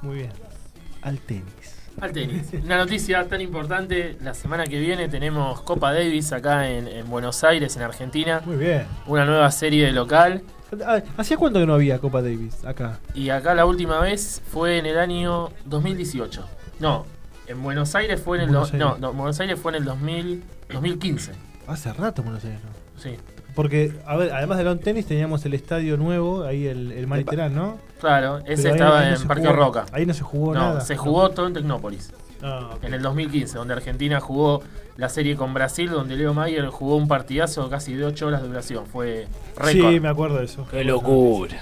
Muy 0.02 0.16
bien. 0.16 0.30
Al 1.02 1.18
tenis. 1.18 1.44
Al 2.00 2.12
tenis. 2.12 2.48
Una 2.62 2.76
noticia 2.76 3.26
tan 3.26 3.40
importante, 3.40 4.18
la 4.22 4.34
semana 4.34 4.64
que 4.66 4.78
viene 4.78 5.08
tenemos 5.08 5.62
Copa 5.62 5.92
Davis 5.94 6.30
acá 6.32 6.68
en, 6.70 6.86
en 6.88 7.08
Buenos 7.08 7.42
Aires, 7.42 7.74
en 7.76 7.82
Argentina. 7.82 8.42
Muy 8.44 8.56
bien. 8.56 8.84
Una 9.06 9.24
nueva 9.24 9.50
serie 9.50 9.90
local. 9.92 10.42
Ah, 10.84 11.00
¿Hacía 11.16 11.36
cuánto 11.38 11.58
que 11.60 11.64
no 11.66 11.72
había 11.74 11.98
Copa 11.98 12.20
Davis 12.20 12.64
acá? 12.64 12.98
Y 13.14 13.30
acá 13.30 13.54
la 13.54 13.64
última 13.64 13.98
vez 14.00 14.42
fue 14.52 14.76
en 14.78 14.84
el 14.86 14.98
año 14.98 15.48
2018. 15.64 16.44
No, 16.80 17.06
en 17.48 17.62
Buenos 17.62 17.94
Aires 17.94 18.20
fue 18.20 18.38
en 18.38 18.44
el... 18.44 18.48
Buenos 18.50 18.72
do- 18.72 18.78
no, 18.78 18.86
Aires. 18.88 19.00
no, 19.00 19.12
Buenos 19.12 19.40
Aires 19.40 19.58
fue 19.60 19.72
en 19.72 19.76
el 19.76 19.84
2000, 19.84 20.42
2015. 20.72 21.32
Hace 21.66 21.92
rato, 21.92 22.22
Buenos 22.22 22.44
Aires, 22.44 22.60
¿no? 22.64 23.00
Sí. 23.00 23.16
Porque, 23.54 23.92
a 24.06 24.16
ver, 24.16 24.32
además 24.32 24.58
del 24.58 24.66
lawn 24.66 24.78
tenis 24.80 25.06
teníamos 25.06 25.44
el 25.46 25.54
estadio 25.54 25.96
nuevo, 25.96 26.44
ahí 26.44 26.66
el, 26.66 26.92
el 26.92 27.06
Mariterán, 27.06 27.54
¿no? 27.54 27.78
Claro, 28.00 28.38
ese 28.44 28.64
Pero 28.64 28.74
estaba 28.74 29.00
ahí 29.00 29.10
no 29.12 29.16
en 29.16 29.26
Parque 29.28 29.46
jugó- 29.46 29.56
Roca. 29.56 29.86
Ahí 29.92 30.04
no 30.06 30.12
se 30.14 30.22
jugó 30.22 30.52
No, 30.54 30.60
nada. 30.60 30.80
se 30.82 30.96
jugó 30.96 31.30
todo 31.30 31.46
en 31.46 31.54
Tecnópolis. 31.54 32.12
Ah, 32.42 32.72
ok. 32.74 32.84
En 32.84 32.92
el 32.94 33.00
2015, 33.00 33.56
donde 33.56 33.72
Argentina 33.72 34.20
jugó 34.20 34.62
la 34.98 35.08
serie 35.08 35.36
con 35.36 35.54
Brasil, 35.54 35.88
donde 35.90 36.16
Leo 36.16 36.34
Mayer 36.34 36.66
jugó 36.68 36.96
un 36.96 37.08
partidazo 37.08 37.70
casi 37.70 37.94
de 37.94 38.04
8 38.04 38.26
horas 38.26 38.42
de 38.42 38.48
duración. 38.48 38.84
Fue 38.86 39.26
récord. 39.56 39.90
Sí, 39.92 40.00
me 40.00 40.08
acuerdo 40.08 40.36
de 40.38 40.44
eso. 40.44 40.66
Qué 40.70 40.84
locura. 40.84 41.56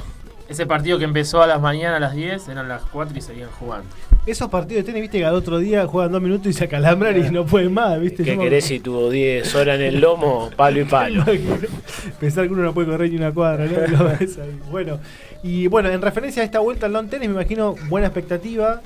Ese 0.48 0.66
partido 0.66 0.98
que 0.98 1.04
empezó 1.04 1.42
a 1.42 1.46
las 1.46 1.60
mañanas 1.60 1.96
a 1.98 2.00
las 2.00 2.14
10, 2.14 2.48
eran 2.48 2.68
las 2.68 2.82
4 2.86 3.16
y 3.16 3.20
seguían 3.20 3.50
jugando. 3.58 3.88
Esos 4.26 4.48
partidos 4.48 4.84
de 4.84 4.86
tenis, 4.86 5.02
viste, 5.02 5.18
que 5.18 5.26
al 5.26 5.34
otro 5.34 5.58
día 5.58 5.86
juegan 5.86 6.10
dos 6.10 6.22
minutos 6.22 6.46
y 6.46 6.54
se 6.54 6.64
acalambran 6.64 7.14
y 7.14 7.30
no 7.30 7.44
pueden 7.44 7.74
más, 7.74 8.00
viste. 8.00 8.24
¿Qué 8.24 8.38
querés 8.38 8.64
si 8.64 8.80
tuvo 8.80 9.10
10 9.10 9.54
horas 9.54 9.78
en 9.78 9.82
el 9.82 10.00
lomo? 10.00 10.50
Palo 10.56 10.80
y 10.80 10.84
palo. 10.84 11.24
Pensar 12.20 12.46
que 12.46 12.52
uno 12.54 12.62
no 12.62 12.72
puede 12.72 12.88
correr 12.88 13.10
ni 13.10 13.16
una 13.16 13.32
cuadra, 13.32 13.66
¿no? 13.66 13.74
Bueno, 14.70 14.98
y 15.42 15.66
bueno, 15.66 15.90
en 15.90 16.00
referencia 16.00 16.40
a 16.40 16.46
esta 16.46 16.60
vuelta 16.60 16.86
al 16.86 16.94
lawn 16.94 17.10
tenis, 17.10 17.28
me 17.28 17.34
imagino 17.34 17.74
buena 17.88 18.06
expectativa, 18.06 18.80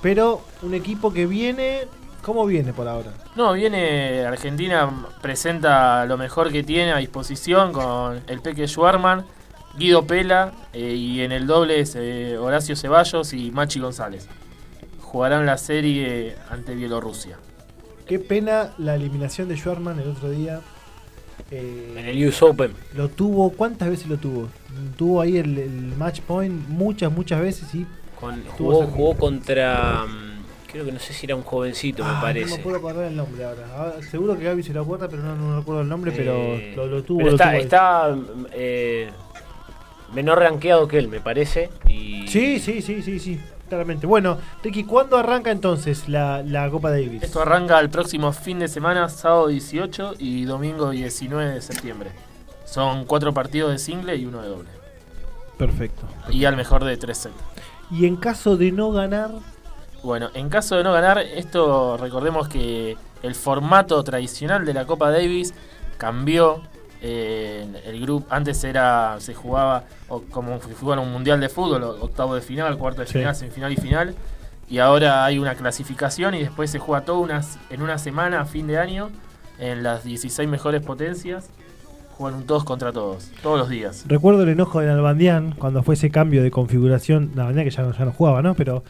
pero 0.00 0.42
un 0.62 0.74
equipo 0.74 1.12
que 1.12 1.26
viene, 1.26 1.80
¿cómo 2.22 2.46
viene 2.46 2.72
por 2.72 2.86
ahora? 2.86 3.10
No, 3.34 3.52
viene 3.54 4.24
Argentina, 4.26 4.88
presenta 5.20 6.06
lo 6.06 6.16
mejor 6.16 6.52
que 6.52 6.62
tiene 6.62 6.92
a 6.92 6.98
disposición 6.98 7.72
con 7.72 8.20
el 8.28 8.40
Peque 8.42 8.68
Schwarman, 8.68 9.24
Guido 9.78 10.06
Pela 10.06 10.52
eh, 10.72 10.94
y 10.94 11.20
en 11.20 11.32
el 11.32 11.46
doble 11.46 11.80
es, 11.80 11.94
eh, 11.96 12.38
Horacio 12.38 12.76
Ceballos 12.76 13.32
y 13.32 13.50
Machi 13.50 13.80
González. 13.80 14.28
Jugarán 15.00 15.46
la 15.46 15.58
serie 15.58 16.34
ante 16.50 16.74
Bielorrusia. 16.74 17.38
Qué 18.06 18.18
pena 18.18 18.72
la 18.78 18.94
eliminación 18.94 19.48
de 19.48 19.56
Schwarman 19.56 19.98
el 20.00 20.08
otro 20.10 20.30
día. 20.30 20.60
Eh, 21.50 21.94
En 21.96 22.06
el 22.06 22.26
US 22.28 22.42
Open. 22.42 22.72
Lo 22.94 23.08
tuvo, 23.08 23.50
¿cuántas 23.50 23.88
veces 23.88 24.06
lo 24.08 24.16
tuvo? 24.16 24.48
Tuvo 24.96 25.20
ahí 25.20 25.36
el, 25.36 25.58
el 25.58 25.70
match 25.96 26.20
point 26.20 26.66
muchas, 26.68 27.12
muchas 27.12 27.40
veces 27.40 27.72
y 27.74 27.86
Con- 28.18 28.42
jugó, 28.46 28.86
jugó 28.86 29.16
contra. 29.16 30.04
mm, 30.06 30.36
Creo 30.72 30.84
que 30.84 30.92
no 30.92 30.98
sé 30.98 31.12
si 31.12 31.26
era 31.26 31.36
un 31.36 31.42
jovencito, 31.42 32.02
Ah, 32.04 32.08
me 32.08 32.14
No 32.14 32.20
parece. 32.20 32.56
me 32.56 32.62
puedo 32.62 32.76
acordar 32.76 33.04
el 33.04 33.16
nombre 33.16 33.44
ahora. 33.44 33.62
Ah, 33.76 33.92
seguro 34.10 34.36
que 34.36 34.44
Gaby 34.44 34.62
se 34.62 34.72
lo 34.74 34.82
acuerda, 34.82 35.08
pero 35.08 35.22
no, 35.22 35.36
no 35.36 35.58
recuerdo 35.58 35.82
el 35.82 35.88
nombre, 35.88 36.12
Eh, 36.12 36.14
pero 36.74 36.86
lo, 36.86 36.96
lo 36.96 37.02
tuvo. 37.04 37.18
pero 37.18 37.30
lo 37.30 37.36
está, 37.36 37.50
tuvo 37.52 37.60
está, 37.60 38.08
mm, 38.14 38.46
eh, 38.52 39.10
menor 40.12 40.40
rankeado 40.40 40.88
que 40.88 40.98
él, 40.98 41.08
me 41.08 41.20
parece. 41.20 41.70
Y 41.86 42.26
Sí, 42.28 42.58
sí, 42.58 42.82
sí, 42.82 43.02
sí, 43.02 43.18
sí, 43.18 43.40
claramente. 43.68 44.06
Bueno, 44.06 44.38
Ricky, 44.62 44.84
¿cuándo 44.84 45.16
arranca 45.16 45.50
entonces 45.50 46.08
la, 46.08 46.42
la 46.42 46.68
Copa 46.70 46.90
Davis? 46.90 47.22
Esto 47.22 47.40
arranca 47.42 47.78
el 47.80 47.90
próximo 47.90 48.32
fin 48.32 48.58
de 48.58 48.68
semana, 48.68 49.08
sábado 49.08 49.48
18 49.48 50.14
y 50.18 50.44
domingo 50.44 50.90
19 50.90 51.54
de 51.54 51.62
septiembre. 51.62 52.10
Son 52.64 53.04
cuatro 53.04 53.32
partidos 53.32 53.70
de 53.70 53.78
single 53.78 54.16
y 54.16 54.26
uno 54.26 54.42
de 54.42 54.48
doble. 54.48 54.68
Perfecto. 55.56 56.02
Y 56.30 56.44
al 56.44 56.56
mejor 56.56 56.84
de 56.84 56.96
tres 56.96 57.18
sets. 57.18 57.34
Y 57.90 58.06
en 58.06 58.16
caso 58.16 58.56
de 58.56 58.72
no 58.72 58.90
ganar, 58.90 59.30
Bueno, 60.02 60.30
en 60.34 60.48
caso 60.50 60.76
de 60.76 60.84
no 60.84 60.92
ganar, 60.92 61.18
esto 61.18 61.96
recordemos 61.96 62.48
que 62.48 62.96
el 63.22 63.34
formato 63.34 64.02
tradicional 64.04 64.64
de 64.64 64.74
la 64.74 64.84
Copa 64.86 65.10
Davis 65.10 65.54
cambió. 65.96 66.60
Eh, 67.02 67.66
el 67.84 68.00
grupo 68.00 68.26
antes 68.30 68.62
era 68.64 69.16
se 69.20 69.34
jugaba 69.34 69.84
o 70.08 70.22
como 70.22 70.60
si 70.62 70.72
fuera 70.72 71.00
un 71.02 71.12
mundial 71.12 71.40
de 71.40 71.48
fútbol, 71.48 71.82
octavo 71.82 72.34
de 72.34 72.40
final, 72.40 72.76
cuarto 72.78 73.00
de 73.02 73.06
Sí. 73.06 73.14
final, 73.18 73.34
semifinal 73.34 73.72
y 73.72 73.76
final. 73.76 74.14
Y 74.68 74.78
ahora 74.78 75.24
hay 75.24 75.38
una 75.38 75.54
clasificación 75.54 76.34
y 76.34 76.40
después 76.40 76.70
se 76.70 76.78
juega 76.78 77.04
todo 77.04 77.20
unas, 77.20 77.58
en 77.70 77.82
una 77.82 77.98
semana 77.98 78.40
a 78.40 78.44
fin 78.46 78.66
de 78.66 78.78
año 78.78 79.10
en 79.58 79.82
las 79.82 80.02
16 80.04 80.48
mejores 80.48 80.82
potencias. 80.84 81.50
Juegan 82.18 82.40
un 82.40 82.46
todos 82.46 82.64
contra 82.64 82.92
todos, 82.92 83.30
todos 83.42 83.58
los 83.58 83.68
días. 83.68 84.04
recuerdo 84.08 84.42
el 84.42 84.48
enojo 84.48 84.80
de 84.80 84.86
Nalbandián 84.86 85.52
cuando 85.58 85.82
fue 85.82 85.94
ese 85.94 86.10
cambio 86.10 86.42
de 86.42 86.50
configuración. 86.50 87.30
Nalbandián 87.34 87.64
que 87.66 87.70
ya, 87.70 87.82
no- 87.82 87.92
ya 87.92 88.04
no 88.06 88.12
jugaba, 88.12 88.40
¿no? 88.42 88.54
Pero 88.54 88.82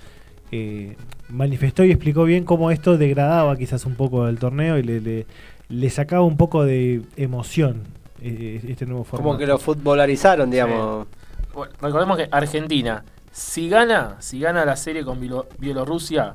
eh, 0.53 0.97
manifestó 1.29 1.83
y 1.85 1.91
explicó 1.91 2.23
bien 2.25 2.45
cómo 2.45 2.71
esto 2.71 2.97
degradaba 2.97 3.57
quizás 3.57 3.85
un 3.85 3.97
poco 3.97 4.29
el 4.29 4.39
torneo 4.39 4.79
y 4.79 4.85
le, 4.85 5.01
le, 5.01 5.27
le 5.69 5.91
sacaba 5.91 6.23
un 6.23 6.37
poco 6.37 6.65
de 6.65 7.03
emoción 7.17 7.83
eh, 8.21 8.61
este 8.69 8.87
nuevo 8.87 9.05
formato. 9.05 9.25
Como 9.29 9.39
que 9.39 9.47
lo 9.47 9.59
futbolarizaron, 9.59 10.51
digamos. 10.51 11.07
Bueno, 11.55 11.73
recordemos 11.81 12.17
que 12.19 12.29
Argentina, 12.31 13.05
si 13.33 13.69
gana, 13.69 14.17
si 14.21 14.41
gana 14.41 14.65
la 14.65 14.77
serie 14.77 15.05
con 15.05 15.21
Bielo- 15.21 15.47
Bielorrusia, 15.59 16.35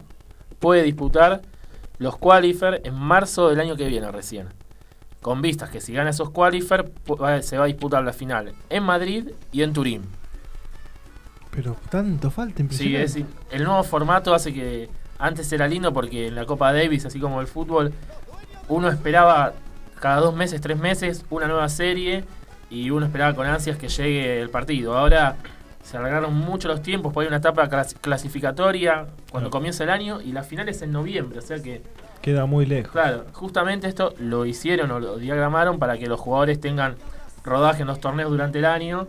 puede 0.59 0.83
disputar 0.83 1.41
los 1.99 2.17
qualifier 2.17 2.81
en 2.83 2.95
marzo 2.95 3.49
del 3.49 3.59
año 3.59 3.75
que 3.75 3.87
viene 3.87 4.11
recién. 4.11 4.47
Con 5.21 5.41
vistas 5.43 5.69
que 5.69 5.81
si 5.81 5.93
gana 5.93 6.09
esos 6.09 6.31
qualifier, 6.31 6.91
se 7.41 7.57
va 7.57 7.65
a 7.65 7.67
disputar 7.67 8.03
la 8.03 8.13
final 8.13 8.53
en 8.69 8.83
Madrid 8.83 9.29
y 9.51 9.61
en 9.61 9.73
Turín. 9.73 10.01
Pero 11.51 11.75
tanto 11.89 12.31
falta, 12.31 12.63
Sí, 12.69 12.95
es 12.95 13.17
el 13.51 13.63
nuevo 13.63 13.83
formato 13.83 14.33
hace 14.33 14.53
que 14.53 14.89
antes 15.19 15.51
era 15.51 15.67
lindo 15.67 15.93
porque 15.93 16.27
en 16.27 16.35
la 16.35 16.45
Copa 16.45 16.71
Davis, 16.73 17.05
así 17.05 17.19
como 17.19 17.41
el 17.41 17.47
fútbol, 17.47 17.93
uno 18.69 18.89
esperaba 18.89 19.53
cada 20.01 20.17
dos 20.19 20.35
meses, 20.35 20.59
tres 20.59 20.77
meses, 20.77 21.23
una 21.29 21.47
nueva 21.47 21.69
serie 21.69 22.25
y 22.69 22.89
uno 22.89 23.05
esperaba 23.05 23.33
con 23.35 23.45
ansias 23.47 23.77
que 23.77 23.87
llegue 23.87 24.41
el 24.41 24.49
partido. 24.49 24.97
Ahora 24.97 25.35
se 25.83 25.95
alargaron 25.97 26.33
mucho 26.35 26.67
los 26.67 26.81
tiempos, 26.81 27.13
porque 27.13 27.25
hay 27.25 27.27
una 27.29 27.37
etapa 27.37 27.69
clas- 27.69 27.95
clasificatoria 28.01 29.05
cuando 29.31 29.49
Claro. 29.49 29.51
comienza 29.51 29.83
el 29.83 29.89
año 29.91 30.19
y 30.21 30.31
la 30.31 30.43
final 30.43 30.67
es 30.69 30.81
en 30.81 30.91
noviembre, 30.91 31.39
o 31.39 31.41
sea 31.41 31.61
que, 31.61 31.81
Queda 32.21 32.45
muy 32.45 32.65
lejos. 32.65 32.91
claro, 32.91 33.25
justamente 33.33 33.87
esto 33.87 34.13
lo 34.19 34.45
hicieron 34.45 34.91
o 34.91 34.99
lo 34.99 35.17
diagramaron 35.17 35.79
para 35.79 35.97
que 35.97 36.07
los 36.07 36.19
jugadores 36.19 36.59
tengan 36.59 36.95
rodaje 37.43 37.81
en 37.81 37.87
los 37.87 37.99
torneos 37.99 38.29
durante 38.31 38.59
el 38.59 38.65
año 38.65 39.07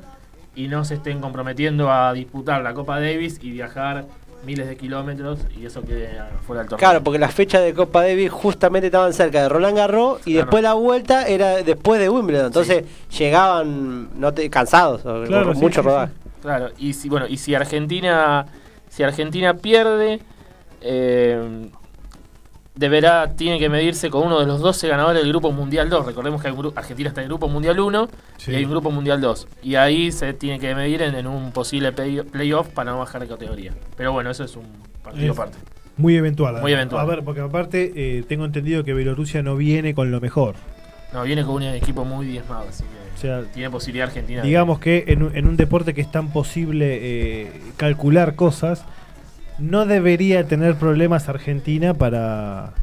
y 0.55 0.69
no 0.69 0.85
se 0.85 0.95
estén 0.95 1.21
comprometiendo 1.21 1.91
a 1.93 2.13
disputar 2.13 2.63
la 2.63 2.75
Copa 2.75 3.01
Davis 3.01 3.39
y 3.43 3.51
viajar 3.51 4.05
miles 4.45 4.67
de 4.69 4.77
kilómetros 4.77 5.41
y 5.57 5.67
eso 5.67 5.83
quede 5.83 6.09
fuera 6.47 6.63
del 6.63 6.69
torneo. 6.71 6.79
Claro, 6.79 7.03
porque 7.05 7.19
las 7.19 7.33
fechas 7.35 7.63
de 7.63 7.75
Copa 7.75 8.03
Davis 8.03 8.31
justamente 8.31 8.87
estaban 8.87 9.13
cerca 9.13 9.43
de 9.43 9.49
Roland 9.49 9.77
Garros 9.77 10.21
y 10.21 10.33
Claro. 10.33 10.39
después 10.47 10.63
la 10.63 10.75
vuelta 10.75 11.27
era 11.29 11.57
después 11.63 12.01
de 12.01 12.09
Wimbledon. 12.09 12.47
Entonces 12.47 12.85
llegaban 13.17 14.19
no 14.19 14.33
te, 14.35 14.49
cansados, 14.51 15.03
Claro, 15.03 15.45
con 15.47 15.55
sí, 15.57 15.61
mucho 15.63 15.81
sí, 15.83 15.87
rodaje. 15.89 16.13
Claro, 16.43 16.71
y 16.79 16.93
si 16.95 17.09
bueno, 17.09 17.27
y 17.29 17.37
si 17.37 17.55
Argentina 17.55 18.47
si 18.89 19.03
Argentina 19.05 19.55
pierde 19.55 20.21
eh, 20.81 21.69
deberá, 22.75 23.29
tiene 23.37 23.59
que 23.59 23.69
medirse 23.69 24.09
con 24.11 24.27
uno 24.27 24.41
de 24.41 24.47
los 24.47 24.61
12 24.61 24.89
ganadores 24.89 25.23
del 25.23 25.31
Grupo 25.31 25.53
Mundial 25.53 25.91
2. 25.91 26.07
Recordemos 26.07 26.41
que 26.43 26.49
Argentina 26.77 27.09
está 27.09 27.21
en 27.21 27.25
el 27.27 27.29
Grupo 27.29 27.49
Mundial 27.49 27.79
1 27.79 28.09
Sí. 28.39 28.51
y 28.53 28.55
hay 28.57 28.65
un 28.65 28.71
Grupo 28.71 28.91
Mundial 28.91 29.21
2. 29.21 29.47
Y 29.63 29.75
ahí 29.75 30.11
se 30.13 30.33
tiene 30.33 30.59
que 30.59 30.75
medir 30.75 31.03
en, 31.03 31.15
en 31.15 31.27
un 31.27 31.53
posible 31.53 31.93
play- 31.93 32.23
playoff 32.23 32.69
para 32.69 32.93
no 32.93 32.99
bajar 32.99 33.21
de 33.23 33.29
categoría. 33.29 33.73
Pero 33.97 34.13
bueno, 34.13 34.31
eso 34.31 34.45
es 34.45 34.57
un 34.57 34.65
partido 35.03 35.33
aparte. 35.33 35.59
Muy 35.97 36.17
eventual. 36.17 36.53
Muy 36.55 36.73
además. 36.73 36.73
eventual. 36.73 37.03
A 37.03 37.05
ver, 37.05 37.23
porque 37.25 37.41
aparte 37.43 37.93
eh, 37.95 38.23
tengo 38.27 38.45
entendido 38.47 38.83
que 38.85 38.95
Bielorrusia 38.95 39.43
no 39.43 39.57
viene 39.57 39.95
con 39.95 40.11
lo 40.11 40.21
mejor. 40.21 40.55
No, 41.13 41.23
viene 41.25 41.45
con 41.45 41.57
un 41.57 41.63
equipo 41.65 42.07
muy 42.07 42.25
diezmado, 42.27 42.65
así 42.71 42.83
que 42.85 43.15
O 43.15 43.21
sea, 43.21 43.43
tiene 43.53 43.69
posibilidad 43.69 44.09
Argentina. 44.09 44.41
de- 44.41 44.49
Digamos 44.49 44.79
que 44.79 45.05
en, 45.09 45.25
un- 45.25 45.37
en 45.37 45.47
un 45.47 45.59
deporte 45.59 45.93
que 45.93 46.01
es 46.01 46.11
tan 46.11 46.29
posible 46.33 46.99
eh, 47.03 47.53
calcular 47.77 48.35
cosas, 48.35 48.87
no 49.63 49.87
debería 49.87 50.45
tener 50.47 50.75
problemas 50.77 51.29
Argentina 51.29 51.95
para, 51.95 52.75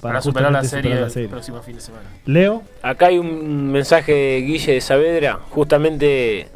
para 0.00 0.20
superar 0.22 0.52
la 0.52 0.64
serie 0.64 0.82
superar 0.82 1.00
la 1.00 1.06
el 1.06 1.12
serie. 1.12 1.28
próximo 1.28 1.62
fin 1.62 1.74
de 1.76 1.80
semana. 1.80 2.04
Leo, 2.26 2.62
Acá 2.82 3.06
hay 3.06 3.18
un 3.18 3.70
mensaje 3.70 4.12
de 4.12 4.40
Guille 4.40 4.72
de 4.72 4.80
Saavedra, 4.80 5.38
justamente 5.50 6.48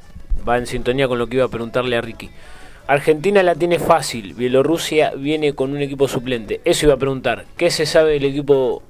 va 0.48 0.58
en 0.58 0.66
sintonía 0.66 1.06
con 1.08 1.18
lo 1.18 1.26
que 1.26 1.36
iba 1.36 1.44
a 1.44 1.48
preguntarle 1.48 1.96
a 1.96 2.00
Ricky. 2.00 2.30
Argentina 2.86 3.42
la 3.42 3.54
tiene 3.54 3.78
fácil, 3.78 4.32
Bielorrusia 4.32 5.12
viene 5.14 5.52
con 5.52 5.72
un 5.72 5.82
equipo 5.82 6.08
suplente. 6.08 6.62
Eso 6.64 6.86
iba 6.86 6.94
a 6.94 6.98
preguntar, 6.98 7.44
¿qué 7.58 7.70
se 7.70 7.84
sabe 7.84 8.12
del 8.12 8.24
equipo 8.24 8.82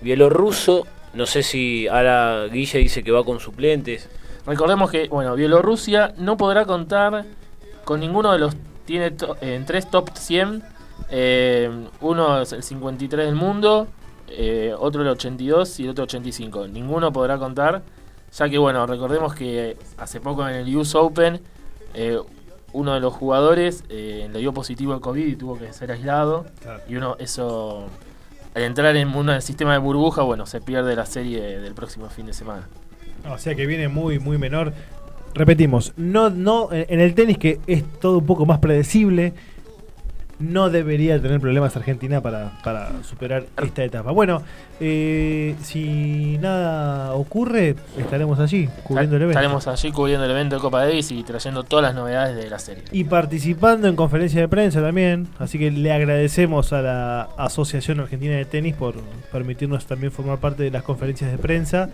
bielorruso? 0.00 0.86
No 1.12 1.26
sé 1.26 1.42
si 1.42 1.86
ahora 1.88 2.46
Guille 2.50 2.78
dice 2.78 3.04
que 3.04 3.12
va 3.12 3.22
con 3.24 3.38
suplentes. 3.40 4.08
Recordemos 4.46 4.90
que, 4.90 5.08
bueno, 5.08 5.34
Bielorrusia 5.36 6.14
no 6.16 6.38
podrá 6.38 6.64
contar 6.64 7.26
con 7.84 8.00
ninguno 8.00 8.32
de 8.32 8.38
los. 8.38 8.56
Tiene 8.84 9.10
to- 9.12 9.36
en 9.40 9.64
tres 9.66 9.90
top 9.90 10.10
100. 10.14 10.62
eh, 11.10 11.70
uno 12.00 12.40
es 12.42 12.52
el 12.52 12.62
53 12.62 13.26
del 13.26 13.34
mundo, 13.34 13.86
eh, 14.28 14.74
otro 14.78 15.02
el 15.02 15.08
82 15.08 15.80
y 15.80 15.84
el 15.84 15.90
otro 15.90 16.04
85. 16.04 16.66
Ninguno 16.68 17.12
podrá 17.12 17.38
contar, 17.38 17.82
ya 18.32 18.48
que, 18.48 18.58
bueno, 18.58 18.86
recordemos 18.86 19.34
que 19.34 19.76
hace 19.98 20.20
poco 20.20 20.48
en 20.48 20.54
el 20.56 20.76
US 20.76 20.94
Open, 20.94 21.40
eh, 21.94 22.18
uno 22.72 22.94
de 22.94 23.00
los 23.00 23.12
jugadores 23.12 23.84
eh, 23.90 24.28
le 24.32 24.38
dio 24.38 24.54
positivo 24.54 24.94
al 24.94 25.00
COVID 25.00 25.26
y 25.26 25.36
tuvo 25.36 25.58
que 25.58 25.72
ser 25.72 25.92
aislado. 25.92 26.46
Y 26.88 26.96
uno, 26.96 27.16
eso. 27.18 27.86
Al 28.54 28.62
entrar 28.62 28.94
en 28.96 29.08
un 29.14 29.40
sistema 29.42 29.72
de 29.72 29.78
burbuja, 29.78 30.22
bueno, 30.22 30.44
se 30.46 30.60
pierde 30.60 30.94
la 30.94 31.06
serie 31.06 31.58
del 31.60 31.74
próximo 31.74 32.08
fin 32.10 32.26
de 32.26 32.32
semana. 32.34 32.68
o 33.30 33.38
sea 33.38 33.54
que 33.54 33.64
viene 33.66 33.88
muy, 33.88 34.18
muy 34.18 34.36
menor. 34.38 34.72
Repetimos, 35.34 35.92
no, 35.96 36.30
no, 36.30 36.68
en 36.72 37.00
el 37.00 37.14
tenis 37.14 37.38
que 37.38 37.58
es 37.66 37.84
todo 38.00 38.18
un 38.18 38.26
poco 38.26 38.44
más 38.44 38.58
predecible, 38.58 39.32
no 40.42 40.70
debería 40.70 41.20
tener 41.20 41.40
problemas 41.40 41.76
Argentina 41.76 42.20
para, 42.20 42.52
para 42.64 43.02
superar 43.04 43.44
esta 43.62 43.84
etapa. 43.84 44.10
Bueno, 44.10 44.42
eh, 44.80 45.54
si 45.62 46.36
nada 46.38 47.14
ocurre, 47.14 47.76
estaremos 47.96 48.38
allí 48.40 48.68
cubriendo 48.82 49.16
el 49.16 49.22
evento. 49.22 49.38
Estaremos 49.38 49.66
allí 49.68 49.92
cubriendo 49.92 50.24
el 50.24 50.30
evento 50.32 50.56
de 50.56 50.60
Copa 50.60 50.84
Davis 50.84 51.12
y 51.12 51.22
trayendo 51.22 51.62
todas 51.62 51.84
las 51.84 51.94
novedades 51.94 52.36
de 52.36 52.50
la 52.50 52.58
serie. 52.58 52.84
Y 52.90 53.04
participando 53.04 53.88
en 53.88 53.96
conferencia 53.96 54.40
de 54.40 54.48
prensa 54.48 54.82
también. 54.82 55.28
Así 55.38 55.58
que 55.58 55.70
le 55.70 55.92
agradecemos 55.92 56.72
a 56.72 56.82
la 56.82 57.28
Asociación 57.38 58.00
Argentina 58.00 58.34
de 58.34 58.44
Tenis 58.44 58.74
por 58.74 58.96
permitirnos 59.30 59.86
también 59.86 60.12
formar 60.12 60.38
parte 60.38 60.64
de 60.64 60.70
las 60.70 60.82
conferencias 60.82 61.30
de 61.30 61.38
prensa. 61.38 61.90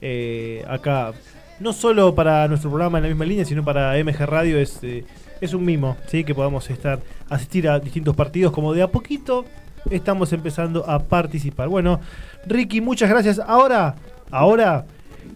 Eh, 0.00 0.64
acá, 0.68 1.12
no 1.60 1.72
solo 1.72 2.14
para 2.14 2.48
nuestro 2.48 2.70
programa 2.70 2.98
en 2.98 3.04
la 3.04 3.08
misma 3.08 3.24
línea, 3.24 3.44
sino 3.44 3.64
para 3.64 3.92
MG 4.02 4.26
Radio 4.26 4.58
es, 4.58 4.78
eh, 4.82 5.04
es 5.40 5.54
un 5.54 5.64
mimo, 5.64 5.96
¿sí? 6.06 6.24
que 6.24 6.34
podamos 6.34 6.68
estar 6.70 7.00
asistir 7.28 7.68
a 7.68 7.78
distintos 7.78 8.14
partidos 8.16 8.52
como 8.52 8.72
de 8.72 8.82
a 8.82 8.88
poquito 8.88 9.44
estamos 9.90 10.32
empezando 10.32 10.88
a 10.88 10.98
participar. 10.98 11.68
Bueno, 11.68 12.00
Ricky, 12.46 12.80
muchas 12.80 13.10
gracias. 13.10 13.38
Ahora, 13.38 13.96
ahora 14.30 14.86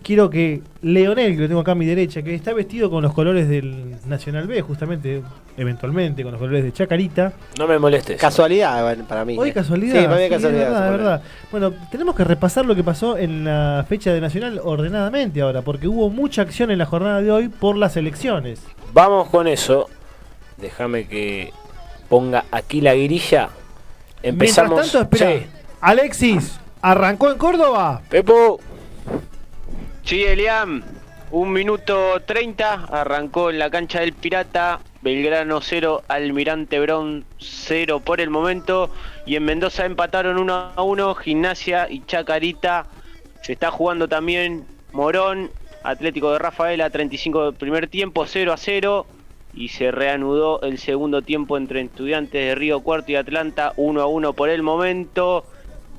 quiero 0.03 0.31
que 0.31 0.63
Leonel, 0.83 1.35
que 1.35 1.43
lo 1.43 1.49
tengo 1.49 1.61
acá 1.61 1.73
a 1.73 1.75
mi 1.75 1.87
derecha, 1.87 2.23
que 2.23 2.35
está 2.35 2.53
vestido 2.53 2.91
con 2.91 3.03
los 3.03 3.13
colores 3.13 3.49
del 3.49 3.97
Nacional 4.07 4.47
B, 4.47 4.63
justamente, 4.63 5.23
eventualmente, 5.57 6.23
con 6.23 6.33
los 6.33 6.41
colores 6.41 6.65
de 6.65 6.73
Chacarita. 6.73 7.33
No 7.59 7.67
me 7.67 7.79
molestes. 7.79 8.21
Casualidad 8.21 8.97
para 9.09 9.25
mí. 9.25 9.37
Hoy 9.39 9.51
eh. 9.51 9.53
casualidad. 9.53 10.01
Sí, 10.01 10.07
para 10.07 10.17
mí 10.17 10.25
sí, 10.25 10.31
casualidad. 10.31 10.63
Es 10.63 10.71
verdad, 10.71 10.87
es 10.87 10.99
verdad. 10.99 11.23
Bueno, 11.51 11.73
tenemos 11.91 12.15
que 12.15 12.25
repasar 12.25 12.65
lo 12.67 12.75
que 12.75 12.85
pasó 12.85 13.17
en 13.19 13.45
la 13.45 13.85
fecha 13.89 14.13
de 14.13 14.21
Nacional 14.21 14.61
ordenadamente 14.63 15.41
ahora, 15.41 15.63
porque 15.63 15.89
hubo 15.89 16.11
mucha 16.11 16.43
acción 16.43 16.71
en 16.71 16.79
la 16.79 16.87
jornada 16.87 17.21
de 17.21 17.31
hoy 17.31 17.49
por 17.49 17.77
las 17.77 17.97
elecciones. 17.97 18.63
Vamos 18.93 19.29
con 19.29 19.47
eso. 19.47 19.89
Déjame 20.57 21.07
que 21.07 21.53
ponga 22.09 22.45
aquí 22.51 22.81
la 22.81 22.95
grilla. 22.95 23.51
Empezamos. 24.23 24.71
Mientras 24.71 24.93
tanto, 24.93 25.17
espera. 25.17 25.39
Sí. 25.39 25.47
Alexis, 25.81 26.59
¿arrancó 26.83 27.31
en 27.31 27.39
Córdoba? 27.39 28.03
Pepo. 28.09 28.61
Sí, 30.09 30.25
Eliam. 30.25 30.83
Un 31.31 31.53
minuto 31.53 32.19
30. 32.25 32.87
Arrancó 32.91 33.51
en 33.51 33.59
la 33.59 33.69
cancha 33.69 34.01
del 34.01 34.15
Pirata. 34.15 34.81
Belgrano 35.03 35.61
0, 35.61 36.05
Almirante 36.09 36.81
Brown 36.81 37.27
0 37.39 38.01
por 38.01 38.23
el 38.23 38.31
momento. 38.31 38.89
Y 39.27 39.37
en 39.37 39.45
Mendoza 39.45 39.85
empataron 39.85 40.39
1 40.39 40.73
a 40.75 40.83
1. 40.83 41.15
Gimnasia 41.15 41.91
y 41.91 42.07
Chacarita. 42.07 42.87
Se 43.43 43.53
está 43.53 43.71
jugando 43.71 44.09
también 44.09 44.65
Morón. 44.93 45.51
Atlético 45.83 46.33
de 46.33 46.39
Rafaela 46.39 46.89
35 46.89 47.45
del 47.45 47.55
primer 47.55 47.89
tiempo 47.89 48.25
0 48.27 48.55
a 48.55 48.57
0. 48.57 49.07
Y 49.53 49.69
se 49.69 49.91
reanudó 49.91 50.63
el 50.63 50.79
segundo 50.79 51.21
tiempo 51.21 51.59
entre 51.59 51.83
estudiantes 51.83 52.47
de 52.47 52.55
Río 52.55 52.81
Cuarto 52.81 53.13
y 53.13 53.17
Atlanta 53.17 53.75
1 53.77 54.01
a 54.01 54.07
1 54.07 54.33
por 54.33 54.49
el 54.49 54.63
momento. 54.63 55.45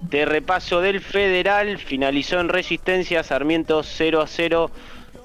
De 0.02 0.26
repaso 0.26 0.82
del 0.82 1.02
Federal, 1.02 1.78
finalizó 1.78 2.40
en 2.40 2.50
Resistencia, 2.50 3.24
Sarmiento 3.24 3.84
0 3.84 4.22
a 4.22 4.28
0, 4.28 4.72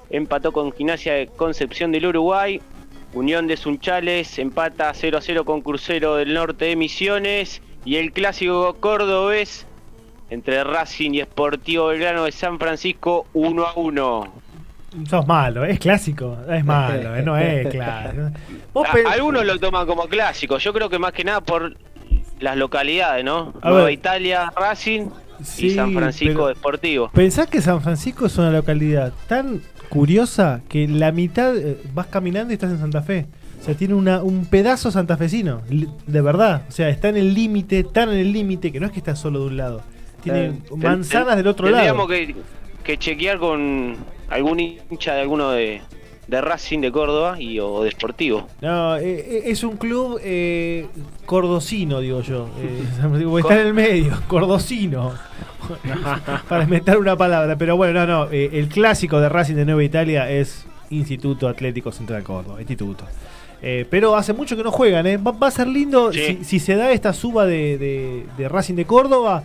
empató 0.09 0.51
con 0.51 0.71
Gimnasia 0.71 1.13
de 1.13 1.27
Concepción 1.27 1.91
del 1.91 2.07
Uruguay, 2.07 2.61
Unión 3.15 3.47
de 3.47 3.55
Sunchales 3.55 4.37
empata 4.39 4.91
0 4.93 5.17
a 5.17 5.21
0 5.21 5.45
con 5.45 5.61
Crucero 5.61 6.15
del 6.15 6.33
Norte 6.33 6.65
de 6.65 6.75
Misiones 6.75 7.61
y 7.85 7.95
el 7.95 8.11
clásico 8.11 8.75
cordobés 8.81 9.65
entre 10.29 10.63
Racing 10.65 11.11
y 11.11 11.21
Sportivo 11.21 11.87
Belgrano 11.87 12.25
de 12.25 12.33
San 12.33 12.59
Francisco 12.59 13.25
1 13.33 13.65
a 13.65 13.73
1. 13.75 14.33
Sos 15.09 15.27
malo, 15.27 15.63
es 15.63 15.79
clásico, 15.79 16.37
es 16.49 16.65
malo, 16.65 17.15
eh, 17.15 17.21
no 17.21 17.37
es 17.37 17.67
claro. 17.71 18.31
Algunos 19.09 19.45
lo 19.45 19.59
toman 19.59 19.87
como 19.87 20.07
clásico, 20.07 20.57
yo 20.57 20.73
creo 20.73 20.89
que 20.89 20.99
más 20.99 21.13
que 21.13 21.23
nada 21.23 21.39
por 21.39 21.77
las 22.39 22.57
localidades, 22.57 23.23
¿no? 23.23 23.53
A 23.61 23.69
Nueva 23.69 23.85
ver. 23.85 23.93
Italia, 23.93 24.51
Racing 24.55 25.07
Sí, 25.43 25.67
y 25.67 25.69
San 25.71 25.93
Francisco 25.93 26.47
Deportivo. 26.47 27.09
Pensás 27.13 27.47
que 27.47 27.61
San 27.61 27.81
Francisco 27.81 28.25
es 28.25 28.37
una 28.37 28.51
localidad 28.51 29.11
tan 29.27 29.61
curiosa 29.89 30.61
que 30.69 30.87
la 30.87 31.11
mitad 31.11 31.55
eh, 31.57 31.77
vas 31.93 32.07
caminando 32.07 32.51
y 32.51 32.55
estás 32.55 32.71
en 32.71 32.79
Santa 32.79 33.01
Fe. 33.01 33.25
O 33.59 33.63
sea, 33.65 33.75
tiene 33.75 33.95
una, 33.95 34.21
un 34.23 34.45
pedazo 34.45 34.91
santafesino, 34.91 35.61
de 35.67 36.21
verdad. 36.21 36.61
O 36.69 36.71
sea, 36.71 36.87
está 36.89 37.09
en 37.09 37.17
el 37.17 37.33
límite, 37.33 37.83
tan 37.83 38.09
en 38.09 38.17
el 38.19 38.31
límite 38.31 38.71
que 38.71 38.79
no 38.79 38.85
es 38.85 38.91
que 38.93 38.99
está 38.99 39.15
solo 39.15 39.39
de 39.41 39.45
un 39.47 39.57
lado. 39.57 39.81
Tiene 40.23 40.53
Ten- 40.69 40.79
manzanas 40.79 41.35
del 41.35 41.47
otro 41.47 41.67
tendríamos 41.67 42.09
lado. 42.09 42.25
que, 42.25 42.35
que 42.83 42.97
chequear 42.97 43.37
con 43.39 43.97
algún 44.29 44.59
hincha 44.59 45.15
de 45.15 45.21
alguno 45.21 45.51
de, 45.51 45.81
de 46.27 46.41
Racing 46.41 46.79
de 46.81 46.91
Córdoba 46.91 47.39
y 47.39 47.59
o 47.59 47.83
de 47.83 47.91
Sportivo. 47.91 48.47
No, 48.61 48.95
eh, 48.97 49.03
eh, 49.03 49.43
es 49.45 49.63
un 49.63 49.77
club 49.77 50.19
eh, 50.23 50.87
cordocino, 51.25 51.99
digo 51.99 52.21
yo. 52.21 52.47
Eh, 52.59 52.83
está 53.39 53.61
en 53.61 53.67
el 53.67 53.73
medio, 53.73 54.11
cordocino. 54.27 55.13
Para 56.49 56.63
inventar 56.63 56.97
una 56.97 57.15
palabra. 57.15 57.55
Pero 57.57 57.75
bueno, 57.77 58.05
no, 58.05 58.25
no. 58.25 58.31
eh, 58.31 58.49
el 58.53 58.67
clásico 58.67 59.19
de 59.19 59.29
Racing 59.29 59.55
de 59.55 59.65
Nueva 59.65 59.83
Italia 59.83 60.29
es 60.29 60.65
Instituto 60.89 61.47
Atlético 61.47 61.91
Central 61.91 62.23
Córdoba. 62.23 62.59
Instituto. 62.59 63.05
Eh, 63.61 63.85
pero 63.89 64.15
hace 64.15 64.33
mucho 64.33 64.55
que 64.55 64.63
no 64.63 64.71
juegan, 64.71 65.07
¿eh? 65.07 65.17
Va, 65.17 65.31
va 65.31 65.47
a 65.47 65.51
ser 65.51 65.67
lindo 65.67 66.11
Sí. 66.13 66.19
si, 66.39 66.43
si 66.43 66.59
se 66.59 66.75
da 66.75 66.91
esta 66.91 67.13
suba 67.13 67.45
de, 67.45 67.77
de- 67.77 68.25
de 68.37 68.49
Racing 68.49 68.75
de 68.75 68.85
Córdoba. 68.85 69.43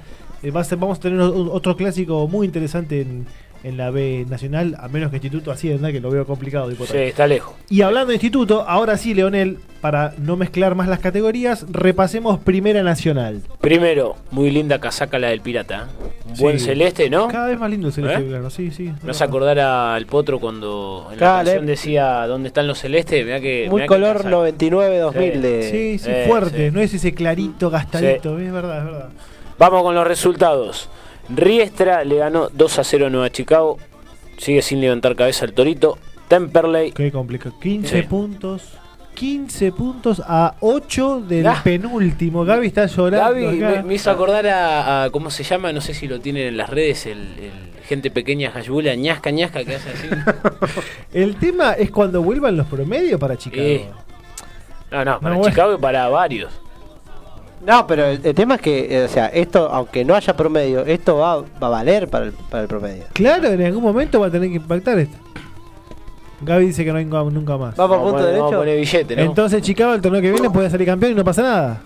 va 0.55 0.61
a 0.61 0.65
ser- 0.65 0.79
vamos 0.79 0.99
a 0.99 1.01
tener 1.01 1.21
otro 1.21 1.77
clásico 1.77 2.27
muy 2.29 2.47
interesante 2.47 3.01
en, 3.03 3.27
en 3.63 3.77
la 3.77 3.91
B 3.91 4.25
Nacional, 4.29 4.77
a 4.79 4.89
menos 4.89 5.11
que 5.11 5.17
Instituto 5.17 5.51
Hacienda, 5.53 5.93
que 5.93 6.01
lo 6.01 6.11
veo 6.11 6.25
complicado. 6.27 6.71
Sí, 6.71 6.97
está 6.97 7.27
lejos. 7.27 7.55
Y 7.69 7.83
hablando 7.83 8.09
de 8.09 8.15
instituto, 8.15 8.65
ahora 8.67 8.97
sí, 8.97 9.13
Leonel, 9.15 9.59
para 9.81 10.15
no 10.19 10.37
mezclar 10.37 10.75
más 10.75 10.89
las 10.89 10.99
categorías, 11.01 11.67
repasemos 11.71 12.39
Primera 12.41 12.83
Nacional. 12.83 13.43
Primero, 13.61 14.17
muy 14.31 14.51
linda 14.51 14.79
casaca 14.79 15.19
la 15.19 15.29
del 15.29 15.41
pirata. 15.41 15.89
¿eh? 15.89 16.11
Sí. 16.35 16.43
buen 16.43 16.61
celeste, 16.61 17.11
¿no? 17.11 17.29
Cada 17.29 17.49
vez 17.49 17.59
más 17.59 17.69
lindo 17.71 17.89
el 17.89 17.93
celeste 17.93 18.19
¿Eh? 18.19 18.23
Belgrano, 18.23 18.51
sí, 18.51 18.71
sí. 18.71 18.93
No 19.03 19.13
se 19.13 19.25
acordara 19.25 19.95
al 19.95 20.07
potro 20.07 20.39
cuando 20.39 21.07
en 21.09 21.13
la 21.15 21.19
Claro, 21.19 21.45
canción 21.45 21.65
eh. 21.65 21.67
decía 21.67 22.27
dónde 22.29 22.49
están 22.49 22.67
los 22.67 22.79
celestes. 22.79 23.25
Mirá 23.25 23.41
que, 23.41 23.67
Muy 23.69 23.83
mirá 23.83 23.87
color 23.89 24.17
casaca. 24.19 24.37
99-2000 24.37 25.41
de... 25.41 25.63
Sí, 25.71 25.99
sí, 25.99 26.11
Eh, 26.11 26.25
fuerte, 26.29 26.69
sí. 26.69 26.75
no 26.75 26.81
es 26.81 26.95
ese 26.95 27.13
clarito 27.15 27.69
gastadito, 27.69 28.39
es 28.39 28.53
verdad, 28.53 28.79
es 28.79 28.85
verdad. 28.85 29.09
Vamos 29.59 29.83
con 29.83 29.95
los 29.95 30.07
resultados. 30.07 30.89
Riestra 31.29 32.05
le 32.05 32.17
ganó 32.17 32.49
2 32.49 32.79
a 32.79 32.85
0 32.85 33.07
a 33.07 33.11
Nueva 33.11 33.31
Chicago. 33.31 33.79
Sigue 34.39 34.63
sin 34.63 34.81
levantar 34.81 35.15
cabeza 35.17 35.45
el 35.45 35.53
Torito. 35.53 35.99
Temperley. 36.29 36.93
Qué 36.93 37.11
complicado. 37.13 37.55
15 37.61 38.03
Sí. 38.03 38.07
puntos 38.09 38.63
15 39.15 39.73
puntos 39.73 40.23
a 40.27 40.55
8 40.61 41.21
del 41.21 41.47
Ah. 41.47 41.61
penúltimo. 41.63 42.45
Gaby 42.45 42.69
está 42.69 42.87
llorando. 42.87 43.35
Gaby 43.35 43.63
acá. 43.63 43.77
me, 43.79 43.83
me 43.83 43.95
hizo 43.95 44.11
acordar 44.11 44.47
a, 44.47 45.05
a- 45.05 45.11
¿cómo 45.11 45.31
se 45.31 45.43
llama? 45.43 45.73
No 45.75 45.81
sé 45.83 45.93
si 45.93 46.09
lo 46.09 46.21
tienen 46.21 46.47
en 46.47 46.57
las 46.57 46.71
redes, 46.71 47.05
el, 47.07 47.19
el 47.39 47.53
gente 47.87 48.11
pequeña 48.11 48.51
Hashbula, 48.53 48.95
ñasca 48.95 49.31
ñasca 49.31 49.63
que 49.65 49.75
hace 49.75 49.91
así. 49.91 50.09
El 51.13 51.37
tema 51.37 51.73
es 51.73 51.91
cuando 51.91 52.23
vuelvan 52.23 52.57
los 52.57 52.67
promedios 52.69 53.21
para 53.21 53.37
Chicago. 53.37 53.63
Eh, 53.63 53.91
No, 54.91 55.05
no, 55.05 55.21
para 55.21 55.35
No, 55.35 55.41
bueno. 55.41 55.45
Chicago 55.51 55.75
y 55.75 55.79
para 55.79 56.09
varios. 56.09 56.53
No, 57.67 57.87
pero 57.87 58.07
el, 58.07 58.21
el 58.25 58.35
tema 58.35 58.55
es 58.55 58.61
que, 58.63 58.87
eh, 59.01 59.05
o 59.05 59.09
sea, 59.09 59.27
esto, 59.27 59.69
aunque 59.71 60.05
no 60.05 60.15
haya 60.15 60.35
promedio, 60.35 60.81
esto 60.87 61.17
va, 61.19 61.37
va 61.43 61.67
a 61.67 61.69
valer 61.69 62.09
para 62.09 62.27
el, 62.27 62.33
para 62.33 62.63
el 62.63 62.69
promedio. 62.69 63.05
Claro, 63.13 63.49
en 63.49 63.63
algún 63.63 63.83
momento 63.83 64.19
va 64.21 64.29
a 64.29 64.31
tener 64.31 64.49
que 64.49 64.57
impactar 64.57 64.99
esto. 64.99 65.17
Gaby 66.43 66.67
dice 66.67 66.85
que 66.87 66.91
no 66.93 66.97
hay 66.99 67.05
nunca 67.05 67.59
más. 67.59 67.79
Va 67.79 67.87
por 67.87 67.99
punto 67.99 68.13
poner- 68.15 68.25
derecho. 68.27 68.45
vamos 68.45 68.55
a 68.55 68.59
poner 68.59 68.79
billete, 68.79 69.15
¿no? 69.17 69.23
Entonces 69.23 69.61
Chicago 69.63 69.93
el 69.93 70.01
torneo 70.01 70.23
que 70.23 70.33
viene 70.33 70.49
puede 70.49 70.71
salir 70.71 70.87
campeón 70.87 71.13
y 71.13 71.15
no 71.17 71.25
pasa 71.25 71.43
nada. 71.43 71.83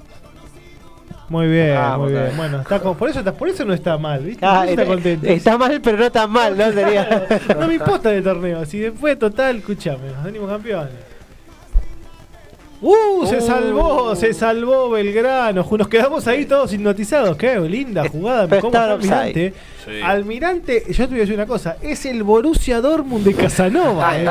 Muy 1.29 1.49
bien, 1.49 1.75
Ah, 1.77 1.97
muy 1.99 2.13
bueno. 2.13 2.27
bien. 2.27 2.37
Bueno, 2.37 2.61
está 2.61 2.79
con- 2.79 2.97
por 2.97 3.09
eso 3.09 3.19
está, 3.19 3.33
por 3.33 3.49
eso 3.49 3.65
no 3.65 3.73
está 3.75 3.99
mal, 3.99 4.23
¿viste? 4.23 4.47
Ah, 4.47 4.65
está 4.69 4.83
está, 4.83 4.95
contento. 4.95 5.27
está 5.27 5.59
mal, 5.59 5.81
pero 5.83 5.97
no 5.97 6.13
tan 6.13 6.31
mal, 6.31 6.57
¿no? 6.57 6.65
Sería. 6.73 7.27
no 7.59 7.67
me 7.67 7.75
importa 7.75 8.13
el 8.15 8.23
torneo. 8.23 8.65
Si 8.67 8.79
después, 8.79 9.19
total, 9.19 9.57
escuchame, 9.57 10.07
nos 10.15 10.23
venimos 10.23 10.49
campeones. 10.49 10.93
¡Uh! 12.87 13.27
Se 13.27 13.39
Uh. 13.39 13.41
salvó, 13.41 14.15
se 14.15 14.35
salvó 14.35 14.91
Belgrano. 14.91 15.67
Nos 15.79 15.89
quedamos 15.89 16.27
ahí 16.27 16.45
todos 16.45 16.71
hipnotizados. 16.73 17.35
Qué 17.39 17.59
linda 17.61 18.07
jugada. 18.09 18.61
¿Cómo 18.61 18.73
fue? 19.01 19.53
Sí. 19.85 20.01
Almirante, 20.03 20.85
yo 20.89 21.05
te 21.05 21.07
voy 21.09 21.17
a 21.19 21.21
decir 21.21 21.35
una 21.35 21.47
cosa. 21.47 21.77
Es 21.83 22.07
el 22.07 22.23
Borussia 22.23 22.81
Dortmund 22.81 23.25
de 23.25 23.35
Casanova. 23.35 24.19
eh. 24.19 24.27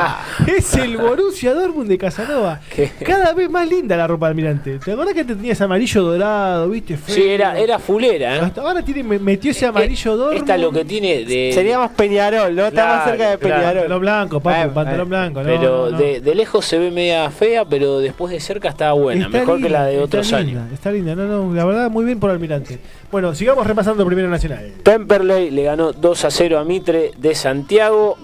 Es 0.58 0.74
el 0.76 0.98
Borussia 0.98 1.54
Dortmund 1.54 1.88
de 1.90 1.98
Casanova. 1.98 2.60
¿Qué? 2.76 2.90
Cada 3.06 3.34
vez 3.34 3.50
más 3.50 3.68
linda 3.68 3.96
la 3.96 4.08
ropa 4.08 4.26
de 4.28 4.32
Almirante. 4.32 4.80
¿Te 4.80 4.92
acordás 4.92 5.14
que 5.14 5.24
te 5.24 5.36
tenías 5.36 5.60
amarillo 5.62 6.02
dorado, 6.04 6.70
viste? 6.70 6.98
Feo. 6.98 7.16
Sí, 7.16 7.24
era, 7.30 7.58
era 7.58 7.78
fulera, 7.80 8.38
¿eh? 8.38 8.40
Hasta 8.40 8.62
ahora 8.62 8.82
tiene, 8.82 9.04
me- 9.04 9.20
metió 9.20 9.52
ese 9.52 9.66
amarillo 9.66 10.18
Dortmund. 10.18 10.40
Esta 10.42 10.58
lo 10.58 10.72
que 10.72 10.86
tiene 10.86 11.24
de. 11.26 11.52
Sería 11.54 11.78
más 11.78 11.92
Peñarol, 11.92 12.56
¿no? 12.56 12.66
Está 12.66 12.86
más 12.86 13.04
Claro, 13.04 13.10
cerca 13.12 13.30
de 13.32 13.38
claro. 13.38 13.56
Peñarol. 13.56 13.74
Pantalón 13.84 14.02
blanco, 14.02 14.40
papu, 14.40 14.58
Bueno, 14.58 14.74
pantalón 14.74 15.10
blanco. 15.10 15.40
no, 15.42 15.46
pero 15.46 15.62
no, 15.62 15.90
no. 15.92 15.98
De, 15.98 16.20
de 16.22 16.36
lejos 16.36 16.66
se 16.66 16.78
ve 16.80 16.90
media 16.92 17.30
fea, 17.30 17.66
pero 17.66 18.00
después 18.00 18.32
de 18.34 18.40
cerca 18.40 18.70
estaba 18.70 18.94
buena. 18.94 19.26
Está 19.26 19.38
mejor 19.40 19.62
que 19.62 19.70
la 19.70 19.86
de 19.86 20.00
otros 20.00 20.26
está 20.26 20.38
años. 20.38 20.48
linda, 20.54 20.68
Está 20.74 20.92
linda, 20.92 21.16
no, 21.16 21.26
no, 21.26 21.54
la 21.54 21.66
verdad, 21.66 21.90
muy 21.92 22.06
bien 22.06 22.20
por 22.20 22.32
Almirante. 22.32 22.80
Bueno, 23.14 23.36
sigamos 23.36 23.68
repasando 23.68 24.08
Primera 24.08 24.28
Nacional. 24.28 24.74
Temperley 24.82 25.52
le 25.52 25.62
ganó 25.62 25.94
2 25.94 26.26
a 26.26 26.32
0 26.32 26.58
a 26.58 26.64
Mitre 26.64 27.12
de 27.16 27.36
Santiago. 27.36 28.18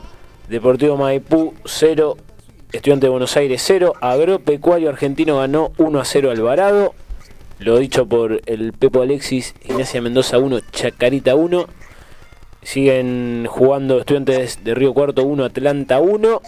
Deportivo 0.48 0.98
Maipú 0.98 1.54
0. 1.64 2.18
Estudiante 2.72 3.06
de 3.06 3.12
Buenos 3.12 3.38
Aires 3.38 3.62
0. 3.68 3.94
Agropecuario 4.02 4.90
Argentino 4.90 5.38
ganó 5.38 5.74
1 5.78 6.00
a 6.00 6.06
0 6.06 6.32
Alvarado. 6.32 6.96
Lo 7.60 7.78
dicho 7.78 8.08
por 8.08 8.42
el 8.48 8.74
Pepo 8.74 9.04
Alexis, 9.04 9.54
Ignacia 9.64 10.02
Mendoza 10.02 10.40
1, 10.40 10.60
Chacarita 10.72 11.36
1. 11.36 11.68
Siguen 12.64 13.46
jugando 13.48 14.00
Estudiantes 14.00 14.64
de 14.64 14.74
Río 14.74 14.96
Cuarto 14.96 15.22
1, 15.24 15.46
Atlanta 15.46 16.00
1. 16.00 16.42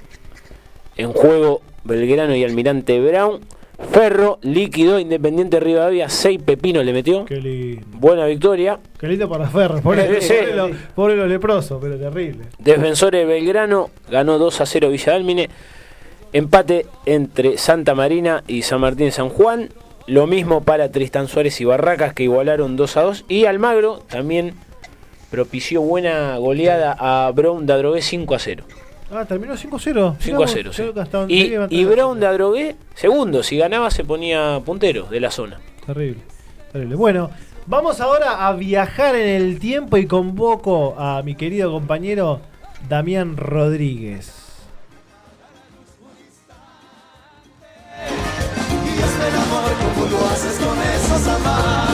En 0.97 1.13
juego 1.13 1.61
Belgrano 1.83 2.35
y 2.35 2.43
Almirante 2.43 2.99
Brown. 2.99 3.41
Ferro 3.89 4.39
líquido, 4.41 4.99
Independiente 4.99 5.59
Rivadavia 5.59 6.09
6 6.09 6.41
Pepino 6.43 6.83
le 6.83 6.93
metió. 6.93 7.25
Qué 7.25 7.37
lindo. 7.37 7.85
Buena 7.93 8.25
victoria. 8.25 8.79
Qué 8.99 9.07
lindo 9.07 9.27
para 9.27 9.49
Ferro. 9.49 9.81
Pobre, 9.81 10.03
pobre 10.19 10.55
los, 10.55 10.71
pobre 10.95 11.15
los 11.15 11.27
leprosos, 11.27 11.79
pero 11.81 11.97
terrible. 11.97 12.45
Defensores 12.59 13.27
Belgrano 13.27 13.89
ganó 14.09 14.37
2 14.37 14.61
a 14.61 14.65
0 14.65 14.89
Villa 14.89 15.13
Dálmine. 15.13 15.49
Empate 16.33 16.85
entre 17.05 17.57
Santa 17.57 17.93
Marina 17.93 18.43
y 18.47 18.61
San 18.61 18.79
Martín 18.81 19.07
de 19.07 19.11
San 19.11 19.29
Juan. 19.29 19.69
Lo 20.07 20.27
mismo 20.27 20.61
para 20.61 20.91
Tristán 20.91 21.27
Suárez 21.27 21.59
y 21.61 21.65
Barracas 21.65 22.13
que 22.13 22.23
igualaron 22.23 22.77
2 22.77 22.97
a 22.97 23.01
2. 23.01 23.25
Y 23.27 23.45
Almagro 23.45 23.99
también 24.09 24.53
propició 25.29 25.81
buena 25.81 26.37
goleada 26.37 26.95
a 26.97 27.31
Brown 27.31 27.65
de 27.65 27.73
Adrogué 27.73 28.01
5 28.01 28.35
a 28.35 28.39
0. 28.39 28.63
Ah, 29.13 29.25
terminó 29.25 29.55
5-0. 29.55 30.15
5 30.19 30.43
a 30.43 30.47
0, 30.47 30.71
sí. 30.71 30.81
Creo 30.81 30.93
que 30.93 30.99
hasta 31.01 31.17
donde 31.19 31.33
Y, 31.33 31.81
y 31.81 31.85
Brown 31.85 32.17
de 32.19 32.27
Adrogué, 32.27 32.75
segundo. 32.95 33.43
Si 33.43 33.57
ganaba 33.57 33.91
se 33.91 34.05
ponía 34.05 34.61
puntero 34.65 35.07
de 35.07 35.19
la 35.19 35.31
zona. 35.31 35.59
Terrible, 35.85 36.21
terrible. 36.71 36.95
Bueno, 36.95 37.29
vamos 37.65 37.99
ahora 37.99 38.47
a 38.47 38.53
viajar 38.53 39.15
en 39.15 39.27
el 39.27 39.59
tiempo 39.59 39.97
y 39.97 40.05
convoco 40.07 40.95
a 40.97 41.21
mi 41.23 41.35
querido 41.35 41.71
compañero 41.71 42.39
Damián 42.87 43.35
Rodríguez. 43.35 44.33
Y 48.85 48.99
es 48.99 49.15
el 49.27 49.35
amor 49.35 49.71
como 49.93 50.09
lo 50.09 50.25
haces 50.29 50.57
con 50.57 50.77
esos 50.81 51.27
amantes. 51.27 51.90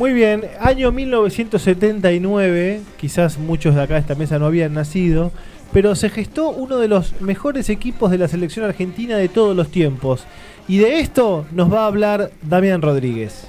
Muy 0.00 0.14
bien, 0.14 0.46
año 0.60 0.92
1979, 0.92 2.80
quizás 2.98 3.36
muchos 3.36 3.74
de 3.74 3.82
acá 3.82 3.94
de 3.96 4.00
esta 4.00 4.14
mesa 4.14 4.38
no 4.38 4.46
habían 4.46 4.72
nacido, 4.72 5.30
pero 5.74 5.94
se 5.94 6.08
gestó 6.08 6.48
uno 6.48 6.78
de 6.78 6.88
los 6.88 7.20
mejores 7.20 7.68
equipos 7.68 8.10
de 8.10 8.16
la 8.16 8.26
selección 8.26 8.64
argentina 8.64 9.18
de 9.18 9.28
todos 9.28 9.54
los 9.54 9.70
tiempos. 9.70 10.24
Y 10.68 10.78
de 10.78 11.00
esto 11.00 11.44
nos 11.52 11.70
va 11.70 11.82
a 11.82 11.86
hablar 11.88 12.30
Damián 12.40 12.80
Rodríguez. 12.80 13.46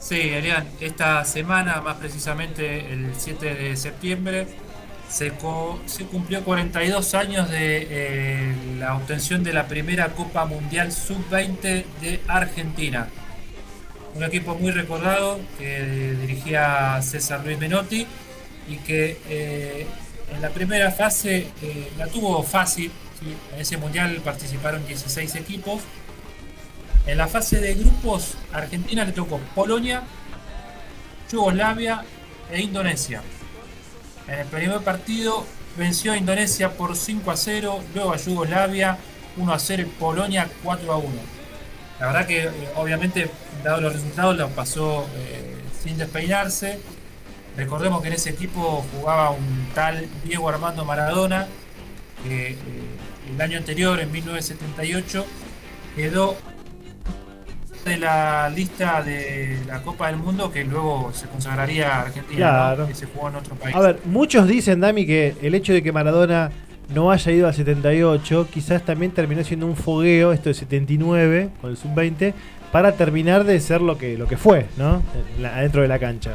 Sí, 0.00 0.32
Arián, 0.32 0.64
esta 0.80 1.26
semana, 1.26 1.82
más 1.82 1.98
precisamente 1.98 2.90
el 2.90 3.08
7 3.18 3.54
de 3.54 3.76
septiembre, 3.76 4.46
se, 5.10 5.32
co- 5.32 5.78
se 5.84 6.04
cumplió 6.04 6.42
42 6.42 7.14
años 7.14 7.50
de 7.50 7.86
eh, 7.90 8.54
la 8.78 8.96
obtención 8.96 9.44
de 9.44 9.52
la 9.52 9.66
primera 9.68 10.08
Copa 10.14 10.46
Mundial 10.46 10.90
Sub-20 10.90 11.84
de 12.00 12.20
Argentina. 12.28 13.08
Un 14.18 14.24
equipo 14.24 14.56
muy 14.56 14.72
recordado 14.72 15.38
que 15.58 16.16
dirigía 16.20 17.00
César 17.02 17.40
Luis 17.44 17.56
Menotti 17.56 18.04
y 18.68 18.76
que 18.78 19.16
eh, 19.28 19.86
en 20.34 20.42
la 20.42 20.50
primera 20.50 20.90
fase 20.90 21.46
eh, 21.62 21.92
la 21.96 22.08
tuvo 22.08 22.42
fácil. 22.42 22.90
En 23.54 23.60
ese 23.60 23.76
mundial 23.76 24.20
participaron 24.24 24.84
16 24.84 25.36
equipos. 25.36 25.82
En 27.06 27.16
la 27.16 27.28
fase 27.28 27.60
de 27.60 27.74
grupos, 27.74 28.34
Argentina 28.52 29.04
le 29.04 29.12
tocó 29.12 29.38
Polonia, 29.54 30.02
Yugoslavia 31.30 32.02
e 32.50 32.60
Indonesia. 32.60 33.22
En 34.26 34.40
el 34.40 34.46
primer 34.46 34.80
partido 34.80 35.46
venció 35.76 36.10
a 36.10 36.16
Indonesia 36.16 36.72
por 36.72 36.96
5 36.96 37.30
a 37.30 37.36
0, 37.36 37.84
luego 37.94 38.12
a 38.12 38.16
Yugoslavia 38.16 38.98
1 39.36 39.52
a 39.52 39.58
0 39.60 39.82
y 39.82 39.86
Polonia 39.86 40.50
4 40.64 40.92
a 40.92 40.96
1. 40.96 41.37
La 42.00 42.06
verdad 42.06 42.26
que 42.26 42.44
eh, 42.44 42.50
obviamente, 42.76 43.28
dado 43.64 43.80
los 43.80 43.92
resultados, 43.92 44.36
lo 44.36 44.48
pasó 44.50 45.06
eh, 45.16 45.56
sin 45.82 45.98
despeinarse. 45.98 46.78
Recordemos 47.56 48.02
que 48.02 48.08
en 48.08 48.14
ese 48.14 48.30
equipo 48.30 48.84
jugaba 48.92 49.30
un 49.30 49.68
tal 49.74 50.06
Diego 50.24 50.48
Armando 50.48 50.84
Maradona, 50.84 51.48
que 52.22 52.50
eh, 52.52 52.56
el 53.32 53.40
año 53.40 53.58
anterior, 53.58 53.98
en 53.98 54.12
1978, 54.12 55.26
quedó 55.96 56.36
de 57.84 57.96
la 57.96 58.48
lista 58.50 59.02
de 59.02 59.58
la 59.66 59.82
Copa 59.82 60.08
del 60.08 60.16
Mundo 60.16 60.52
que 60.52 60.64
luego 60.64 61.10
se 61.14 61.26
consagraría 61.26 61.96
a 61.96 62.00
Argentina, 62.02 62.46
¿no? 62.46 62.52
Claro. 62.52 62.86
que 62.88 62.94
se 62.94 63.06
jugó 63.06 63.28
en 63.28 63.36
otro 63.36 63.54
país. 63.56 63.74
A 63.74 63.80
ver, 63.80 64.00
muchos 64.04 64.46
dicen, 64.46 64.80
Dami, 64.80 65.06
que 65.06 65.34
el 65.42 65.54
hecho 65.54 65.72
de 65.72 65.82
que 65.82 65.90
Maradona 65.90 66.50
no 66.94 67.10
haya 67.10 67.32
ido 67.32 67.46
al 67.46 67.54
78, 67.54 68.48
quizás 68.52 68.84
también 68.84 69.12
terminó 69.12 69.44
siendo 69.44 69.66
un 69.66 69.76
fogueo, 69.76 70.32
esto 70.32 70.48
de 70.48 70.54
79, 70.54 71.50
con 71.60 71.70
el 71.70 71.76
sub-20, 71.76 72.32
para 72.72 72.92
terminar 72.92 73.44
de 73.44 73.60
ser 73.60 73.80
lo 73.80 73.96
que, 73.98 74.16
lo 74.18 74.26
que 74.26 74.36
fue, 74.36 74.66
¿no? 74.76 75.02
Adentro 75.44 75.82
de 75.82 75.88
la 75.88 75.98
cancha. 75.98 76.32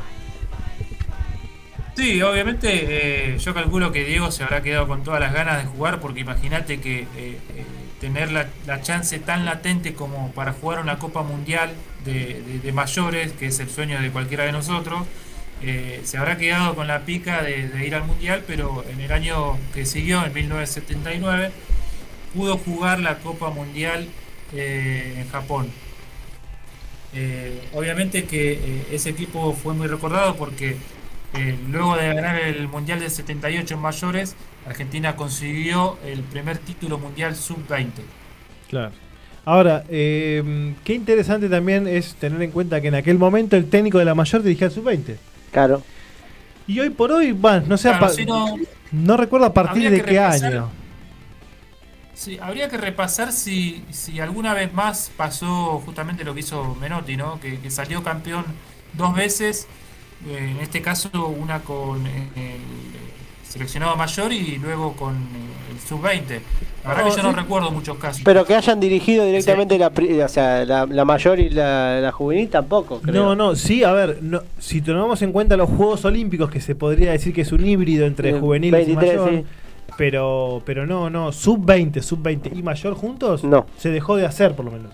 Sí, 1.95 2.21
obviamente 2.23 3.33
eh, 3.33 3.37
yo 3.37 3.53
calculo 3.53 3.91
que 3.91 4.03
Diego 4.03 4.31
se 4.31 4.43
habrá 4.43 4.63
quedado 4.63 4.87
con 4.87 5.03
todas 5.03 5.19
las 5.19 5.31
ganas 5.31 5.63
de 5.63 5.69
jugar 5.69 5.99
porque 5.99 6.21
imagínate 6.21 6.79
que 6.81 7.01
eh, 7.01 7.05
eh, 7.15 7.37
tener 8.01 8.31
la, 8.31 8.47
la 8.65 8.81
chance 8.81 9.19
tan 9.19 9.45
latente 9.45 9.93
como 9.93 10.31
para 10.31 10.53
jugar 10.53 10.79
una 10.79 10.97
Copa 10.97 11.21
Mundial 11.21 11.69
de- 12.03 12.41
de 12.63 12.71
mayores, 12.71 13.33
que 13.33 13.45
es 13.47 13.59
el 13.59 13.69
sueño 13.69 14.01
de 14.01 14.09
cualquiera 14.09 14.43
de 14.43 14.51
nosotros, 14.51 15.03
eh, 15.65 16.01
se 16.03 16.17
habrá 16.17 16.37
quedado 16.37 16.75
con 16.75 16.87
la 16.87 17.05
pica 17.05 17.41
de, 17.41 17.69
de 17.69 17.87
ir 17.87 17.95
al 17.95 18.03
Mundial, 18.03 18.43
pero 18.45 18.83
en 18.91 18.99
el 18.99 19.09
año 19.13 19.57
que 19.73 19.85
siguió, 19.85 20.25
en 20.25 20.33
1979, 20.33 21.51
pudo 22.33 22.57
jugar 22.57 22.99
la 22.99 23.19
Copa 23.19 23.49
Mundial 23.49 24.09
eh, 24.53 25.15
en 25.19 25.29
Japón. 25.29 25.71
Eh, 27.13 27.61
obviamente 27.73 28.25
que 28.25 28.81
ese 28.91 29.11
equipo 29.11 29.53
fue 29.53 29.73
muy 29.73 29.87
recordado 29.87 30.35
porque 30.35 30.75
luego 31.69 31.95
de 31.95 32.07
ganar 32.07 32.41
el 32.41 32.67
Mundial 32.67 32.99
del 32.99 33.09
78 33.09 33.75
en 33.75 33.79
mayores, 33.79 34.35
Argentina 34.67 35.15
consiguió 35.15 35.97
el 36.05 36.21
primer 36.23 36.57
título 36.57 36.97
mundial 36.97 37.35
sub-20. 37.35 37.87
Claro. 38.69 38.91
Ahora, 39.45 39.83
qué 39.87 40.73
interesante 40.87 41.49
también 41.49 41.87
es 41.87 42.15
tener 42.15 42.41
en 42.41 42.51
cuenta 42.51 42.81
que 42.81 42.89
en 42.89 42.95
aquel 42.95 43.17
momento 43.17 43.55
el 43.55 43.69
técnico 43.69 43.99
de 43.99 44.05
la 44.05 44.15
mayor 44.15 44.43
dirigía 44.43 44.67
el 44.67 44.73
sub-20. 44.73 45.15
Claro. 45.53 45.81
Y 46.67 46.79
hoy 46.79 46.89
por 46.89 47.11
hoy, 47.11 47.31
bueno, 47.31 47.63
no 47.67 47.77
sé, 47.77 47.89
a 47.89 47.97
Claro, 47.99 48.13
si 48.13 48.25
no- 48.25 48.55
no 48.91 49.17
recuerdo 49.17 49.45
a 49.45 49.53
partir 49.53 49.89
de 49.89 49.97
que 49.97 50.03
qué 50.05 50.11
repasar- 50.19 50.51
año. 50.53 50.69
Sí, 52.13 52.37
habría 52.41 52.69
que 52.69 52.77
repasar 52.77 53.31
si, 53.33 53.83
si 53.91 54.19
alguna 54.19 54.53
vez 54.53 54.71
más 54.73 55.11
pasó 55.17 55.81
justamente 55.85 56.23
lo 56.23 56.33
que 56.33 56.41
hizo 56.41 56.75
Menotti, 56.75 57.17
¿no? 57.17 57.39
Que, 57.39 57.59
que 57.59 57.69
salió 57.71 58.03
campeón 58.03 58.45
dos 58.93 59.13
veces, 59.15 59.67
eh, 60.27 60.49
en 60.51 60.59
este 60.59 60.81
caso 60.81 61.09
una 61.27 61.59
con 61.61 62.05
el 62.05 62.59
seleccionado 63.53 63.95
mayor 63.95 64.33
y 64.33 64.57
luego 64.57 64.93
con 64.93 65.13
eh, 65.13 65.71
el 65.71 65.79
sub-20. 65.79 66.39
La 66.83 66.89
verdad 66.89 67.03
que 67.11 67.15
yo 67.17 67.23
no 67.23 67.29
Sí. 67.29 67.35
recuerdo 67.37 67.71
muchos 67.71 67.97
casos. 67.97 68.21
Pero 68.25 68.43
que 68.45 68.55
hayan 68.55 68.79
dirigido 68.79 69.25
directamente 69.25 69.77
la, 69.77 69.91
pri- 69.91 70.19
o 70.21 70.27
sea, 70.27 70.65
la, 70.65 70.85
la 70.85 71.05
mayor 71.05 71.39
y 71.39 71.49
la, 71.49 71.99
la 72.01 72.11
juvenil 72.11 72.49
tampoco, 72.49 72.99
creo. 72.99 73.23
No, 73.23 73.35
no, 73.35 73.55
sí, 73.55 73.83
a 73.83 73.91
ver, 73.93 74.19
no, 74.21 74.41
si 74.59 74.81
tomamos 74.81 75.21
en 75.21 75.31
cuenta 75.31 75.55
los 75.55 75.69
Juegos 75.69 76.03
Olímpicos, 76.03 76.49
que 76.49 76.59
se 76.59 76.75
podría 76.75 77.11
decir 77.11 77.33
que 77.33 77.41
es 77.41 77.51
un 77.51 77.65
híbrido 77.65 78.05
entre 78.05 78.33
juveniles 78.39 78.87
23, 78.87 79.13
y 79.13 79.17
mayor, 79.17 79.29
sí. 79.39 79.45
pero, 79.97 80.61
pero 80.65 80.85
no, 80.85 81.09
no, 81.09 81.31
sub-20, 81.31 82.01
sub-20 82.01 82.57
y 82.57 82.63
mayor 82.63 82.95
juntos, 82.95 83.43
No. 83.43 83.65
se 83.77 83.89
dejó 83.89 84.15
de 84.17 84.25
hacer 84.25 84.55
por 84.55 84.65
lo 84.65 84.71
menos. 84.71 84.91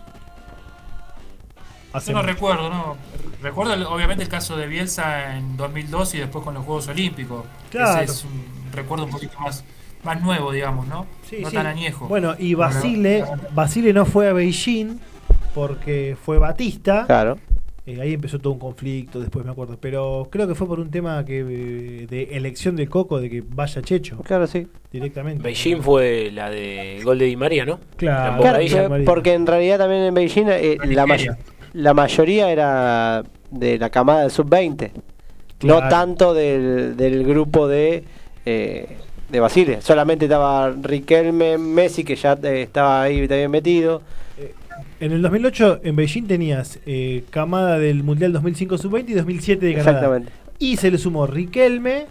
Hace 1.94 2.12
Yo 2.12 2.18
no 2.18 2.24
recuerdo, 2.24 2.70
¿no? 2.70 2.98
Recuerdo 3.42 3.90
obviamente 3.92 4.24
el 4.24 4.30
caso 4.30 4.58
de 4.58 4.68
Bielsa 4.68 5.38
en 5.38 5.58
2002 5.58 6.16
y 6.16 6.18
después 6.20 6.44
con 6.44 6.54
los 6.54 6.66
Juegos 6.66 6.88
Olímpicos. 6.88 7.46
Claro. 7.72 8.02
Ese 8.02 8.12
es 8.12 8.24
un 8.26 8.44
recuerdo 8.74 9.06
un 9.06 9.12
poquito 9.12 9.40
más, 9.40 9.64
más 10.04 10.22
nuevo, 10.22 10.52
digamos, 10.52 10.88
¿no? 10.88 11.06
Sí, 11.28 11.38
no 11.42 11.50
sí. 11.50 11.56
tan 11.56 11.66
añejo. 11.68 12.08
Bueno, 12.08 12.36
y 12.38 12.54
Basile, 12.54 13.24
Basile 13.54 13.94
no 13.94 14.06
fue 14.06 14.28
a 14.30 14.34
Beijing 14.34 15.00
porque 15.56 16.16
fue 16.24 16.38
Batista. 16.38 17.06
Claro. 17.06 17.38
Eh, 17.86 18.00
ahí 18.00 18.14
empezó 18.14 18.38
todo 18.38 18.54
un 18.54 18.60
conflicto, 18.60 19.20
después 19.20 19.44
me 19.44 19.52
acuerdo. 19.52 19.78
Pero 19.82 20.28
creo 20.30 20.48
que 20.48 20.54
fue 20.54 20.68
por 20.68 20.80
un 20.80 20.92
tema 20.92 21.26
que 21.26 21.40
eh, 21.40 22.08
de 22.08 22.24
elección 22.38 22.76
del 22.76 22.88
Coco, 22.88 23.20
de 23.20 23.32
que 23.32 23.42
vaya 23.42 23.82
Checho. 23.82 24.18
Claro, 24.18 24.46
sí. 24.46 24.68
Directamente. 24.92 25.42
Beijing 25.42 25.82
fue 25.82 26.30
la 26.32 26.52
de 26.52 27.02
gol 27.04 27.18
de 27.18 27.26
Di 27.26 27.36
María, 27.36 27.66
¿no? 27.66 27.80
Claro. 27.96 28.44
La 28.44 28.60
Claro, 28.60 29.06
porque 29.06 29.34
en 29.34 29.48
realidad 29.48 29.80
también 29.80 30.04
en 30.04 30.14
Beijing 30.14 30.46
eh, 30.50 30.78
la, 30.86 31.08
may- 31.08 31.30
la 31.74 31.94
mayoría 31.94 32.52
era 32.52 33.24
de 33.52 33.78
la 33.78 33.90
camada 33.90 34.22
del 34.22 34.32
sub-20. 34.32 34.92
No 35.64 35.80
tanto 35.90 36.34
del, 36.34 36.96
del 36.96 37.26
grupo 37.26 37.68
de, 37.68 38.06
eh, 38.46 38.98
de 39.30 39.40
Basile. 39.40 39.82
Solamente 39.82 40.26
estaba 40.26 40.72
Riquelme, 40.72 41.58
Messi, 41.58 42.04
que 42.04 42.16
ya 42.16 42.38
eh, 42.44 42.62
estaba 42.64 43.04
ahí 43.04 43.28
también 43.28 43.52
metido. 43.52 44.02
En 45.02 45.12
el 45.12 45.22
2008 45.22 45.82
en 45.84 45.96
Beijing 45.96 46.28
tenías 46.28 46.80
eh, 46.86 47.24
camada 47.30 47.80
del 47.80 48.04
Mundial 48.04 48.34
2005 48.34 48.78
Sub-20 48.78 49.10
y 49.10 49.14
2007 49.14 49.66
de 49.66 49.74
Canadá. 49.74 49.92
Exactamente. 49.92 50.32
Y 50.60 50.78
se 50.78 50.92
le 50.92 50.98
sumó 50.98 51.26
Riquelme 51.26 52.08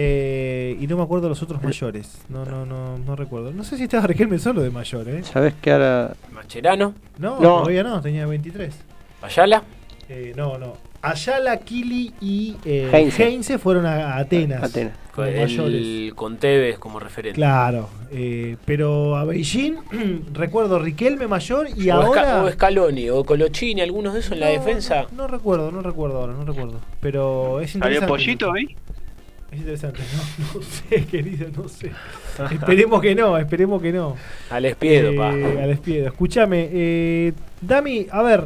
eh, 0.00 0.76
y 0.80 0.86
no 0.86 0.96
me 0.96 1.02
acuerdo 1.02 1.28
los 1.28 1.42
otros 1.42 1.60
mayores. 1.60 2.20
No, 2.28 2.44
no, 2.44 2.64
no, 2.64 2.98
no 2.98 3.16
recuerdo. 3.16 3.50
No 3.50 3.64
sé 3.64 3.76
si 3.76 3.82
estaba 3.82 4.06
Riquelme 4.06 4.38
solo 4.38 4.62
de 4.62 4.70
mayor, 4.70 5.08
¿eh? 5.08 5.24
¿Sabes 5.24 5.54
que 5.60 5.72
ahora.? 5.72 6.14
Macherano, 6.32 6.94
No, 7.18 7.40
No. 7.40 7.58
todavía 7.62 7.82
no, 7.82 8.00
tenía 8.00 8.24
23. 8.26 8.72
Ayala. 9.22 9.64
Eh, 10.08 10.34
no, 10.36 10.56
no. 10.56 10.74
Ayala, 11.02 11.56
Kili 11.58 12.12
y 12.20 12.56
eh, 12.64 12.88
Heinze. 12.92 13.24
Heinze 13.26 13.58
fueron 13.58 13.86
a, 13.86 14.14
a 14.14 14.18
Atenas. 14.18 14.62
Atenas. 14.62 14.92
como 15.12 15.26
El, 15.26 16.12
con 16.14 16.36
Tevez 16.36 16.78
como 16.78 17.00
referente. 17.00 17.34
Claro, 17.36 17.88
eh, 18.12 18.56
pero 18.64 19.16
a 19.16 19.24
Beijing 19.24 19.74
recuerdo 20.32 20.78
Riquelme 20.78 21.26
mayor 21.26 21.68
y 21.76 21.90
o, 21.90 21.94
ahora... 21.94 22.22
Esca- 22.22 22.44
o 22.44 22.50
Scaloni 22.52 23.10
o 23.10 23.24
Colochini, 23.24 23.80
algunos 23.80 24.14
de 24.14 24.20
esos 24.20 24.32
en 24.32 24.40
la 24.40 24.46
defensa. 24.48 25.06
No, 25.12 25.22
no 25.22 25.26
recuerdo, 25.28 25.72
no 25.72 25.82
recuerdo 25.82 26.18
ahora, 26.20 26.32
no 26.34 26.44
recuerdo. 26.44 26.80
Pero 27.00 27.60
es 27.60 27.72
¿Salió 27.72 27.86
interesante. 27.98 28.08
pollito 28.08 28.52
ahí? 28.52 28.76
Es 29.50 29.58
interesante, 29.58 30.02
no, 30.12 30.54
no 30.60 30.62
sé, 30.62 31.06
querido, 31.06 31.48
no 31.56 31.68
sé. 31.68 31.90
esperemos 32.50 33.00
que 33.00 33.14
no, 33.14 33.38
esperemos 33.38 33.80
que 33.80 33.92
no. 33.92 34.14
Al 34.50 34.66
espiedo, 34.66 35.16
pa. 35.16 35.32
Eh, 35.34 35.62
al 35.62 35.70
espiedo. 35.70 36.06
Escúchame, 36.06 36.68
eh, 36.70 37.32
Dami, 37.62 38.06
a 38.10 38.22
ver, 38.22 38.44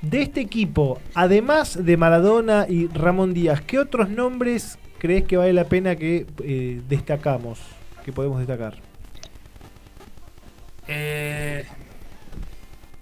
de 0.00 0.22
este 0.22 0.40
equipo, 0.40 0.98
además 1.14 1.84
de 1.84 1.96
Maradona 1.98 2.66
y 2.68 2.86
Ramón 2.88 3.34
Díaz, 3.34 3.60
¿qué 3.60 3.78
otros 3.78 4.08
nombres 4.08 4.78
crees 4.98 5.24
que 5.24 5.36
vale 5.36 5.52
la 5.52 5.64
pena 5.64 5.96
que 5.96 6.26
eh, 6.42 6.80
destacamos, 6.88 7.60
que 8.02 8.12
podemos 8.12 8.38
destacar? 8.38 8.76
Eh, 10.88 11.66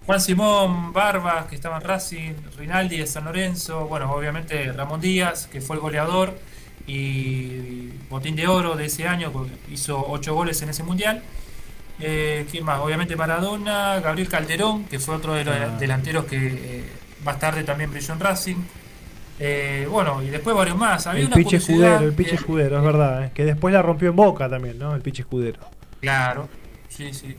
Juan 0.07 0.21
Simón, 0.21 0.93
Barbas, 0.93 1.47
que 1.47 1.55
estaba 1.55 1.77
en 1.77 1.83
Racing, 1.83 2.33
Rinaldi 2.57 2.99
de 2.99 3.07
San 3.07 3.27
Lorenzo, 3.27 3.87
bueno, 3.87 4.13
obviamente 4.13 4.73
Ramón 4.73 5.01
Díaz, 5.01 5.47
que 5.47 5.61
fue 5.61 5.77
el 5.77 5.83
goleador 5.83 6.35
y 6.89 7.91
botín 8.09 8.35
de 8.35 8.47
oro 8.49 8.75
de 8.75 8.87
ese 8.87 9.07
año, 9.07 9.31
hizo 9.71 10.05
ocho 10.09 10.35
goles 10.35 10.61
en 10.63 10.71
ese 10.71 10.83
mundial. 10.83 11.23
Eh, 12.01 12.47
¿Quién 12.51 12.65
más? 12.65 12.81
Obviamente 12.81 13.15
Maradona, 13.15 14.01
Gabriel 14.01 14.29
Calderón, 14.29 14.85
que 14.85 14.99
fue 14.99 15.15
otro 15.17 15.35
de 15.35 15.45
los 15.45 15.55
Ah. 15.55 15.77
delanteros 15.79 16.25
que 16.25 16.37
eh, 16.47 16.85
más 17.25 17.39
tarde 17.39 17.63
también 17.65 17.91
brilló 17.91 18.15
en 18.15 18.21
Racing. 18.21 18.57
Eh, 19.41 19.87
bueno, 19.91 20.23
y 20.23 20.31
después 20.31 20.57
varios 20.57 20.77
más. 20.77 21.07
Había 21.07 21.21
el 21.23 21.27
una 21.29 21.37
Piche 21.37 21.57
Escudero, 21.59 21.99
el 22.05 22.13
Piche 22.13 22.35
Escudero, 22.37 22.79
es 22.79 22.83
verdad, 22.85 23.25
eh, 23.27 23.31
que 23.35 23.45
después 23.45 23.73
la 23.75 23.83
rompió 23.83 24.09
en 24.11 24.17
Boca 24.17 24.49
también, 24.49 24.79
¿no? 24.79 24.95
El 24.95 25.03
Piche 25.03 25.23
Escudero. 25.23 25.61
Claro, 26.01 26.49
sí, 26.89 27.13
sí. 27.13 27.37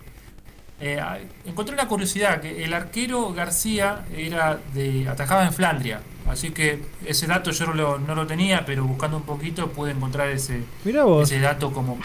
Eh, 0.82 0.98
encontré 1.46 1.74
una 1.74 1.88
curiosidad, 1.88 2.40
que 2.40 2.64
el 2.64 2.74
arquero 2.74 3.34
García 3.34 4.06
era 4.16 4.58
de 4.74 5.08
atajaba 5.10 5.46
en 5.46 5.52
Flandria, 5.52 6.00
así 6.30 6.52
que 6.52 6.82
ese 7.06 7.28
dato 7.28 7.52
yo 7.52 7.66
no 7.68 7.74
lo, 7.74 8.00
no 8.00 8.16
lo 8.16 8.26
tenía, 8.26 8.64
pero 8.66 8.86
buscando 8.86 9.18
un 9.18 9.24
poquito 9.24 9.68
pude 9.72 9.92
encontrar 9.92 10.30
ese, 10.30 10.62
ese 11.22 11.40
dato 11.42 11.72
como... 11.74 11.98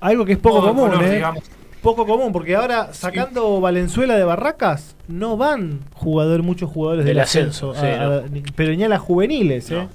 Algo 0.00 0.24
que 0.24 0.32
es 0.32 0.38
poco 0.38 0.62
común, 0.62 0.88
color, 0.88 1.04
¿eh? 1.04 1.14
digamos. 1.16 1.44
Poco 1.82 2.06
común, 2.06 2.32
porque 2.32 2.56
ahora 2.56 2.92
sacando 2.94 3.60
Valenzuela 3.60 4.16
de 4.16 4.24
Barracas, 4.24 4.96
no 5.08 5.36
van 5.36 5.80
jugador, 5.94 6.42
muchos 6.42 6.70
jugadores 6.70 7.04
del, 7.04 7.16
Del 7.16 7.24
ascenso, 7.24 7.72
ascenso, 7.72 7.86
sí, 7.86 8.00
a- 8.00 8.24
a- 8.24 8.28
ni- 8.28 8.42
pero 8.42 8.72
ni 8.74 8.82
a 8.84 8.88
las 8.88 9.00
juveniles, 9.00 9.70
¿eh? 9.70 9.88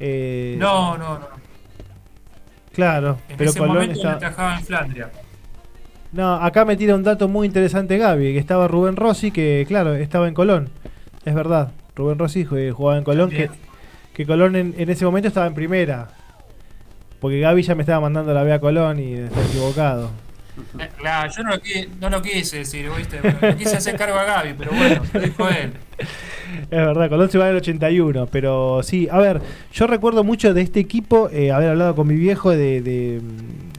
Eh, 0.00 0.56
No, 0.58 0.96
no, 0.96 1.18
no. 1.18 1.26
Claro, 2.72 3.18
En 3.28 3.36
pero 3.36 3.50
ese 3.50 3.58
Colón 3.58 3.74
momento 3.74 3.96
está... 3.96 4.12
atajaba 4.12 4.58
en 4.58 4.64
Flandria. 4.64 5.10
No, 6.12 6.34
acá 6.36 6.64
me 6.64 6.76
tira 6.76 6.94
un 6.94 7.02
dato 7.02 7.28
muy 7.28 7.46
interesante 7.46 7.98
Gaby, 7.98 8.32
que 8.32 8.38
estaba 8.38 8.66
Rubén 8.68 8.96
Rossi, 8.96 9.30
que 9.30 9.64
claro, 9.68 9.94
estaba 9.94 10.26
en 10.28 10.34
Colón. 10.34 10.70
Es 11.24 11.34
verdad, 11.34 11.72
Rubén 11.94 12.18
Rossi 12.18 12.44
jue- 12.44 12.72
jugaba 12.72 12.96
en 12.98 13.04
Colón, 13.04 13.30
que, 13.30 13.50
que 14.14 14.24
Colón 14.26 14.56
en, 14.56 14.74
en 14.78 14.88
ese 14.88 15.04
momento 15.04 15.28
estaba 15.28 15.46
en 15.46 15.54
primera. 15.54 16.08
Porque 17.20 17.40
Gaby 17.40 17.62
ya 17.62 17.74
me 17.74 17.82
estaba 17.82 18.00
mandando 18.00 18.32
la 18.32 18.42
B 18.42 18.52
a 18.52 18.60
Colón 18.60 19.00
y 19.00 19.14
está 19.14 19.44
equivocado. 19.44 20.10
Eh, 20.78 20.88
Claro, 20.96 21.30
yo 21.36 21.42
no 21.42 21.50
lo, 21.50 21.56
qui- 21.60 21.88
no 22.00 22.08
lo 22.10 22.22
quise 22.22 22.58
decir, 22.58 22.88
¿viste? 22.96 23.18
Quise 23.58 23.76
hacer 23.76 23.96
cargo 23.96 24.18
a 24.18 24.24
Gaby, 24.24 24.54
pero 24.56 24.70
bueno, 24.72 25.02
lo 25.12 25.20
dijo 25.20 25.48
él. 25.48 25.72
Es 26.62 26.68
verdad, 26.70 27.08
Colón 27.10 27.30
se 27.30 27.38
va 27.38 27.44
en 27.46 27.50
el 27.50 27.56
81, 27.58 28.26
pero 28.32 28.82
sí, 28.82 29.08
a 29.10 29.18
ver, 29.18 29.40
yo 29.72 29.86
recuerdo 29.86 30.24
mucho 30.24 30.54
de 30.54 30.62
este 30.62 30.80
equipo, 30.80 31.28
eh, 31.30 31.52
haber 31.52 31.70
hablado 31.70 31.94
con 31.94 32.06
mi 32.06 32.14
viejo 32.16 32.50
de, 32.50 32.80
de, 32.80 33.20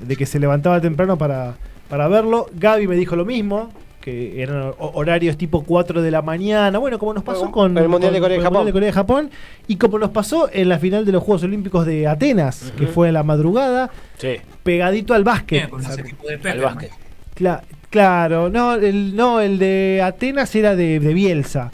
de 0.06 0.16
que 0.16 0.26
se 0.28 0.40
levantaba 0.40 0.80
temprano 0.80 1.18
para, 1.18 1.56
para 1.90 2.08
verlo. 2.08 2.48
Gaby 2.54 2.88
me 2.88 2.96
dijo 2.96 3.16
lo 3.16 3.26
mismo, 3.26 3.70
que 4.02 4.42
eran 4.42 4.74
ho- 4.78 4.92
horarios 4.94 5.36
tipo 5.38 5.64
4 5.64 6.02
de 6.02 6.10
la 6.12 6.22
mañana, 6.22 6.78
bueno, 6.80 6.98
como 7.00 7.14
nos 7.14 7.24
pasó 7.24 7.52
con, 7.52 7.78
el 7.78 7.90
Mundial 7.90 8.14
de 8.14 8.20
Corea 8.22 8.38
y 8.38 8.40
con 8.40 8.46
el 8.48 8.52
Mundial 8.52 8.54
Japón. 8.54 8.66
de 8.66 8.72
Corea 8.72 8.90
y 8.90 8.94
Japón, 8.94 9.30
y 9.68 9.76
como 9.76 10.00
nos 10.00 10.10
pasó 10.12 10.50
en 10.54 10.70
la 10.70 10.80
final 10.80 11.06
de 11.06 11.12
los 11.12 11.22
Juegos 11.24 11.44
Olímpicos 11.44 11.86
de 11.86 12.08
Atenas, 12.08 12.72
que 12.78 12.88
fue 12.88 13.10
en 13.10 13.16
la 13.16 13.24
madrugada, 13.24 13.90
Sí, 14.18 14.36
pegadito 14.64 15.14
al 15.14 15.24
básquet. 15.26 15.60
Bien, 15.60 15.70
con 15.70 15.82
ese 15.82 16.04
de 16.04 16.50
al 16.52 16.60
básquet. 16.62 16.92
Cla- 17.36 17.62
claro, 17.90 18.50
no 18.50 18.76
el, 18.76 19.16
no, 19.16 19.42
el 19.42 19.60
de 19.60 20.02
Atenas 20.04 20.54
era 20.56 20.76
de, 20.76 21.00
de 21.00 21.14
Bielsa. 21.14 21.72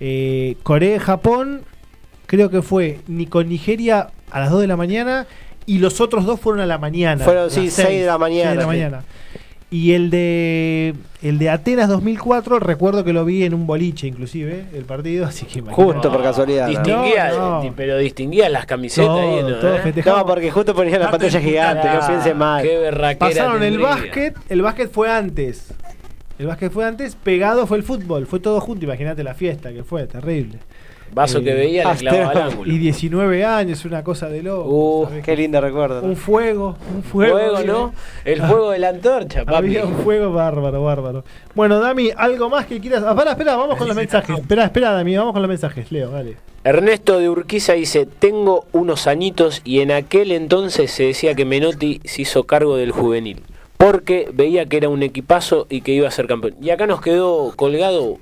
Eh, 0.00 0.56
Corea 0.62 0.96
y 0.96 0.98
Japón, 0.98 1.62
creo 2.26 2.50
que 2.50 2.62
fue 2.62 3.00
ni 3.06 3.26
con 3.26 3.48
Nigeria 3.48 4.08
a 4.30 4.40
las 4.40 4.50
2 4.50 4.60
de 4.62 4.66
la 4.66 4.76
mañana 4.76 5.26
y 5.66 5.78
los 5.78 6.00
otros 6.00 6.24
dos 6.24 6.40
fueron 6.40 6.60
a 6.60 6.66
la 6.66 6.78
mañana. 6.78 7.24
Fueron, 7.24 7.50
sí, 7.50 7.70
seis 7.70 8.00
de 8.00 8.06
la 8.06 8.18
mañana, 8.18 8.50
seis 8.50 8.50
de 8.50 8.56
la 8.56 8.62
sí. 8.62 8.66
mañana. 8.68 9.04
Y 9.70 9.92
el 9.92 10.08
de 10.10 10.94
el 11.20 11.38
de 11.38 11.50
Atenas 11.50 11.88
2004, 11.88 12.60
recuerdo 12.60 13.02
que 13.02 13.12
lo 13.12 13.24
vi 13.24 13.44
en 13.44 13.54
un 13.54 13.66
boliche 13.66 14.06
inclusive, 14.06 14.66
el 14.72 14.84
partido, 14.84 15.26
así 15.26 15.46
que 15.46 15.62
Justo 15.62 16.12
por 16.12 16.22
casualidad. 16.22 16.68
¿no? 16.68 16.70
Distinguía, 16.70 17.30
No, 17.30 17.50
no. 17.50 17.60
di- 17.62 17.72
pero 17.74 17.98
distinguía 17.98 18.48
las 18.50 18.66
camisetas 18.66 19.10
ahí, 19.18 19.40
Todo, 19.40 19.50
¿no? 19.50 19.56
todo 19.56 19.76
¿Eh? 19.76 20.02
No, 20.06 20.26
porque 20.26 20.50
justo 20.50 20.74
ponían 20.74 21.00
la 21.00 21.10
pantalla 21.10 21.40
gigante, 21.40 21.88
no 21.88 22.06
piense 22.06 22.34
mal. 22.34 22.62
Qué 22.62 23.16
Pasaron 23.18 23.62
el 23.62 23.78
básquet, 23.78 24.36
el 24.48 24.62
básquet 24.62 24.92
fue 24.92 25.10
antes. 25.10 25.72
El 26.38 26.46
básquet 26.46 26.70
fue 26.72 26.84
antes, 26.84 27.16
pegado 27.16 27.66
fue 27.66 27.76
el 27.76 27.82
fútbol, 27.84 28.26
fue 28.26 28.40
todo 28.40 28.60
junto, 28.60 28.84
imagínate 28.84 29.22
la 29.24 29.34
fiesta 29.34 29.72
que 29.72 29.82
fue, 29.84 30.06
terrible. 30.06 30.58
Vaso 31.14 31.42
que 31.42 31.54
veía, 31.54 31.92
le 31.92 31.98
clavaba 31.98 32.30
al 32.30 32.42
ángulo. 32.50 32.72
Y 32.72 32.78
19 32.78 33.44
años, 33.44 33.84
una 33.84 34.02
cosa 34.02 34.28
de 34.28 34.42
loco. 34.42 34.68
Uh. 34.68 35.22
Qué 35.22 35.36
lindo 35.36 35.60
recuerdo. 35.60 36.02
¿no? 36.02 36.08
Un 36.08 36.16
fuego, 36.16 36.76
un 36.94 37.02
fuego. 37.04 37.38
Fuego. 37.38 37.62
¿no? 37.64 37.94
El 38.24 38.42
fuego 38.42 38.70
de 38.70 38.80
la 38.80 38.88
antorcha, 38.88 39.44
papi. 39.44 39.56
Había 39.56 39.84
un 39.84 39.94
fuego 39.98 40.32
bárbaro, 40.32 40.82
bárbaro. 40.82 41.24
Bueno, 41.54 41.78
Dami, 41.78 42.10
¿algo 42.16 42.50
más 42.50 42.66
que 42.66 42.80
quieras? 42.80 43.04
Ah, 43.06 43.12
espera, 43.12 43.30
espera, 43.30 43.56
vamos 43.56 43.76
con 43.76 43.86
los 43.86 43.96
mensajes. 43.96 44.38
Espera, 44.38 44.64
espera, 44.64 44.90
Dami, 44.90 45.16
vamos 45.16 45.32
con 45.32 45.42
los 45.42 45.48
mensajes. 45.48 45.92
Leo, 45.92 46.10
dale. 46.10 46.36
Ernesto 46.64 47.18
de 47.18 47.28
Urquiza 47.28 47.74
dice, 47.74 48.06
tengo 48.06 48.64
unos 48.72 49.06
añitos 49.06 49.60
y 49.64 49.80
en 49.80 49.92
aquel 49.92 50.32
entonces 50.32 50.90
se 50.90 51.04
decía 51.04 51.34
que 51.34 51.44
Menotti 51.44 52.00
se 52.04 52.22
hizo 52.22 52.44
cargo 52.44 52.76
del 52.76 52.90
juvenil, 52.90 53.42
porque 53.76 54.30
veía 54.32 54.64
que 54.66 54.78
era 54.78 54.88
un 54.88 55.02
equipazo 55.02 55.66
y 55.68 55.82
que 55.82 55.92
iba 55.92 56.08
a 56.08 56.10
ser 56.10 56.26
campeón. 56.26 56.54
Y 56.62 56.70
acá 56.70 56.86
nos 56.86 57.02
quedó 57.02 57.52
colgado 57.54 58.18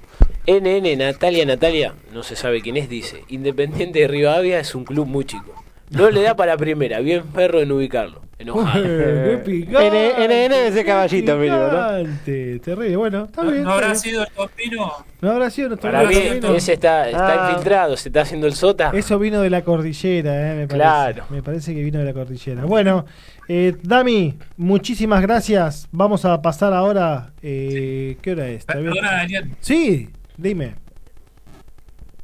NN 0.46 0.98
Natalia 0.98 1.46
Natalia, 1.46 1.94
no 2.12 2.22
se 2.22 2.36
sabe 2.36 2.60
quién 2.62 2.76
es, 2.76 2.88
dice, 2.88 3.24
Independiente 3.28 4.00
de 4.00 4.08
Rivadavia 4.08 4.58
es 4.60 4.74
un 4.74 4.84
club 4.84 5.06
muy 5.06 5.24
chico. 5.24 5.54
No 5.90 6.10
le 6.10 6.22
da 6.22 6.34
para 6.34 6.56
primera, 6.56 7.00
bien 7.00 7.22
perro 7.24 7.60
en 7.60 7.70
ubicarlo. 7.70 8.22
Enojado. 8.38 8.82
¡Qué 8.82 9.40
picante! 9.44 10.14
NN 10.26 10.52
ese 10.52 10.84
caballito 10.84 11.36
mínimo, 11.36 11.58
¿no? 11.58 12.16
Terrible, 12.24 12.96
bueno, 12.96 13.24
está 13.26 13.44
¿No, 13.44 13.50
bien. 13.52 13.62
no 13.62 13.72
habrá 13.72 13.94
sido 13.94 14.22
el 14.22 14.28
Topino? 14.30 14.92
No 15.20 15.30
habrá 15.30 15.50
sido 15.50 15.68
nuestro 15.68 15.92
Para 15.92 16.08
mí 16.08 16.14
ese 16.56 16.72
está, 16.72 17.08
está 17.08 17.46
Ah. 17.46 17.50
infiltrado, 17.50 17.96
se 17.96 18.08
está 18.08 18.22
haciendo 18.22 18.46
el 18.48 18.54
sota. 18.54 18.90
Eso 18.94 19.18
vino 19.18 19.42
de 19.42 19.50
la 19.50 19.62
cordillera, 19.62 20.52
eh, 20.52 20.54
me 20.56 20.66
parece. 20.66 20.74
Claro. 20.74 21.24
Me 21.30 21.42
parece 21.42 21.74
que 21.74 21.82
vino 21.82 21.98
de 22.00 22.04
la 22.06 22.12
cordillera. 22.14 22.64
Bueno, 22.64 23.04
eh, 23.54 23.76
Dami, 23.82 24.38
muchísimas 24.56 25.20
gracias. 25.20 25.86
Vamos 25.92 26.24
a 26.24 26.40
pasar 26.40 26.72
ahora. 26.72 27.32
eh, 27.42 28.16
¿Qué 28.22 28.32
hora 28.32 28.48
es? 28.48 28.64
¿Todavía- 28.64 28.92
Perdona, 28.92 29.12
Daniel. 29.12 29.54
Sí, 29.60 30.08
dime. 30.38 30.76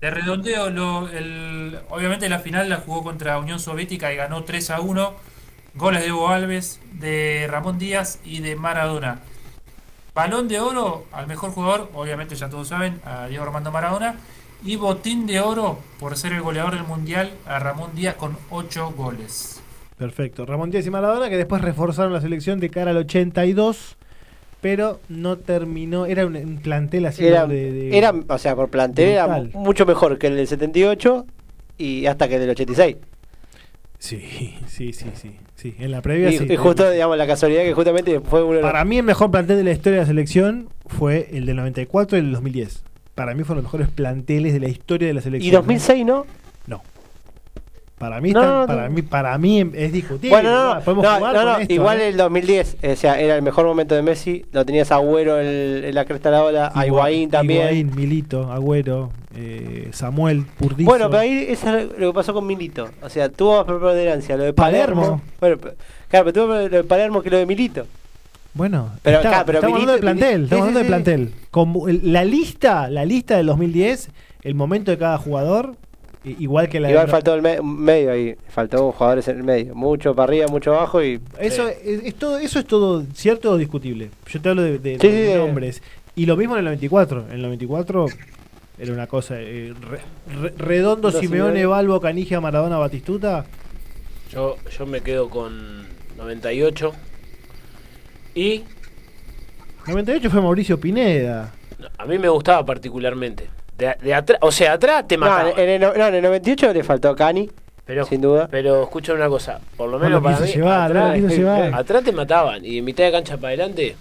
De 0.01 0.11
redondeo, 0.11 0.71
lo- 0.71 1.09
el- 1.11 1.79
obviamente 1.91 2.29
la 2.31 2.39
final 2.39 2.69
la 2.71 2.77
jugó 2.77 3.03
contra 3.03 3.39
Unión 3.39 3.59
Soviética 3.61 4.11
y 4.13 4.17
ganó 4.17 4.45
3 4.45 4.71
a 4.71 4.81
1. 4.81 5.15
Goles 5.75 6.03
de 6.03 6.13
Hugo 6.13 6.29
Alves, 6.31 6.81
de 6.93 7.47
Ramón 7.51 7.79
Díaz 7.79 8.21
y 8.25 8.41
de 8.41 8.57
Maradona. 8.57 9.21
Balón 10.15 10.49
de 10.49 10.61
oro 10.61 11.05
al 11.13 11.27
mejor 11.27 11.51
jugador, 11.51 11.91
obviamente 11.95 12.35
ya 12.37 12.49
todos 12.49 12.69
saben, 12.69 13.01
a 13.05 13.27
Diego 13.27 13.45
Armando 13.45 13.71
Maradona. 13.71 14.17
Y 14.65 14.77
botín 14.77 15.27
de 15.27 15.41
oro 15.41 15.79
por 16.01 16.17
ser 16.17 16.33
el 16.33 16.41
goleador 16.43 16.75
del 16.75 16.85
mundial 16.85 17.33
a 17.47 17.59
Ramón 17.59 17.95
Díaz 17.95 18.15
con 18.17 18.37
8 18.51 18.91
goles. 18.97 19.61
Perfecto. 19.99 20.47
Ramón 20.47 20.71
Díaz 20.71 20.87
y 20.87 20.91
Maradona, 20.91 21.29
que 21.29 21.37
después 21.37 21.61
reforzaron 21.63 22.13
la 22.13 22.21
selección 22.21 22.61
de 22.61 22.71
cara 22.71 22.93
al 22.93 22.97
82, 22.99 23.97
pero 24.61 25.01
no 25.09 25.37
terminó. 25.39 26.07
Era 26.07 26.25
un, 26.27 26.37
un 26.37 26.59
plantel 26.59 27.07
así 27.07 27.27
Era, 27.27 27.47
de, 27.47 27.73
de- 27.73 27.99
era, 27.99 28.15
o 28.29 28.39
sea, 28.39 28.55
por 28.57 28.69
plantel 28.71 29.09
era 29.09 29.27
mucho 29.55 29.87
mejor 29.87 30.19
que 30.19 30.29
el 30.29 30.37
del 30.37 30.47
78 30.47 31.27
y 31.79 32.07
hasta 32.07 32.29
que 32.29 32.37
el 32.37 32.41
del 32.43 32.51
86. 32.51 32.97
Sí, 34.01 34.55
sí, 34.69 34.93
sí, 34.93 35.07
sí. 35.15 35.37
sí. 35.57 35.75
En 35.81 35.91
la 35.91 36.01
previa, 36.03 36.31
Y, 36.31 36.39
sí. 36.39 36.47
y 36.49 36.57
justo, 36.57 36.89
digamos, 36.91 37.19
la 37.19 37.27
casualidad 37.27 37.63
que 37.63 37.75
justamente 37.75 38.21
fue 38.21 38.45
uno 38.45 38.61
Para 38.61 38.85
mí, 38.85 38.99
el 38.99 39.03
mejor 39.05 39.31
plantel 39.33 39.57
de 39.57 39.65
la 39.65 39.73
historia 39.73 39.99
de 39.99 40.03
la 40.05 40.07
selección 40.07 40.69
fue 40.87 41.29
el 41.33 41.47
del 41.47 41.57
94 41.57 42.17
y 42.17 42.21
el 42.21 42.27
del 42.27 42.33
2010. 42.35 42.85
Para 43.17 43.35
mí, 43.35 43.43
fueron 43.43 43.65
los 43.65 43.73
mejores 43.73 43.89
planteles 43.89 44.53
de 44.53 44.61
la 44.61 44.69
historia 44.69 45.09
de 45.09 45.15
la 45.15 45.21
selección. 45.21 45.49
Y 45.53 45.57
2006, 45.57 46.07
¿no? 46.07 46.25
Para 47.99 48.21
mí, 48.21 48.31
No, 48.33 48.41
están- 48.41 48.55
no, 48.55 48.61
no. 48.61 48.67
para 48.69 48.89
mí, 48.89 49.03
para 49.03 49.39
mí 49.39 49.71
es 49.75 49.93
discutible. 49.93 50.31
Bueno, 50.31 50.51
no, 50.51 50.75
no, 50.77 50.81
podemos 50.83 51.05
no, 51.05 51.17
jugar 51.17 51.35
no, 51.35 51.53
con 51.55 51.63
esto, 51.63 51.75
igual 51.75 52.01
¿eh? 52.01 52.09
el 52.09 52.17
2010, 52.17 52.77
o 52.93 52.97
sea, 52.97 53.21
era 53.21 53.35
el 53.37 53.43
mejor 53.43 53.67
momento 53.67 53.95
de 53.97 54.03
Messi, 54.03 54.45
lo 54.53 54.65
tenías 54.65 54.93
Agüero 54.93 55.41
en, 55.41 55.85
en 55.85 55.95
la 55.95 56.05
cresta 56.05 56.31
de 56.31 56.37
la 56.37 56.45
ola, 56.45 56.73
a 56.75 56.87
Higuaín 56.87 57.29
también. 57.31 57.63
Higuaín, 57.63 57.97
Milito, 57.97 58.53
Agüero, 58.53 59.11
eh, 59.35 59.89
Samuel, 59.93 60.45
Purdizo. 60.59 60.89
Bueno, 60.89 61.11
pero 61.11 61.21
ahí 61.23 61.47
es 61.49 61.61
lo 61.65 62.13
que 62.13 62.15
pasó 62.15 62.33
con 62.33 62.47
Milito. 62.47 62.89
O 63.03 63.09
sea, 63.09 63.29
tuvo 63.29 63.57
más 63.57 63.65
preponderancia 63.65 64.37
lo 64.37 64.45
de 64.45 64.53
Palermo. 64.53 65.21
Palermo. 65.41 65.57
Bueno, 65.67 65.77
claro, 66.09 66.25
pero 66.27 66.33
tuvo 66.33 66.55
lo 66.55 66.69
de 66.69 66.85
Palermo 66.85 67.21
que 67.23 67.31
lo 67.31 67.39
de 67.39 67.47
Milito. 67.47 67.85
Bueno, 68.55 68.91
Pero 69.03 69.19
está- 69.19 69.29
acá, 69.29 69.45
pero 69.45 69.59
estamos 69.59 69.79
Milito- 69.81 69.93
hablando 69.93 69.93
de 69.93 70.01
plantel, 70.21 70.45
estamos 70.45 70.63
hablando 70.69 70.79
de 70.81 70.85
plantel. 70.87 71.33
Con 71.51 71.75
el- 71.89 72.13
la 72.13 72.25
lista, 72.25 72.89
la 72.91 73.05
lista 73.05 73.37
del 73.37 73.47
2010, 73.47 74.11
el 74.43 74.55
momento 74.55 74.91
de 74.91 74.99
cada 74.99 75.19
jugador, 75.19 75.75
igual 76.25 76.69
que 76.69 76.81
la 76.81 76.91
Igual 76.91 77.07
de- 77.07 77.13
faltó 77.13 77.35
el 77.35 77.43
me- 77.43 77.61
medio 77.63 78.13
ahí, 78.13 78.35
faltó 78.49 78.93
jugadores 78.93 79.29
en 79.29 79.39
el 79.39 79.45
medio. 79.45 79.75
Mucho 79.75 80.15
para 80.15 80.25
arriba, 80.31 80.47
mucho 80.49 80.75
abajo 80.75 81.03
y. 81.03 81.21
Eso, 81.39 81.69
es, 81.69 82.05
es 82.05 82.15
todo, 82.17 82.39
eso 82.39 82.59
es 82.59 82.67
todo 82.67 83.05
cierto 83.15 83.53
o 83.53 83.57
discutible. 83.57 84.11
Yo 84.27 84.41
te 84.41 84.49
hablo 84.49 84.63
de, 84.63 84.79
de- 84.79 84.99
Sí, 84.99 85.09
de 85.09 85.13
sí, 85.13 85.33
de- 85.33 85.39
nombres. 85.39 85.83
Y 86.17 86.27
lo 86.27 86.37
mismo 86.37 86.55
en 86.55 86.59
el 86.61 86.65
94. 86.67 87.27
En 87.29 87.35
el 87.37 87.43
94 87.43 88.07
era 88.79 88.93
una 88.93 89.07
cosa. 89.07 89.37
eh, 89.41 89.73
re- 89.81 90.01
re- 90.41 90.55
redondo, 90.57 91.11
Simeone. 91.13 91.65
Balbo, 91.67 92.01
Canigia, 92.01 92.41
Maradona, 92.41 92.77
Batistuta. 92.79 93.45
Yo, 94.33 94.57
yo 94.77 94.87
me 94.87 95.01
quedo 95.01 95.31
con 95.31 95.87
98. 96.17 96.93
Y 98.35 98.65
98 99.87 100.31
fue 100.31 100.41
Mauricio 100.43 100.79
Pineda. 100.79 101.53
a 101.97 102.05
mí 102.07 102.19
me 102.19 102.29
gustaba 102.29 102.65
particularmente. 102.67 103.49
De, 103.79 103.95
de 104.03 104.15
atrás, 104.15 104.39
o 104.43 104.51
sea, 104.51 104.73
atrás 104.75 105.07
te 105.09 105.17
No, 105.17 105.27
mataba. 105.27 105.51
en 105.57 105.69
el, 105.69 105.81
no, 105.81 105.95
en 105.95 106.15
el 106.17 106.23
98 106.23 106.73
le 106.73 106.83
faltó 106.83 107.15
Cani, 107.15 107.49
Pero, 107.87 108.05
sin 108.05 108.21
duda. 108.21 108.49
pero 108.51 108.83
escucha 108.83 109.15
una 109.15 109.29
cosa, 109.29 109.61
por 109.77 109.89
lo 109.89 109.99
No 109.99 110.05
menos 110.05 110.23
para 110.23 110.41
mí, 110.41 110.47
llevar, 110.53 110.93
no 110.95 111.05
atrás, 111.07 111.33
llevar. 111.37 111.75
atrás 111.75 112.05
te 112.05 112.13
mataban 112.13 112.65
y 112.65 112.77
de 112.77 112.83
mitad 112.83 113.05
de 113.05 113.13
cancha 113.13 113.37
para 113.37 113.49
adelante, 113.49 113.95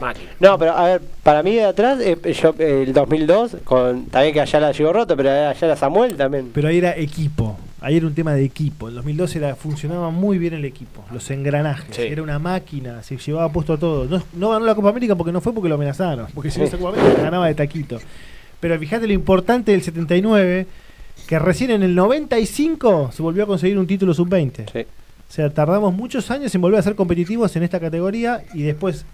máquina. 0.00 0.30
No, 0.40 0.58
pero 0.58 0.72
a 0.72 0.84
ver, 0.84 1.02
para 1.22 1.42
mí 1.42 1.54
de 1.54 1.64
atrás, 1.64 2.00
eh, 2.00 2.16
yo, 2.32 2.54
eh, 2.58 2.84
el 2.86 2.92
2002, 2.94 3.58
con, 3.64 4.06
también 4.06 4.32
que 4.34 4.40
Ayala 4.40 4.72
llegó 4.72 4.92
roto, 4.92 5.16
pero 5.16 5.30
Ayala 5.30 5.76
Samuel 5.76 6.16
también. 6.16 6.50
Pero 6.54 6.68
ahí 6.68 6.78
era 6.78 6.96
equipo. 6.96 7.58
Ahí 7.82 7.98
era 7.98 8.06
un 8.06 8.14
tema 8.14 8.32
de 8.32 8.42
equipo. 8.42 8.88
En 8.88 8.94
2012 8.94 9.36
era, 9.36 9.54
funcionaba 9.56 10.08
muy 10.08 10.38
bien 10.38 10.54
el 10.54 10.64
equipo. 10.64 11.04
Los 11.12 11.30
engranajes. 11.30 11.94
Sí. 11.94 12.00
Era 12.04 12.22
una 12.22 12.38
máquina. 12.38 13.02
Se 13.02 13.18
llevaba 13.18 13.52
puesto 13.52 13.76
todo. 13.76 14.06
No, 14.06 14.22
no 14.32 14.48
ganó 14.48 14.64
la 14.64 14.74
Copa 14.74 14.88
América 14.88 15.14
porque 15.16 15.32
no 15.32 15.42
fue 15.42 15.52
porque 15.52 15.68
lo 15.68 15.74
amenazaron. 15.74 16.26
Porque 16.34 16.50
si 16.50 16.60
no 16.60 16.64
esa 16.64 16.78
Copa 16.78 16.98
América 16.98 17.22
ganaba 17.24 17.46
de 17.46 17.54
taquito. 17.54 17.98
Pero 18.64 18.78
fíjate 18.78 19.06
lo 19.06 19.12
importante 19.12 19.72
del 19.72 19.82
79. 19.82 20.66
Que 21.28 21.38
recién 21.38 21.70
en 21.70 21.82
el 21.82 21.94
95 21.94 23.10
se 23.12 23.20
volvió 23.22 23.44
a 23.44 23.46
conseguir 23.46 23.78
un 23.78 23.86
título 23.86 24.14
sub-20. 24.14 24.70
Sí. 24.72 24.78
O 24.80 25.32
sea, 25.32 25.50
tardamos 25.50 25.92
muchos 25.92 26.30
años 26.30 26.54
en 26.54 26.62
volver 26.62 26.80
a 26.80 26.82
ser 26.82 26.94
competitivos 26.94 27.54
en 27.56 27.62
esta 27.62 27.78
categoría. 27.78 28.42
Y 28.54 28.62
después, 28.62 29.04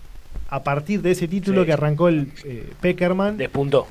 a 0.50 0.62
partir 0.62 1.02
de 1.02 1.10
ese 1.10 1.26
título 1.26 1.62
Sí. 1.62 1.66
que 1.66 1.72
arrancó 1.72 2.06
el 2.06 2.28
eh, 2.44 2.70
Peckerman, 2.80 3.38
Despuntó. 3.38 3.88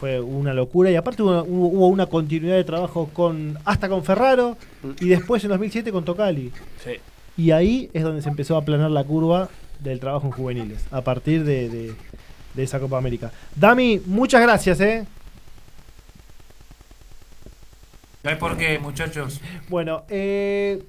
fue 0.00 0.20
una 0.20 0.52
locura 0.52 0.90
y 0.90 0.96
aparte 0.96 1.22
hubo, 1.22 1.86
una 1.86 2.06
continuidad 2.06 2.56
de 2.56 2.64
trabajo 2.64 3.08
con 3.12 3.58
hasta 3.64 3.88
con 3.88 4.02
Ferraro 4.02 4.56
y 5.00 5.06
después 5.08 5.44
en 5.44 5.50
2007 5.50 5.92
con 5.92 6.04
Tocali 6.04 6.50
Sí. 6.84 6.92
y 7.36 7.52
ahí 7.52 7.90
es 7.92 8.02
donde 8.02 8.22
se 8.22 8.28
empezó 8.28 8.56
a 8.56 8.58
aplanar 8.58 8.90
la 8.90 9.04
curva 9.04 9.48
del 9.82 10.00
trabajo 10.00 10.26
en 10.26 10.32
juveniles 10.32 10.84
a 10.90 11.00
partir 11.02 11.44
de, 11.44 11.68
de- 11.68 11.94
de 12.56 12.62
esa 12.64 12.80
Copa 12.80 12.98
América 12.98 13.30
Dami 13.54 14.00
muchas 14.06 14.40
gracias 14.42 14.80
eh 14.80 15.04
No 18.24 18.30
hay 18.30 18.36
por 18.36 18.56
qué, 18.56 18.78
muchachos. 18.78 19.40
bueno 19.68 20.02
eh, 20.08 20.82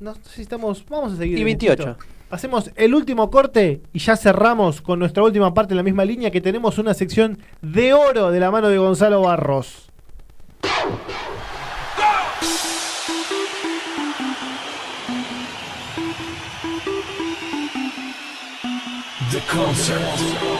no 0.00 0.14
sé 0.14 0.20
si 0.36 0.42
estamos 0.42 0.84
vamos 0.88 1.12
a 1.12 1.16
seguir 1.16 1.38
Y 1.38 1.42
un 1.42 1.46
28. 1.46 1.84
poquito. 1.84 2.04
hacemos 2.30 2.70
el 2.76 2.94
último 2.94 3.30
corte 3.30 3.80
y 3.92 3.98
ya 3.98 4.16
cerramos 4.16 4.80
con 4.80 4.98
nuestra 4.98 5.22
última 5.22 5.52
parte 5.54 5.74
en 5.74 5.76
la 5.76 5.82
misma 5.82 6.04
línea 6.04 6.30
que 6.30 6.40
tenemos 6.40 6.78
una 6.78 6.94
sección 6.94 7.38
de 7.62 7.92
oro 7.92 8.30
de 8.30 8.40
la 8.40 8.50
mano 8.50 8.68
de 8.68 8.78
Gonzalo 8.78 9.20
Barros 9.22 9.86
The 19.30 19.40
concert. 19.46 20.59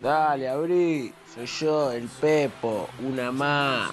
Dale, 0.00 0.48
abrí. 0.48 1.12
Soy 1.32 1.46
yo, 1.46 1.92
el 1.92 2.08
Pepo. 2.08 2.88
Una 2.98 3.30
más. 3.30 3.92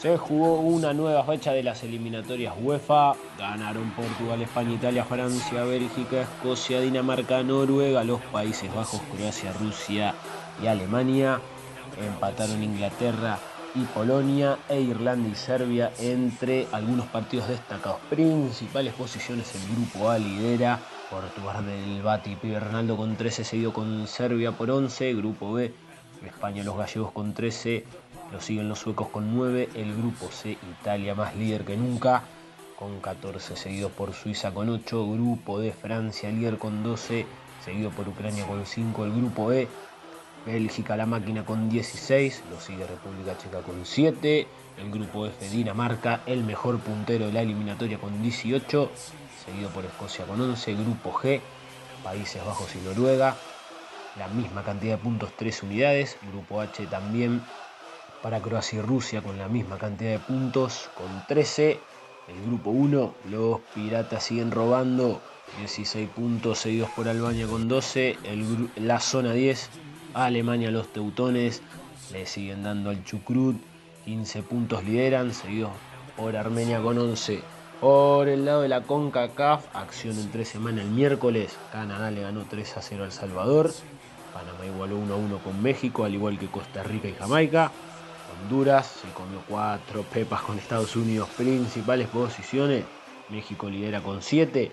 Se 0.00 0.16
jugó 0.16 0.60
una 0.60 0.92
nueva 0.92 1.24
fecha 1.24 1.52
de 1.52 1.64
las 1.64 1.82
eliminatorias 1.82 2.54
UEFA. 2.60 3.14
Ganaron 3.36 3.90
Portugal, 3.90 4.42
España, 4.42 4.74
Italia, 4.74 5.04
Francia, 5.04 5.64
Bélgica, 5.64 6.20
Escocia, 6.20 6.80
Dinamarca, 6.80 7.42
Noruega, 7.42 8.04
los 8.04 8.20
Países 8.20 8.72
Bajos, 8.72 9.00
Croacia, 9.16 9.52
Rusia 9.54 10.14
y 10.62 10.68
Alemania. 10.68 11.40
Empataron 12.00 12.62
Inglaterra 12.62 13.38
y 13.74 13.82
Polonia 13.86 14.58
e 14.68 14.80
Irlanda 14.80 15.28
y 15.28 15.34
Serbia 15.34 15.90
entre 15.98 16.68
algunos 16.70 17.06
partidos 17.06 17.48
destacados. 17.48 17.98
Principales 18.08 18.94
posiciones 18.94 19.52
el 19.56 19.74
grupo 19.74 20.10
A 20.10 20.18
lidera 20.18 20.78
Portugal 21.10 21.64
del 21.66 22.02
Bati 22.02 22.36
Pibe 22.36 22.60
Ronaldo 22.60 22.96
con 22.96 23.16
13, 23.16 23.44
seguido 23.44 23.72
con 23.72 24.06
Serbia 24.06 24.52
por 24.52 24.70
11, 24.70 25.14
grupo 25.14 25.52
B 25.52 25.72
España 26.26 26.64
los 26.64 26.76
gallegos 26.76 27.12
con 27.12 27.34
13, 27.34 27.84
lo 28.32 28.40
siguen 28.40 28.68
los 28.68 28.78
suecos 28.78 29.08
con 29.08 29.34
9, 29.34 29.70
el 29.74 29.94
grupo 29.96 30.30
C 30.30 30.56
Italia 30.80 31.14
más 31.14 31.36
líder 31.36 31.64
que 31.64 31.76
nunca 31.76 32.22
con 32.78 33.00
14, 33.00 33.56
seguido 33.56 33.90
por 33.90 34.12
Suiza 34.14 34.52
con 34.52 34.68
8, 34.68 35.12
grupo 35.12 35.60
D 35.60 35.72
Francia 35.72 36.30
líder 36.30 36.58
con 36.58 36.82
12, 36.82 37.26
seguido 37.64 37.90
por 37.90 38.08
Ucrania 38.08 38.46
con 38.46 38.64
5, 38.64 39.04
el 39.04 39.12
grupo 39.12 39.52
E 39.52 39.68
Bélgica 40.46 40.96
la 40.96 41.06
máquina 41.06 41.44
con 41.44 41.70
16, 41.70 42.42
lo 42.50 42.60
sigue 42.60 42.86
República 42.86 43.38
Checa 43.38 43.62
con 43.62 43.86
7, 43.86 44.46
el 44.78 44.90
grupo 44.90 45.26
F 45.26 45.48
Dinamarca, 45.48 46.20
el 46.26 46.44
mejor 46.44 46.80
puntero 46.80 47.26
de 47.26 47.32
la 47.32 47.40
eliminatoria 47.40 47.98
con 47.98 48.20
18, 48.20 48.90
seguido 49.44 49.68
por 49.70 49.84
Escocia 49.84 50.24
con 50.24 50.40
11, 50.40 50.74
grupo 50.74 51.12
G, 51.12 51.40
Países 52.02 52.44
Bajos 52.44 52.74
y 52.74 52.78
Noruega, 52.78 53.36
la 54.18 54.28
misma 54.28 54.62
cantidad 54.62 54.96
de 54.96 55.02
puntos, 55.02 55.30
3 55.36 55.62
unidades, 55.64 56.16
grupo 56.30 56.60
H 56.60 56.86
también 56.86 57.42
para 58.22 58.40
Croacia 58.40 58.78
y 58.78 58.82
Rusia 58.82 59.22
con 59.22 59.38
la 59.38 59.48
misma 59.48 59.76
cantidad 59.78 60.12
de 60.12 60.18
puntos, 60.18 60.88
con 60.96 61.24
13, 61.26 61.80
el 62.28 62.46
grupo 62.46 62.70
1, 62.70 63.14
los 63.30 63.60
Piratas 63.74 64.24
siguen 64.24 64.50
robando, 64.50 65.20
16 65.58 66.08
puntos 66.10 66.58
seguidos 66.60 66.90
por 66.90 67.08
Albania 67.08 67.46
con 67.46 67.68
12, 67.68 68.18
el, 68.24 68.70
la 68.76 69.00
zona 69.00 69.32
10, 69.32 69.68
Alemania 70.14 70.70
los 70.70 70.92
Teutones 70.92 71.60
le 72.12 72.26
siguen 72.26 72.62
dando 72.62 72.90
al 72.90 73.04
Chukrut, 73.04 73.56
15 74.04 74.42
puntos 74.42 74.84
lideran, 74.84 75.34
seguidos 75.34 75.72
por 76.16 76.36
Armenia 76.36 76.80
con 76.80 76.98
11. 76.98 77.42
Por 77.80 78.28
el 78.28 78.44
lado 78.44 78.62
de 78.62 78.68
la 78.68 78.82
CONCACAF, 78.82 79.74
acción 79.74 80.18
en 80.18 80.30
tres 80.30 80.48
semanas 80.48 80.84
el 80.84 80.90
miércoles, 80.90 81.56
Canadá 81.72 82.10
le 82.10 82.22
ganó 82.22 82.44
3 82.48 82.76
a 82.76 82.82
0 82.82 83.04
al 83.04 83.12
Salvador, 83.12 83.70
Panamá 84.32 84.64
igualó 84.66 84.96
1 84.96 85.14
a 85.14 85.16
1 85.16 85.38
con 85.38 85.62
México, 85.62 86.04
al 86.04 86.14
igual 86.14 86.38
que 86.38 86.46
Costa 86.46 86.82
Rica 86.82 87.08
y 87.08 87.14
Jamaica. 87.14 87.70
Honduras 88.42 89.00
se 89.02 89.08
comió 89.12 89.40
4 89.48 90.02
pepas 90.02 90.42
con 90.42 90.58
Estados 90.58 90.96
Unidos, 90.96 91.28
principales 91.36 92.08
posiciones. 92.08 92.84
México 93.28 93.68
lidera 93.68 94.02
con 94.02 94.22
7. 94.22 94.72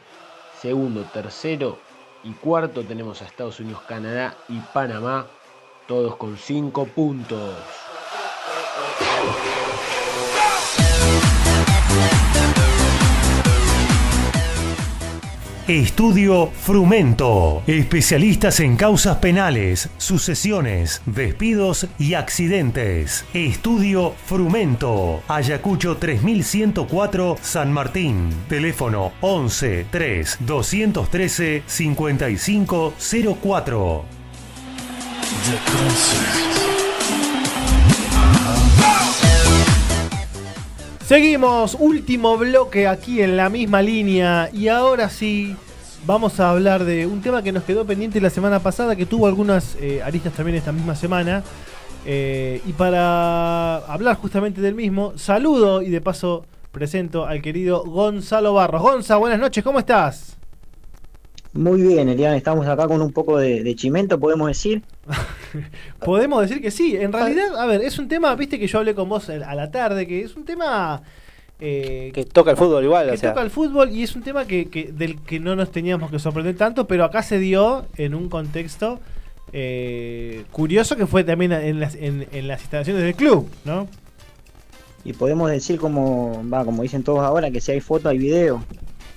Segundo, 0.60 1.03
tercero 1.03 1.80
y 2.23 2.32
cuarto 2.34 2.84
tenemos 2.84 3.22
a 3.22 3.26
Estados 3.26 3.60
Unidos, 3.60 3.82
Canadá 3.88 4.36
y 4.48 4.60
Panamá, 4.60 5.28
todos 5.88 6.15
con 6.15 6.38
5 6.38 6.86
puntos. 6.88 7.56
Estudio 15.72 16.48
Frumento. 16.48 17.64
Especialistas 17.65 18.60
en 18.60 18.76
causas 18.76 19.19
penales, 19.19 19.88
sucesiones, 19.95 21.02
despidos 21.06 21.88
y 21.98 22.15
accidentes. 22.15 23.23
Estudio 23.34 24.14
Frumento. 24.26 25.23
Ayacucho 25.30 25.95
3104 25.95 27.38
San 27.41 27.72
Martín. 27.72 28.31
Teléfono 28.49 29.14
11 29.22 29.85
3 29.89 30.39
213 30.41 31.64
5504. 31.65 34.06
Seguimos, 41.11 41.75
último 41.77 42.38
bloque 42.38 42.88
aquí 42.88 43.21
en 43.21 43.35
la 43.35 43.49
misma 43.49 43.81
línea 43.81 44.49
y 44.53 44.69
ahora 44.69 45.09
sí 45.09 45.57
vamos 46.05 46.39
a 46.39 46.51
hablar 46.51 46.85
de 46.85 47.05
un 47.05 47.21
tema 47.21 47.43
que 47.43 47.51
nos 47.51 47.63
quedó 47.63 47.85
pendiente 47.85 48.21
la 48.21 48.29
semana 48.29 48.61
pasada, 48.61 48.95
que 48.95 49.05
tuvo 49.05 49.27
algunas 49.27 49.75
eh, 49.81 50.01
aristas 50.01 50.31
también 50.31 50.57
esta 50.57 50.71
misma 50.71 50.95
semana. 50.95 51.43
Eh, 52.05 52.61
y 52.65 52.71
para 52.71 53.79
hablar 53.91 54.15
justamente 54.15 54.61
del 54.61 54.73
mismo, 54.73 55.11
saludo 55.17 55.81
y 55.81 55.89
de 55.89 55.99
paso 55.99 56.45
presento 56.71 57.25
al 57.25 57.41
querido 57.41 57.83
Gonzalo 57.83 58.53
Barros. 58.53 58.81
Gonza, 58.81 59.17
buenas 59.17 59.38
noches, 59.38 59.65
¿cómo 59.65 59.79
estás? 59.79 60.38
Muy 61.53 61.82
bien, 61.82 62.07
Elian, 62.07 62.34
estamos 62.36 62.65
acá 62.65 62.88
con 62.88 63.02
un 63.02 63.11
poco 63.11 63.38
de, 63.38 63.61
de 63.61 63.76
chimento, 63.76 64.18
podemos 64.19 64.48
decir. 64.48 64.84
Podemos 65.99 66.41
decir 66.41 66.61
que 66.61 66.72
sí. 66.72 66.95
En 66.95 67.11
realidad, 67.11 67.57
a 67.60 67.65
ver, 67.65 67.82
es 67.82 67.99
un 67.99 68.07
tema, 68.07 68.34
viste 68.36 68.57
que 68.57 68.68
yo 68.68 68.80
hablé 68.80 68.95
con 68.95 69.10
vos 69.10 69.30
a 69.30 69.53
la 69.56 69.69
tarde, 69.69 70.07
que 70.07 70.22
es 70.22 70.36
un 70.38 70.45
tema 70.45 71.02
eh, 71.60 72.11
Que 72.14 72.23
toca 72.23 72.52
el 72.52 72.57
fútbol 72.57 72.86
igual, 72.86 73.07
que 73.10 73.14
o 73.15 73.18
sea. 73.18 73.32
toca 73.34 73.44
el 73.44 73.49
fútbol 73.52 73.91
y 73.91 74.03
es 74.03 74.15
un 74.15 74.22
tema 74.23 74.45
que, 74.45 74.69
que- 74.69 74.91
del 74.94 75.19
que 75.19 75.41
no 75.41 75.56
nos 75.57 75.72
teníamos 75.72 76.10
que 76.10 76.19
sorprender 76.19 76.56
tanto, 76.56 76.88
pero 76.88 77.03
acá 77.03 77.22
se 77.22 77.38
dio 77.38 77.86
en 77.98 78.15
un 78.15 78.30
contexto 78.30 78.99
eh, 79.52 80.45
curioso 80.52 80.95
que 80.95 81.06
fue 81.06 81.26
también 81.26 81.52
en 81.52 81.82
las, 81.82 81.95
en, 81.95 82.28
en 82.32 82.48
las 82.48 82.61
instalaciones 82.61 83.03
del 83.03 83.15
club, 83.15 83.49
¿no? 83.65 83.88
Y 85.03 85.11
podemos 85.14 85.52
decir 85.52 85.78
como, 85.80 86.41
va, 86.49 86.64
como 86.64 86.82
dicen 86.84 87.03
todos 87.03 87.19
ahora, 87.19 87.52
que 87.52 87.60
si 87.60 87.73
hay 87.73 87.82
foto 87.82 88.07
hay 88.07 88.18
video. 88.19 88.64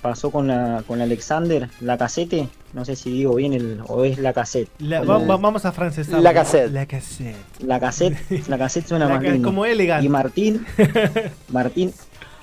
Pasó 0.05 0.29
con 0.29 0.45
la 0.47 0.83
con 0.85 1.01
Alexander, 1.01 1.67
la 1.81 1.97
casete, 1.97 2.47
no 2.73 2.85
sé 2.85 2.95
si 2.95 3.09
digo 3.09 3.33
bien 3.33 3.53
el, 3.53 3.81
o 3.87 4.03
es 4.03 4.19
la 4.19 4.33
cassette. 4.33 4.69
La- 4.77 5.01
va- 5.01 5.17
vamos 5.17 5.65
a 5.65 5.71
francesar. 5.71 6.19
La 6.21 6.31
cassette. 6.31 6.71
La 6.71 6.85
cassette. 6.85 7.35
La 7.63 7.79
cassette, 7.79 8.47
la 8.47 8.57
cassette 8.59 8.85
suena 8.87 9.07
La 9.07 9.15
más 9.15 9.23
lindo. 9.23 9.47
como 9.47 9.65
elegante. 9.65 10.05
Y 10.05 10.09
Martín, 10.09 10.63
Martín 11.49 11.91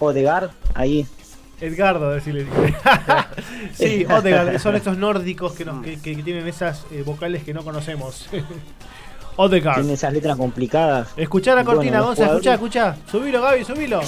Odegaard, 0.00 0.50
ahí. 0.74 1.06
Edgardo, 1.60 2.10
decirle. 2.10 2.48
sí, 3.74 4.06
Odegaard, 4.06 4.58
son 4.58 4.74
estos 4.74 4.98
nórdicos 4.98 5.52
que, 5.52 5.64
nos- 5.64 5.84
que, 5.84 6.00
que 6.00 6.16
tienen 6.16 6.48
esas 6.48 6.84
eh, 6.90 7.04
vocales 7.06 7.44
que 7.44 7.54
no 7.54 7.62
conocemos. 7.62 8.28
Odegaard. 9.36 9.76
Tiene 9.82 9.92
esas 9.92 10.12
letras 10.12 10.36
complicadas. 10.36 11.10
Escuchá 11.16 11.54
la 11.54 11.62
Bueno, 11.62 11.76
cortina, 11.76 11.98
los 11.98 12.06
Gonza, 12.08 12.24
escuchá, 12.26 12.54
escuchá. 12.54 12.96
Subilo, 13.08 13.40
Gaby, 13.40 13.64
subilo. 13.64 14.00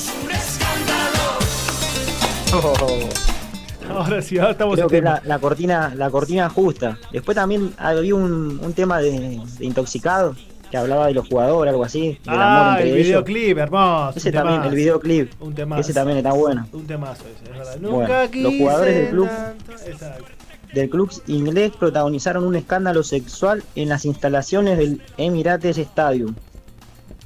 Ahora 3.91 4.23
sí, 4.23 4.39
ahora 4.39 4.53
estamos 4.53 4.75
Creo 4.75 4.87
en 4.87 4.91
que 4.91 4.99
es 4.99 5.05
la, 5.05 5.23
la 5.25 5.39
cortina, 5.39 5.93
la 5.97 6.11
cortina 6.11 6.49
justa. 6.49 6.99
Después 7.13 7.35
también 7.35 7.73
había 7.79 8.15
un, 8.15 8.59
un 8.63 8.73
tema 8.73 8.99
de, 9.01 9.41
de 9.59 9.65
intoxicado 9.65 10.35
que 10.71 10.77
hablaba 10.77 11.07
de 11.07 11.15
los 11.15 11.29
jugadores, 11.29 11.71
algo 11.71 11.85
así, 11.85 12.19
del 12.25 12.35
amor 12.35 12.43
Ah, 12.43 12.77
entre 12.79 12.89
el 12.91 12.95
ellos. 12.97 13.07
videoclip, 13.25 13.59
hermoso. 13.59 14.19
Ese 14.19 14.33
también, 14.33 14.55
temazo. 14.57 14.71
el 14.71 14.75
videoclip. 14.77 15.33
Un 15.43 15.55
temazo. 15.55 15.81
Ese 15.81 15.93
también 15.95 16.19
está 16.19 16.33
bueno. 16.33 16.67
Un 16.73 16.87
temazo 16.87 17.23
ese, 17.33 17.45
es 17.53 17.59
verdad. 17.59 17.77
Bueno, 17.81 17.99
Nunca 18.01 18.29
los 18.39 18.55
jugadores 18.55 18.95
del 18.97 19.11
club- 19.11 19.29
tanto. 19.29 20.25
Del 20.73 20.91
club 20.91 21.13
inglés 21.29 21.73
protagonizaron 21.79 22.45
un 22.45 22.57
escándalo 22.57 23.05
sexual 23.05 23.63
en 23.77 23.89
las 23.89 24.05
instalaciones 24.05 24.77
del 24.77 25.01
Emirates 25.17 25.79
Stadium. 25.79 26.35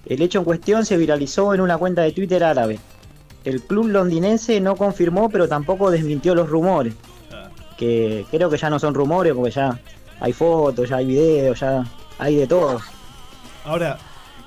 El 0.05 0.21
hecho 0.21 0.41
en 0.41 0.45
cuestión 0.45 0.85
se 0.85 0.99
viralizó 0.99 1.55
en 1.55 1.63
una 1.63 1.79
cuenta 1.79 2.03
de 2.03 2.13
Twitter 2.13 2.45
árabe. 2.45 2.79
El 3.45 3.63
club 3.63 3.89
londinense 3.89 4.61
no 4.61 4.77
confirmó, 4.77 5.29
pero 5.31 5.49
tampoco 5.49 5.91
desmintió 5.91 6.35
los 6.35 6.49
rumores. 6.49 6.95
Que 7.77 8.27
creo 8.31 8.51
que 8.51 8.57
ya 8.57 8.71
no 8.71 8.79
son 8.79 8.95
rumores, 8.95 9.33
porque 9.35 9.53
ya 9.53 9.79
hay 10.21 10.33
fotos, 10.33 10.89
ya 10.89 10.97
hay 10.97 11.07
videos, 11.07 11.61
ya 11.61 11.85
hay 12.19 12.37
de 12.37 12.47
todo. 12.47 12.81
Ahora, 13.65 13.99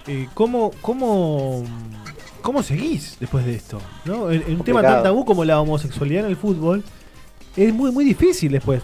eh, 0.08 0.28
¿cómo, 0.34 0.72
cómo, 0.82 1.64
¿cómo 2.42 2.64
seguís 2.64 3.18
después 3.20 3.46
de 3.46 3.56
esto? 3.56 3.80
¿No? 4.04 4.30
En, 4.30 4.42
en 4.44 4.56
un 4.56 4.64
tema 4.64 4.82
tan 4.82 5.04
tabú 5.04 5.24
como 5.26 5.46
la 5.46 5.62
homosexualidad 5.62 6.26
en 6.26 6.32
el 6.32 6.38
fútbol, 6.38 6.84
es 7.56 7.74
muy, 7.74 7.92
muy 7.92 8.04
difícil 8.04 8.52
después. 8.52 8.84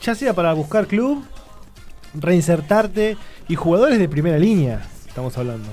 Ya 0.00 0.14
sea 0.14 0.34
para 0.34 0.52
buscar 0.54 0.86
club, 0.86 1.22
reinsertarte 2.14 3.16
y 3.48 3.54
jugadores 3.54 3.98
de 3.98 4.08
primera 4.08 4.38
línea, 4.38 4.86
estamos 5.06 5.36
hablando. 5.38 5.68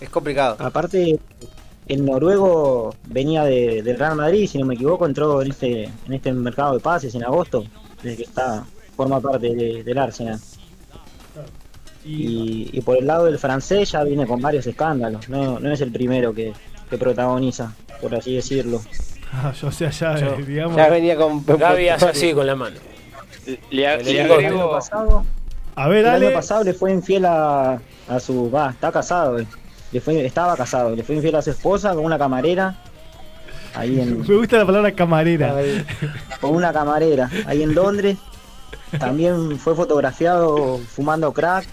es 0.00 0.10
complicado. 0.10 0.56
Aparte, 0.58 1.18
el 1.92 2.04
noruego 2.04 2.94
venía 3.06 3.44
de, 3.44 3.82
del 3.82 3.98
Real 3.98 4.16
Madrid, 4.16 4.48
si 4.48 4.58
no 4.58 4.66
me 4.66 4.74
equivoco, 4.74 5.06
entró 5.06 5.42
en 5.42 5.50
este, 5.50 5.84
en 5.84 6.12
este 6.12 6.32
mercado 6.32 6.74
de 6.74 6.80
pases 6.80 7.14
en 7.14 7.24
agosto, 7.24 7.64
desde 8.02 8.16
que 8.16 8.22
está, 8.24 8.64
forma 8.96 9.20
parte 9.20 9.54
de- 9.54 9.82
del 9.84 9.98
Arsenal. 9.98 10.38
Y, 12.04 12.68
y 12.72 12.80
por 12.80 12.96
el 12.98 13.06
lado 13.06 13.26
del 13.26 13.38
francés 13.38 13.92
ya 13.92 14.02
viene 14.02 14.26
con 14.26 14.40
varios 14.40 14.66
escándalos, 14.66 15.28
no, 15.28 15.60
no 15.60 15.72
es 15.72 15.80
el 15.80 15.92
primero 15.92 16.34
que, 16.34 16.52
que 16.90 16.98
protagoniza, 16.98 17.72
por 18.00 18.14
así 18.14 18.34
decirlo. 18.34 18.80
Ah, 19.32 19.52
yo, 19.58 19.68
o 19.68 19.72
sea, 19.72 19.90
ya, 19.90 20.16
Yo- 20.18 20.34
eh, 20.34 20.44
digamos. 20.44 20.76
ya 20.76 20.88
venía 20.88 21.16
con- 21.16 21.44
Gaby 21.46 21.88
hace 21.90 22.06
así 22.08 22.32
con 22.34 22.46
la 22.46 22.56
mano. 22.56 22.76
Le, 23.70 23.84
helicóptero. 23.94 24.10
El 24.10 24.20
año 24.20 24.34
agrego, 24.34 24.70
pasado, 24.72 25.24
A 25.76 25.88
ver, 25.88 25.98
el 26.04 26.08
año 26.24 26.32
pasado 26.32 26.64
le 26.64 26.74
fue 26.74 26.92
infiel 26.92 27.24
a, 27.26 27.80
a 28.08 28.20
su... 28.20 28.50
Va, 28.50 28.70
está 28.70 28.90
casado, 28.92 29.38
eh. 29.38 29.46
Le 29.92 30.00
fue, 30.00 30.24
estaba 30.24 30.56
casado, 30.56 30.94
le 30.96 31.02
fue 31.02 31.16
infiel 31.16 31.34
a 31.36 31.42
su 31.42 31.50
esposa 31.50 31.94
con 31.94 32.04
una 32.04 32.18
camarera, 32.18 32.74
ahí 33.74 34.00
en, 34.00 34.20
Me 34.20 34.34
gusta 34.36 34.58
la 34.58 34.66
palabra 34.66 34.92
camarera. 34.92 35.54
con 36.40 36.54
una 36.54 36.72
camarera 36.72 37.30
ahí 37.46 37.62
en 37.62 37.74
Londres. 37.74 38.16
También 38.98 39.58
fue 39.58 39.74
fotografiado 39.74 40.78
fumando 40.78 41.32
crack. 41.32 41.66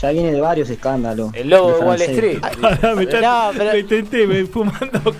Ya 0.00 0.10
viene 0.10 0.32
de 0.32 0.40
varios 0.40 0.70
escándalos. 0.70 1.32
El 1.34 1.50
logo 1.50 1.72
de 1.78 1.84
Wall. 1.84 2.00
Street. 2.02 2.38
Pará, 2.60 2.94
me 2.94 3.02
está- 3.04 3.20
No, 3.20 3.50
pero- 3.56 3.72
Lo 3.72 3.78
intenté, 3.78 4.26
me 4.26 4.44
fumando. 4.46 5.00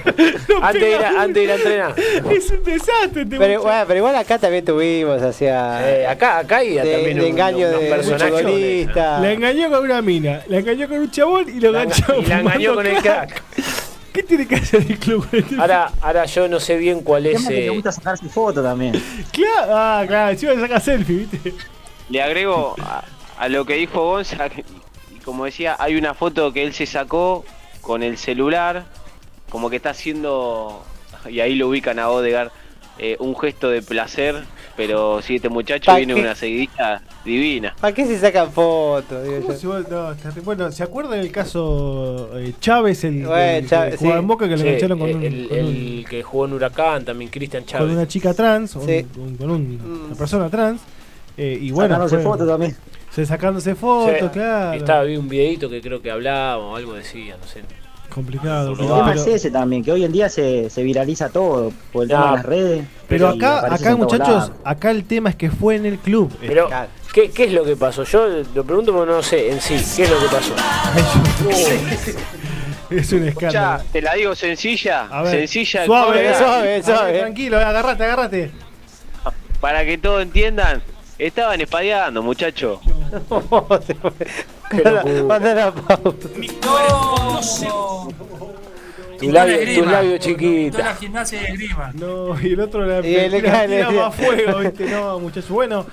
antes, 0.62 0.80
de 0.80 0.90
ir 0.90 0.96
a, 0.96 1.22
antes 1.22 1.34
de 1.34 1.42
ir 1.44 1.50
a 1.50 1.54
entrenar. 1.56 1.94
Es 2.30 2.50
un 2.50 2.62
desastre. 2.64 3.22
este 3.22 3.36
Pero, 3.38 3.62
bueno, 3.62 3.84
pero 3.86 3.98
igual 3.98 4.16
acá 4.16 4.38
también 4.38 4.64
tuvimos, 4.64 5.20
hacia. 5.22 5.90
Eh, 5.90 6.06
acá, 6.06 6.38
acá 6.38 6.60
de, 6.60 6.76
también 6.76 7.16
de 7.18 7.24
un- 7.24 7.30
engaño 7.30 7.68
unos 7.68 7.80
de 7.80 8.16
futbolista. 8.18 9.20
La 9.20 9.32
engañó 9.32 9.70
con 9.70 9.84
una 9.84 10.02
mina, 10.02 10.42
la 10.48 10.58
engañó 10.58 10.88
con 10.88 10.98
un 10.98 11.10
chabón 11.10 11.48
y 11.48 11.60
lo 11.60 11.68
enganchó. 11.68 12.04
enga- 12.14 12.22
y 12.22 12.26
la 12.26 12.40
engañó 12.40 12.74
con 12.74 12.86
el 12.86 12.96
crack. 13.02 13.42
¿Qué 14.12 14.22
tiene 14.24 14.46
que 14.46 14.56
hacer 14.56 14.80
el 14.88 14.98
club? 14.98 15.26
este- 15.32 15.54
Ahora, 15.60 15.92
ahora 16.00 16.24
yo 16.24 16.48
no 16.48 16.58
sé 16.58 16.76
bien 16.76 17.00
cuál 17.00 17.26
es. 17.26 17.48
eh, 17.48 17.60
le 17.62 17.70
gusta 17.70 17.92
sacarse 17.92 18.28
fotos 18.28 18.64
también. 18.64 18.92
Claro, 19.32 19.72
ah, 19.76 20.04
claro, 20.06 20.30
encima 20.32 20.52
le 20.52 20.60
saca 20.60 20.80
selfie, 20.80 21.16
¿viste? 21.30 21.54
Le 22.08 22.20
agrego 22.22 22.74
a, 23.40 23.48
lo 23.48 23.64
que 23.64 23.74
dijo 23.74 24.00
Gonza, 24.04 24.48
y 25.14 25.18
como 25.20 25.44
decía, 25.44 25.76
hay 25.78 25.96
una 25.96 26.14
foto 26.14 26.52
que 26.52 26.62
él 26.62 26.72
se 26.72 26.86
sacó 26.86 27.44
con 27.80 28.02
el 28.02 28.16
celular, 28.18 28.84
como 29.50 29.70
que 29.70 29.76
está 29.76 29.90
haciendo, 29.90 30.82
y 31.28 31.40
ahí 31.40 31.54
lo 31.54 31.68
ubican 31.68 31.98
a 31.98 32.08
Odegar, 32.10 32.52
eh, 32.98 33.16
un 33.18 33.34
gesto 33.36 33.70
de 33.70 33.80
placer, 33.80 34.44
pero 34.76 35.22
si 35.22 35.36
este 35.36 35.48
muchacho 35.48 35.86
¿Pa 35.86 35.96
viene 35.96 36.14
qué? 36.14 36.20
una 36.20 36.34
seguidilla 36.34 37.00
divina. 37.24 37.74
¿Para 37.80 37.94
qué 37.94 38.04
se 38.06 38.18
sacan 38.18 38.52
fotos? 38.52 39.26
bueno, 40.44 40.70
¿se 40.70 40.82
acuerdan 40.82 41.18
del 41.20 41.32
caso 41.32 42.30
eh, 42.38 42.52
Chávez, 42.60 43.02
el, 43.04 43.24
el 43.26 43.66
Chávez, 43.68 43.98
sí. 44.00 44.06
en 44.06 44.26
Boca, 44.26 44.44
que 44.46 44.52
lo 44.52 44.58
sí, 44.58 44.66
engancharon 44.68 44.98
con, 44.98 45.08
el, 45.08 45.16
un- 45.16 45.24
el- 45.24 45.48
con 45.48 45.58
un- 45.58 45.66
el 45.66 46.06
que 46.10 46.22
jugó 46.22 46.44
en 46.44 46.52
Huracán, 46.52 47.04
también 47.06 47.30
Cristian 47.30 47.62
con 47.62 47.70
Chávez. 47.70 47.92
una 47.92 48.06
chica 48.06 48.34
trans, 48.34 48.76
un- 48.76 48.86
Sí. 48.86 49.06
un- 49.16 49.36
con 49.38 49.50
un- 49.50 49.76
Mm. 49.76 50.04
una 50.08 50.14
persona 50.16 50.50
trans? 50.50 50.82
eh, 51.38 51.58
y 51.58 51.70
bueno, 51.70 52.06
fue- 52.06 52.22
también. 52.46 52.76
Se 53.10 53.26
sacándose 53.26 53.74
fotos, 53.74 54.16
Sí. 54.20 54.28
claro. 54.32 54.72
Estaba, 54.78 55.02
vi 55.04 55.16
un 55.16 55.28
videito 55.28 55.68
que 55.68 55.80
creo 55.80 56.00
que 56.00 56.10
hablaba 56.10 56.58
o 56.58 56.76
algo 56.76 56.94
decía, 56.94 57.36
no 57.40 57.46
sé. 57.46 57.62
Complicado. 58.08 58.72
El 58.72 58.78
tema 58.78 59.14
es 59.14 59.26
ese 59.26 59.50
también, 59.52 59.84
que 59.84 59.92
hoy 59.92 60.04
en 60.04 60.10
día 60.10 60.28
se, 60.28 60.68
se 60.68 60.82
viraliza 60.82 61.28
todo 61.28 61.72
por 61.92 62.02
el 62.02 62.08
No, 62.08 62.16
tema 62.16 62.30
de 62.30 62.36
las 62.38 62.44
redes. 62.46 62.84
pero 63.08 63.28
acá, 63.28 63.72
acá 63.72 63.94
muchachos, 63.96 64.50
acá 64.64 64.90
el 64.90 65.04
tema 65.04 65.30
es 65.30 65.36
que 65.36 65.48
fue 65.50 65.76
en 65.76 65.86
el 65.86 65.96
club. 65.98 66.32
Eh, 66.42 66.46
Pero. 66.48 66.68
¿qué, 67.14 67.30
¿qué 67.30 67.44
es 67.44 67.52
lo 67.52 67.64
que 67.64 67.76
pasó? 67.76 68.02
Yo 68.02 68.26
lo 68.52 68.64
pregunto 68.64 68.92
porque 68.92 69.12
no 69.12 69.22
sé 69.22 69.52
en 69.52 69.60
sí. 69.60 69.74
¿Qué 69.96 70.02
es 70.02 70.10
lo 70.10 70.18
que 70.18 70.26
pasó? 70.26 70.54
es 72.90 73.12
un 73.12 73.22
Ya, 73.22 73.28
escándalo. 73.28 73.84
te 73.92 74.02
la 74.02 74.14
digo 74.14 74.34
sencilla, 74.34 75.06
A 75.10 75.22
ver, 75.22 75.38
sencilla, 75.38 75.86
suave, 75.86 76.06
cómoda, 76.24 76.38
suave, 76.38 76.66
ver, 76.66 76.84
suave. 76.84 77.18
Tranquilo, 77.20 77.56
agarrate, 77.58 78.04
agarrate. 78.04 78.50
para 79.60 79.84
que 79.84 79.98
todos 79.98 80.22
entiendan. 80.22 80.82
Estaban 81.20 81.60
espadeando, 81.60 82.22
muchacho. 82.22 82.80
Manda- 84.72 85.04
manda 85.26 85.54
la 85.54 85.72
pausa. 85.72 86.28
Tu 89.18 89.30
labio, 89.30 89.58
tu 89.74 89.84
labio 89.84 90.12
la 90.12 90.18
chiquita. 90.18 90.94
gimnasia. 90.94 91.40
No, 91.94 92.40
y 92.40 92.52
el 92.54 92.60
otro 92.60 92.86
le, 92.86 93.06
Y 93.08 93.28
le 93.28 93.42
cae, 93.42 93.68
le- 93.68 93.76
tira 93.84 93.90
más 93.90 94.14
fuego, 94.14 94.58
¿viste? 94.60 94.88
No, 94.90 95.18
muchachos. 95.20 95.50
Bueno, 95.50 95.84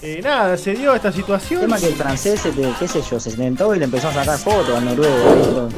eh, 0.00 0.20
nada, 0.22 0.56
se 0.56 0.72
dio 0.72 0.94
esta 0.94 1.08
El 1.08 1.14
situación. 1.14 1.60
tema 1.60 1.78
que 1.78 1.88
el 1.88 1.94
francés, 1.94 2.40
se 2.40 2.52
te- 2.52 2.72
qué 2.78 2.88
sé 2.88 3.02
yo, 3.02 3.20
se 3.20 3.30
sentó 3.32 3.74
y 3.74 3.78
le 3.80 3.84
empezó 3.84 4.08
a 4.08 4.14
sacar 4.14 4.38
fotos 4.38 4.74
al 4.78 4.84
noruego. 4.86 5.68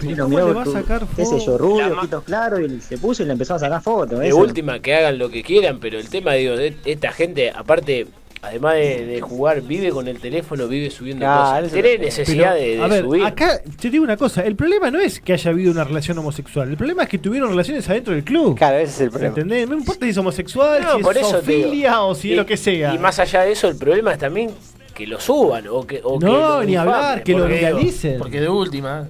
¿Cómo 0.00 0.28
miró 0.28 0.28
le 0.28 0.52
va 0.54 0.62
a 0.62 0.64
qué 0.64 1.24
sé 1.24 1.38
yo, 1.38 1.38
fotos? 1.52 1.60
rubio, 1.60 1.88
La 1.90 1.98
ojitos 1.98 2.24
claros, 2.24 2.60
y 2.60 2.80
se 2.80 2.98
puso 2.98 3.22
y 3.22 3.26
le 3.26 3.32
empezó 3.32 3.54
a 3.54 3.58
sacar 3.60 3.80
fotos. 3.82 4.18
De 4.18 4.32
última, 4.32 4.80
que 4.80 4.94
hagan 4.96 5.16
lo 5.18 5.28
que 5.30 5.44
quieran, 5.44 5.78
pero 5.78 5.98
el 5.98 6.08
tema, 6.08 6.32
digo, 6.32 6.56
de 6.56 6.76
esta 6.86 7.12
gente, 7.12 7.50
aparte, 7.52 8.08
además 8.42 8.74
de, 8.74 9.04
de 9.06 9.20
jugar, 9.20 9.60
vive 9.62 9.90
con 9.90 10.06
el 10.08 10.18
teléfono, 10.20 10.68
vive 10.68 10.90
subiendo 10.90 11.24
Claro, 11.24 11.66
cosas. 11.66 11.72
Tiene 11.72 11.88
Pero, 11.90 12.02
necesidad 12.04 12.54
de, 12.54 12.76
de 12.76 12.82
a 12.82 12.86
ver, 12.86 13.04
subir. 13.04 13.24
acá 13.24 13.60
te 13.80 13.90
digo 13.90 14.04
una 14.04 14.16
cosa, 14.16 14.42
el 14.42 14.56
problema 14.56 14.90
no 14.90 15.00
es 15.00 15.20
que 15.20 15.32
haya 15.32 15.50
habido 15.50 15.72
una 15.72 15.84
relación 15.84 16.18
homosexual, 16.18 16.68
el 16.70 16.76
problema 16.76 17.02
es 17.04 17.08
que 17.08 17.18
tuvieron 17.18 17.50
relaciones 17.50 17.88
adentro 17.88 18.14
del 18.14 18.24
club. 18.24 18.56
Claro, 18.56 18.76
ese 18.78 18.92
es 18.92 19.00
el 19.00 19.10
problema. 19.10 19.28
¿Entendés? 19.34 19.68
No 19.68 19.76
importa 19.76 20.04
si 20.06 20.10
es 20.10 20.18
homosexual, 20.18 20.82
No, 20.82 20.96
si 20.96 21.02
por 21.02 21.16
es 21.16 21.22
eso 21.22 21.32
zoofilia 21.36 22.02
o 22.02 22.14
si 22.14 22.28
Y- 22.28 22.30
es 22.32 22.36
lo 22.38 22.46
que 22.46 22.56
sea. 22.56 22.94
Y 22.94 22.98
más 22.98 23.18
allá 23.18 23.42
de 23.42 23.52
eso, 23.52 23.68
el 23.68 23.76
problema 23.76 24.12
es 24.12 24.18
también 24.18 24.50
que 24.94 25.06
lo 25.06 25.20
suban 25.20 25.66
o 25.68 25.86
que. 25.86 26.00
O 26.02 26.18
que 26.18 26.26
no, 26.26 26.58
lo 26.58 26.64
ni 26.64 26.76
hablar, 26.76 27.22
que 27.22 27.32
lo 27.34 27.46
viralicen. 27.46 28.18
Porque 28.18 28.40
de 28.40 28.48
última, 28.48 29.06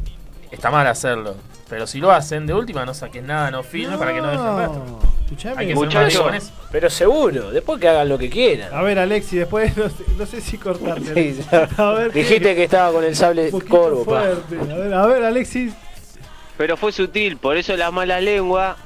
está 0.51 0.71
mal 0.71 0.87
hacerlo. 0.87 1.35
Pero 1.69 1.87
si 1.87 1.99
lo 1.99 2.11
hacen, 2.11 2.47
de 2.47 2.55
última 2.55 2.87
no 2.87 2.95
saquen 2.95 3.27
nada, 3.27 3.51
no 3.51 3.63
filmen 3.63 3.99
para 3.99 4.15
que 4.15 4.21
no 4.23 4.29
dejen 4.31 4.45
rastro. 4.57 4.99
Escuchame. 5.29 5.55
Hay 5.61 5.67
que 5.67 5.73
ser 5.75 5.85
Muchachos. 5.85 6.53
Pero 6.73 6.89
seguro, 6.91 7.51
después 7.51 7.79
que 7.81 7.89
hagan 7.89 8.09
lo 8.09 8.17
que 8.19 8.31
quieran. 8.31 8.73
A 8.73 8.83
ver, 8.83 8.99
Alexi, 8.99 9.37
después 9.37 9.77
no 9.77 9.89
sé, 9.91 10.05
no 10.17 10.25
sé 10.27 10.41
si 10.41 10.57
cortarte. 10.59 11.03
Sí, 11.05 11.11
Alexis. 11.11 11.51
ya. 11.51 11.69
A 11.77 11.93
ver, 11.93 12.13
Dijiste 12.13 12.55
que 12.55 12.65
estaba 12.65 12.93
con 12.93 13.05
el 13.05 13.15
sable 13.15 13.51
corvo, 13.51 14.05
pa. 14.05 14.23
fuerte. 14.23 14.73
A 14.73 14.77
ver, 14.77 14.95
a 14.95 15.07
ver, 15.07 15.25
Alexis. 15.25 15.73
Pero 16.57 16.77
fue 16.77 16.93
sutil, 16.93 17.37
por 17.37 17.57
eso 17.57 17.77
las 17.77 17.93
malas 17.93 18.23
lenguas 18.23 18.77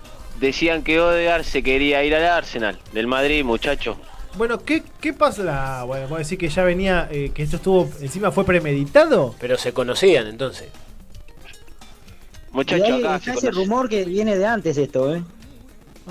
decían 0.40 0.82
que 0.82 1.00
Odegar 1.00 1.44
se 1.44 1.62
quería 1.62 2.02
ir 2.04 2.14
al 2.14 2.24
Arsenal, 2.26 2.78
del 2.92 3.06
Madrid, 3.06 3.44
muchacho. 3.44 3.96
Bueno, 4.34 4.58
¿qué, 4.58 4.82
qué 5.00 5.12
pasa? 5.12 5.42
Ah, 5.80 5.84
bueno, 5.84 6.06
puedo 6.08 6.18
decir 6.18 6.38
que 6.38 6.48
ya 6.48 6.64
venía, 6.64 7.06
eh, 7.10 7.30
que 7.34 7.42
esto 7.42 7.56
estuvo, 7.56 7.88
encima 8.00 8.30
fue 8.32 8.44
premeditado. 8.44 9.34
Pero 9.38 9.56
se 9.58 9.72
conocían 9.72 10.26
entonces. 10.26 10.68
Y 12.50 12.54
Muchacho, 12.56 12.84
ahí 12.84 13.02
acá 13.04 13.18
se 13.20 13.30
ese 13.32 13.40
conoce. 13.40 13.50
rumor 13.62 13.88
que 13.88 14.04
viene 14.04 14.36
de 14.36 14.46
antes 14.46 14.76
esto, 14.76 15.14
¿eh? 15.14 15.22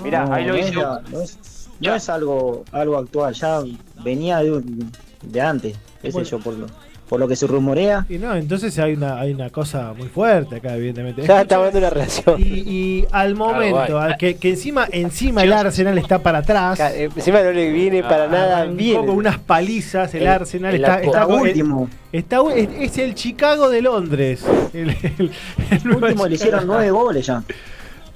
Mirá, 0.02 0.24
No, 0.26 0.34
ahí 0.34 0.44
lo 0.44 0.56
hice. 0.56 0.72
no 0.72 1.20
es, 1.22 1.38
no 1.80 1.94
es 1.94 2.08
algo, 2.08 2.64
algo 2.72 2.96
actual, 2.98 3.34
ya 3.34 3.60
venía 4.04 4.38
de, 4.38 4.52
un- 4.52 4.90
de 5.22 5.40
antes, 5.40 5.76
qué 6.00 6.08
sé 6.08 6.12
Bueno. 6.14 6.28
yo, 6.28 6.38
por 6.40 6.54
lo, 6.54 6.66
por 7.08 7.20
lo 7.20 7.28
que 7.28 7.36
se 7.36 7.46
rumorea. 7.46 8.06
Y 8.08 8.16
no, 8.18 8.34
entonces 8.34 8.78
hay 8.78 8.94
una, 8.94 9.20
hay 9.20 9.32
una 9.34 9.50
cosa 9.50 9.92
muy 9.96 10.08
fuerte 10.08 10.56
acá, 10.56 10.74
evidentemente. 10.76 11.22
Ya 11.26 11.42
está 11.42 11.56
hablando 11.56 11.78
de 11.78 11.86
una 11.86 11.90
relación. 11.90 12.40
Y, 12.40 12.44
y 12.44 13.06
al 13.12 13.34
momento, 13.34 14.00
que, 14.18 14.36
que 14.36 14.50
encima, 14.50 14.86
encima 14.90 15.42
el 15.42 15.52
Arsenal 15.52 15.98
está 15.98 16.20
para 16.20 16.38
atrás. 16.38 16.80
Eh, 16.80 17.10
Encima 17.14 17.42
no 17.42 17.52
le 17.52 17.70
viene 17.70 18.02
para 18.02 18.24
Ah, 18.24 18.28
nada 18.28 18.64
un 18.64 18.76
bien. 18.78 19.00
poco 19.00 19.12
unas 19.12 19.38
palizas, 19.38 20.14
el, 20.14 20.22
El- 20.22 20.28
Arsenal 20.28 20.74
el 20.74 20.80
está, 20.82 20.94
apo- 20.96 21.04
está, 21.04 21.20
Está 21.22 21.26
con- 21.26 21.40
último, 21.42 21.88
está- 22.12 22.40
es, 22.56 22.68
es 22.80 22.98
el 22.98 23.14
Chicago 23.14 23.68
de 23.68 23.82
Londres. 23.82 24.42
El, 24.72 24.90
el- 24.90 25.30
el 25.70 25.84
Nueva 25.84 26.06
último 26.06 26.26
le 26.26 26.34
hicieron 26.36 26.66
nueve 26.66 26.90
goles 26.90 27.26
ya. 27.26 27.42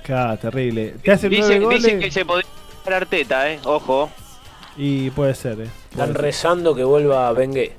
Claro, 0.07 0.39
terrible. 0.39 0.95
Te 1.03 1.11
hacen 1.12 1.31
nueve 1.33 1.47
Dicen, 1.47 1.62
goles 1.65 1.83
dicen 1.83 2.01
que 2.01 2.11
se 2.12 2.24
podría 2.24 2.47
Arteta, 2.87 3.51
eh, 3.53 3.59
ojo. 3.65 4.09
y 4.77 5.11
puede 5.11 5.35
ser, 5.35 5.53
eh. 5.55 5.55
Puede 5.57 5.69
Están 5.91 6.12
ser. 6.12 6.23
rezando 6.23 6.74
que 6.74 6.85
vuelva 6.85 7.33
Bengue. 7.33 7.73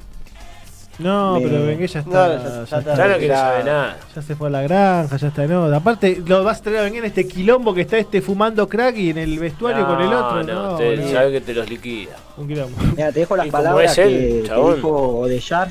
No, 1.00 1.40
Me- 1.40 1.48
pero 1.48 1.64
Bengue 1.66 1.88
ya 1.88 2.02
No, 2.02 2.10
está. 2.10 2.28
ya- 2.28 2.44
ya, 2.44 2.66
ya 2.66 2.78
está. 2.80 2.96
Ya 2.98 3.08
no 3.08 3.18
quiere 3.20 3.34
saber 3.36 3.66
nada. 3.66 3.98
Ya 4.16 4.22
se 4.24 4.36
fue 4.36 4.48
a 4.48 4.52
la 4.52 4.62
granja, 4.64 5.16
ya 5.16 5.28
está 5.28 5.44
en 5.46 5.54
otra. 5.54 5.78
Aparte, 5.78 6.22
lo 6.26 6.44
vas 6.44 6.60
a 6.60 6.64
traer 6.64 6.80
a 6.80 6.82
Bengue 6.82 6.98
en 7.00 7.06
este 7.06 7.28
quilombo 7.28 7.74
que 7.74 7.82
está 7.82 7.98
este 8.00 8.20
fumando 8.22 8.68
crack 8.68 8.98
y 8.98 9.12
en 9.12 9.20
el 9.20 9.38
vestuario 9.40 9.86
con 9.88 10.02
el 10.02 10.12
otro. 10.12 10.44
No, 10.44 10.72
No, 10.72 10.76
te- 10.78 10.98
no. 10.98 11.08
sabe 11.12 11.32
que 11.34 11.42
te 11.42 11.54
los 11.54 11.70
liquida. 11.70 12.16
Un 12.36 12.48
quilombo. 12.48 12.76
Mira, 12.96 13.12
te 13.14 13.20
dejo 13.22 13.38
las 13.38 13.48
palabras 13.48 13.98
él, 14.00 14.10
que, 14.10 14.54
dijo 14.76 15.24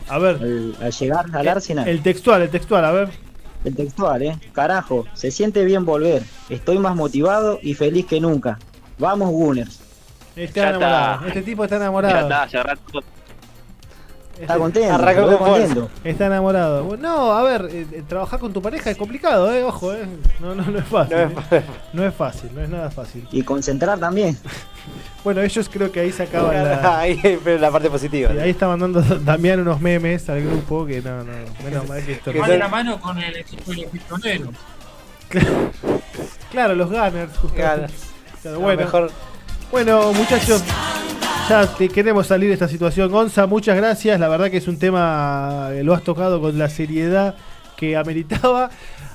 A 0.09 0.19
ver, 0.19 0.37
al, 0.37 0.77
al 0.81 0.93
llegar 0.93 1.27
al 1.33 1.49
Arsenal. 1.49 1.89
el 1.89 2.03
textual, 2.03 2.41
el 2.43 2.49
textual, 2.51 2.85
a 2.85 2.93
ver. 2.93 3.26
El 3.65 3.75
textual, 3.75 4.23
¿eh? 4.23 4.39
Carajo, 4.53 5.07
se 5.15 5.31
siente 5.31 5.65
bien 5.65 5.85
volver. 5.85 6.23
Estoy 6.49 6.79
más 6.79 6.95
motivado 6.95 7.59
y 7.63 7.75
feliz 7.75 8.07
que 8.07 8.21
nunca. 8.21 8.59
Vamos, 8.99 9.31
Gunners. 9.31 9.81
Está 10.37 10.61
Ya 10.61 10.69
enamorado. 10.71 11.15
está. 11.15 11.29
Este 11.29 11.43
tipo 11.43 11.65
está 11.65 11.77
Ya 11.77 11.83
enamorado. 11.83 12.21
está, 12.21 12.43
hace 12.45 12.63
rato. 12.63 13.03
Está 14.41 14.59
contento. 14.59 14.95
Arrancó. 14.95 15.89
Está 16.05 16.27
enamorado. 16.27 16.85
Bueno, 16.85 17.03
No, 17.03 17.33
a 17.33 17.43
ver, 17.43 17.69
eh, 17.71 17.87
eh, 17.93 18.03
trabajar 18.07 18.39
con 18.39 18.53
tu 18.53 18.61
pareja 18.61 18.91
es 18.91 18.97
complicado, 18.97 19.53
eh, 19.53 19.63
ojo, 19.65 19.93
eh. 19.95 20.07
No, 20.41 20.55
no, 20.55 20.63
no 20.65 20.79
es 20.79 20.85
fácil. 20.85 21.17
No 21.17 21.23
eh. 21.23 21.29
es 21.51 21.65
No 21.93 22.05
es 22.05 22.15
fácil, 22.15 22.51
no 22.55 22.63
es 22.63 22.69
nada 22.69 22.91
fácil. 22.91 23.27
Y 23.33 23.43
concentrar 23.43 23.99
también. 23.99 24.37
Bueno, 25.25 25.43
ellos 25.43 25.69
creo 25.69 25.91
que 25.91 25.99
ahí 25.99 26.13
sacaban 26.13 26.55
la. 26.55 26.99
Ahí, 27.01 27.41
pero 27.43 27.59
la 27.59 27.73
parte 27.73 27.91
positiva. 27.91 28.33
y 28.33 28.39
ahí 28.39 28.51
está 28.51 28.69
mandando 28.69 29.01
Damián 29.25 29.59
unos 29.59 29.81
memes 29.81 30.29
al 30.31 30.41
grupo 30.41 30.87
que 30.87 31.03
no, 31.03 31.25
no, 31.25 31.33
menos 31.65 31.89
mal 31.89 32.05
que 32.05 32.13
esto. 32.13 32.31
Que 32.33 32.39
la 32.39 32.69
mano 32.69 33.01
con 33.01 33.19
el 33.19 33.35
equipo 33.35 33.73
de 33.73 33.79
los 33.79 33.91
pistoleros. 33.91 34.49
Claro, 36.53 36.77
los 36.77 36.89
Gunners, 36.89 37.37
justo. 37.39 37.57
Claro. 37.57 37.87
Bueno, 38.61 38.83
mejor 38.83 39.11
bueno, 39.71 40.13
muchachos, 40.13 40.63
ya 41.49 41.67
te 41.67 41.89
queremos 41.89 42.27
salir 42.27 42.49
de 42.49 42.55
esta 42.55 42.69
situación. 42.69 43.11
Gonza, 43.11 43.47
muchas 43.47 43.77
gracias. 43.77 44.19
La 44.19 44.29
verdad 44.29 44.51
que 44.51 44.57
es 44.57 44.69
un 44.69 44.79
tema, 44.79 45.71
eh, 45.73 45.85
lo 45.85 45.95
has 45.95 46.03
tocado 46.03 46.41
con 46.41 46.59
la 46.59 46.69
seriedad 46.69 47.37
que 47.77 47.97
ameritaba. 47.97 48.71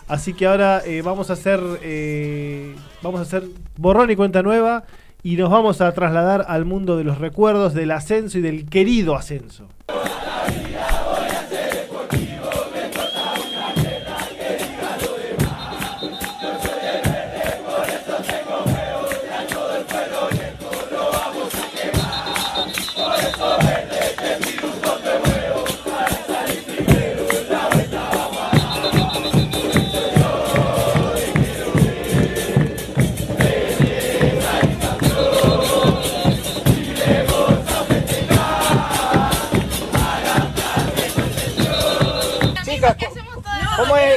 Así 0.08 0.34
que 0.34 0.46
ahora 0.46 0.82
eh, 0.86 1.02
vamos 1.02 1.30
a 1.30 1.34
hacer 1.34 1.62
eh, 1.82 2.76
vamos 3.02 3.20
a 3.20 3.24
hacer 3.24 3.44
borrón 3.78 4.12
y 4.12 4.16
cuenta 4.16 4.44
nueva 4.44 4.84
y 5.24 5.38
nos 5.38 5.50
vamos 5.50 5.80
a 5.80 5.92
trasladar 5.94 6.46
al 6.48 6.66
mundo 6.66 6.98
de 6.98 7.04
los 7.04 7.20
recuerdos 7.20 7.74
del 7.74 7.92
ascenso 7.92 8.38
y 8.38 8.42
del 8.42 8.68
querido 8.68 9.16
ascenso. 9.16 9.68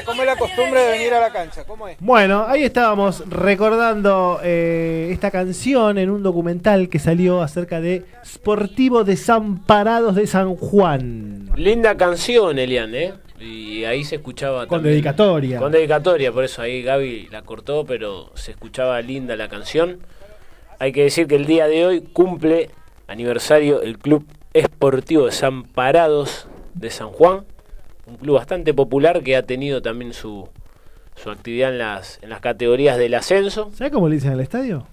Costumbre 0.04 0.80
de 0.80 0.90
venir 0.92 1.14
a 1.14 1.20
la 1.20 1.30
cancha. 1.32 1.64
¿Cómo 1.64 1.88
es? 1.88 1.96
Bueno, 2.00 2.44
ahí 2.46 2.62
estábamos 2.64 3.28
recordando 3.28 4.40
eh, 4.42 5.08
esta 5.12 5.30
canción 5.30 5.98
en 5.98 6.10
un 6.10 6.22
documental 6.22 6.88
que 6.88 6.98
salió 6.98 7.42
acerca 7.42 7.80
de 7.80 8.04
Sportivo 8.24 9.04
Desamparados 9.04 10.14
de 10.14 10.26
San 10.26 10.54
Juan. 10.56 11.50
Linda 11.56 11.96
canción, 11.96 12.58
Elian, 12.58 12.94
¿eh? 12.94 13.14
Y 13.40 13.84
ahí 13.84 14.04
se 14.04 14.16
escuchaba 14.16 14.66
Con 14.66 14.78
también- 14.78 14.92
dedicatoria. 14.94 15.58
Con 15.58 15.72
dedicatoria, 15.72 16.32
por 16.32 16.44
eso 16.44 16.62
ahí 16.62 16.82
Gaby 16.82 17.28
la 17.30 17.42
cortó, 17.42 17.84
pero 17.84 18.30
se 18.34 18.52
escuchaba 18.52 19.00
linda 19.02 19.36
la 19.36 19.48
canción. 19.48 19.98
Hay 20.78 20.92
que 20.92 21.02
decir 21.04 21.26
que 21.26 21.36
el 21.36 21.46
día 21.46 21.66
de 21.66 21.84
hoy 21.86 22.00
cumple 22.00 22.70
aniversario 23.06 23.82
el 23.82 23.98
Club 23.98 24.24
Esportivo 24.54 25.26
Desamparados 25.26 26.46
de 26.74 26.90
San 26.90 27.08
Juan, 27.08 27.44
un 28.06 28.16
club 28.16 28.36
bastante 28.36 28.74
popular 28.74 29.22
que 29.22 29.36
ha 29.36 29.42
tenido 29.44 29.82
también 29.82 30.12
su, 30.12 30.48
su 31.16 31.30
actividad 31.30 31.72
en 31.72 31.78
las, 31.78 32.18
en 32.22 32.30
las 32.30 32.40
categorías 32.40 32.98
del 32.98 33.14
ascenso. 33.14 33.70
¿Sabes 33.74 33.92
cómo 33.92 34.08
le 34.08 34.16
dicen 34.16 34.32
al 34.32 34.40
estadio? 34.40 34.86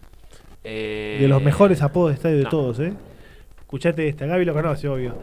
Eh, 0.63 1.17
De 1.21 1.27
los 1.27 1.41
mejores 1.41 1.81
apodos 1.81 2.11
de 2.11 2.15
estadio 2.15 2.37
de 2.37 2.45
todos, 2.45 2.79
¿eh? 2.79 2.93
Escuchate 3.59 4.07
esta, 4.07 4.25
Gaby 4.25 4.45
lo 4.45 4.53
conoce, 4.53 4.87
obvio. 4.87 5.15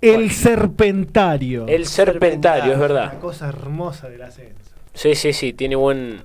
El 0.00 0.30
Serpentario. 0.30 1.66
El 1.66 1.86
Serpentario, 1.86 2.72
es 2.72 2.78
verdad. 2.78 3.10
Una 3.12 3.20
cosa 3.20 3.48
hermosa 3.48 4.08
del 4.08 4.22
ascenso. 4.22 4.54
Sí, 4.94 5.14
sí, 5.14 5.32
sí, 5.32 5.52
tiene 5.52 5.76
buen, 5.76 6.22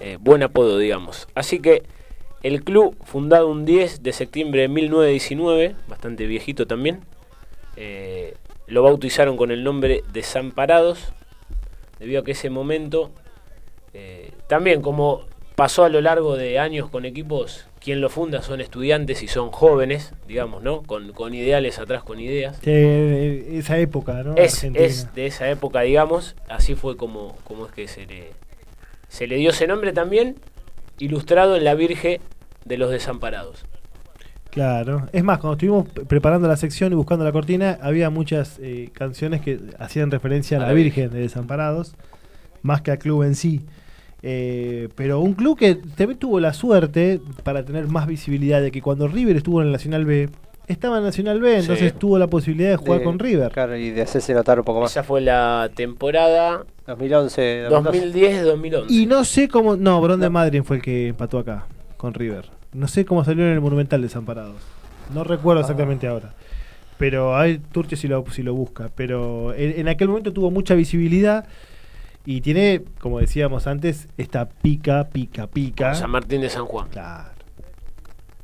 eh, 0.00 0.18
buen 0.20 0.42
apodo, 0.42 0.78
digamos. 0.78 1.26
Así 1.34 1.60
que 1.60 1.82
el 2.42 2.62
club, 2.62 2.96
fundado 3.04 3.48
un 3.48 3.64
10 3.64 4.02
de 4.02 4.12
septiembre 4.12 4.62
de 4.62 4.68
1919, 4.68 5.76
bastante 5.88 6.26
viejito 6.26 6.66
también, 6.66 7.00
eh, 7.76 8.34
lo 8.66 8.82
bautizaron 8.82 9.36
con 9.36 9.50
el 9.50 9.64
nombre 9.64 10.02
Desamparados, 10.12 11.12
debido 11.98 12.20
a 12.20 12.24
que 12.24 12.32
ese 12.32 12.50
momento, 12.50 13.10
eh, 13.92 14.32
también 14.46 14.82
como 14.82 15.22
pasó 15.54 15.84
a 15.84 15.88
lo 15.88 16.00
largo 16.00 16.36
de 16.36 16.58
años 16.58 16.88
con 16.90 17.04
equipos, 17.04 17.66
quien 17.80 18.00
lo 18.00 18.08
funda 18.08 18.42
son 18.42 18.60
estudiantes 18.60 19.22
y 19.22 19.28
son 19.28 19.50
jóvenes, 19.50 20.14
digamos, 20.26 20.62
¿no? 20.62 20.82
Con, 20.82 21.12
con 21.12 21.34
ideales 21.34 21.78
atrás, 21.78 22.02
con 22.02 22.18
ideas. 22.18 22.58
Eh, 22.64 23.56
esa 23.58 23.78
época, 23.78 24.22
¿no? 24.22 24.34
Es, 24.36 24.64
es 24.64 25.14
de 25.14 25.26
esa 25.26 25.48
época, 25.50 25.82
digamos, 25.82 26.34
así 26.48 26.74
fue 26.74 26.96
como, 26.96 27.36
como 27.44 27.66
es 27.66 27.72
que 27.72 27.86
se 27.86 28.06
le, 28.06 28.32
se 29.08 29.26
le 29.26 29.36
dio 29.36 29.50
ese 29.50 29.66
nombre 29.66 29.92
también, 29.92 30.36
ilustrado 30.98 31.56
en 31.56 31.64
la 31.64 31.74
Virgen 31.74 32.20
de 32.64 32.78
los 32.78 32.90
Desamparados. 32.90 33.64
Claro. 34.54 35.08
Es 35.12 35.24
más, 35.24 35.38
cuando 35.40 35.54
estuvimos 35.54 35.88
preparando 36.06 36.46
la 36.46 36.56
sección 36.56 36.92
y 36.92 36.94
buscando 36.94 37.24
la 37.24 37.32
cortina, 37.32 37.76
había 37.82 38.08
muchas 38.08 38.58
eh, 38.62 38.88
canciones 38.92 39.40
que 39.40 39.58
hacían 39.80 40.12
referencia 40.12 40.56
a 40.58 40.60
la, 40.60 40.66
A 40.66 40.68
la 40.68 40.74
Virgen 40.74 41.10
de 41.10 41.18
Desamparados, 41.18 41.96
más 42.62 42.80
que 42.80 42.92
al 42.92 42.98
club 42.98 43.24
en 43.24 43.34
sí. 43.34 43.62
Eh, 44.22 44.88
pero 44.94 45.18
un 45.20 45.34
club 45.34 45.58
que 45.58 45.74
también 45.74 46.18
tuvo 46.20 46.38
la 46.38 46.52
suerte 46.54 47.20
para 47.42 47.64
tener 47.64 47.88
más 47.88 48.06
visibilidad 48.06 48.62
de 48.62 48.70
que 48.70 48.80
cuando 48.80 49.08
River 49.08 49.36
estuvo 49.36 49.60
en 49.60 49.66
el 49.66 49.72
Nacional 49.72 50.04
B, 50.04 50.30
estaba 50.68 50.96
en 50.96 51.00
el 51.02 51.08
Nacional 51.08 51.40
B, 51.40 51.58
entonces 51.58 51.90
Sí. 51.92 51.98
tuvo 51.98 52.16
la 52.18 52.28
posibilidad 52.28 52.70
de 52.70 52.76
jugar 52.76 53.00
De- 53.00 53.04
con 53.04 53.18
River. 53.18 53.50
Claro, 53.52 53.76
y 53.76 53.90
de 53.90 54.02
hacerse 54.02 54.32
notar 54.34 54.60
un 54.60 54.64
poco 54.64 54.80
más. 54.82 54.92
Esa 54.92 55.02
fue 55.02 55.20
la 55.20 55.68
temporada 55.74 56.64
2011, 56.86 57.66
2010-2011. 57.68 58.86
Y 58.88 59.06
no 59.06 59.24
sé 59.24 59.48
cómo. 59.48 59.76
No, 59.76 60.00
Bron 60.00 60.20
de 60.20 60.30
Madrid 60.30 60.62
fue 60.64 60.76
el 60.76 60.82
que 60.82 61.08
empató 61.08 61.38
acá 61.40 61.66
con 61.98 62.14
River. 62.14 62.46
No 62.74 62.88
sé 62.88 63.04
cómo 63.04 63.24
salió 63.24 63.44
en 63.46 63.52
el 63.52 63.60
Monumental 63.60 64.02
Desamparados. 64.02 64.56
No 65.14 65.24
recuerdo 65.24 65.60
exactamente 65.62 66.06
ahora. 66.06 66.34
Pero 66.98 67.36
hay 67.36 67.58
Turche 67.58 67.96
si 67.96 68.08
lo, 68.08 68.24
si 68.30 68.42
lo 68.42 68.54
busca. 68.54 68.90
Pero 68.94 69.54
en, 69.54 69.80
en 69.80 69.88
aquel 69.88 70.08
momento 70.08 70.32
tuvo 70.32 70.50
mucha 70.50 70.74
visibilidad. 70.74 71.46
Y 72.26 72.40
tiene, 72.40 72.82
como 73.00 73.20
decíamos 73.20 73.66
antes, 73.66 74.08
esta 74.16 74.48
pica, 74.48 75.08
pica, 75.12 75.46
pica. 75.46 75.94
San 75.94 76.10
Martín 76.10 76.40
de 76.40 76.48
San 76.50 76.64
Juan. 76.66 76.88
Claro. 76.88 77.30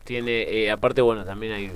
Tiene, 0.04 0.42
eh, 0.42 0.70
aparte, 0.70 1.00
bueno, 1.02 1.24
también 1.24 1.52
hay 1.52 1.70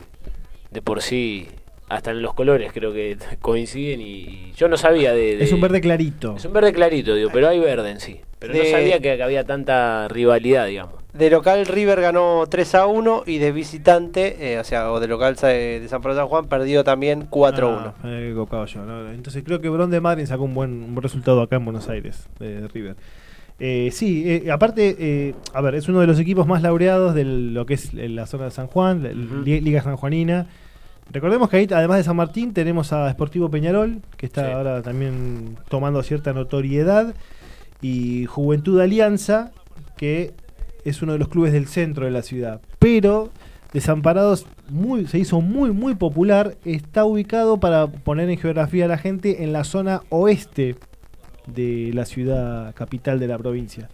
de 0.70 0.82
por 0.82 1.02
sí, 1.02 1.46
hasta 1.88 2.10
en 2.10 2.20
los 2.20 2.34
colores 2.34 2.72
creo 2.72 2.92
que 2.92 3.16
coinciden 3.40 4.00
y, 4.00 4.04
y 4.04 4.52
yo 4.56 4.66
no 4.68 4.76
sabía 4.76 5.12
de, 5.12 5.36
de- 5.36 5.44
Es 5.44 5.52
un 5.52 5.60
verde 5.60 5.80
clarito. 5.80 6.34
Es 6.36 6.44
un 6.44 6.52
verde 6.52 6.72
clarito, 6.72 7.14
digo, 7.14 7.30
pero 7.32 7.48
hay 7.48 7.60
verde 7.60 7.90
en 7.92 8.00
sí. 8.00 8.20
Pero 8.40 8.54
no 8.54 8.64
sabía 8.64 8.98
que, 9.00 9.16
que 9.16 9.22
había 9.22 9.44
tanta 9.44 10.08
rivalidad, 10.08 10.66
digamos. 10.66 11.03
De 11.14 11.30
local 11.30 11.64
River 11.66 12.00
ganó 12.00 12.44
3 12.48 12.74
a 12.74 12.86
1 12.86 13.22
y 13.26 13.38
de 13.38 13.52
visitante, 13.52 14.52
eh, 14.54 14.58
o 14.58 14.64
sea, 14.64 14.90
o 14.90 14.98
de 14.98 15.06
local 15.06 15.36
eh, 15.44 15.78
de 15.80 15.88
San 15.88 16.02
de 16.02 16.14
San 16.14 16.26
Juan 16.26 16.46
perdió 16.46 16.82
también 16.82 17.26
4 17.30 17.68
a 17.68 17.70
1. 17.70 17.94
Ah, 18.02 18.20
equivocado 18.20 18.66
yo, 18.66 18.84
¿no? 18.84 19.10
Entonces 19.10 19.44
creo 19.44 19.60
que 19.60 19.68
Bron 19.68 19.90
de 19.90 20.00
Madrid 20.00 20.26
sacó 20.26 20.42
un 20.42 20.54
buen, 20.54 20.72
un 20.72 20.94
buen 20.94 21.02
resultado 21.02 21.40
acá 21.42 21.56
en 21.56 21.64
Buenos 21.64 21.88
Aires, 21.88 22.26
de 22.40 22.66
River. 22.66 22.96
Eh, 23.60 23.90
sí, 23.92 24.24
eh, 24.26 24.50
aparte, 24.50 24.96
eh, 24.98 25.34
a 25.52 25.60
ver, 25.60 25.76
es 25.76 25.88
uno 25.88 26.00
de 26.00 26.08
los 26.08 26.18
equipos 26.18 26.48
más 26.48 26.62
laureados 26.62 27.14
de 27.14 27.22
lo 27.24 27.64
que 27.64 27.74
es 27.74 27.94
la 27.94 28.26
zona 28.26 28.46
de 28.46 28.50
San 28.50 28.66
Juan, 28.66 29.04
la 29.04 29.12
Li- 29.12 29.60
Liga 29.60 29.80
Sanjuanina. 29.82 30.48
Recordemos 31.12 31.48
que 31.48 31.58
ahí, 31.58 31.68
además 31.70 31.98
de 31.98 32.02
San 32.02 32.16
Martín, 32.16 32.52
tenemos 32.52 32.92
a 32.92 33.08
Sportivo 33.12 33.50
Peñarol, 33.50 34.00
que 34.16 34.26
está 34.26 34.54
ahora 34.56 34.82
también 34.82 35.58
tomando 35.68 36.02
cierta 36.02 36.32
notoriedad, 36.32 37.14
y 37.80 38.24
Juventud 38.26 38.80
Alianza, 38.80 39.52
que 39.96 40.32
es 40.84 41.02
uno 41.02 41.12
de 41.12 41.18
los 41.18 41.28
clubes 41.28 41.52
del 41.52 41.66
centro 41.66 42.04
de 42.04 42.10
la 42.10 42.22
ciudad. 42.22 42.60
Pero 42.78 43.30
Desamparados 43.74 44.46
muy, 44.70 45.08
se 45.08 45.18
hizo 45.18 45.40
muy, 45.40 45.72
muy 45.72 45.96
popular. 45.96 46.56
Está 46.64 47.04
ubicado, 47.04 47.58
para 47.58 47.88
poner 47.88 48.30
en 48.30 48.38
geografía 48.38 48.84
a 48.84 48.88
la 48.88 48.98
gente, 48.98 49.42
en 49.42 49.52
la 49.52 49.64
zona 49.64 50.02
oeste 50.10 50.76
de 51.48 51.90
la 51.92 52.04
ciudad 52.04 52.72
capital 52.76 53.18
de 53.18 53.26
la 53.26 53.36
provincia. 53.36 53.88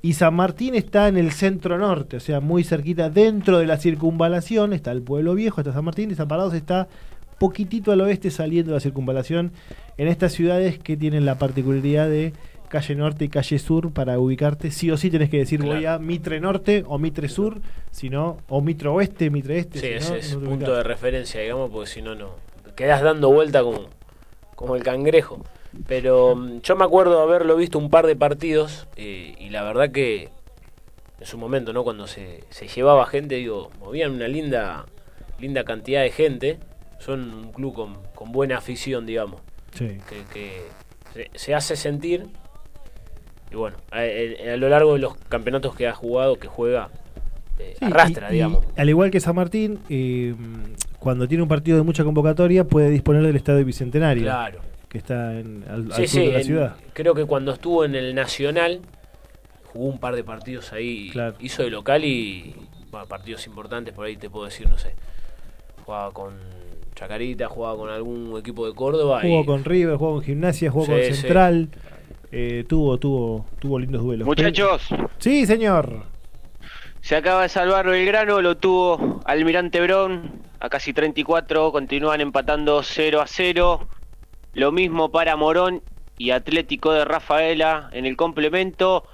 Y 0.00 0.14
San 0.14 0.32
Martín 0.34 0.74
está 0.74 1.08
en 1.08 1.18
el 1.18 1.32
centro 1.32 1.76
norte, 1.76 2.16
o 2.16 2.20
sea, 2.20 2.40
muy 2.40 2.64
cerquita, 2.64 3.10
dentro 3.10 3.58
de 3.58 3.66
la 3.66 3.76
circunvalación, 3.76 4.72
está 4.72 4.92
el 4.92 5.02
pueblo 5.02 5.34
viejo, 5.34 5.60
está 5.60 5.74
San 5.74 5.84
Martín, 5.84 6.08
Desamparados 6.08 6.54
está 6.54 6.88
poquitito 7.38 7.92
al 7.92 8.00
oeste 8.00 8.30
saliendo 8.30 8.70
de 8.70 8.76
la 8.76 8.80
circunvalación, 8.80 9.52
en 9.98 10.08
estas 10.08 10.32
ciudades 10.32 10.78
que 10.78 10.96
tienen 10.96 11.26
la 11.26 11.36
particularidad 11.36 12.08
de 12.08 12.32
calle 12.68 12.94
norte 12.94 13.24
y 13.24 13.28
calle 13.28 13.58
sur 13.58 13.92
para 13.92 14.18
ubicarte. 14.18 14.70
Sí 14.70 14.90
o 14.90 14.96
sí 14.96 15.10
tenés 15.10 15.30
que 15.30 15.38
decir 15.38 15.62
voy 15.62 15.86
a 15.86 15.98
Mitre 15.98 16.40
Norte 16.40 16.84
o 16.86 16.98
Mitre 16.98 17.28
Sur, 17.28 17.60
si 17.90 18.10
no, 18.10 18.38
o 18.48 18.60
Mitre 18.60 18.88
Oeste, 18.88 19.30
Mitre 19.30 19.58
Este. 19.58 19.78
Sí, 19.80 19.86
si 19.86 19.92
ese 19.92 20.10
no, 20.10 20.16
es 20.16 20.32
no 20.34 20.40
punto 20.40 20.54
ubicás. 20.66 20.76
de 20.76 20.82
referencia, 20.82 21.40
digamos, 21.40 21.70
porque 21.70 21.88
si 21.90 22.02
no, 22.02 22.14
no. 22.14 22.30
Quedas 22.76 23.02
dando 23.02 23.30
vuelta 23.32 23.62
como, 23.62 23.88
como 24.54 24.76
el 24.76 24.82
cangrejo. 24.82 25.42
Pero 25.86 26.34
mm, 26.36 26.60
yo 26.60 26.76
me 26.76 26.84
acuerdo 26.84 27.20
haberlo 27.20 27.56
visto 27.56 27.78
un 27.78 27.90
par 27.90 28.06
de 28.06 28.16
partidos 28.16 28.86
eh, 28.96 29.34
y 29.38 29.50
la 29.50 29.62
verdad 29.62 29.90
que 29.90 30.28
en 31.20 31.26
su 31.26 31.36
momento, 31.36 31.72
¿no? 31.72 31.82
Cuando 31.84 32.06
se, 32.06 32.44
se 32.50 32.68
llevaba 32.68 33.04
gente, 33.06 33.34
digo, 33.36 33.70
movían 33.80 34.12
una 34.12 34.28
linda, 34.28 34.86
linda 35.40 35.64
cantidad 35.64 36.02
de 36.02 36.10
gente. 36.10 36.58
Son 37.00 37.32
un 37.32 37.52
club 37.52 37.74
con, 37.74 37.98
con 38.14 38.32
buena 38.32 38.58
afición, 38.58 39.06
digamos. 39.06 39.40
Sí. 39.72 39.98
Que, 40.08 40.22
que 40.32 40.62
se, 41.14 41.30
se 41.38 41.54
hace 41.54 41.76
sentir. 41.76 42.26
Y 43.50 43.56
bueno, 43.56 43.76
a, 43.90 44.56
lo 44.56 44.68
largo 44.68 44.94
de 44.94 44.98
los 45.00 45.16
campeonatos 45.28 45.74
que 45.74 45.86
ha 45.86 45.94
jugado, 45.94 46.36
que 46.36 46.48
juega, 46.48 46.90
eh, 47.58 47.74
Sí, 47.78 47.84
arrastra, 47.84 48.28
y- 48.28 48.30
y 48.30 48.34
digamos. 48.34 48.64
al 48.76 48.88
igual 48.88 49.10
que 49.10 49.20
San 49.20 49.34
Martín, 49.36 49.78
eh, 49.88 50.34
cuando 50.98 51.26
tiene 51.26 51.42
un 51.42 51.48
partido 51.48 51.76
de 51.78 51.82
mucha 51.84 52.04
convocatoria, 52.04 52.64
puede 52.64 52.90
disponer 52.90 53.22
del 53.22 53.36
estadio 53.36 53.64
bicentenario. 53.64 54.22
Claro. 54.24 54.60
Que 54.88 54.98
está 54.98 55.38
en, 55.38 55.64
al, 55.68 55.92
al 55.92 55.92
Sí, 55.92 56.06
sur 56.06 56.20
sí, 56.20 56.26
de 56.26 56.32
la 56.32 56.38
en- 56.40 56.44
ciudad. 56.44 56.76
creo 56.92 57.14
que 57.14 57.24
cuando 57.24 57.52
estuvo 57.52 57.84
en 57.84 57.94
el 57.94 58.14
Nacional 58.14 58.80
jugó 59.64 59.86
un 59.86 59.98
par 59.98 60.14
de 60.16 60.24
partidos 60.24 60.72
ahí, 60.72 61.10
hizo 61.40 61.62
de 61.62 61.70
local 61.70 62.04
y 62.04 62.54
bueno, 62.90 63.06
partidos 63.06 63.46
importantes, 63.46 63.92
por 63.94 64.06
ahí 64.06 64.16
te 64.16 64.30
puedo 64.30 64.46
decir, 64.46 64.66
no 64.68 64.78
sé, 64.78 64.94
jugaba 65.84 66.10
con 66.12 66.34
Chacarita, 66.94 67.48
jugaba 67.48 67.76
con 67.76 67.90
algún 67.90 68.34
equipo 68.38 68.66
de 68.66 68.74
Córdoba 68.74 69.20
Jugó 69.22 69.42
y 69.42 69.46
con 69.46 69.64
River, 69.64 69.96
jugó 69.96 70.14
con 70.14 70.22
Gimnasia, 70.22 70.70
jugó 70.70 70.86
con 70.86 70.96
sí. 71.02 71.26
Eh, 72.30 72.64
tuvo, 72.68 72.98
tuvo, 72.98 73.46
tuvo 73.58 73.78
lindos 73.78 74.02
duelos. 74.02 74.26
Muchachos. 74.26 74.88
Sí, 75.18 75.46
señor. 75.46 76.04
Se 77.00 77.16
acaba 77.16 77.42
de 77.42 77.48
salvar 77.48 77.86
Belgrano, 77.86 78.42
lo 78.42 78.56
tuvo 78.56 79.20
Almirante 79.24 79.80
Brón 79.80 80.42
a 80.60 80.68
casi 80.68 80.92
34, 80.92 81.72
continúan 81.72 82.20
empatando 82.20 82.82
0 82.82 83.20
a 83.20 83.26
0. 83.26 83.88
Lo 84.54 84.72
mismo 84.72 85.10
para 85.10 85.36
Morón 85.36 85.82
y 86.18 86.32
Atlético 86.32 86.92
de 86.92 87.04
Rafaela 87.04 87.88
en 87.92 88.04
el 88.04 88.16
complemento. 88.16 89.04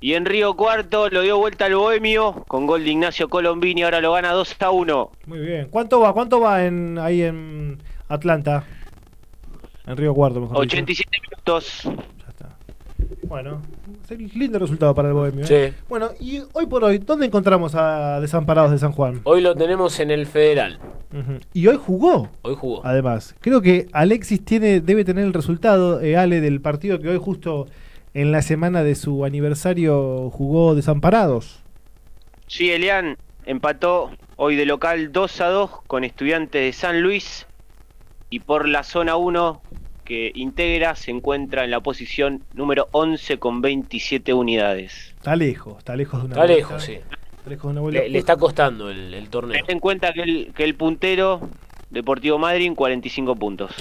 Y 0.00 0.14
en 0.14 0.26
Río 0.26 0.54
Cuarto 0.54 1.08
lo 1.08 1.22
dio 1.22 1.38
vuelta 1.38 1.66
al 1.66 1.76
Bohemio 1.76 2.44
con 2.48 2.66
gol 2.66 2.84
de 2.84 2.90
Ignacio 2.90 3.28
Colombini, 3.28 3.82
ahora 3.84 4.00
lo 4.00 4.12
gana 4.12 4.32
2 4.32 4.56
a 4.60 4.70
1. 4.70 5.12
Muy 5.26 5.38
bien. 5.38 5.68
¿Cuánto 5.70 6.00
va? 6.00 6.12
¿Cuánto 6.12 6.40
va 6.40 6.64
en, 6.64 6.98
ahí 6.98 7.22
en 7.22 7.78
Atlanta? 8.08 8.64
En 9.86 9.96
Río 9.96 10.12
Cuarto, 10.14 10.40
mejor 10.40 10.60
dicho. 10.62 10.76
87 10.76 11.10
minutos. 11.30 11.88
Bueno, 13.26 13.62
lindo 14.34 14.58
resultado 14.58 14.94
para 14.94 15.08
el 15.08 15.14
Bohemio. 15.14 15.46
Sí. 15.46 15.54
¿eh? 15.54 15.74
Bueno, 15.88 16.10
y 16.20 16.42
hoy 16.52 16.66
por 16.66 16.84
hoy, 16.84 16.98
¿dónde 16.98 17.26
encontramos 17.26 17.74
a 17.74 18.20
Desamparados 18.20 18.70
de 18.70 18.78
San 18.78 18.92
Juan? 18.92 19.20
hoy 19.24 19.40
lo 19.40 19.54
tenemos 19.54 19.98
en 20.00 20.10
el 20.10 20.26
Federal. 20.26 20.78
Y 21.52 21.68
hoy 21.68 21.78
jugó. 21.80 22.28
Hoy 22.42 22.56
jugó. 22.56 22.84
Además, 22.84 23.36
creo 23.40 23.62
que 23.62 23.86
Alexis 23.92 24.44
tiene, 24.44 24.80
debe 24.80 25.04
tener 25.04 25.24
el 25.24 25.32
resultado, 25.32 26.00
eh, 26.00 26.16
Ale, 26.16 26.40
del 26.40 26.60
partido 26.60 26.98
que 26.98 27.08
hoy 27.08 27.18
justo 27.18 27.66
en 28.14 28.32
la 28.32 28.42
semana 28.42 28.82
de 28.82 28.96
su 28.96 29.24
aniversario 29.24 30.30
jugó 30.30 30.74
desamparados. 30.74 31.62
Sí, 32.46 32.70
Elian 32.70 33.16
empató 33.46 34.10
hoy 34.36 34.56
de 34.56 34.66
local 34.66 35.12
2 35.12 35.40
a 35.40 35.48
2 35.48 35.70
con 35.86 36.04
Estudiantes 36.04 36.62
de 36.62 36.72
San 36.72 37.00
Luis 37.00 37.46
y 38.28 38.40
por 38.40 38.68
la 38.68 38.82
zona 38.82 39.16
1 39.16 39.62
que 40.04 40.30
integra 40.34 40.94
se 40.96 41.10
encuentra 41.10 41.64
en 41.64 41.70
la 41.70 41.80
posición 41.80 42.42
número 42.54 42.88
11 42.92 43.38
con 43.38 43.60
27 43.62 44.32
unidades. 44.34 45.14
Está 45.16 45.34
lejos, 45.36 45.78
está 45.78 45.96
lejos 45.96 46.20
de 46.20 46.26
una 46.26 46.34
Está 46.34 46.46
vuelta. 46.46 46.56
lejos, 46.68 46.82
sí. 46.84 46.92
Está 46.92 47.50
lejos 47.50 47.64
de 47.64 47.70
una 47.72 47.80
vuelta. 47.80 48.00
Le, 48.02 48.08
le 48.10 48.18
está 48.18 48.36
costando 48.36 48.90
el, 48.90 49.14
el 49.14 49.28
torneo. 49.28 49.52
Ten 49.64 49.76
en 49.76 49.80
cuenta 49.80 50.12
que 50.12 50.22
el, 50.22 50.52
que 50.54 50.64
el 50.64 50.74
puntero 50.74 51.40
Deportivo 51.90 52.38
Madrid 52.38 52.66
en 52.66 52.74
45 52.74 53.36
puntos. 53.36 53.72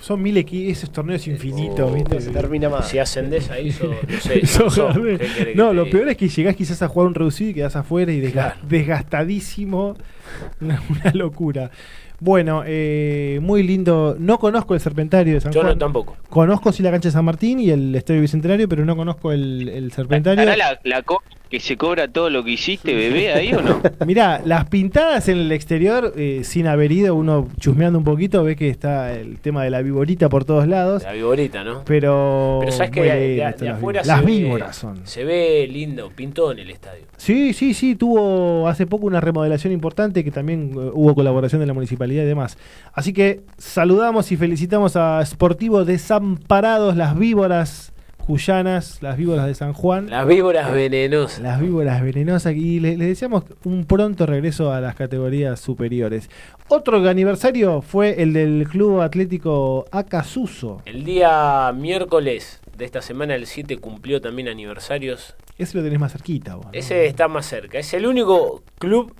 Son 0.00 0.22
mil 0.22 0.36
equipos, 0.36 0.78
esos 0.78 0.92
torneos 0.92 1.26
infinitos, 1.26 1.92
¿viste? 1.92 2.14
no 2.14 2.20
se 2.20 2.30
termina 2.30 2.68
más. 2.68 2.88
Si 2.88 2.98
ascendés 3.00 3.50
ahí, 3.50 3.72
so- 3.72 3.92
no 4.08 4.20
sé. 4.20 4.38
Eso, 4.38 4.70
Sansón, 4.70 4.92
Gabriel. 4.94 5.18
¿qué 5.18 5.26
querés 5.26 5.46
que 5.48 5.54
no, 5.56 5.72
lo 5.72 5.90
peor 5.90 6.08
es 6.08 6.16
que 6.16 6.28
llegás 6.28 6.54
quizás 6.54 6.80
a 6.82 6.88
jugar 6.88 7.08
un 7.08 7.14
reducido 7.16 7.50
y 7.50 7.54
quedás 7.54 7.74
afuera 7.74 8.12
y 8.12 8.20
desga- 8.20 8.30
Claro. 8.32 8.60
desgastadísimo. 8.68 9.96
Una, 10.60 10.80
una 10.88 11.10
locura. 11.14 11.72
Bueno, 12.20 12.62
eh, 12.66 13.38
muy 13.42 13.62
lindo. 13.62 14.14
No 14.18 14.38
conozco 14.38 14.74
el 14.74 14.80
Serpentario 14.80 15.34
de 15.34 15.40
San 15.40 15.52
Yo 15.52 15.62
no 15.62 15.68
Juan. 15.70 15.78
tampoco. 15.78 16.16
Conozco 16.28 16.70
sí 16.70 16.82
la 16.82 16.90
cancha 16.90 17.08
de 17.08 17.12
San 17.12 17.24
Martín 17.24 17.60
y 17.60 17.70
el 17.70 17.94
Estadio 17.94 18.20
Bicentenario, 18.20 18.68
pero 18.68 18.84
no 18.84 18.94
conozco 18.94 19.32
el, 19.32 19.68
el 19.68 19.90
Serpentario. 19.92 20.42
¿Estará 20.42 20.74
la, 20.74 20.80
la 20.84 21.02
co- 21.02 21.22
que 21.50 21.58
se 21.60 21.76
cobra 21.76 22.06
todo 22.08 22.30
lo 22.30 22.44
que 22.44 22.52
hiciste, 22.52 22.94
bebé, 22.94 23.32
ahí 23.32 23.52
o 23.52 23.60
no? 23.60 23.82
Mirá, 24.06 24.40
las 24.44 24.68
pintadas 24.68 25.28
en 25.28 25.38
el 25.38 25.50
exterior, 25.52 26.12
eh, 26.16 26.42
sin 26.44 26.66
haber 26.68 26.92
ido, 26.92 27.14
uno 27.16 27.48
chusmeando 27.58 27.98
un 27.98 28.04
poquito, 28.04 28.44
ve 28.44 28.54
que 28.54 28.68
está 28.68 29.12
el 29.12 29.38
tema 29.40 29.64
de 29.64 29.70
la 29.70 29.82
viborita 29.82 30.28
por 30.28 30.44
todos 30.44 30.68
lados. 30.68 31.02
La 31.02 31.12
viborita, 31.12 31.64
¿no? 31.64 31.82
Pero. 31.84 32.58
Pero 32.60 32.72
sabes 32.72 32.92
que 32.92 33.02
de, 33.02 33.10
de- 33.10 33.54
de 33.58 34.02
las 34.04 34.24
víboras. 34.24 34.68
Ve- 34.68 34.72
son. 34.80 35.06
Se 35.06 35.24
ve 35.24 35.66
lindo, 35.68 36.10
pintó 36.14 36.52
en 36.52 36.60
el 36.60 36.70
estadio. 36.70 37.02
Sí, 37.16 37.52
sí, 37.52 37.74
sí, 37.74 37.96
tuvo 37.96 38.68
hace 38.68 38.86
poco 38.86 39.06
una 39.06 39.20
remodelación 39.20 39.72
importante 39.72 40.22
que 40.22 40.30
también 40.30 40.70
eh, 40.74 40.90
hubo 40.94 41.14
colaboración 41.16 41.60
de 41.60 41.66
la 41.66 41.74
municipalidad 41.74 42.22
y 42.22 42.26
demás. 42.26 42.56
Así 42.92 43.12
que 43.12 43.40
saludamos 43.58 44.30
y 44.30 44.36
felicitamos 44.36 44.94
a 44.94 45.20
Sportivo 45.26 45.84
Desamparados, 45.84 46.96
las 46.96 47.18
víboras 47.18 47.92
cuyanas, 48.34 49.02
las 49.02 49.16
víboras 49.16 49.44
de 49.46 49.56
San 49.56 49.72
Juan. 49.72 50.08
Las 50.08 50.24
víboras 50.24 50.70
venenosas. 50.72 51.40
Las 51.40 51.60
víboras 51.60 52.00
venenosas 52.00 52.54
y 52.54 52.78
le- 52.78 52.96
les 52.96 53.08
deseamos 53.08 53.42
un 53.64 53.84
pronto 53.86 54.24
regreso 54.24 54.72
a 54.72 54.80
las 54.80 54.94
categorías 54.94 55.58
superiores. 55.58 56.30
Otro 56.68 56.96
aniversario 57.08 57.82
fue 57.82 58.22
el 58.22 58.32
del 58.32 58.68
Club 58.70 59.00
Atlético 59.00 59.84
Acasuso. 59.90 60.80
El 60.84 61.02
día 61.04 61.72
miércoles 61.74 62.60
de 62.78 62.84
esta 62.84 63.02
semana, 63.02 63.34
el 63.34 63.46
7, 63.46 63.78
cumplió 63.78 64.20
también 64.20 64.46
aniversarios. 64.46 65.34
Ese 65.58 65.76
lo 65.76 65.82
tenés 65.82 65.98
más 65.98 66.12
cerquita 66.12 66.54
vos. 66.54 66.66
¿no? 66.66 66.70
Ese 66.72 67.06
está 67.06 67.26
más 67.26 67.46
cerca. 67.46 67.80
Es 67.80 67.92
el 67.94 68.06
único 68.06 68.62
club 68.78 69.12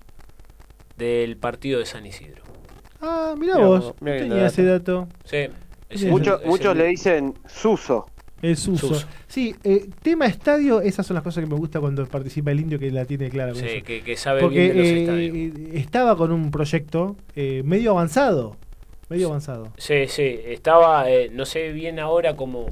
del 0.97 1.37
partido 1.37 1.81
de 1.81 1.87
San 1.87 2.07
Isidro. 2.07 2.45
Ah, 3.01 3.35
mirá 3.37 3.57
Mirá 3.57 3.67
vos, 3.67 3.95
mirá 4.01 4.19
tenía 4.19 4.47
ese 4.47 4.63
dato. 4.65 5.09
Sí. 5.25 5.49
es 5.89 6.01
Sí, 6.01 6.05
el- 6.07 6.13
Mucho- 6.13 6.39
es 6.41 6.47
Muchos 6.47 6.71
el- 6.73 6.79
le 6.79 6.85
dicen 6.87 7.35
Suso. 7.49 8.07
Es 8.43 8.67
uso. 8.69 8.95
Sí, 9.29 9.55
eh, 9.65 9.87
tema 10.03 10.27
estadio, 10.27 10.81
esas 10.81 11.07
son 11.07 11.15
las 11.15 11.23
cosas 11.23 11.45
que 11.45 11.51
me 11.51 11.57
gusta 11.57 11.79
cuando 11.81 12.07
participa 12.07 12.51
el 12.53 12.61
indio 12.61 12.79
que 12.79 12.91
la 12.91 13.05
tiene 13.05 13.29
clara. 13.31 13.53
con 13.53 13.61
Sí, 13.61 13.67
eso. 13.69 13.85
que, 13.85 14.03
que 14.03 14.17
sabe 14.17 14.41
Porque 14.41 14.73
bien 14.73 14.77
de 14.77 14.79
los 14.79 14.87
eh, 14.89 15.01
estadios. 15.37 15.75
estaba 15.85 16.17
con 16.17 16.33
un 16.33 16.51
proyecto 16.51 17.17
eh, 17.37 17.63
medio 17.65 17.91
avanzado. 17.93 18.57
Medio 19.09 19.29
avanzado. 19.29 19.73
Sí, 19.77 20.07
sí, 20.09 20.41
estaba, 20.47 21.05
no 21.33 21.45
sé 21.45 21.73
bien 21.73 21.99
ahora 21.99 22.37
cómo, 22.37 22.67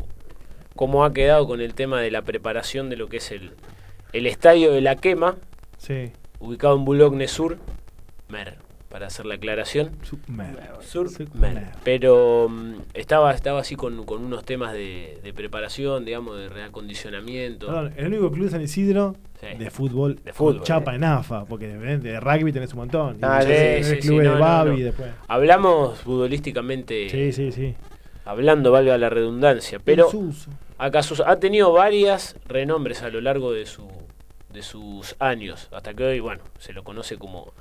cómo 0.76 1.04
ha 1.04 1.12
quedado 1.12 1.46
con 1.46 1.60
el 1.60 1.74
tema 1.74 2.00
de 2.00 2.10
la 2.12 2.22
preparación 2.22 2.88
de 2.90 2.96
lo 2.96 3.08
que 3.08 3.16
es 3.18 3.30
el, 3.32 3.50
el 4.12 4.26
estadio 4.26 4.72
de 4.72 4.80
la 4.80 4.96
quema, 4.96 5.36
Sí. 5.78 6.12
ubicado 6.40 6.76
en 6.76 6.84
Boulogne 6.84 7.26
Sur, 7.28 7.58
Mer, 8.28 8.56
para 8.88 9.06
hacer 9.08 9.26
la 9.26 9.34
aclaración. 9.34 9.90
Sur. 10.80 11.08
Pero 11.84 12.48
mm, 12.48 12.74
estaba, 12.94 13.32
estaba 13.34 13.60
así 13.60 13.76
con, 13.76 14.04
con 14.04 14.24
unos 14.24 14.44
temas 14.44 14.72
de, 14.72 15.18
de 15.22 15.32
preparación, 15.32 16.04
digamos, 16.04 16.36
de 16.38 16.48
reacondicionamiento. 16.48 17.66
Perdón, 17.66 17.92
el 17.96 18.06
único 18.08 18.30
club 18.30 18.44
de 18.46 18.50
San 18.50 18.62
Isidro 18.62 19.16
Sí. 19.40 19.46
de 19.56 19.70
fútbol, 19.70 20.16
De 20.24 20.32
fútbol, 20.32 20.56
con 20.56 20.64
chapa 20.64 20.96
en 20.96 21.04
AFA, 21.04 21.44
porque 21.44 21.68
de, 21.68 21.98
de 21.98 22.18
rugby 22.18 22.52
tenés 22.52 22.72
un 22.72 22.80
montón. 22.80 23.18
Ah, 23.22 23.40
sí, 23.40 24.00
sí, 24.02 24.08
no, 24.10 24.18
de 24.18 24.24
no, 24.24 24.38
Babi 24.40 24.78
no. 24.78 24.84
después. 24.86 25.10
Hablamos 25.28 26.00
futbolísticamente, 26.00 27.08
Sí, 27.08 27.32
sí, 27.32 27.52
sí. 27.52 27.76
hablando, 28.24 28.72
valga 28.72 28.98
la 28.98 29.08
redundancia, 29.10 29.78
pero. 29.78 30.10
Acaso 30.76 31.24
ha 31.26 31.36
tenido 31.38 31.72
varias 31.72 32.34
renombres 32.48 33.02
a 33.02 33.10
lo 33.10 33.20
largo 33.20 33.52
de 33.52 33.66
su 33.66 33.88
de 34.52 34.62
sus 34.62 35.14
años, 35.20 35.68
hasta 35.72 35.94
que 35.94 36.02
hoy, 36.04 36.20
bueno, 36.20 36.42
se 36.58 36.72
lo 36.72 36.82
conoce 36.82 37.16
como 37.16 37.52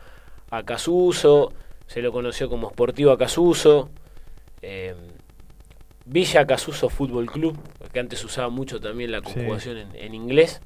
Acasuso, 0.49 1.53
se 1.87 2.01
lo 2.01 2.11
conoció 2.11 2.49
como 2.49 2.69
Sportivo 2.69 3.11
Acasuso, 3.11 3.89
eh, 4.61 4.95
Villa 6.05 6.41
Acasuso 6.41 6.89
Fútbol 6.89 7.25
Club, 7.25 7.57
que 7.91 7.99
antes 7.99 8.23
usaba 8.23 8.49
mucho 8.49 8.79
también 8.79 9.11
la 9.11 9.21
conjugación 9.21 9.77
en, 9.77 9.95
en 9.95 10.13
inglés, 10.15 10.61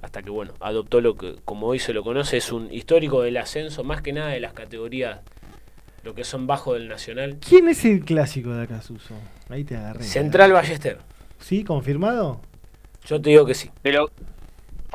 hasta 0.00 0.22
que 0.22 0.30
bueno, 0.30 0.54
adoptó 0.60 1.00
lo 1.00 1.16
que 1.16 1.36
como 1.44 1.66
hoy 1.66 1.78
se 1.78 1.92
lo 1.92 2.02
conoce, 2.02 2.36
es 2.36 2.52
un 2.52 2.72
histórico 2.72 3.22
del 3.22 3.36
ascenso, 3.36 3.84
más 3.84 4.00
que 4.02 4.12
nada 4.12 4.30
de 4.30 4.40
las 4.40 4.52
categorías, 4.52 5.20
lo 6.04 6.14
que 6.14 6.24
son 6.24 6.46
bajo 6.46 6.74
del 6.74 6.88
Nacional. 6.88 7.38
¿Quién 7.46 7.68
es 7.68 7.84
el 7.84 8.04
clásico 8.04 8.50
de 8.54 8.62
acá, 8.62 8.80
Suso? 8.80 9.14
Ahí 9.48 9.64
te 9.64 9.76
agarré. 9.76 10.04
Central 10.04 10.52
Ballester, 10.52 10.98
¿Sí? 11.40 11.64
¿Confirmado? 11.64 12.40
yo 13.04 13.20
te 13.20 13.30
digo 13.30 13.46
que 13.46 13.54
sí. 13.54 13.70
Pero 13.82 14.10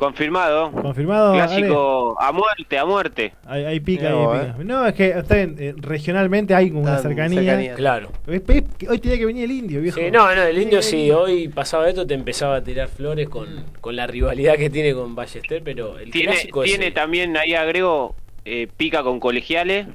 confirmado. 0.04 0.70
Confirmado. 0.72 1.32
Clásico 1.34 2.16
a 2.20 2.32
muerte, 2.32 2.78
a 2.78 2.84
muerte. 2.84 3.32
Ahí, 3.46 3.64
ahí 3.64 3.80
pica, 3.80 4.10
No, 4.10 4.32
pica. 4.32 4.56
No, 4.64 4.86
es 4.86 4.94
que 4.94 5.08
está 5.10 5.34
bien, 5.36 5.56
eh, 5.58 5.74
regionalmente 5.76 6.54
hay 6.54 6.70
una 6.70 6.98
cercanía. 6.98 7.40
cercanía. 7.42 7.74
Claro. 7.74 8.10
Es- 8.26 8.42
es 8.48 8.62
que 8.78 8.88
hoy 8.88 8.98
tenía 8.98 9.18
que 9.18 9.26
venir 9.26 9.44
el 9.44 9.50
indio, 9.50 9.80
viejo. 9.80 9.98
Sí, 9.98 10.10
no, 10.10 10.34
no, 10.34 10.42
el 10.42 10.58
indio 10.60 10.82
sí, 10.82 11.10
hoy 11.10 11.48
pasaba 11.48 11.88
esto 11.88 12.06
te 12.06 12.14
empezaba 12.14 12.56
a 12.56 12.62
tirar 12.64 12.88
flores 12.88 13.28
con, 13.28 13.48
con 13.80 13.96
la 13.96 14.06
rivalidad 14.06 14.56
que 14.56 14.70
tiene 14.70 14.94
con 14.94 15.14
Ballester, 15.14 15.62
pero 15.64 15.98
el 15.98 16.10
Tiene, 16.10 16.32
clásico 16.32 16.62
tiene 16.62 16.90
también, 16.90 17.36
ahí 17.36 17.54
agrego, 17.54 18.14
eh, 18.44 18.68
pica 18.76 19.02
con 19.02 19.18
colegiales, 19.20 19.86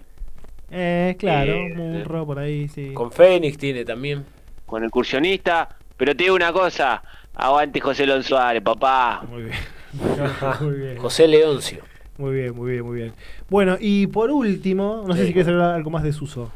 Eh, 0.72 1.16
claro, 1.18 1.54
Eh, 1.54 1.74
Murro 1.76 2.26
por 2.28 2.38
ahí, 2.40 2.68
sí. 2.68 2.94
con 2.94 3.12
Fénix 3.12 3.58
tiene 3.58 3.86
también. 3.86 4.26
con 4.66 4.84
el 4.84 4.92
cursionista. 4.92 5.68
Pero 5.98 6.16
te 6.16 6.24
digo 6.26 6.36
una 6.36 6.54
cosa, 6.54 7.02
aguante 7.36 7.80
José 7.82 8.06
Lon 8.06 8.22
Suárez, 8.24 8.62
papá. 8.62 9.24
Muy 9.30 9.44
bien. 9.44 9.56
muy 10.62 10.74
bien. 10.76 10.98
José 10.98 11.28
Leoncio. 11.28 11.80
Muy 12.18 12.34
bien, 12.36 12.56
muy 12.56 12.72
bien, 12.72 12.86
muy 12.86 12.96
bien. 12.98 13.14
Bueno, 13.50 13.78
y 13.80 14.08
por 14.08 14.30
último, 14.32 15.04
no 15.08 15.16
sé 15.16 15.26
si 15.26 15.34
quieres 15.34 15.48
hablar 15.48 15.76
algo 15.76 15.90
más 15.90 16.04
de 16.04 16.12
Suso. 16.14 16.52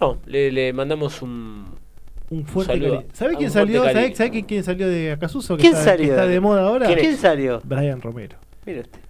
No, 0.00 0.18
le, 0.26 0.50
le 0.52 0.72
mandamos 0.72 1.20
un 1.22 1.66
Un 2.30 2.46
fuerte 2.46 2.72
saludo. 2.74 2.94
cariño. 2.96 3.10
¿Sabés 3.12 3.34
Ah, 3.34 3.38
quién 3.38 3.50
salió? 3.50 3.80
¿Sabés, 3.82 3.94
cariño. 3.94 4.16
sabés 4.16 4.44
quién, 4.46 4.64
salió 4.64 4.88
de 4.88 5.12
Acasuso? 5.12 5.56
¿Quién 5.56 5.72
está, 5.74 5.84
que 5.84 5.90
salió? 5.98 6.10
está 6.12 6.26
de 6.26 6.40
moda 6.40 6.62
ahora. 6.66 6.86
¿Quién, 6.86 6.98
¿Quién 7.00 7.16
salió? 7.16 7.60
Brian 7.64 8.00
Romero. 8.00 8.36
Mira 8.66 8.80
usted. 8.80 9.00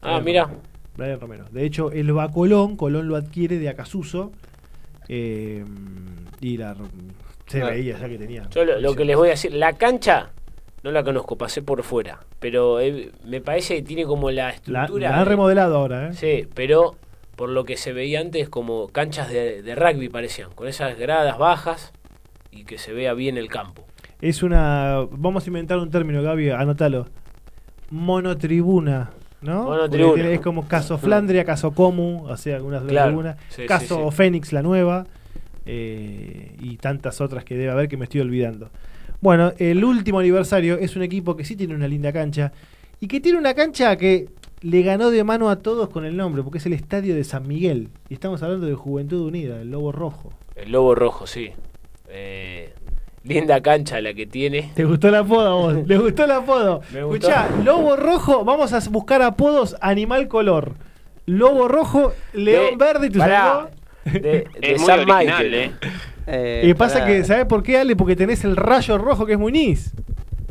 Ah, 0.00 0.20
mira. 0.20 0.48
Brian 0.96 1.20
Romero. 1.20 1.44
De 1.50 1.64
hecho, 1.64 1.90
él 1.92 2.16
va 2.16 2.24
a 2.24 2.30
Colón, 2.30 2.76
Colón 2.76 3.08
lo 3.08 3.16
adquiere 3.16 3.58
de 3.58 3.68
Acasuso. 3.68 4.32
eh, 5.08 5.64
y 6.40 6.56
la, 6.56 6.74
se 7.46 7.58
Claro. 7.58 7.74
veía 7.74 7.98
ya 7.98 8.08
que 8.08 8.18
tenía. 8.18 8.48
Yo 8.50 8.64
lo, 8.64 8.80
lo 8.80 8.94
que 8.96 9.04
les 9.04 9.16
voy 9.16 9.28
a 9.28 9.32
decir, 9.32 9.52
la 9.54 9.72
cancha 9.74 10.30
no 10.82 10.90
la 10.90 11.02
conozco, 11.04 11.36
pasé 11.36 11.62
por 11.62 11.82
fuera, 11.82 12.20
pero 12.40 12.80
eh, 12.80 13.12
me 13.24 13.40
parece 13.40 13.76
que 13.76 13.82
tiene 13.82 14.04
como 14.04 14.30
la 14.30 14.50
estructura. 14.50 15.10
la 15.10 15.16
han 15.18 15.24
de- 15.24 15.30
remodelado 15.30 15.76
ahora, 15.76 16.08
¿eh? 16.08 16.12
Sí, 16.14 16.48
pero 16.54 16.96
por 17.36 17.48
lo 17.48 17.64
que 17.64 17.76
se 17.76 17.92
veía 17.92 18.20
antes 18.20 18.48
como 18.48 18.88
canchas 18.88 19.30
de, 19.30 19.62
de 19.62 19.74
rugby 19.74 20.08
parecían, 20.08 20.50
con 20.54 20.68
esas 20.68 20.98
gradas 20.98 21.38
bajas 21.38 21.92
y 22.50 22.64
que 22.64 22.78
se 22.78 22.92
vea 22.92 23.14
bien 23.14 23.38
el 23.38 23.48
campo. 23.48 23.86
Es 24.20 24.42
una. 24.42 25.06
Vamos 25.10 25.44
a 25.44 25.46
inventar 25.48 25.78
un 25.78 25.90
término, 25.90 26.22
Gaby, 26.22 26.50
anótalo. 26.50 27.06
Monotribuna. 27.90 29.10
¿No? 29.40 29.64
Monotribuna. 29.64 30.28
Es 30.30 30.40
como 30.40 30.68
caso 30.68 30.98
Flandria, 30.98 31.44
caso 31.44 31.72
Comu, 31.72 32.24
o 32.26 32.36
sea, 32.36 32.56
algunas 32.56 32.82
de 32.82 32.88
Claro. 32.90 33.08
tribunas. 33.08 33.36
Sí, 33.48 33.66
caso 33.66 33.96
sí, 33.96 34.10
sí. 34.10 34.16
Fénix, 34.16 34.52
la 34.52 34.62
nueva. 34.62 35.06
eh, 35.64 36.56
y 36.60 36.76
tantas 36.78 37.20
otras 37.20 37.44
que 37.44 37.54
debe 37.56 37.70
haber 37.70 37.88
que 37.88 37.96
me 37.96 38.04
estoy 38.04 38.20
olvidando. 38.20 38.70
Bueno, 39.22 39.52
el 39.58 39.82
último 39.84 40.18
aniversario 40.18 40.76
es 40.78 40.94
un 40.96 41.02
equipo 41.02 41.34
que 41.36 41.44
sí 41.46 41.56
tiene 41.56 41.74
una 41.74 41.88
linda 41.88 42.12
cancha. 42.12 42.52
Y 43.00 43.08
que 43.08 43.20
tiene 43.20 43.38
una 43.38 43.54
cancha 43.54 43.96
que 43.96 44.28
le 44.60 44.82
ganó 44.82 45.10
de 45.10 45.24
mano 45.24 45.48
a 45.48 45.56
todos 45.60 45.88
con 45.88 46.04
el 46.04 46.16
nombre, 46.16 46.42
porque 46.42 46.58
es 46.58 46.66
el 46.66 46.72
Estadio 46.74 47.14
de 47.14 47.24
San 47.24 47.48
Miguel. 47.48 47.88
Y 48.10 48.14
estamos 48.14 48.42
hablando 48.42 48.66
de 48.66 48.74
Juventud 48.74 49.26
Unida, 49.26 49.60
el 49.62 49.70
Lobo 49.70 49.90
Rojo. 49.92 50.32
El 50.54 50.70
lobo 50.72 50.94
rojo, 50.94 51.26
sí. 51.26 51.50
Eh, 52.08 52.74
linda 53.24 53.60
cancha 53.62 54.00
la 54.02 54.12
que 54.12 54.26
tiene. 54.26 54.70
¿Te 54.74 54.84
gustó 54.84 55.08
el 55.08 55.14
apodo 55.14 55.48
a 55.48 55.54
vos? 55.54 55.74
¿Le 55.88 55.96
gustó 55.98 56.24
el 56.24 56.30
apodo? 56.32 56.82
Escuchá, 56.94 57.48
Lobo 57.64 57.96
Rojo, 57.96 58.44
vamos 58.44 58.72
a 58.74 58.80
buscar 58.90 59.22
apodos 59.22 59.76
animal 59.80 60.28
color. 60.28 60.74
Lobo 61.26 61.68
Rojo, 61.68 62.12
León 62.34 62.76
De- 62.76 62.84
Verde 62.84 63.06
y 63.06 63.10
tu. 63.10 63.18
De, 63.20 64.20
de 64.20 64.48
Es 64.60 64.80
muy 64.80 64.86
San 64.86 64.98
original, 65.00 65.24
Michael. 65.26 65.54
eh. 65.54 65.70
Eh, 66.26 66.62
Y 66.66 66.74
pasa 66.74 67.04
que, 67.04 67.24
¿sabes 67.24 67.46
por 67.46 67.62
qué, 67.62 67.78
Ale? 67.78 67.96
Porque 67.96 68.16
tenés 68.16 68.44
el 68.44 68.56
rayo 68.56 68.98
rojo 68.98 69.26
que 69.26 69.32
es 69.32 69.38
Muniz. 69.38 69.92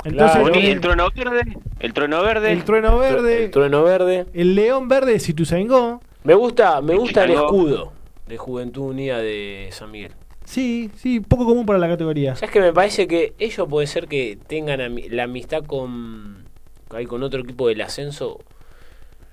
Entonces, 0.04 0.42
el 0.56 0.82
trueno 0.82 1.10
verde, 1.16 1.56
el 1.80 1.94
trueno 1.94 2.22
verde. 2.24 2.52
el 2.52 2.64
trueno 2.64 2.98
verde, 2.98 3.44
El 3.46 3.52
trueno 3.52 3.84
verde. 3.84 4.26
el 4.34 4.56
león 4.56 4.88
verde 4.88 5.14
de 5.14 5.20
Situzaingó. 5.20 6.02
Me 6.24 6.34
gusta, 6.34 6.82
me 6.82 6.96
gusta 6.96 7.24
el 7.24 7.32
escudo 7.32 7.94
de 8.28 8.38
Juventud 8.38 8.82
Unida 8.90 9.20
de 9.20 9.70
San 9.72 9.92
Miguel. 9.92 10.12
Sí, 10.44 10.90
sí, 10.96 11.20
poco 11.20 11.46
común 11.46 11.66
para 11.68 11.78
la 11.80 11.88
categoría. 11.88 12.36
¿Sabes 12.36 12.52
que 12.52 12.60
me 12.62 12.74
parece 12.74 13.08
que 13.08 13.34
ellos 13.38 13.68
puede 13.70 13.86
ser 13.88 14.08
que 14.08 14.38
tengan 14.48 14.80
la 15.12 15.24
amistad 15.24 15.64
con 15.66 16.46
ahí 16.90 17.06
con 17.06 17.22
otro 17.24 17.42
equipo 17.42 17.68
del 17.68 17.82
ascenso? 17.82 18.40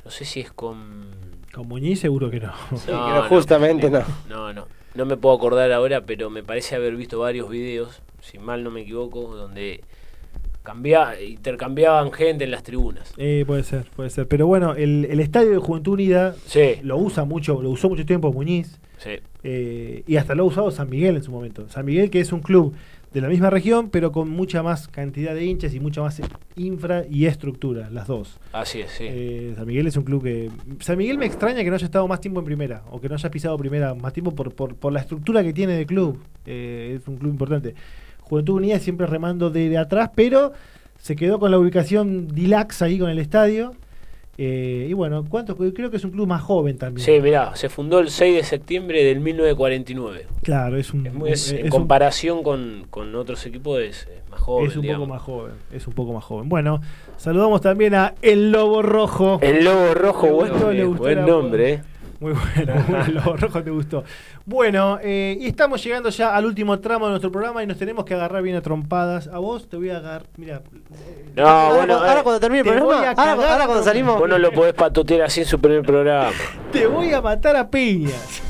No 0.05 0.10
sé 0.10 0.24
si 0.27 0.40
es 0.40 0.52
con 0.52 1.10
Con 1.52 1.66
Muñiz 1.66 2.01
seguro 2.01 2.31
que 2.31 2.40
no. 2.40 2.52
pero 2.86 3.23
justamente 3.28 3.90
no. 3.90 4.02
No, 4.28 4.52
no. 4.52 4.66
No 4.99 5.07
me 5.07 5.16
puedo 5.16 5.37
acordar 5.37 5.70
ahora, 5.70 6.01
pero 6.05 6.29
me 6.29 6.43
parece 6.43 6.75
haber 6.75 6.97
visto 6.97 7.20
varios 7.20 7.49
videos, 7.49 8.03
si 8.20 8.39
mal 8.39 8.65
no 8.65 8.70
me 8.73 8.81
equivoco, 8.81 9.35
donde 9.37 9.81
cambia, 10.65 11.20
intercambiaban 11.23 12.11
gente 12.11 12.43
en 12.43 12.51
las 12.51 12.65
tribunas. 12.65 13.15
Eh, 13.16 13.45
puede 13.47 13.62
ser, 13.62 13.85
puede 13.95 14.11
ser. 14.11 14.27
Pero 14.27 14.49
bueno, 14.49 14.75
el, 14.75 15.07
el 15.09 15.20
estadio 15.20 15.51
de 15.53 15.59
Juventud 15.59 15.93
Unida 15.93 16.35
Sí. 16.47 16.81
lo 16.83 16.97
usa 16.99 17.25
mucho, 17.25 17.62
lo 17.62 17.70
usó 17.70 17.89
mucho 17.89 18.05
tiempo 18.05 18.33
Muñiz. 18.33 18.81
Sí. 18.99 19.20
eh, 19.45 20.03
y 20.09 20.16
hasta 20.16 20.35
lo 20.35 20.43
ha 20.43 20.47
usado 20.47 20.70
San 20.73 20.91
Miguel 20.91 21.15
en 21.15 21.23
su 21.23 21.31
momento. 21.31 21.69
San 21.69 21.87
Miguel, 21.87 22.11
que 22.11 22.19
es 22.19 22.33
un 22.33 22.41
club 22.41 22.75
de 23.12 23.20
la 23.20 23.28
misma 23.28 23.48
región, 23.51 23.89
pero 23.90 24.12
con 24.12 24.28
mucha 24.28 24.62
más 24.62 24.86
cantidad 24.89 25.35
de 25.35 25.44
hinchas 25.44 25.74
y 25.74 25.80
mucha 25.80 26.02
más 26.02 26.20
infra 26.56 27.05
y 27.09 27.26
estructura, 27.26 27.89
las 27.90 28.06
dos. 28.06 28.39
Así 28.52 28.80
es, 28.80 28.90
sí. 28.90 29.05
Eh, 29.09 29.55
San 29.56 29.66
Miguel 29.66 29.86
es 29.86 29.97
un 29.97 30.05
club 30.05 30.22
que. 30.22 30.51
San 30.80 30.98
Miguel 30.98 31.18
me 31.18 31.26
extraña 31.26 31.62
que 31.62 31.70
no 31.70 31.76
haya 31.76 31.86
estado 31.86 32.06
más 32.06 32.20
tiempo 32.20 32.40
en 32.40 32.47
primera, 32.47 32.82
o 32.90 33.01
que 33.01 33.09
no 33.09 33.14
haya 33.14 33.30
pisado 33.30 33.56
primera 33.56 33.94
más 33.94 34.12
tiempo 34.12 34.35
por, 34.35 34.55
por, 34.55 34.74
por 34.76 34.93
la 34.93 35.01
estructura 35.01 35.43
que 35.43 35.52
tiene 35.52 35.72
de 35.74 35.86
club. 35.86 36.20
Eh, 36.47 36.98
es 37.01 37.09
un 37.09 37.16
club 37.16 37.32
importante. 37.32 37.74
Juventud 38.20 38.55
Unida 38.55 38.78
siempre 38.78 39.06
remando 39.06 39.48
de, 39.51 39.70
de 39.70 39.78
atrás, 39.78 40.10
pero 40.14 40.52
se 40.98 41.16
quedó 41.16 41.39
con 41.39 41.51
la 41.51 41.59
ubicación 41.59 42.28
Dilax 42.28 42.82
ahí 42.82 42.98
con 42.98 43.09
el 43.09 43.18
estadio. 43.18 43.74
Eh, 44.40 44.86
y 44.89 44.93
bueno, 44.93 45.24
¿cuántos? 45.28 45.56
Creo 45.74 45.90
que 45.90 45.97
es 45.97 46.05
un 46.05 46.12
club 46.12 46.28
más 46.28 46.40
joven 46.43 46.78
también. 46.78 47.05
Sí, 47.05 47.20
mirá, 47.20 47.56
se 47.56 47.69
fundó 47.69 47.98
el 47.98 48.09
6 48.09 48.36
de 48.36 48.44
septiembre 48.44 49.02
del 49.02 49.19
1949. 49.19 50.27
Claro, 50.44 50.77
es 50.77 50.94
un. 50.94 51.06
Es 51.06 51.12
muy- 51.12 51.31
es- 51.32 51.51
es 51.52 51.59
en 51.59 51.65
un- 51.65 51.70
comparación 51.70 52.43
con, 52.44 52.86
con 52.89 53.15
otros 53.16 53.44
equipos 53.47 53.81
es, 53.81 54.06
es 54.06 54.31
más 54.31 54.40
joven. 54.40 54.69
es 54.70 54.77
un 54.77 54.82
digamos. 54.82 55.06
poco 55.09 55.15
más 55.15 55.23
joven, 55.23 55.52
es 55.73 55.86
un 55.89 55.93
poco 55.94 56.12
más 56.12 56.23
joven. 56.24 56.48
Bueno, 56.48 56.81
saludamos 57.16 57.60
también 57.60 57.94
a 57.97 58.15
El 58.23 58.52
Lobo 58.52 58.81
Rojo. 58.82 59.40
El 59.43 59.65
Lobo 59.65 59.94
Rojo, 59.94 60.27
Le 60.73 60.85
buen, 60.85 61.27
nombre, 61.27 61.73
eh. 61.73 61.81
Muy 62.20 62.32
bueno, 62.32 62.74
muy 62.74 62.82
bueno, 62.85 63.05
el 63.05 63.15
Lobo 63.15 63.36
Rojo 63.36 63.62
te 63.62 63.70
gustó. 63.70 64.05
Bueno, 64.45 64.99
eh, 65.03 65.36
y 65.40 65.47
estamos 65.47 65.82
llegando 65.85 66.09
ya 66.09 66.35
al 66.35 66.47
último 66.47 66.81
tramo 66.81 67.07
de 67.07 67.11
nuestro 67.11 67.31
programa 67.31 67.62
y 67.62 67.66
nos 67.66 67.78
tenemos 67.78 68.05
que 68.05 68.15
agarrar 68.15 68.43
bien 68.43 68.57
a 68.57 68.61
trompadas. 68.61 69.28
A 69.28 69.39
vos 69.39 69.69
te 69.69 69.77
voy 69.77 69.90
a 69.90 69.99
agarrar, 69.99 70.27
mira. 70.36 70.62
No, 71.36 71.47
Ahora, 71.47 71.77
bueno, 71.77 71.95
ahora 71.95 72.20
eh, 72.20 72.23
cuando 72.24 72.40
termine 72.40 72.69
el 72.69 72.77
programa, 72.77 73.11
ahora, 73.12 73.66
cuando 73.66 73.85
salimos. 73.85 74.19
vos 74.19 74.28
no 74.28 74.39
lo 74.39 74.51
podés 74.53 74.74
patotear 74.74 75.23
así 75.23 75.40
en 75.43 75.47
su 75.47 75.61
primer 75.61 75.82
programa. 75.82 76.31
Te 76.73 76.86
voy 76.86 77.12
a 77.12 77.20
matar 77.20 77.55
a 77.57 77.70
piñas. 77.70 78.43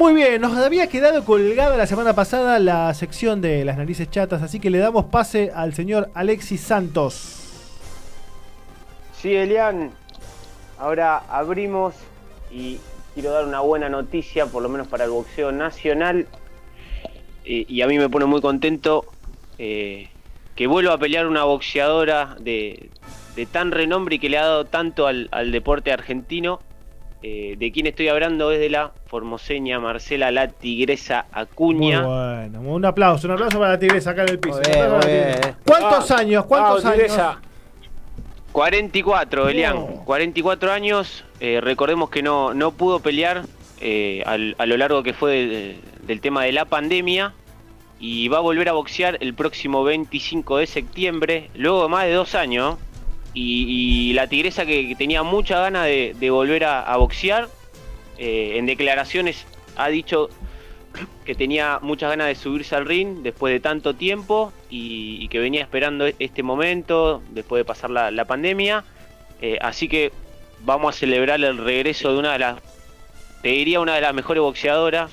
Muy 0.00 0.14
bien, 0.14 0.40
nos 0.40 0.56
había 0.56 0.86
quedado 0.86 1.26
colgada 1.26 1.76
la 1.76 1.86
semana 1.86 2.14
pasada 2.14 2.58
la 2.58 2.94
sección 2.94 3.42
de 3.42 3.66
las 3.66 3.76
narices 3.76 4.10
chatas, 4.10 4.40
así 4.40 4.58
que 4.58 4.70
le 4.70 4.78
damos 4.78 5.04
pase 5.04 5.52
al 5.54 5.74
señor 5.74 6.08
Alexis 6.14 6.62
Santos. 6.62 7.36
Sí, 9.20 9.36
Elian. 9.36 9.90
Ahora 10.78 11.18
abrimos 11.28 11.94
y 12.50 12.78
quiero 13.12 13.30
dar 13.30 13.44
una 13.44 13.60
buena 13.60 13.90
noticia, 13.90 14.46
por 14.46 14.62
lo 14.62 14.70
menos 14.70 14.88
para 14.88 15.04
el 15.04 15.10
boxeo 15.10 15.52
nacional. 15.52 16.26
Eh, 17.44 17.66
y 17.68 17.82
a 17.82 17.86
mí 17.86 17.98
me 17.98 18.08
pone 18.08 18.24
muy 18.24 18.40
contento 18.40 19.04
eh, 19.58 20.08
que 20.56 20.66
vuelva 20.66 20.94
a 20.94 20.98
pelear 20.98 21.26
una 21.26 21.44
boxeadora 21.44 22.36
de, 22.40 22.88
de 23.36 23.44
tan 23.44 23.70
renombre 23.70 24.14
y 24.16 24.18
que 24.18 24.30
le 24.30 24.38
ha 24.38 24.46
dado 24.46 24.64
tanto 24.64 25.06
al, 25.06 25.28
al 25.30 25.52
deporte 25.52 25.92
argentino. 25.92 26.58
Eh, 27.22 27.54
de 27.58 27.70
quien 27.70 27.86
estoy 27.86 28.08
hablando 28.08 28.50
es 28.50 28.58
de 28.60 28.70
la 28.70 28.92
formoseña 29.06 29.78
Marcela 29.78 30.30
La 30.30 30.48
Tigresa 30.48 31.26
Muy 31.34 31.42
Acuña. 31.42 32.02
bueno, 32.02 32.60
un 32.62 32.84
aplauso, 32.86 33.26
un 33.26 33.34
aplauso 33.34 33.58
para 33.58 33.72
la 33.72 33.78
tigresa 33.78 34.10
acá 34.12 34.22
en 34.22 34.28
el 34.30 34.38
piso. 34.38 34.56
Muy 34.58 34.72
bien, 34.72 34.90
muy. 34.90 35.54
¿Cuántos 35.66 36.10
Ah, 36.10 36.16
años? 36.18 36.44
¿Cuántos 36.46 36.84
ah, 36.84 36.88
años? 36.88 37.02
Tigresa. 37.02 37.40
44, 38.52 39.48
Elian. 39.48 39.76
44 40.04 40.72
años. 40.72 41.24
Eh, 41.40 41.60
recordemos 41.62 42.10
que 42.10 42.22
no, 42.22 42.54
no 42.54 42.72
pudo 42.72 43.00
pelear 43.00 43.42
eh, 43.80 44.22
al- 44.26 44.54
a 44.58 44.66
lo 44.66 44.76
largo 44.76 45.02
que 45.02 45.12
fue 45.14 45.32
de- 45.32 45.78
del 46.02 46.20
tema 46.20 46.44
de 46.44 46.52
la 46.52 46.64
pandemia. 46.64 47.32
Y 47.98 48.28
va 48.28 48.38
a 48.38 48.40
volver 48.40 48.68
a 48.70 48.72
boxear 48.72 49.18
el 49.20 49.34
próximo 49.34 49.84
25 49.84 50.56
de 50.56 50.66
septiembre, 50.66 51.50
luego 51.54 51.82
de 51.82 51.88
más 51.90 52.04
de 52.06 52.12
dos 52.14 52.34
años. 52.34 52.76
Y, 53.32 54.12
la 54.14 54.26
tigresa 54.26 54.66
que, 54.66 54.94
tenía 54.98 55.22
mucha 55.22 55.60
ganas 55.60 55.86
de, 55.86 56.30
volver 56.30 56.64
a, 56.64 56.96
boxear, 56.96 57.48
eh, 58.18 58.54
en 58.56 58.66
declaraciones 58.66 59.46
ha 59.76 59.88
dicho 59.88 60.28
que 61.24 61.34
tenía 61.34 61.78
muchas 61.80 62.10
ganas 62.10 62.26
de 62.26 62.34
subirse 62.34 62.74
al 62.74 62.84
ring 62.84 63.22
después 63.22 63.52
de 63.52 63.60
tanto 63.60 63.94
tiempo 63.94 64.52
y, 64.68 65.28
que 65.28 65.38
venía 65.38 65.62
esperando 65.62 66.06
e- 66.06 66.16
este 66.18 66.42
momento 66.42 67.22
después 67.30 67.60
de 67.60 67.64
pasar 67.64 67.90
la, 67.90 68.10
la 68.10 68.24
pandemia. 68.24 68.84
Eh, 69.40 69.58
así 69.60 69.88
que 69.88 70.12
vamos 70.64 70.94
a 70.94 70.98
celebrar 70.98 71.42
el 71.42 71.58
regreso 71.58 72.12
de 72.12 72.18
una 72.18 72.32
de 72.32 72.38
las, 72.40 72.60
te 73.42 73.48
diría 73.48 73.80
una 73.80 73.94
de 73.94 74.00
las 74.00 74.12
mejores 74.14 74.42
boxeadoras 74.42 75.10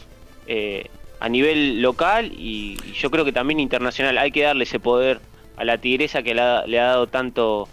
eh, 0.47 0.87
a 1.19 1.29
nivel 1.29 1.81
local 1.81 2.31
y, 2.37 2.77
yo 2.93 3.09
creo 3.11 3.25
que 3.25 3.31
también 3.31 3.59
internacional. 3.59 4.17
Hay 4.17 4.31
que 4.31 4.43
darle 4.43 4.63
ese 4.63 4.79
poder 4.79 5.19
a 5.55 5.63
la 5.65 5.77
tigresa 5.77 6.23
que 6.23 6.35
le 6.35 6.41
ha, 6.41 6.65
le 6.67 6.79
ha 6.79 6.85
dado 6.85 7.07
tanto, 7.07 7.67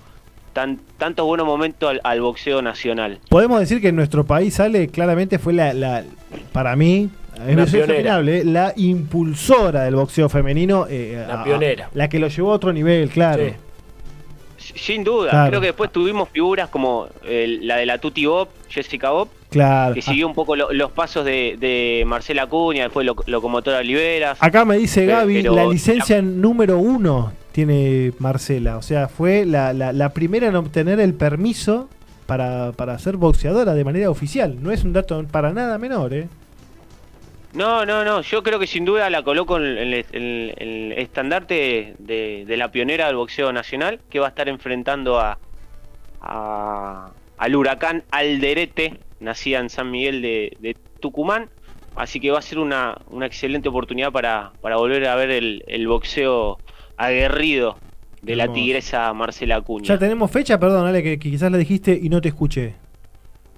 tan, 0.55 0.78
tantos 0.97 1.26
buenos 1.26 1.47
momentos 1.47 1.90
al, 1.90 2.01
al 2.02 2.20
boxeo 2.22 2.62
nacional. 2.62 3.18
Podemos 3.28 3.60
decir 3.60 3.82
que 3.82 3.89
en 3.89 3.97
nuestro 3.97 4.24
país 4.24 4.55
sale 4.55 4.89
claramente 4.89 5.39
fue 5.39 5.52
la, 5.52 5.74
la- 5.74 6.05
para 6.52 6.74
mí, 6.76 7.10
es 7.47 7.52
Una 7.55 7.66
pionera. 7.66 8.22
la 8.22 8.72
impulsora 8.76 9.82
del 9.82 9.97
boxeo 9.97 10.28
femenino. 10.31 10.86
eh, 10.89 11.22
La 11.28 11.43
a- 11.43 11.44
pionera. 11.44 11.90
La 11.93 12.09
que 12.09 12.18
lo 12.18 12.28
llevó 12.28 12.52
a 12.52 12.55
otro 12.55 12.72
nivel, 12.72 13.10
claro. 13.10 13.43
Sí. 13.44 14.72
Sin 14.76 15.05
duda, 15.05 15.31
Claro. 15.31 15.51
creo 15.51 15.60
que 15.60 15.66
después 15.68 15.93
tuvimos 15.93 16.28
figuras 16.31 16.68
como 16.70 17.06
eh, 17.24 17.59
la 17.60 17.76
de 17.76 17.86
la 17.86 17.98
Tuti 17.98 18.24
Bob, 18.24 18.48
Jessica 18.68 19.10
Bob, 19.10 19.28
Claro. 19.51 19.94
que 19.94 20.01
siguió 20.02 20.26
un 20.26 20.35
poco 20.35 20.56
lo- 20.56 20.72
los 20.72 20.90
pasos 20.90 21.24
de, 21.24 21.56
de 21.60 22.02
Marcela 22.06 22.44
Acuña, 22.44 22.85
después 22.85 23.05
lo, 23.06 23.14
Locomotora 23.26 23.78
Oliveras. 23.78 24.39
Acá 24.40 24.64
me 24.64 24.76
dice 24.78 25.05
Gaby, 25.06 25.43
pero- 25.43 25.55
la 25.55 25.66
licencia 25.66 26.22
número 26.22 26.78
uno 26.78 27.32
tiene 27.55 28.12
Marcela. 28.18 28.76
O 28.78 28.82
sea, 28.82 29.06
fue 29.06 29.47
la, 29.47 29.72
la- 29.72 30.09
primera 30.09 30.48
en 30.48 30.56
obtener 30.56 30.98
el 30.98 31.14
permiso 31.14 31.89
para, 32.26 32.72
para 32.72 32.98
ser 32.98 33.16
boxeadora 33.16 33.74
de 33.74 33.85
manera 33.85 34.10
oficial. 34.10 34.60
No 34.60 34.72
es 34.72 34.82
un 34.82 34.93
dato 34.93 35.24
para 35.31 35.52
nada 35.52 35.78
menor, 35.78 36.14
¿eh? 36.14 36.26
No, 37.52 37.86
no, 37.86 38.05
no, 38.05 38.22
yo 38.22 38.43
creo 38.43 38.59
que 38.59 38.66
sin 38.66 38.85
duda 38.85 39.09
la 39.09 39.22
coloco 39.22 39.59
en 39.59 39.64
el, 39.64 40.94
estandarte 40.97 41.94
de, 42.01 42.44
la 42.56 42.72
pionera 42.72 43.06
del 43.06 43.14
boxeo 43.14 43.52
nacional, 43.52 44.01
que 44.10 44.18
va 44.18 44.26
a 44.26 44.31
estar 44.31 44.48
enfrentando 44.48 45.20
a, 45.20 45.39
al 47.39 47.55
huracán 47.55 48.02
Alderete, 48.10 48.98
nacida 49.20 49.60
en 49.60 49.70
San 49.70 49.93
Miguel 49.93 50.22
de, 50.22 50.76
Tucumán. 50.98 51.51
Así 51.94 52.18
que 52.18 52.32
va 52.32 52.40
a 52.40 52.43
ser 52.43 52.59
una, 52.59 52.98
una 53.10 53.26
excelente 53.26 53.68
oportunidad 53.68 54.10
para, 54.10 54.51
para 54.60 54.74
volver 54.74 55.06
a 55.06 55.14
ver 55.14 55.31
el 55.31 55.86
boxeo 55.86 56.59
aguerrido 56.96 57.76
de 58.22 58.36
la 58.36 58.52
tigresa 58.52 59.12
Marcela 59.12 59.56
Acuña. 59.56 59.86
Ya 59.86 59.98
tenemos 59.98 60.30
fecha, 60.30 60.58
perdón, 60.58 60.86
Ale, 60.86 61.02
que, 61.02 61.18
que 61.18 61.30
quizás 61.30 61.50
la 61.52 61.58
dijiste 61.58 61.98
y 62.00 62.08
no 62.08 62.20
te 62.20 62.28
escuché. 62.28 62.74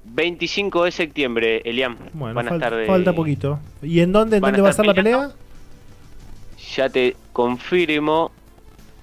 25 0.05 0.85
de 0.85 0.91
septiembre, 0.93 1.63
Eliam. 1.65 1.97
Bueno, 2.13 2.35
van 2.35 2.47
a 2.47 2.51
falta, 2.51 2.67
estar 2.67 2.79
de- 2.81 2.87
falta 2.87 3.13
poquito. 3.13 3.59
¿Y 3.83 4.01
en 4.01 4.13
dónde, 4.13 4.37
en 4.37 4.43
van 4.43 4.49
a 4.55 4.57
dónde 4.57 4.63
va 4.63 4.69
a 4.69 4.71
estar 4.71 4.85
ser 4.87 4.95
la 4.95 4.95
pelea? 4.95 5.31
Ya 6.77 6.89
te 6.89 7.17
confirmo. 7.33 8.31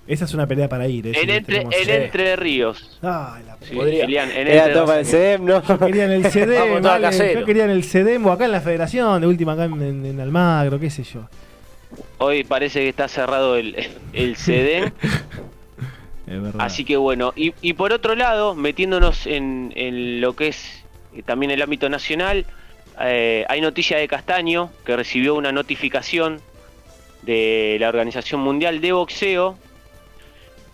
Esa 0.06 0.26
es 0.26 0.34
una 0.34 0.46
pelea 0.48 0.68
para 0.68 0.86
ir. 0.88 1.08
¿eh? 1.08 1.12
En, 1.16 1.30
entre, 1.30 1.60
tenemos- 1.60 1.76
en 1.76 2.04
Entre 2.04 2.36
Ríos. 2.36 3.00
Ay, 3.02 3.44
la 3.48 3.58
Sí, 3.62 3.74
Podría. 3.76 4.04
Elian, 4.04 4.30
en 4.32 4.48
Era 4.48 4.58
Entre 4.64 4.74
todo 4.74 4.86
para 4.86 5.00
el 5.00 5.06
CEDEM, 5.06 5.46
¿no? 5.46 5.64
Yo 5.64 5.80
quería 5.80 6.06
en 6.06 6.12
el 6.12 6.24
CDM, 6.26 6.68
todos 6.70 6.82
vale, 6.84 7.02
casero. 7.08 7.40
yo 7.40 7.46
quería 7.46 7.64
en 7.64 7.70
el 7.70 7.84
CDM 7.84 8.26
o 8.26 8.32
acá 8.34 8.44
en 8.46 8.52
la 8.52 8.60
federación, 8.62 9.22
de 9.22 9.28
última 9.28 9.54
acá 9.54 9.66
en, 9.66 9.82
en- 9.82 10.06
en 10.06 10.20
Almagro, 10.20 10.78
qué 10.80 10.90
sé 10.90 11.04
yo. 11.04 11.22
Hoy 12.18 12.44
parece 12.44 12.82
que 12.82 12.90
está 12.90 13.08
cerrado 13.08 13.56
el, 13.56 13.90
el 14.14 14.36
CD. 14.38 14.92
Es 16.28 16.42
verdad. 16.42 16.56
Así 16.60 16.86
que 16.86 16.98
bueno, 16.98 17.34
y, 17.36 17.54
y 17.62 17.74
por 17.74 17.94
otro 17.94 18.16
lado, 18.16 18.56
metiéndonos 18.56 19.28
en, 19.28 19.74
en 19.76 20.22
lo 20.22 20.36
que 20.36 20.48
es 20.48 20.84
eh, 21.14 21.24
también 21.24 21.52
el 21.52 21.62
ámbito 21.62 21.90
nacional, 21.90 22.46
eh, 23.02 23.46
hay 23.50 23.62
noticia 23.62 23.98
de 23.98 24.08
Castaño 24.08 24.72
que 24.86 24.96
recibió 24.96 25.36
una 25.36 25.52
notificación 25.52 26.42
de 27.24 27.78
la 27.80 27.90
Organización 27.90 28.42
Mundial 28.42 28.82
de 28.82 28.92
Boxeo 28.92 29.58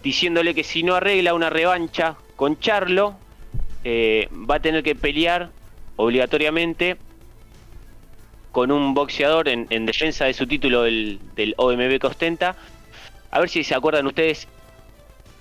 diciéndole 0.03 0.53
que 0.53 0.63
si 0.63 0.83
no 0.83 0.95
arregla 0.95 1.33
una 1.33 1.49
revancha 1.49 2.15
con 2.35 2.59
Charlo, 2.59 3.15
eh, 3.83 4.29
va 4.49 4.55
a 4.55 4.59
tener 4.59 4.83
que 4.83 4.95
pelear 4.95 5.49
obligatoriamente 5.95 6.97
con 8.51 8.71
un 8.71 8.93
boxeador 8.93 9.47
en, 9.47 9.67
en 9.69 9.85
defensa 9.85 10.25
de 10.25 10.33
su 10.33 10.47
título 10.47 10.83
del, 10.83 11.19
del 11.35 11.53
OMB 11.57 11.99
que 11.99 12.07
ostenta. 12.07 12.55
A 13.31 13.39
ver 13.39 13.49
si 13.49 13.63
se 13.63 13.75
acuerdan 13.75 14.07
ustedes. 14.07 14.47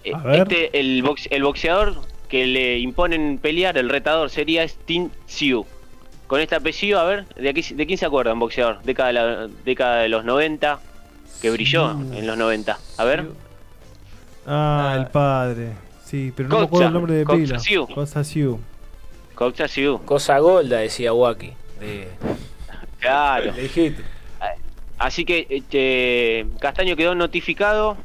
eh, 0.05 0.13
A 0.15 0.19
ver. 0.19 0.41
Este, 0.43 0.79
el, 0.79 1.03
box- 1.03 1.29
el 1.31 1.43
boxeador 1.43 1.95
que 2.29 2.47
le 2.47 2.79
imponen 2.79 3.39
pelear, 3.39 3.79
el 3.79 3.89
retador, 3.89 4.29
sería 4.31 4.67
Stin 4.69 5.11
Siu. 5.27 5.65
Con 6.27 6.41
este 6.43 6.55
apellido, 6.57 7.01
a 7.01 7.05
ver, 7.05 7.27
¿de, 7.37 7.49
aquí, 7.49 7.63
¿de 7.63 7.87
quién 7.87 7.97
se 7.99 8.05
acuerdan, 8.05 8.39
boxeador? 8.39 8.83
Década 8.83 9.07
de, 9.09 9.13
la, 9.15 9.49
década 9.65 9.97
de 10.03 10.11
los 10.11 10.27
90, 10.27 10.79
que 11.41 11.51
brilló 11.51 11.91
en 11.93 12.27
los 12.27 12.37
90. 12.37 12.79
A 12.99 13.05
ver. 13.05 13.25
Ah, 14.47 14.95
el 14.99 15.07
padre. 15.07 15.73
Sí, 16.05 16.33
pero 16.37 16.49
no 16.51 16.59
me 16.59 16.65
acuerdo 16.65 16.87
el 16.89 16.93
nombre 16.93 17.15
de 17.15 17.25
Cocha 17.25 17.39
pila. 17.39 17.59
Siu. 17.59 17.87
Cosa 17.87 18.25
Siu. 18.25 18.61
Coxa 19.35 19.69
Siu. 19.69 19.99
Cosa 20.05 20.39
Golda, 20.39 20.79
decía 20.79 21.13
Waki. 21.15 21.53
De... 21.81 22.09
Claro. 23.01 23.53
Le 23.53 23.63
dijiste. 23.63 24.03
Así 24.99 25.25
que 25.25 25.47
este, 25.49 26.47
Castaño 26.61 26.97
quedó 26.97 27.15
notificado. 27.15 27.97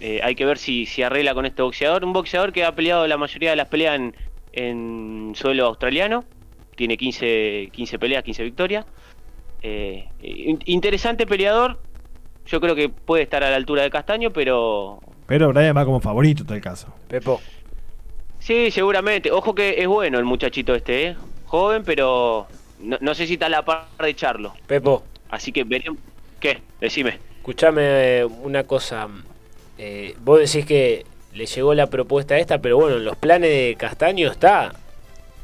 Eh, 0.00 0.20
hay 0.22 0.34
que 0.34 0.44
ver 0.44 0.58
si, 0.58 0.84
si 0.86 1.02
arregla 1.02 1.32
con 1.34 1.46
este 1.46 1.62
boxeador. 1.62 2.04
Un 2.04 2.12
boxeador 2.12 2.52
que 2.52 2.64
ha 2.64 2.74
peleado 2.74 3.06
la 3.06 3.16
mayoría 3.16 3.50
de 3.50 3.56
las 3.56 3.68
peleas 3.68 3.94
en, 3.96 4.16
en 4.52 5.32
suelo 5.36 5.66
australiano. 5.66 6.24
Tiene 6.76 6.96
15, 6.96 7.68
15 7.72 7.98
peleas, 8.00 8.24
15 8.24 8.42
victorias. 8.44 8.84
Eh, 9.62 10.08
in- 10.22 10.58
interesante 10.66 11.24
peleador. 11.26 11.78
Yo 12.46 12.60
creo 12.60 12.74
que 12.74 12.88
puede 12.88 13.22
estar 13.22 13.44
a 13.44 13.50
la 13.50 13.56
altura 13.56 13.82
de 13.82 13.90
Castaño, 13.90 14.32
pero 14.32 14.98
Pero 15.26 15.52
Brian 15.52 15.76
va 15.76 15.84
como 15.84 16.00
favorito 16.00 16.42
en 16.42 16.46
tal 16.48 16.60
caso. 16.60 16.92
Pepo. 17.06 17.40
sí, 18.40 18.70
seguramente. 18.72 19.30
Ojo 19.30 19.54
que 19.54 19.76
es 19.80 19.86
bueno 19.86 20.18
el 20.18 20.24
muchachito 20.24 20.74
este, 20.74 21.08
¿eh? 21.08 21.16
Joven, 21.46 21.82
pero 21.84 22.46
no, 22.80 22.96
no 23.00 23.14
sé 23.14 23.26
si 23.26 23.34
está 23.34 23.46
a 23.46 23.50
la 23.50 23.64
par 23.64 23.86
de 24.00 24.14
Charlo. 24.14 24.54
Pepo. 24.66 25.02
Así 25.30 25.52
que 25.52 25.64
veremos. 25.64 25.98
¿Qué? 26.40 26.60
Decime. 26.80 27.18
Escuchame 27.38 27.82
eh, 28.20 28.24
una 28.24 28.64
cosa. 28.64 29.08
Eh, 29.78 30.14
vos 30.20 30.38
decís 30.40 30.66
que 30.66 31.04
le 31.34 31.46
llegó 31.46 31.74
la 31.74 31.86
propuesta 31.88 32.38
esta, 32.38 32.58
pero 32.58 32.76
bueno, 32.76 32.96
en 32.96 33.04
los 33.04 33.16
planes 33.16 33.50
de 33.50 33.76
Castaño 33.78 34.30
está 34.30 34.72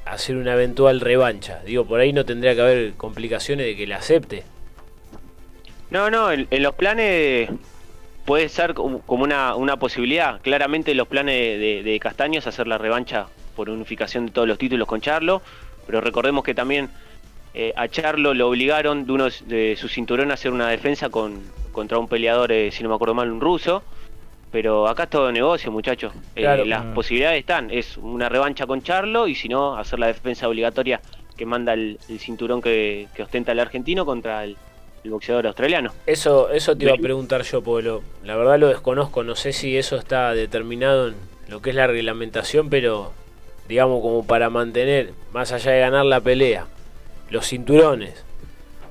hacer 0.05 0.37
una 0.37 0.53
eventual 0.55 1.01
revancha. 1.01 1.61
Digo, 1.65 1.85
por 1.85 2.01
ahí 2.01 2.13
no 2.13 2.25
tendría 2.25 2.55
que 2.55 2.61
haber 2.61 2.93
complicaciones 2.95 3.67
de 3.67 3.77
que 3.77 3.87
la 3.87 3.97
acepte. 3.97 4.45
No, 5.91 6.11
no, 6.11 6.33
en, 6.33 6.47
en 6.51 6.63
los 6.63 6.75
planes 6.75 7.49
puede 8.25 8.49
ser 8.49 8.75
como 8.75 9.01
como 9.03 9.25
una, 9.25 9.55
una 9.55 9.77
posibilidad. 9.77 10.41
Claramente 10.41 10.95
los 10.95 11.09
planes 11.09 11.35
de, 11.35 11.59
de- 11.59 11.83
de 11.83 12.01
Castaño 12.01 12.39
es 12.39 12.47
hacer 12.47 12.67
la 12.67 12.79
revancha 12.79 13.27
por 13.55 13.71
unificación 13.71 14.27
de 14.27 14.33
todos 14.33 14.49
los 14.49 14.59
títulos 14.59 14.89
con 14.89 15.01
Charlo, 15.01 15.43
pero 15.87 16.01
recordemos 16.01 16.43
que 16.43 16.55
también 16.55 16.89
eh, 17.55 17.73
a 17.77 17.89
Charlo 17.89 18.35
lo 18.35 18.49
obligaron 18.49 19.07
de 19.07 19.13
uno 19.13 19.29
de 19.47 19.77
su 19.79 19.89
cinturón 19.89 20.31
a 20.31 20.35
hacer 20.35 20.51
una 20.53 20.69
defensa 20.69 21.09
con, 21.09 21.41
contra 21.73 21.99
un 21.99 22.09
peleador, 22.09 22.51
eh, 22.53 22.71
si 22.73 22.83
no 22.83 22.89
me 22.89 22.95
acuerdo 22.97 23.15
mal, 23.15 23.31
un 23.31 23.41
ruso. 23.41 23.83
Pero 24.51 24.87
acá 24.87 25.05
es 25.05 25.11
todo 25.11 25.33
negocio, 25.33 25.73
muchachos. 25.73 26.13
Eh, 26.37 26.43
Claro. 26.43 26.65
las 26.65 26.85
Ah. 26.85 26.95
posibilidades 26.95 27.41
están. 27.41 27.71
Es 27.73 27.97
una 27.97 28.29
revancha 28.29 28.67
con 28.67 28.83
Charlo 28.83 29.27
y 29.27 29.35
si 29.35 29.49
no, 29.49 29.77
hacer 29.77 29.99
la 29.99 30.07
defensa 30.07 30.49
obligatoria 30.49 31.01
que 31.37 31.45
manda 31.45 31.73
el, 31.73 31.99
el 32.09 32.19
cinturón 32.21 32.63
que, 32.63 33.09
que 33.17 33.25
ostenta 33.25 33.51
el 33.51 33.59
argentino 33.59 34.07
contra 34.07 34.45
el, 34.45 34.57
el 35.03 35.11
boxeador 35.11 35.49
australiano. 35.49 35.93
Eso, 36.07 36.51
eso 36.51 36.77
te 36.77 36.85
iba 36.85 36.95
a 36.95 36.99
preguntar 36.99 37.43
yo, 37.43 37.63
Polo. 37.63 38.03
La 38.23 38.37
verdad 38.37 38.59
lo 38.61 38.69
desconozco, 38.69 39.25
no 39.25 39.35
sé 39.35 39.53
si 39.53 39.77
eso 39.77 39.97
está 39.97 40.33
determinado 40.35 41.09
en 41.09 41.15
lo 41.49 41.61
que 41.61 41.71
es 41.71 41.77
la 41.77 41.89
reglamentación, 41.89 42.71
pero 42.71 43.13
digamos 43.69 44.01
como 44.03 44.25
para 44.25 44.49
mantener, 44.51 45.11
más 45.33 45.51
allá 45.51 45.73
de 45.73 45.81
ganar 45.81 46.05
la 46.07 46.21
pelea, 46.21 46.67
los 47.35 47.49
cinturones 47.49 48.25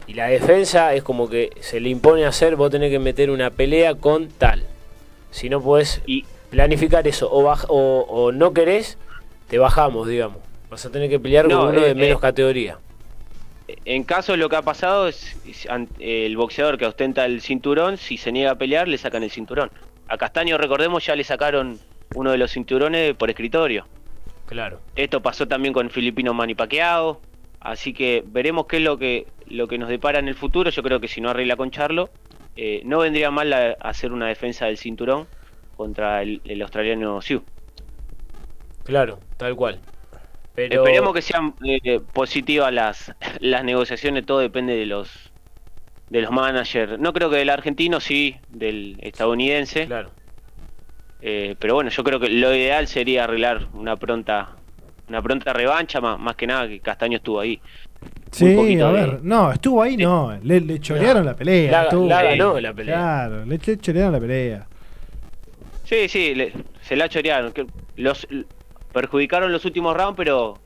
y 0.05 0.13
la 0.15 0.27
defensa 0.27 0.93
es 0.93 1.01
como 1.01 1.29
que 1.29 1.49
se 1.61 1.79
le 1.79 1.87
impone 1.89 2.25
hacer, 2.25 2.57
vos 2.57 2.69
tenés 2.69 2.91
que 2.91 2.99
meter 2.99 3.31
una 3.31 3.49
pelea 3.49 3.95
con 3.95 4.27
tal. 4.27 4.63
Si 5.31 5.49
no 5.49 5.61
podés 5.61 6.01
planificar 6.49 7.07
eso 7.07 7.29
o, 7.31 7.43
baj- 7.43 7.65
o, 7.69 8.05
o 8.09 8.31
no 8.33 8.53
querés, 8.53 8.97
te 9.47 9.57
bajamos, 9.57 10.07
digamos. 10.07 10.39
Vas 10.69 10.85
a 10.85 10.91
tener 10.91 11.09
que 11.09 11.19
pelear 11.19 11.47
No, 11.47 11.61
con 11.61 11.69
uno 11.69 11.79
eh, 11.79 11.87
de 11.87 11.95
menos 11.95 12.17
eh, 12.17 12.21
categoría. 12.21 12.77
En 13.85 14.03
caso 14.03 14.35
lo 14.35 14.49
que 14.49 14.57
ha 14.57 14.61
pasado 14.61 15.07
es, 15.07 15.37
es 15.47 15.67
el 15.99 16.35
boxeador 16.35 16.77
que 16.77 16.85
ostenta 16.85 17.23
el 17.25 17.41
cinturón, 17.41 17.97
si 17.97 18.17
se 18.17 18.31
niega 18.33 18.51
a 18.51 18.55
pelear, 18.55 18.89
le 18.89 18.97
sacan 18.97 19.23
el 19.23 19.31
cinturón. 19.31 19.71
A 20.09 20.17
Castaño, 20.17 20.57
recordemos, 20.57 21.05
ya 21.05 21.15
le 21.15 21.23
sacaron 21.23 21.79
uno 22.13 22.31
de 22.31 22.37
los 22.37 22.51
cinturones 22.51 23.15
por 23.15 23.29
escritorio. 23.29 23.87
Claro. 24.47 24.81
Esto 24.97 25.21
pasó 25.21 25.47
también 25.47 25.73
con 25.73 25.89
Filipino 25.89 26.33
Manny 26.33 26.55
Pacquiao, 26.55 27.21
así 27.63 27.93
que 27.93 28.23
veremos 28.25 28.65
qué 28.67 28.77
es 28.77 28.83
lo 28.83 28.97
que 28.97 29.27
lo 29.47 29.67
que 29.67 29.77
nos 29.77 29.89
depara 29.89 30.19
en 30.19 30.27
el 30.27 30.35
futuro. 30.35 30.69
Yo 30.69 30.83
creo 30.83 30.99
que 30.99 31.07
si 31.07 31.21
no 31.21 31.29
arregla 31.29 31.55
con 31.55 31.71
Charlo, 31.71 32.09
eh, 32.55 32.81
no 32.85 32.99
vendría 32.99 33.29
mal 33.31 33.49
la- 33.49 33.77
hacer 33.81 34.11
una 34.11 34.27
defensa 34.27 34.65
del 34.67 34.77
cinturón 34.77 35.27
contra 35.75 36.21
el, 36.21 36.41
el 36.45 36.61
australiano 36.61 37.21
Siu. 37.21 37.43
Claro, 38.83 39.19
tal 39.37 39.55
cual. 39.55 39.79
Pero... 40.55 40.83
Esperemos 40.83 41.13
que 41.13 41.21
sean 41.21 41.55
eh, 41.65 41.99
positivas 42.13 42.71
las, 42.71 43.13
las 43.39 43.63
negociaciones, 43.63 44.25
todo 44.25 44.39
depende 44.39 44.75
de 44.75 44.85
los 44.85 45.09
de 46.09 46.21
los 46.21 46.31
managers. 46.31 46.99
No 46.99 47.11
creo 47.11 47.29
que 47.31 47.37
del 47.37 47.49
argentino, 47.49 47.99
sí, 47.99 48.35
del 48.49 48.97
estadounidense. 49.01 49.87
Claro. 49.87 50.11
Eh, 51.21 51.55
pero 51.57 51.73
bueno, 51.73 51.89
yo 51.89 52.03
creo 52.03 52.19
que 52.19 52.29
lo 52.29 52.53
ideal 52.53 52.87
sería 52.87 53.23
arreglar 53.23 53.67
una 53.73 53.95
pronta 53.95 54.49
una 55.07 55.21
pronta 55.21 55.53
revancha, 55.53 55.99
más, 56.01 56.19
más 56.19 56.35
que 56.35 56.47
nada 56.47 56.67
que 56.67 56.79
Castaño 56.79 57.17
estuvo 57.17 57.39
ahí. 57.39 57.59
Sí, 58.31 58.45
a 58.81 58.87
de- 58.87 58.93
ver. 58.93 59.19
No, 59.23 59.51
estuvo 59.51 59.81
ahí, 59.81 59.95
no. 59.97 60.37
Le, 60.43 60.59
le 60.61 60.79
chorearon 60.79 61.25
la 61.25 61.35
pelea. 61.35 61.71
La- 61.71 61.83
estuvo- 61.83 62.07
la 62.07 62.23
ganó 62.23 62.59
la 62.59 62.73
pelea. 62.73 62.95
Claro, 62.95 63.45
le, 63.45 63.57
le 63.57 63.77
chorearon 63.77 64.11
la 64.13 64.19
pelea. 64.19 64.67
Sí, 65.83 66.07
sí, 66.09 66.33
le- 66.35 66.53
se 66.81 66.95
la 66.95 67.07
chorearon. 67.09 67.53
Los 67.95 68.27
perjudicaron 68.91 69.51
los 69.51 69.65
últimos 69.65 69.95
rounds, 69.95 70.15
pero 70.17 70.57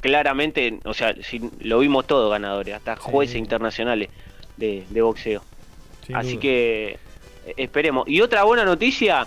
claramente, 0.00 0.78
o 0.84 0.94
sea, 0.94 1.14
si- 1.22 1.50
lo 1.60 1.78
vimos 1.80 2.06
todo 2.06 2.30
ganadores, 2.30 2.74
hasta 2.74 2.96
jueces 2.96 3.36
internacionales 3.36 4.08
de, 4.56 4.84
de 4.90 5.02
boxeo. 5.02 5.42
Sin 6.06 6.14
Así 6.16 6.32
duda. 6.32 6.40
que 6.42 6.88
eh, 7.46 7.54
esperemos. 7.56 8.08
Y 8.08 8.20
otra 8.20 8.44
buena 8.44 8.64
noticia, 8.64 9.26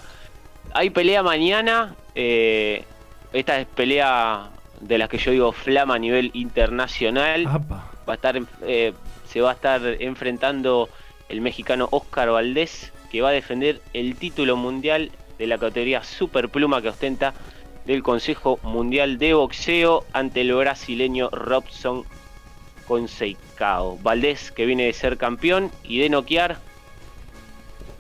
hay 0.73 0.89
pelea 0.89 1.21
mañana. 1.23 1.95
eh, 2.15 2.83
esta 3.31 3.59
es 3.59 3.67
pelea 3.67 4.49
de 4.81 4.97
las 4.97 5.10
que 5.10 5.18
yo 5.18 5.31
digo 5.31 5.51
flama 5.51 5.95
a 5.95 5.99
nivel 5.99 6.31
internacional. 6.34 7.47
Va 7.47 8.14
a 8.14 8.14
estar, 8.14 8.41
eh, 8.61 8.93
se 9.27 9.41
va 9.41 9.51
a 9.51 9.53
estar 9.53 9.81
enfrentando 9.99 10.89
el 11.27 11.41
mexicano 11.41 11.88
Oscar 11.91 12.30
Valdés, 12.30 12.91
que 13.11 13.22
va 13.22 13.30
a 13.30 13.34
defender 13.34 13.81
el 13.93 14.15
título 14.15 14.56
mundial 14.56 15.11
de 15.38 15.47
la 15.47 15.57
categoría 15.57 16.03
superpluma 16.03 16.81
que 16.81 16.89
ostenta 16.89 17.34
del 17.85 18.03
Consejo 18.03 18.60
Mundial 18.64 19.18
de 19.18 19.34
Boxeo 19.34 20.06
ante 20.14 20.41
el 20.41 20.53
brasileño 20.53 21.30
Robson 21.30 22.03
Conceicao. 22.88 23.97
Valdés, 24.01 24.51
que 24.51 24.65
viene 24.65 24.85
de 24.85 24.93
ser 24.93 25.18
campeón 25.18 25.72
y 25.84 25.99
de 25.99 26.10
noquear 26.10 26.57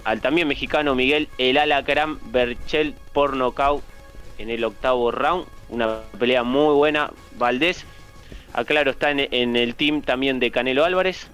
al 0.03 0.21
también 0.21 0.47
mexicano 0.47 0.95
Miguel 0.95 1.29
El 1.37 1.57
Alacrán 1.57 2.19
Berchel 2.31 2.95
por 3.13 3.35
nocaut 3.35 3.83
en 4.37 4.49
el 4.49 4.63
octavo 4.63 5.11
round. 5.11 5.45
Una 5.69 5.99
pelea 6.17 6.43
muy 6.43 6.73
buena. 6.75 7.11
Valdés, 7.37 7.85
aclaro, 8.53 8.91
está 8.91 9.11
en, 9.11 9.19
en 9.31 9.55
el 9.55 9.75
team 9.75 10.01
también 10.01 10.39
de 10.39 10.51
Canelo 10.51 10.83
Álvarez, 10.85 11.27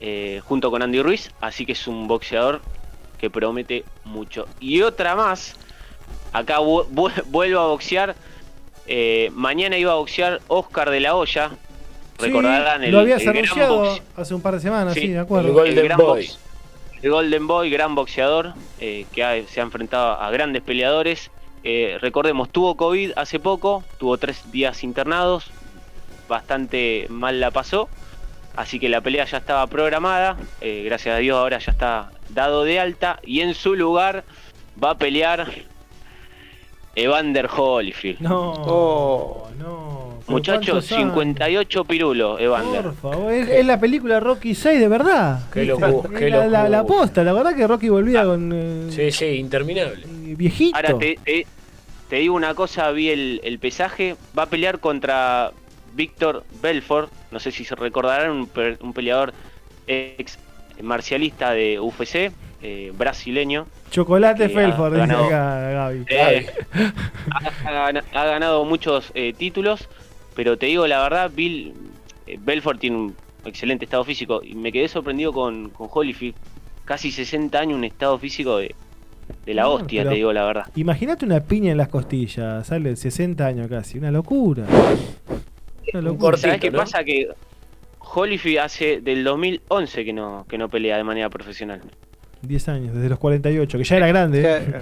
eh, 0.00 0.40
junto 0.44 0.70
con 0.70 0.82
Andy 0.82 1.02
Ruiz. 1.02 1.30
Así 1.40 1.66
que 1.66 1.72
es 1.72 1.86
un 1.86 2.06
boxeador 2.08 2.60
que 3.18 3.30
promete 3.30 3.84
mucho. 4.04 4.46
Y 4.60 4.82
otra 4.82 5.14
más, 5.16 5.56
acá 6.32 6.58
vu- 6.60 6.86
vu- 6.90 7.22
vuelvo 7.26 7.60
a 7.60 7.66
boxear. 7.68 8.14
eh, 8.88 9.32
mañana 9.34 9.76
iba 9.76 9.90
a 9.92 9.96
boxear 9.96 10.40
Oscar 10.46 10.90
de 10.90 11.00
la 11.00 11.16
Hoya. 11.16 11.50
Recordarán 12.18 12.80
Sí, 12.82 12.86
el, 12.86 12.92
lo 12.92 13.00
habías 13.00 13.26
anunciado 13.26 13.84
boxe- 13.84 14.02
hace 14.16 14.34
un 14.34 14.40
par 14.40 14.54
de 14.54 14.60
semanas, 14.60 14.94
sí, 14.94 15.00
Sí, 15.00 15.08
de 15.08 15.18
acuerdo. 15.18 15.64
el 15.64 15.74
gran 15.82 15.98
box- 15.98 16.38
el 17.02 17.10
Golden 17.10 17.46
Boy, 17.48 17.68
gran 17.68 17.94
boxeador, 17.96 18.54
eh, 18.80 19.04
que 19.12 19.24
ha- 19.24 19.44
se 19.48 19.60
ha 19.60 19.64
enfrentado 19.64 20.12
a 20.20 20.30
grandes 20.30 20.62
peleadores. 20.62 21.30
Eh, 21.68 21.98
recordemos, 22.00 22.48
tuvo 22.50 22.76
COVID 22.76 23.10
hace 23.16 23.40
poco, 23.40 23.82
tuvo 23.98 24.18
tres 24.18 24.52
días 24.52 24.84
internados, 24.84 25.50
bastante 26.28 27.06
mal 27.10 27.40
la 27.40 27.50
pasó, 27.50 27.88
así 28.54 28.78
que 28.78 28.88
la 28.88 29.00
pelea 29.00 29.24
ya 29.24 29.38
estaba 29.38 29.66
programada, 29.66 30.36
eh, 30.60 30.82
gracias 30.84 31.16
a 31.16 31.18
Dios 31.18 31.36
ahora 31.36 31.58
ya 31.58 31.72
está 31.72 32.10
dado 32.28 32.62
de 32.62 32.78
alta, 32.78 33.18
y 33.24 33.40
en 33.40 33.54
su 33.54 33.74
lugar 33.74 34.22
va 34.82 34.90
a 34.90 34.94
pelear 34.98 35.48
Evander 36.94 37.48
Holyfield. 37.54 38.20
No, 38.20 38.52
Oh. 38.52 39.48
no. 39.58 40.06
Muchachos, 40.28 40.84
58 40.86 41.84
pirulos, 41.84 42.40
Evander. 42.40 42.82
Por 42.82 42.94
favor, 43.12 43.32
es, 43.32 43.48
es 43.48 43.64
la 43.66 43.78
película 43.78 44.18
Rocky 44.18 44.54
6 44.56 44.80
de 44.80 44.88
verdad. 44.88 45.40
Qué 45.52 45.60
¿Viste? 45.60 45.80
locura, 45.80 46.18
qué 46.18 46.30
la, 46.30 46.46
la, 46.48 46.68
la 46.68 46.84
posta, 46.84 47.22
la 47.24 47.32
verdad 47.32 47.54
que 47.54 47.66
Rocky 47.66 47.88
volvía 47.88 48.24
con 48.24 48.50
eh, 48.52 48.86
Sí, 48.90 49.10
sí, 49.12 49.24
interminable. 49.36 50.04
viejito. 50.36 50.76
Ahora 50.76 50.98
te, 50.98 51.18
te- 51.24 51.46
te 52.08 52.16
digo 52.16 52.34
una 52.34 52.54
cosa, 52.54 52.90
vi 52.92 53.10
el, 53.10 53.40
el 53.44 53.58
pesaje, 53.58 54.16
va 54.38 54.44
a 54.44 54.46
pelear 54.46 54.78
contra 54.80 55.52
Víctor 55.94 56.44
Belfort, 56.62 57.10
no 57.30 57.40
sé 57.40 57.50
si 57.52 57.64
se 57.64 57.74
recordarán, 57.74 58.30
un, 58.30 58.50
un 58.80 58.92
peleador 58.92 59.32
ex 59.86 60.38
marcialista 60.82 61.52
de 61.52 61.80
UFC, 61.80 62.32
eh, 62.62 62.92
brasileño. 62.96 63.66
Chocolate 63.90 64.44
ha 64.44 64.48
dice 64.48 64.60
ganado- 64.60 65.26
acá 65.26 65.70
Gaby. 65.70 66.04
Eh, 66.08 66.46
ha, 67.30 67.88
ha 68.20 68.24
ganado 68.24 68.64
muchos 68.64 69.10
eh, 69.14 69.32
títulos, 69.36 69.88
pero 70.34 70.56
te 70.58 70.66
digo 70.66 70.86
la 70.86 71.02
verdad, 71.02 71.30
Bill 71.34 71.72
eh, 72.26 72.36
Belfort 72.40 72.78
tiene 72.80 72.96
un 72.96 73.16
excelente 73.44 73.84
estado 73.84 74.04
físico 74.04 74.42
y 74.44 74.54
me 74.54 74.72
quedé 74.72 74.88
sorprendido 74.88 75.32
con, 75.32 75.70
con 75.70 75.88
Holyfield. 75.90 76.34
Casi 76.84 77.10
60 77.10 77.58
años, 77.58 77.76
un 77.78 77.84
estado 77.84 78.18
físico 78.18 78.58
de, 78.58 78.74
de 79.44 79.54
la 79.54 79.62
No, 79.62 79.74
hostia, 79.74 80.08
te 80.08 80.14
digo 80.14 80.32
la 80.32 80.44
verdad. 80.44 80.66
Imagínate 80.74 81.24
una 81.24 81.40
piña 81.40 81.72
en 81.72 81.78
las 81.78 81.88
costillas, 81.88 82.66
sale 82.66 82.96
60 82.96 83.46
años 83.46 83.68
casi, 83.68 83.98
una 83.98 84.10
locura. 84.10 84.64
Una 85.92 86.02
locura. 86.02 86.36
¿Sabes 86.36 86.60
qué 86.60 86.72
pasa? 86.72 87.04
Que 87.04 87.28
Holyfield 88.14 88.58
hace 88.58 89.00
del 89.00 89.24
2011 89.24 90.04
que 90.04 90.12
no, 90.12 90.46
que 90.48 90.58
no 90.58 90.68
pelea 90.68 90.96
de 90.96 91.04
manera 91.04 91.28
profesional. 91.30 91.80
10 92.42 92.68
años, 92.68 92.94
desde 92.94 93.08
los 93.08 93.18
48, 93.18 93.78
que 93.78 93.84
ya 93.84 93.96
era 93.96 94.06
grande. 94.06 94.42
¿eh? 94.44 94.80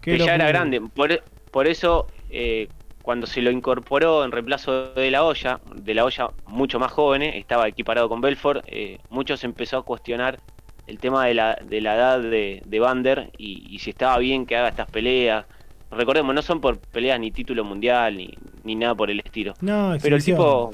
Que 0.00 0.18
ya 0.18 0.34
era 0.34 0.48
grande. 0.48 0.80
Por, 0.80 1.22
por 1.50 1.66
eso, 1.66 2.06
eh, 2.30 2.68
cuando 3.02 3.26
se 3.26 3.40
lo 3.40 3.50
incorporó 3.50 4.24
en 4.24 4.32
reemplazo 4.32 4.92
de 4.92 5.10
la 5.10 5.24
olla, 5.24 5.60
de 5.74 5.94
la 5.94 6.04
olla 6.04 6.28
mucho 6.46 6.78
más 6.78 6.92
joven, 6.92 7.22
eh, 7.22 7.38
estaba 7.38 7.66
equiparado 7.66 8.08
con 8.08 8.20
Belfort, 8.20 8.64
eh, 8.66 8.98
muchos 9.08 9.44
empezó 9.44 9.78
a 9.78 9.82
cuestionar 9.82 10.40
el 10.88 10.98
tema 10.98 11.26
de 11.26 11.34
la, 11.34 11.58
de 11.62 11.80
la 11.80 11.94
edad 11.94 12.20
de, 12.20 12.62
de 12.64 12.80
Vander 12.80 13.30
y, 13.36 13.66
y 13.70 13.78
si 13.78 13.90
estaba 13.90 14.18
bien 14.18 14.46
que 14.46 14.56
haga 14.56 14.68
estas 14.68 14.90
peleas. 14.90 15.44
Recordemos, 15.90 16.34
no 16.34 16.42
son 16.42 16.60
por 16.60 16.78
peleas 16.78 17.20
ni 17.20 17.30
título 17.30 17.64
mundial 17.64 18.16
ni, 18.16 18.34
ni 18.64 18.74
nada 18.74 18.94
por 18.94 19.10
el 19.10 19.20
estilo. 19.20 19.54
No, 19.60 19.96
Pero 20.02 20.16
el 20.16 20.24
tipo 20.24 20.72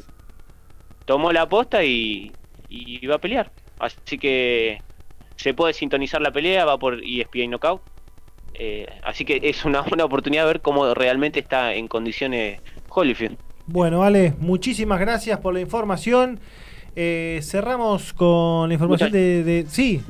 tomó 1.05 1.33
la 1.33 1.43
aposta 1.43 1.85
y, 1.85 2.33
y 2.69 3.07
va 3.07 3.17
a 3.17 3.21
pelear. 3.21 3.51
Así 3.79 4.19
que 4.19 4.79
se 5.37 5.53
puede 5.53 5.75
sintonizar 5.75 6.21
la 6.21 6.31
pelea, 6.31 6.65
va 6.65 6.79
por 6.79 7.01
ESPN 7.05 7.51
Knockout. 7.51 7.83
Eh, 8.55 8.87
así 9.03 9.25
que 9.25 9.41
es 9.43 9.65
una 9.65 9.81
buena 9.89 10.05
oportunidad 10.05 10.43
de 10.43 10.49
ver 10.49 10.61
cómo 10.61 10.95
realmente 10.95 11.41
está 11.41 11.75
en 11.75 11.89
condiciones 11.89 12.61
Holyfield. 12.89 13.37
Bueno, 13.67 14.03
Ale, 14.03 14.35
muchísimas 14.39 15.01
gracias 15.01 15.41
por 15.41 15.55
la 15.55 15.61
información. 15.61 16.39
Eh, 16.97 17.41
cerramos 17.43 18.13
con 18.13 18.69
la 18.69 18.75
información 18.75 19.11
de, 19.11 19.43
de- 19.43 19.67
Sí, 19.69 20.01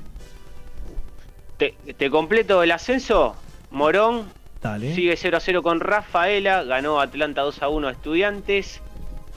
Te, 1.56 1.74
te 1.96 2.10
completo 2.10 2.62
el 2.62 2.72
ascenso. 2.72 3.34
Morón 3.70 4.30
dale. 4.62 4.94
sigue 4.94 5.16
0 5.16 5.36
a 5.36 5.40
0 5.40 5.62
con 5.62 5.80
Rafaela, 5.80 6.62
ganó 6.64 7.00
Atlanta 7.00 7.42
2 7.42 7.62
a 7.62 7.68
1 7.68 7.88
a 7.88 7.90
Estudiantes 7.92 8.80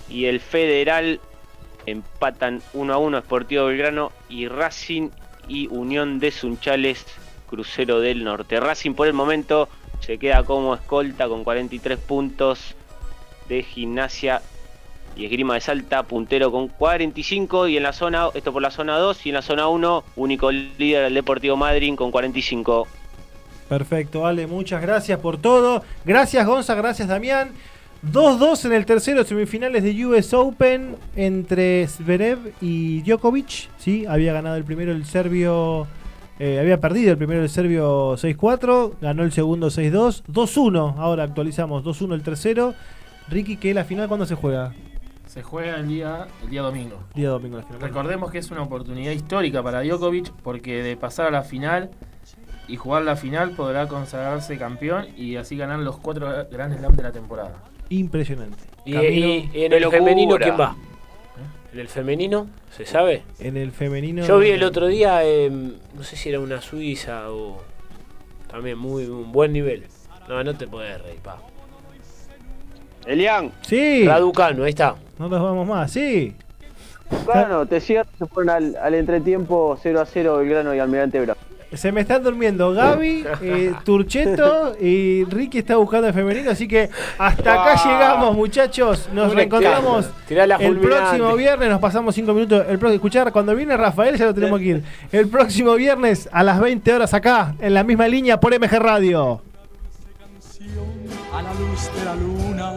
y 0.10 0.26
el 0.26 0.40
Federal 0.40 1.19
empatan 1.86 2.61
1 2.74 2.94
a 2.94 2.98
1 2.98 3.19
Sportivo 3.22 3.65
Belgrano 3.65 4.11
y 4.30 4.48
Racing 4.48 5.10
y 5.48 5.68
Unión 5.68 6.19
de 6.19 6.32
Sunchales 6.32 7.06
Crucero 7.49 7.99
del 8.02 8.24
Norte. 8.26 8.60
Racing 8.60 8.94
por 8.94 9.07
el 9.07 9.14
momento 9.14 9.69
se 10.02 10.18
queda 10.18 10.44
como 10.44 10.76
escolta 10.76 11.28
con 11.30 11.44
43 11.44 11.98
puntos 11.98 12.76
de 13.49 13.64
gimnasia 13.64 14.41
y 15.18 15.26
esgrima 15.26 15.56
de 15.56 15.61
Salta, 15.61 16.03
puntero 16.03 16.52
con 16.52 16.68
45 16.68 17.68
y 17.68 17.77
en 17.77 17.84
la 17.84 17.94
zona, 17.94 18.27
esto 18.34 18.53
por 18.53 18.61
la 18.61 18.72
zona 18.72 18.98
2 18.98 19.26
y 19.26 19.30
en 19.30 19.35
la 19.35 19.41
zona 19.41 19.68
1, 19.68 20.03
único 20.15 20.52
líder 20.52 21.06
el 21.06 21.14
Deportivo 21.14 21.56
Madryn 21.56 21.95
con 21.95 22.11
45. 22.11 22.88
Perfecto, 23.68 24.26
Ale, 24.26 24.48
muchas 24.48 24.81
gracias 24.81 25.19
por 25.19 25.38
todo. 25.38 25.84
Gracias, 26.06 26.45
Gonza, 26.45 26.76
gracias, 26.76 27.07
Damián. 27.07 27.52
2-2 28.11 28.65
en 28.65 28.73
el 28.73 28.85
tercero 28.85 29.23
semifinales 29.23 29.84
de 29.84 30.06
US 30.06 30.34
Open 30.34 30.95
entre 31.15 31.88
Zverev 31.88 32.53
y 32.61 33.02
Djokovic. 33.02 33.69
Sí, 33.77 34.06
había 34.06 34.34
ganado 34.34 34.56
el 34.56 34.64
primero 34.64 34.91
el 34.91 35.06
serbio. 35.06 35.88
eh, 36.39 36.60
había 36.60 36.80
perdido 36.80 37.11
el 37.11 37.18
primero 37.18 37.41
el 37.41 37.49
serbio 37.49 38.14
6-4, 38.14 38.94
ganó 39.02 39.23
el 39.23 39.31
segundo 39.31 39.68
6-2, 39.68 40.23
2-1. 40.31 40.95
Ahora 40.98 41.23
actualizamos 41.23 41.84
2-1 41.84 42.14
el 42.14 42.22
tercero. 42.22 42.76
Ricky, 43.30 43.57
que 43.57 43.73
la 43.73 43.84
final 43.84 44.07
cuándo 44.07 44.26
se 44.26 44.35
juega? 44.35 44.73
Se 45.28 45.44
juega 45.44 45.76
el 45.78 45.88
día, 45.88 46.28
el 46.44 46.49
día 46.49 46.62
domingo. 46.62 46.99
Día 47.14 47.30
domingo 47.30 47.58
la 47.58 47.64
final. 47.64 47.82
Recordemos 47.82 48.32
que 48.32 48.38
es 48.40 48.49
una 48.52 48.64
oportunidad 48.64 49.12
histórica 49.12 49.62
para 49.62 49.82
Djokovic 49.84 50.32
porque 50.44 50.82
de 50.84 50.95
pasar 50.98 51.28
a 51.28 51.32
la 51.32 51.44
final 51.44 51.91
y 52.68 52.76
jugar 52.78 53.04
la 53.04 53.16
final 53.16 53.52
podrá 53.52 53.88
consagrarse 53.88 54.58
campeón 54.58 55.08
y 55.16 55.36
así 55.36 55.56
ganar 55.58 55.80
los 55.80 55.98
cuatro 55.98 56.28
Grand 56.52 56.78
Slam 56.78 56.95
de 56.95 57.04
la 57.04 57.12
temporada. 57.12 57.64
Impresionante. 57.90 58.64
¿Y, 58.86 58.94
Camilo, 58.94 59.28
y- 59.28 59.49
y 59.54 59.64
en 59.66 59.74
el 59.74 59.82
locura. 59.84 59.99
femenino 59.99 60.38
quién 60.38 60.60
va? 60.60 60.76
¿En 61.74 61.80
el 61.80 61.88
femenino? 61.90 62.48
¿Se 62.76 62.86
sabe? 62.86 63.24
En 63.40 63.56
el 63.58 63.72
femenino. 63.72 64.26
Yo 64.26 64.40
vi 64.40 64.49
el 64.49 64.64
otro 64.64 64.88
día, 64.88 65.24
eh, 65.24 65.49
no 65.49 66.04
sé 66.04 66.16
si 66.16 66.30
era 66.30 66.40
una 66.40 66.62
suiza 66.62 67.30
o 67.32 67.62
también 68.49 68.78
muy 68.78 69.06
un 69.06 69.32
buen 69.32 69.52
nivel. 69.54 69.86
No, 70.28 70.44
no 70.44 70.56
te 70.56 70.68
puedes 70.68 71.02
reír, 71.02 71.20
pa. 71.20 71.38
Elian. 73.07 73.51
Sí. 73.61 74.05
Raducano, 74.05 74.63
ahí 74.63 74.69
está. 74.69 74.95
No 75.17 75.27
nos 75.29 75.41
vamos 75.41 75.65
más, 75.67 75.91
sí. 75.91 76.35
Claro, 77.25 77.65
te 77.65 77.79
cierran, 77.79 78.11
se 78.19 78.25
fueron 78.25 78.49
al, 78.49 78.75
al 78.75 78.93
entretiempo 78.93 79.77
0 79.81 80.01
a 80.01 80.05
0 80.05 80.38
Belgrano 80.38 80.75
y 80.75 80.79
Almirante 80.79 81.21
Brown. 81.21 81.38
Se 81.73 81.91
me 81.91 81.99
están 82.01 82.23
durmiendo 82.23 82.71
Gaby, 82.71 83.25
eh, 83.41 83.73
Turcheto 83.84 84.73
y 84.79 85.25
Ricky 85.25 85.57
está 85.59 85.75
buscando 85.75 86.07
el 86.07 86.13
femenino, 86.13 86.51
así 86.51 86.65
que 86.65 86.89
hasta 87.17 87.53
acá 87.61 87.75
llegamos, 87.85 88.35
muchachos. 88.35 89.09
Nos 89.13 89.34
reencontramos 89.34 90.09
el 90.29 90.77
próximo 90.79 91.35
viernes. 91.35 91.69
Nos 91.69 91.81
pasamos 91.81 92.15
cinco 92.15 92.34
minutos. 92.34 92.65
El 92.69 92.79
pro- 92.79 92.89
escuchar, 92.91 93.31
cuando 93.34 93.53
viene 93.53 93.75
Rafael 93.75 94.17
ya 94.17 94.25
lo 94.27 94.34
tenemos 94.34 94.59
que 94.59 94.65
ir. 94.65 94.84
El 95.11 95.27
próximo 95.27 95.75
viernes 95.75 96.29
a 96.31 96.41
las 96.43 96.59
20 96.59 96.93
horas 96.93 97.13
acá, 97.13 97.53
en 97.59 97.73
la 97.73 97.84
misma 97.84 98.07
línea 98.07 98.39
por 98.39 98.53
MG 98.57 98.79
Radio. 98.79 99.41
a 101.34 101.41
la 101.41 101.53
luz 101.53 101.91
de 101.99 102.05
la 102.05 102.15
luna 102.15 102.71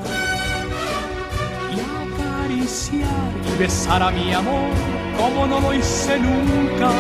acariciar 2.71 3.33
y 3.47 3.59
besar 3.59 4.03
a 4.03 4.11
mi 4.11 4.33
amor 4.33 4.71
como 5.19 5.47
no 5.47 5.61
lo 5.61 5.75
hice 5.75 6.19
nunca. 6.19 6.91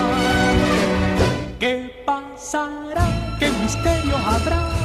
¿Qué 1.59 1.91
pasará? 2.05 3.37
¿Qué 3.39 3.51
misterio 3.63 4.17
habrá? 4.17 4.80